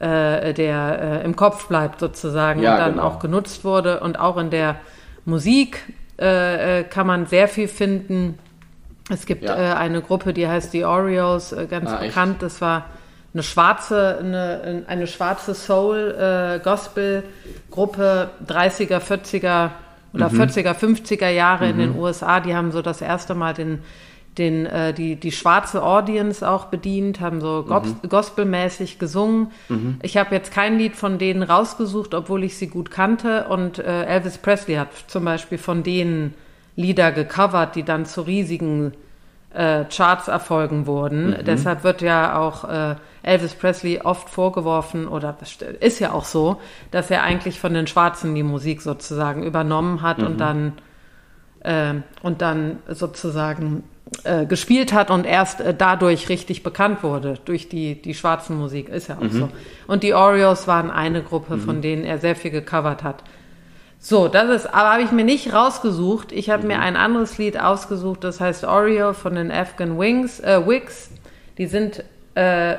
äh, 0.00 0.54
der 0.54 1.20
äh, 1.22 1.24
im 1.24 1.36
Kopf 1.36 1.68
bleibt 1.68 2.00
sozusagen 2.00 2.62
ja, 2.62 2.72
und 2.72 2.78
dann 2.78 2.92
genau. 2.92 3.04
auch 3.04 3.18
genutzt 3.18 3.64
wurde. 3.64 4.00
Und 4.00 4.18
auch 4.18 4.36
in 4.36 4.50
der 4.50 4.76
Musik 5.24 5.84
äh, 6.20 6.80
äh 6.80 6.84
kann 6.84 7.06
man 7.06 7.26
sehr 7.26 7.48
viel 7.48 7.68
finden. 7.68 8.38
Es 9.10 9.26
gibt 9.26 9.44
ja. 9.44 9.56
äh, 9.56 9.74
eine 9.74 10.02
Gruppe, 10.02 10.32
die 10.32 10.46
heißt 10.46 10.72
die 10.72 10.84
Oreos, 10.84 11.52
äh, 11.52 11.66
ganz 11.66 11.90
ah, 11.90 11.96
bekannt. 11.96 12.34
Echt? 12.34 12.42
Das 12.42 12.60
war 12.60 12.84
eine 13.34 13.42
schwarze, 13.42 14.18
eine, 14.20 14.84
eine 14.86 15.06
schwarze 15.06 15.54
Soul-Gospel-Gruppe 15.54 18.30
30er, 18.46 19.00
40er 19.00 19.70
oder 20.14 20.30
mhm. 20.30 20.40
40er, 20.40 20.74
50er 20.74 21.28
Jahre 21.28 21.66
mhm. 21.66 21.70
in 21.70 21.78
den 21.78 21.94
USA. 21.98 22.40
Die 22.40 22.54
haben 22.54 22.72
so 22.72 22.80
das 22.82 23.02
erste 23.02 23.34
Mal 23.34 23.54
den 23.54 23.80
den, 24.38 24.66
äh, 24.66 24.94
die, 24.94 25.16
die 25.16 25.32
schwarze 25.32 25.82
Audience 25.82 26.48
auch 26.48 26.66
bedient, 26.66 27.20
haben 27.20 27.40
so 27.40 27.64
mhm. 27.68 28.08
gospelmäßig 28.08 28.98
gesungen. 28.98 29.50
Mhm. 29.68 29.98
Ich 30.02 30.16
habe 30.16 30.34
jetzt 30.34 30.52
kein 30.52 30.78
Lied 30.78 30.96
von 30.96 31.18
denen 31.18 31.42
rausgesucht, 31.42 32.14
obwohl 32.14 32.44
ich 32.44 32.56
sie 32.56 32.68
gut 32.68 32.90
kannte. 32.90 33.48
Und 33.48 33.78
äh, 33.78 34.04
Elvis 34.04 34.38
Presley 34.38 34.76
hat 34.76 34.88
zum 35.08 35.24
Beispiel 35.24 35.58
von 35.58 35.82
denen 35.82 36.34
Lieder 36.76 37.10
gecovert, 37.12 37.74
die 37.74 37.82
dann 37.82 38.06
zu 38.06 38.22
riesigen 38.22 38.92
äh, 39.52 39.84
Charts 39.84 40.28
erfolgen 40.28 40.86
wurden. 40.86 41.30
Mhm. 41.30 41.44
Deshalb 41.44 41.82
wird 41.82 42.02
ja 42.02 42.38
auch 42.38 42.64
äh, 42.64 42.94
Elvis 43.22 43.54
Presley 43.54 44.00
oft 44.00 44.28
vorgeworfen, 44.30 45.08
oder 45.08 45.36
das 45.38 45.56
ist 45.80 45.98
ja 45.98 46.12
auch 46.12 46.24
so, 46.24 46.60
dass 46.90 47.10
er 47.10 47.22
eigentlich 47.22 47.58
von 47.58 47.74
den 47.74 47.86
Schwarzen 47.86 48.34
die 48.34 48.42
Musik 48.42 48.80
sozusagen 48.82 49.42
übernommen 49.42 50.02
hat 50.02 50.20
und 50.20 50.34
mhm. 50.34 50.38
dann 50.38 50.72
äh, 51.60 51.94
und 52.22 52.42
dann 52.42 52.78
sozusagen 52.88 53.84
äh, 54.24 54.46
gespielt 54.46 54.92
hat 54.92 55.10
und 55.10 55.26
erst 55.26 55.60
äh, 55.60 55.74
dadurch 55.76 56.28
richtig 56.28 56.62
bekannt 56.62 57.02
wurde, 57.02 57.38
durch 57.44 57.68
die, 57.68 58.00
die 58.00 58.14
schwarzen 58.14 58.56
Musik, 58.56 58.88
ist 58.88 59.08
ja 59.08 59.18
auch 59.18 59.22
mhm. 59.22 59.30
so. 59.30 59.48
Und 59.86 60.02
die 60.02 60.14
Oreos 60.14 60.66
waren 60.66 60.90
eine 60.90 61.22
Gruppe, 61.22 61.56
mhm. 61.56 61.60
von 61.60 61.82
denen 61.82 62.04
er 62.04 62.18
sehr 62.18 62.34
viel 62.34 62.50
gecovert 62.50 63.02
hat. 63.02 63.22
So, 64.00 64.28
das 64.28 64.48
ist, 64.48 64.66
aber 64.66 64.92
habe 64.92 65.02
ich 65.02 65.12
mir 65.12 65.24
nicht 65.24 65.52
rausgesucht. 65.52 66.32
Ich 66.32 66.50
habe 66.50 66.62
mhm. 66.62 66.68
mir 66.68 66.78
ein 66.80 66.96
anderes 66.96 67.36
Lied 67.38 67.60
ausgesucht, 67.60 68.24
das 68.24 68.40
heißt 68.40 68.64
Oreo 68.64 69.12
von 69.12 69.34
den 69.34 69.50
Afghan 69.50 69.98
Wings, 69.98 70.40
äh, 70.40 70.66
Wigs. 70.66 71.10
Die 71.58 71.66
sind 71.66 72.04
äh, 72.34 72.76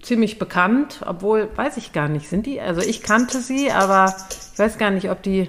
ziemlich 0.00 0.38
bekannt, 0.38 1.02
obwohl, 1.06 1.48
weiß 1.56 1.76
ich 1.76 1.92
gar 1.92 2.08
nicht, 2.08 2.28
sind 2.28 2.46
die, 2.46 2.60
also 2.60 2.80
ich 2.80 3.02
kannte 3.02 3.40
sie, 3.40 3.70
aber 3.70 4.14
ich 4.52 4.58
weiß 4.58 4.78
gar 4.78 4.90
nicht, 4.90 5.10
ob 5.10 5.22
die 5.22 5.48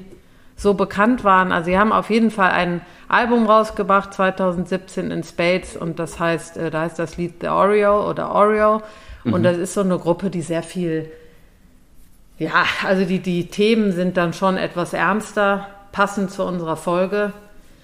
so 0.60 0.74
bekannt 0.74 1.24
waren. 1.24 1.54
Also 1.54 1.72
sie 1.72 1.80
haben 1.80 1.94
auf 1.94 2.10
jeden 2.10 2.32
Fall 2.32 2.52
ein 2.52 2.82
Album 3.08 3.48
rausgebracht 3.48 4.14
2017 4.14 5.10
in 5.10 5.24
Spades 5.24 5.78
und 5.78 6.00
das 6.00 6.20
heißt, 6.20 6.58
äh, 6.58 6.70
da 6.70 6.82
heißt 6.82 7.00
das 7.00 7.16
Lied 7.16 7.36
The 7.40 7.48
Oreo 7.48 8.10
oder 8.10 8.36
Oreo 8.36 8.82
mhm. 9.24 9.34
und 9.34 9.44
das 9.44 9.58
ist 9.58 9.74
so 9.74 9.82
eine 9.82 9.98
Gruppe, 9.98 10.30
die 10.30 10.42
sehr 10.42 10.62
viel, 10.62 11.10
ja, 12.38 12.66
also 12.86 13.06
die, 13.06 13.20
die 13.20 13.48
Themen 13.48 13.94
sind 13.94 14.18
dann 14.18 14.34
schon 14.34 14.58
etwas 14.58 14.92
ernster, 14.92 15.68
passend 15.94 16.30
zu 16.30 16.44
unserer 16.44 16.76
Folge. 16.76 17.32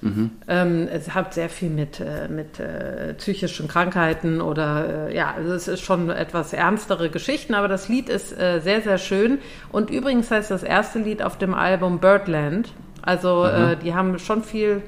Mhm. 0.05 0.31
Ähm, 0.47 0.87
es 0.91 1.15
hat 1.15 1.33
sehr 1.33 1.49
viel 1.49 1.71
mit, 1.71 1.99
äh, 1.99 2.27
mit 2.27 2.59
äh, 2.59 3.15
psychischen 3.15 3.67
Krankheiten 3.67 4.39
oder 4.39 5.07
äh, 5.09 5.15
ja, 5.15 5.33
also 5.35 5.53
es 5.53 5.67
ist 5.67 5.81
schon 5.81 6.11
etwas 6.11 6.53
ernstere 6.53 7.09
Geschichten, 7.09 7.55
aber 7.55 7.67
das 7.67 7.89
Lied 7.89 8.07
ist 8.07 8.31
äh, 8.39 8.59
sehr, 8.59 8.81
sehr 8.81 8.99
schön. 8.99 9.39
Und 9.71 9.89
übrigens 9.89 10.29
heißt 10.29 10.51
das 10.51 10.61
erste 10.61 10.99
Lied 10.99 11.23
auf 11.23 11.39
dem 11.39 11.55
Album 11.55 11.99
Birdland. 11.99 12.71
Also 13.01 13.45
äh, 13.45 13.75
mhm. 13.75 13.79
die 13.79 13.95
haben 13.95 14.19
schon 14.19 14.43
viel 14.43 14.83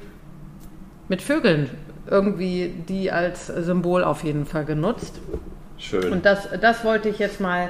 mit 1.07 1.23
Vögeln 1.23 1.71
irgendwie 2.09 2.73
die 2.87 3.11
als 3.11 3.47
Symbol 3.47 4.03
auf 4.03 4.23
jeden 4.23 4.45
Fall 4.45 4.65
genutzt. 4.65 5.19
Schön. 5.79 6.11
Und 6.11 6.25
das, 6.25 6.47
das 6.61 6.85
wollte 6.85 7.09
ich 7.09 7.19
jetzt 7.19 7.41
mal 7.41 7.69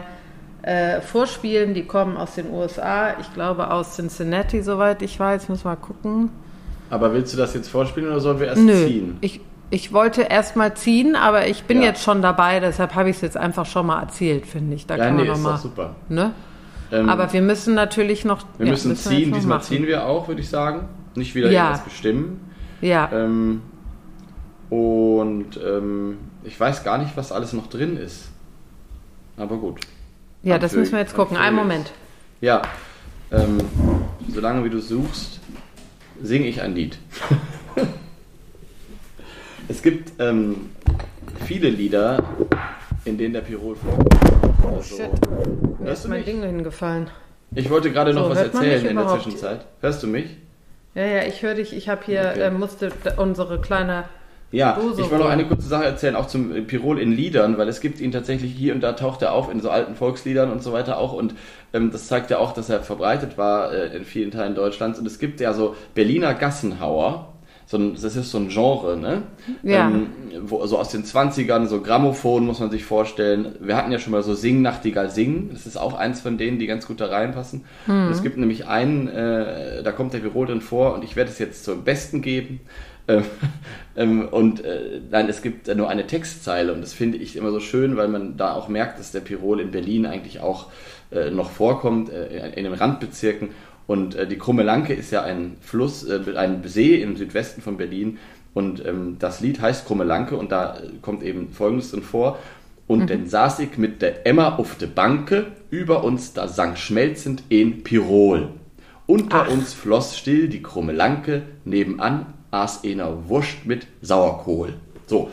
äh, 0.64 1.00
vorspielen. 1.00 1.74
Die 1.74 1.86
kommen 1.86 2.18
aus 2.18 2.36
den 2.36 2.52
USA, 2.52 3.18
ich 3.20 3.34
glaube 3.34 3.72
aus 3.72 3.96
Cincinnati, 3.96 4.62
soweit 4.62 5.02
ich 5.02 5.18
weiß. 5.18 5.50
Muss 5.50 5.64
mal 5.64 5.78
gucken. 5.78 6.30
Aber 6.90 7.14
willst 7.14 7.34
du 7.34 7.38
das 7.38 7.54
jetzt 7.54 7.70
vorspielen 7.70 8.10
oder 8.10 8.20
sollen 8.20 8.40
wir 8.40 8.48
erst 8.48 8.62
Nö, 8.62 8.86
ziehen? 8.86 9.18
Ich, 9.22 9.42
ich 9.70 9.92
wollte 9.92 10.24
erst 10.24 10.56
mal 10.56 10.74
ziehen, 10.76 11.16
aber 11.16 11.48
ich 11.48 11.64
bin 11.64 11.82
ja. 11.82 11.90
jetzt 11.90 12.04
schon 12.04 12.22
dabei, 12.22 12.60
deshalb 12.60 12.96
habe 12.96 13.10
ich 13.10 13.18
es 13.18 13.22
jetzt 13.22 13.38
einfach 13.38 13.66
schon 13.66 13.88
mal 13.88 14.02
erzählt, 14.02 14.46
finde 14.46 14.76
ich. 14.76 14.86
Da 14.86 14.96
ja, 14.96 15.06
kann 15.06 15.18
nee, 15.18 15.26
man 15.26 15.36
ist 15.36 15.44
mal, 15.44 15.58
super. 15.58 15.96
Ne? 16.08 16.34
Ähm, 16.92 17.10
aber 17.10 17.34
wir 17.34 17.42
müssen 17.42 17.74
natürlich 17.74 18.24
noch. 18.24 18.44
Wir 18.58 18.68
ja, 18.68 18.72
müssen, 18.72 18.90
müssen 18.90 19.10
ziehen, 19.10 19.30
wir 19.30 19.36
diesmal 19.36 19.58
machen. 19.58 19.68
ziehen 19.68 19.88
wir 19.88 20.06
auch, 20.06 20.28
würde 20.28 20.42
ich 20.42 20.50
sagen. 20.50 20.88
Nicht 21.16 21.36
wieder 21.36 21.52
ja. 21.52 21.66
irgendwas 21.66 21.84
bestimmen. 21.84 22.40
Ja. 22.80 23.10
Ähm, 23.12 23.62
und 24.70 25.60
ähm, 25.66 26.18
ich 26.44 26.60
weiß 26.60 26.84
gar 26.84 26.98
nicht, 26.98 27.18
was 27.18 27.32
alles 27.32 27.54
noch 27.54 27.68
drin 27.68 27.98
ist. 27.98 28.30
Aber 29.36 29.58
gut. 29.58 29.82
Ja, 30.44 30.58
das 30.60 30.74
müssen 30.74 30.94
wir 30.94 31.00
jetzt 31.00 31.16
gucken. 31.16 31.38
Einen 31.38 31.56
Moment. 31.56 31.92
Ja. 32.40 32.62
Ähm, 33.32 33.58
solange 34.30 34.64
wie 34.64 34.70
du 34.70 34.80
suchst, 34.80 35.37
singe 36.22 36.48
ich 36.48 36.62
ein 36.62 36.76
Lied. 36.76 36.98
es 39.68 39.82
gibt 39.82 40.14
ähm, 40.20 40.70
viele 41.46 41.70
Lieder, 41.70 42.24
in 43.06 43.18
denen 43.18 43.34
der 43.34 43.42
Pirol 43.42 43.76
vorkommt. 43.76 44.16
Oh 44.64 44.76
also, 44.76 44.98
shit. 44.98 45.80
Mir 45.80 45.92
ist 45.92 46.08
mein 46.08 46.26
Ding 46.26 46.42
hingefallen. 46.44 47.10
Ich 47.56 47.70
wollte 47.70 47.92
gerade 47.92 48.14
noch 48.14 48.26
so, 48.26 48.30
was 48.32 48.40
erzählen 48.40 48.86
in 48.86 48.96
der 48.96 49.08
Zwischenzeit. 49.08 49.66
Hörst 49.82 50.04
du 50.04 50.08
mich? 50.08 50.38
Ja, 50.96 51.06
ja, 51.06 51.24
ich 51.24 51.42
höre 51.42 51.56
dich. 51.56 51.74
Ich 51.74 51.90
habe 51.90 52.02
hier, 52.06 52.32
okay. 52.32 52.42
äh, 52.42 52.52
musste 52.52 52.92
unsere 53.18 53.62
kleine 53.62 54.06
ja, 54.52 54.74
Dose 54.74 55.02
ich 55.02 55.12
will 55.12 55.18
noch 55.18 55.30
eine 55.30 55.46
kurze 55.46 55.68
Sache 55.68 55.86
erzählen, 55.86 56.16
auch 56.16 56.28
zum 56.28 56.68
Pirol 56.68 57.00
in 57.00 57.12
Liedern, 57.12 57.58
weil 57.58 57.68
es 57.68 57.82
gibt 57.82 58.00
ihn 58.00 58.12
tatsächlich 58.12 58.54
hier 58.54 58.74
und 58.74 58.82
da 58.82 58.94
taucht 58.94 59.22
er 59.22 59.34
auf 59.34 59.52
in 59.52 59.60
so 59.60 59.70
alten 59.70 59.96
Volksliedern 59.96 60.52
und 60.52 60.64
so 60.64 60.72
weiter 60.72 60.98
auch 60.98 61.14
und 61.14 61.36
ähm, 61.74 61.92
das 61.92 62.08
zeigt 62.08 62.30
ja 62.32 62.40
auch, 62.40 62.54
dass 62.54 62.70
er 62.70 62.82
verbreitet 62.82 63.38
war 63.38 63.74
äh, 63.74 63.96
in 63.96 64.06
vielen 64.06 64.32
Teilen 64.32 64.56
Deutschlands 64.56 65.00
und 65.00 65.06
es 65.06 65.20
gibt 65.20 65.42
ja 65.42 65.54
so 65.54 65.76
Berliner 65.96 66.34
Gassenhauer, 66.34 67.34
so 67.68 67.76
ein, 67.76 67.96
das 67.96 68.16
ist 68.16 68.32
so 68.32 68.38
ein 68.38 68.48
Genre, 68.48 68.96
ne? 68.96 69.24
Ja. 69.62 69.90
Ähm, 69.90 70.08
wo, 70.42 70.66
so 70.66 70.78
aus 70.80 70.88
den 70.88 71.04
20ern, 71.04 71.66
so 71.66 71.82
Grammophon 71.82 72.46
muss 72.46 72.62
man 72.62 72.72
sich 72.72 72.86
vorstellen. 72.86 73.56
Wir 73.60 73.76
hatten 73.76 73.92
ja 73.92 74.00
schon 74.00 74.12
mal 74.12 74.24
so 74.24 74.34
Sing, 74.36 74.62
Nachtigall, 74.62 75.10
Sing. 75.10 75.50
Das 75.52 75.68
ist 75.68 75.76
auch 75.76 75.94
eins 75.94 76.22
von 76.22 76.38
denen, 76.38 76.60
die 76.60 76.68
ganz 76.68 76.88
gut 76.88 77.02
da 77.02 77.08
reinpassen. 77.08 77.66
Mhm. 77.86 78.08
es 78.10 78.24
gibt 78.24 78.38
nämlich 78.38 78.68
einen, 78.68 79.10
äh, 79.10 79.84
da 79.84 79.92
kommt 79.92 80.14
der 80.14 80.24
Virol 80.24 80.48
drin 80.48 80.62
vor 80.62 80.94
und 80.94 81.04
ich 81.04 81.18
werde 81.18 81.30
es 81.30 81.40
jetzt 81.40 81.66
zum 81.66 81.84
Besten 81.84 82.22
geben. 82.22 82.62
Ähm, 83.08 83.24
ähm, 83.96 84.28
und 84.28 84.64
äh, 84.64 85.02
nein, 85.10 85.30
es 85.30 85.42
gibt 85.42 85.74
nur 85.74 85.90
eine 85.90 86.08
Textzeile 86.08 86.74
und 86.74 86.82
das 86.82 86.94
finde 86.94 87.18
ich 87.18 87.36
immer 87.36 87.52
so 87.52 87.60
schön, 87.60 87.98
weil 87.98 88.08
man 88.08 88.38
da 88.38 88.54
auch 88.54 88.68
merkt, 88.68 89.00
dass 89.00 89.12
der 89.12 89.22
Pirol 89.22 89.60
in 89.60 89.72
Berlin 89.72 90.06
eigentlich 90.06 90.40
auch 90.40 90.68
äh, 91.12 91.32
noch 91.32 91.52
vorkommt, 91.52 92.10
äh, 92.10 92.50
in 92.56 92.64
den 92.64 92.74
Randbezirken. 92.74 93.50
Und 93.88 94.16
äh, 94.16 94.28
die 94.28 94.38
Krumme 94.38 94.64
Lanke 94.64 94.94
ist 94.94 95.12
ja 95.12 95.24
ein 95.24 95.56
Fluss, 95.62 96.04
äh, 96.04 96.20
ein 96.36 96.62
See 96.66 97.02
im 97.02 97.16
Südwesten 97.16 97.62
von 97.62 97.78
Berlin. 97.78 98.20
Und 98.54 98.86
ähm, 98.86 99.18
das 99.20 99.40
Lied 99.40 99.62
heißt 99.62 99.86
Krumme 99.86 100.04
Lanke 100.04 100.36
und 100.36 100.52
da 100.52 100.78
äh, 100.78 100.90
kommt 101.02 101.24
eben 101.24 101.52
Folgendes 101.52 101.92
drin 101.92 102.04
vor. 102.04 102.38
Und 102.88 103.02
mhm. 103.02 103.08
dann 103.08 103.28
saß 103.28 103.60
ich 103.60 103.78
mit 103.78 104.02
der 104.02 104.26
Emma 104.26 104.56
auf 104.56 104.78
der 104.78 104.88
Banke, 104.88 105.48
über 105.70 106.04
uns 106.04 106.34
da 106.34 106.48
sang 106.48 106.76
schmelzend 106.76 107.44
in 107.50 107.84
Pirol. 107.84 108.50
Unter 109.06 109.44
Ach. 109.44 109.52
uns 109.52 109.74
floss 109.74 110.18
still 110.18 110.50
die 110.50 110.62
Krumme 110.62 110.92
Lanke, 110.92 111.44
nebenan 111.64 112.34
aß 112.52 112.84
einer 112.84 113.28
Wurst 113.28 113.66
mit 113.66 113.88
Sauerkohl. 114.02 114.76
So, 115.06 115.30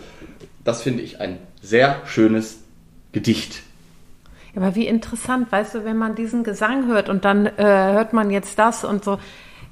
das 0.64 0.82
finde 0.82 1.02
ich 1.02 1.20
ein 1.20 1.38
sehr 1.62 2.00
schönes 2.06 2.58
Gedicht. 3.12 3.62
Aber 4.56 4.74
wie 4.74 4.86
interessant, 4.86 5.50
weißt 5.50 5.74
du, 5.74 5.84
wenn 5.84 5.96
man 5.96 6.14
diesen 6.14 6.44
Gesang 6.44 6.86
hört 6.86 7.08
und 7.08 7.24
dann 7.24 7.46
äh, 7.46 7.52
hört 7.56 8.12
man 8.12 8.30
jetzt 8.30 8.58
das 8.58 8.84
und 8.84 9.04
so. 9.04 9.18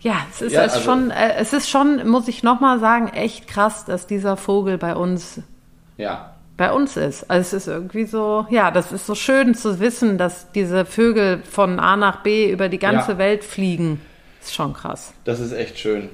Ja, 0.01 0.27
es 0.33 0.43
ist, 0.43 0.53
ja, 0.53 0.63
also, 0.63 0.81
schon, 0.81 1.13
äh, 1.13 1.35
es 1.39 1.53
ist 1.53 1.71
schon, 1.71 2.09
muss 2.09 2.27
ich 2.27 2.43
nochmal 2.43 2.81
sagen, 2.81 3.09
echt 3.09 3.47
krass, 3.47 3.85
dass 3.85 4.09
dieser 4.09 4.37
Vogel 4.37 4.79
bei 4.79 4.97
uns, 4.97 5.41
ja. 5.97 6.35
bei 6.57 6.73
uns 6.73 6.97
ist. 6.97 7.31
Also 7.31 7.57
es 7.57 7.63
ist 7.63 7.69
irgendwie 7.69 8.07
so, 8.07 8.47
ja, 8.51 8.73
das 8.73 8.91
ist 8.91 9.07
so 9.07 9.15
schön 9.15 9.55
zu 9.55 9.79
wissen, 9.79 10.19
dass 10.19 10.51
diese 10.51 10.85
Vögel 10.85 11.41
von 11.49 11.79
A 11.79 11.97
nach 11.97 12.25
B 12.25 12.51
über 12.51 12.69
die 12.69 12.81
ganze 12.81 13.13
ja. 13.13 13.19
Welt 13.19 13.45
fliegen. 13.45 14.01
Ist 14.41 14.55
schon 14.55 14.73
krass. 14.73 15.15
Das 15.23 15.39
ist 15.39 15.53
echt 15.53 15.79
schön. 15.79 16.09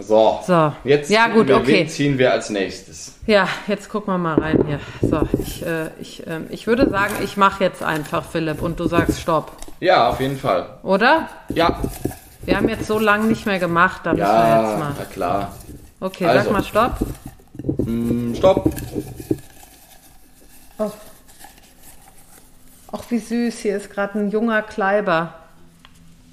So, 0.00 0.40
so. 0.46 0.72
jetzt 0.84 1.10
ja, 1.10 1.28
gut, 1.28 1.48
wir, 1.48 1.58
okay. 1.58 1.86
ziehen 1.86 2.16
wir 2.16 2.32
als 2.32 2.48
nächstes. 2.48 3.14
Ja, 3.26 3.46
jetzt 3.66 3.90
gucken 3.90 4.14
wir 4.14 4.18
mal 4.18 4.38
rein 4.38 4.64
hier. 4.66 4.80
So, 5.02 5.28
ich, 5.38 5.66
äh, 5.66 5.90
ich, 6.00 6.26
äh, 6.26 6.40
ich 6.48 6.66
würde 6.66 6.88
sagen, 6.88 7.14
ich 7.22 7.36
mache 7.36 7.62
jetzt 7.62 7.82
einfach, 7.82 8.24
Philipp, 8.24 8.62
und 8.62 8.80
du 8.80 8.86
sagst 8.86 9.20
Stopp. 9.20 9.52
Ja, 9.80 10.08
auf 10.08 10.18
jeden 10.18 10.38
Fall. 10.38 10.78
Oder? 10.82 11.28
Ja. 11.50 11.78
Wir 12.44 12.56
haben 12.56 12.70
jetzt 12.70 12.86
so 12.86 12.98
lange 12.98 13.26
nicht 13.26 13.44
mehr 13.44 13.58
gemacht, 13.58 14.00
da 14.04 14.14
ja, 14.14 14.16
müssen 14.16 14.32
wir 14.32 14.70
jetzt 14.70 14.78
mal. 14.78 14.94
Ja, 14.98 15.04
klar. 15.04 15.52
Okay, 16.00 16.26
also. 16.26 16.44
sag 16.44 16.52
mal 16.52 16.64
Stopp. 16.64 16.98
Hm, 17.84 18.34
stopp. 18.34 18.70
Oh. 20.78 20.90
Ach, 22.92 23.02
wie 23.10 23.18
süß. 23.18 23.58
Hier 23.58 23.76
ist 23.76 23.90
gerade 23.90 24.18
ein 24.18 24.30
junger 24.30 24.62
Kleiber. 24.62 25.34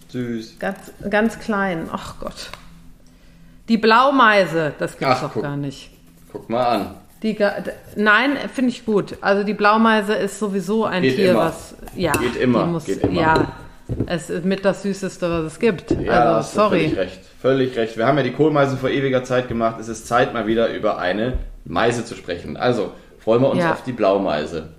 Süß. 0.07 0.59
Ganz, 0.59 0.79
ganz 1.09 1.39
klein. 1.39 1.89
Ach 1.91 2.15
Gott. 2.19 2.51
Die 3.69 3.77
Blaumeise, 3.77 4.73
das 4.79 4.97
gibt's 4.97 5.15
Ach, 5.17 5.21
doch 5.21 5.33
guck, 5.33 5.43
gar 5.43 5.55
nicht. 5.55 5.91
Guck 6.31 6.49
mal 6.49 6.65
an. 6.65 6.95
Die, 7.21 7.37
nein, 7.95 8.37
finde 8.53 8.71
ich 8.71 8.85
gut. 8.85 9.17
Also 9.21 9.43
die 9.43 9.53
Blaumeise 9.53 10.13
ist 10.13 10.39
sowieso 10.39 10.85
ein 10.85 11.03
geht 11.03 11.17
Tier, 11.17 11.31
immer. 11.31 11.39
was 11.45 11.75
ja 11.95 12.13
geht 12.13 12.35
immer, 12.37 12.65
muss, 12.65 12.85
geht 12.85 13.03
immer. 13.03 13.21
Ja, 13.21 13.47
es 14.07 14.29
ist 14.29 14.45
mit 14.45 14.63
das 14.65 14.83
Süßeste, 14.83 15.29
was 15.29 15.53
es 15.53 15.59
gibt. 15.59 15.91
Ja, 15.91 16.37
also 16.37 16.61
sorry. 16.61 16.79
Völlig 16.79 16.97
recht, 16.97 17.19
völlig 17.41 17.77
recht. 17.77 17.97
Wir 17.97 18.07
haben 18.07 18.17
ja 18.17 18.23
die 18.23 18.31
Kohlmeise 18.31 18.77
vor 18.77 18.89
ewiger 18.89 19.23
Zeit 19.23 19.47
gemacht. 19.47 19.79
Es 19.79 19.87
ist 19.87 20.07
Zeit 20.07 20.33
mal 20.33 20.47
wieder 20.47 20.73
über 20.73 20.97
eine 20.97 21.37
Meise 21.65 22.05
zu 22.05 22.15
sprechen. 22.15 22.57
Also 22.57 22.91
freuen 23.19 23.41
wir 23.41 23.49
uns 23.49 23.59
ja. 23.59 23.71
auf 23.73 23.83
die 23.83 23.91
Blaumeise. 23.91 24.69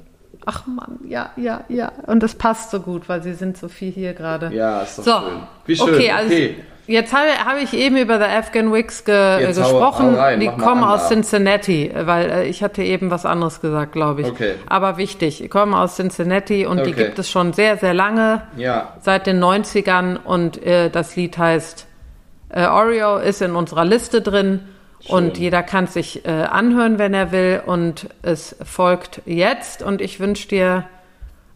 Ach 0.47 0.67
Mann, 0.67 1.01
ja, 1.07 1.31
ja, 1.37 1.65
ja. 1.69 1.93
Und 2.07 2.23
das 2.23 2.35
passt 2.35 2.71
so 2.71 2.81
gut, 2.81 3.09
weil 3.09 3.23
sie 3.23 3.35
sind 3.35 3.59
so 3.59 3.69
viel 3.69 3.93
hier 3.93 4.15
gerade. 4.15 4.51
Ja, 4.55 4.81
ist 4.83 4.99
doch 4.99 5.05
so. 5.05 5.11
schön. 5.11 5.41
Wie 5.67 5.77
schön. 5.77 5.95
Okay, 5.95 6.11
also 6.11 6.35
okay. 6.35 6.57
Jetzt 6.91 7.13
habe, 7.13 7.29
habe 7.45 7.61
ich 7.61 7.73
eben 7.73 7.97
über 7.97 8.19
The 8.19 8.25
Afghan 8.25 8.73
Wigs 8.73 9.05
ge 9.05 9.39
Jetzt 9.41 9.59
gesprochen. 9.59 10.07
Hau, 10.07 10.17
hau 10.17 10.21
rein, 10.21 10.41
die 10.41 10.49
kommen 10.49 10.83
aus 10.83 11.07
Cincinnati, 11.07 11.93
weil 11.95 12.31
äh, 12.31 12.49
ich 12.49 12.65
hatte 12.65 12.83
eben 12.83 13.13
was 13.13 13.25
anderes 13.25 13.61
gesagt, 13.61 13.93
glaube 13.93 14.23
ich. 14.23 14.27
Okay. 14.27 14.55
Aber 14.67 14.97
wichtig, 14.97 15.39
die 15.39 15.49
kommen 15.49 15.73
aus 15.73 15.95
Cincinnati 15.95 16.67
und 16.67 16.81
okay. 16.81 16.89
die 16.89 16.97
gibt 16.97 17.21
es 17.21 17.31
schon 17.31 17.53
sehr, 17.53 17.77
sehr 17.77 17.95
lange. 17.95 18.43
Ja. 18.57 18.95
Seit 19.01 19.29
den 19.29 19.43
90ern 19.43 20.17
und 20.17 20.61
äh, 20.65 20.91
das 20.91 21.15
Lied 21.15 21.39
heißt 21.39 21.87
äh, 22.49 22.67
Oreo, 22.67 23.19
ist 23.19 23.41
in 23.41 23.55
unserer 23.55 23.85
Liste 23.85 24.21
drin. 24.21 24.67
Schön. 25.01 25.17
Und 25.17 25.39
jeder 25.39 25.63
kann 25.63 25.87
sich 25.87 26.27
äh, 26.27 26.31
anhören, 26.31 26.99
wenn 26.99 27.15
er 27.15 27.31
will. 27.31 27.63
Und 27.65 28.09
es 28.23 28.57
folgt 28.65 29.23
jetzt. 29.27 29.85
Und 29.85 30.01
ich 30.01 30.19
wünsche 30.19 30.49
dir 30.49 30.87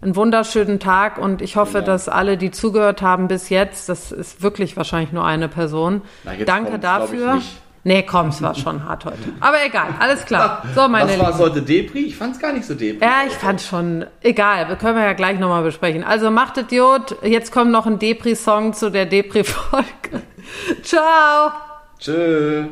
einen 0.05 0.17
wunderschönen 0.17 0.79
Tag 0.79 1.19
und 1.19 1.43
ich 1.43 1.57
hoffe, 1.57 1.79
ja. 1.79 1.85
dass 1.85 2.09
alle, 2.09 2.37
die 2.37 2.51
zugehört 2.51 3.03
haben 3.03 3.29
bis 3.29 3.49
jetzt, 3.49 3.89
das 3.89 4.13
ist 4.13 4.43
wirklich 4.43 4.77
wahrscheinlich 4.77 5.13
nur 5.13 5.25
eine 5.25 5.49
Person. 5.49 6.03
Na, 6.25 6.33
Danke 6.45 6.79
dafür. 6.79 7.41
Nee, 7.87 8.03
komm, 8.03 8.29
es 8.29 8.41
war 8.41 8.55
schon 8.55 8.85
hart 8.85 9.05
heute. 9.05 9.19
Aber 9.41 9.59
egal, 9.65 9.89
alles 9.99 10.25
klar. 10.25 10.65
So, 10.75 10.89
meine 10.89 11.11
Was 11.11 11.19
war 11.19 11.31
es 11.31 11.39
heute 11.39 11.63
Depri? 11.63 12.07
Ich 12.07 12.17
fand 12.17 12.35
es 12.35 12.41
gar 12.41 12.53
nicht 12.53 12.65
so 12.65 12.75
Depri. 12.75 13.05
Ja, 13.05 13.25
ich 13.27 13.35
fand 13.35 13.61
schon. 13.61 14.07
Egal, 14.23 14.69
wir 14.69 14.77
können 14.77 14.97
wir 14.97 15.05
ja 15.05 15.13
gleich 15.13 15.39
nochmal 15.39 15.63
besprechen. 15.63 16.03
Also 16.03 16.31
macht 16.31 16.57
Idiot. 16.57 17.17
Jetzt 17.23 17.53
kommt 17.53 17.71
noch 17.71 17.87
ein 17.87 17.99
Depri-Song 17.99 18.73
zu 18.73 18.91
der 18.91 19.05
Depri-Folge. 19.05 20.23
Ciao. 20.83 21.53
Tschö. 21.99 22.69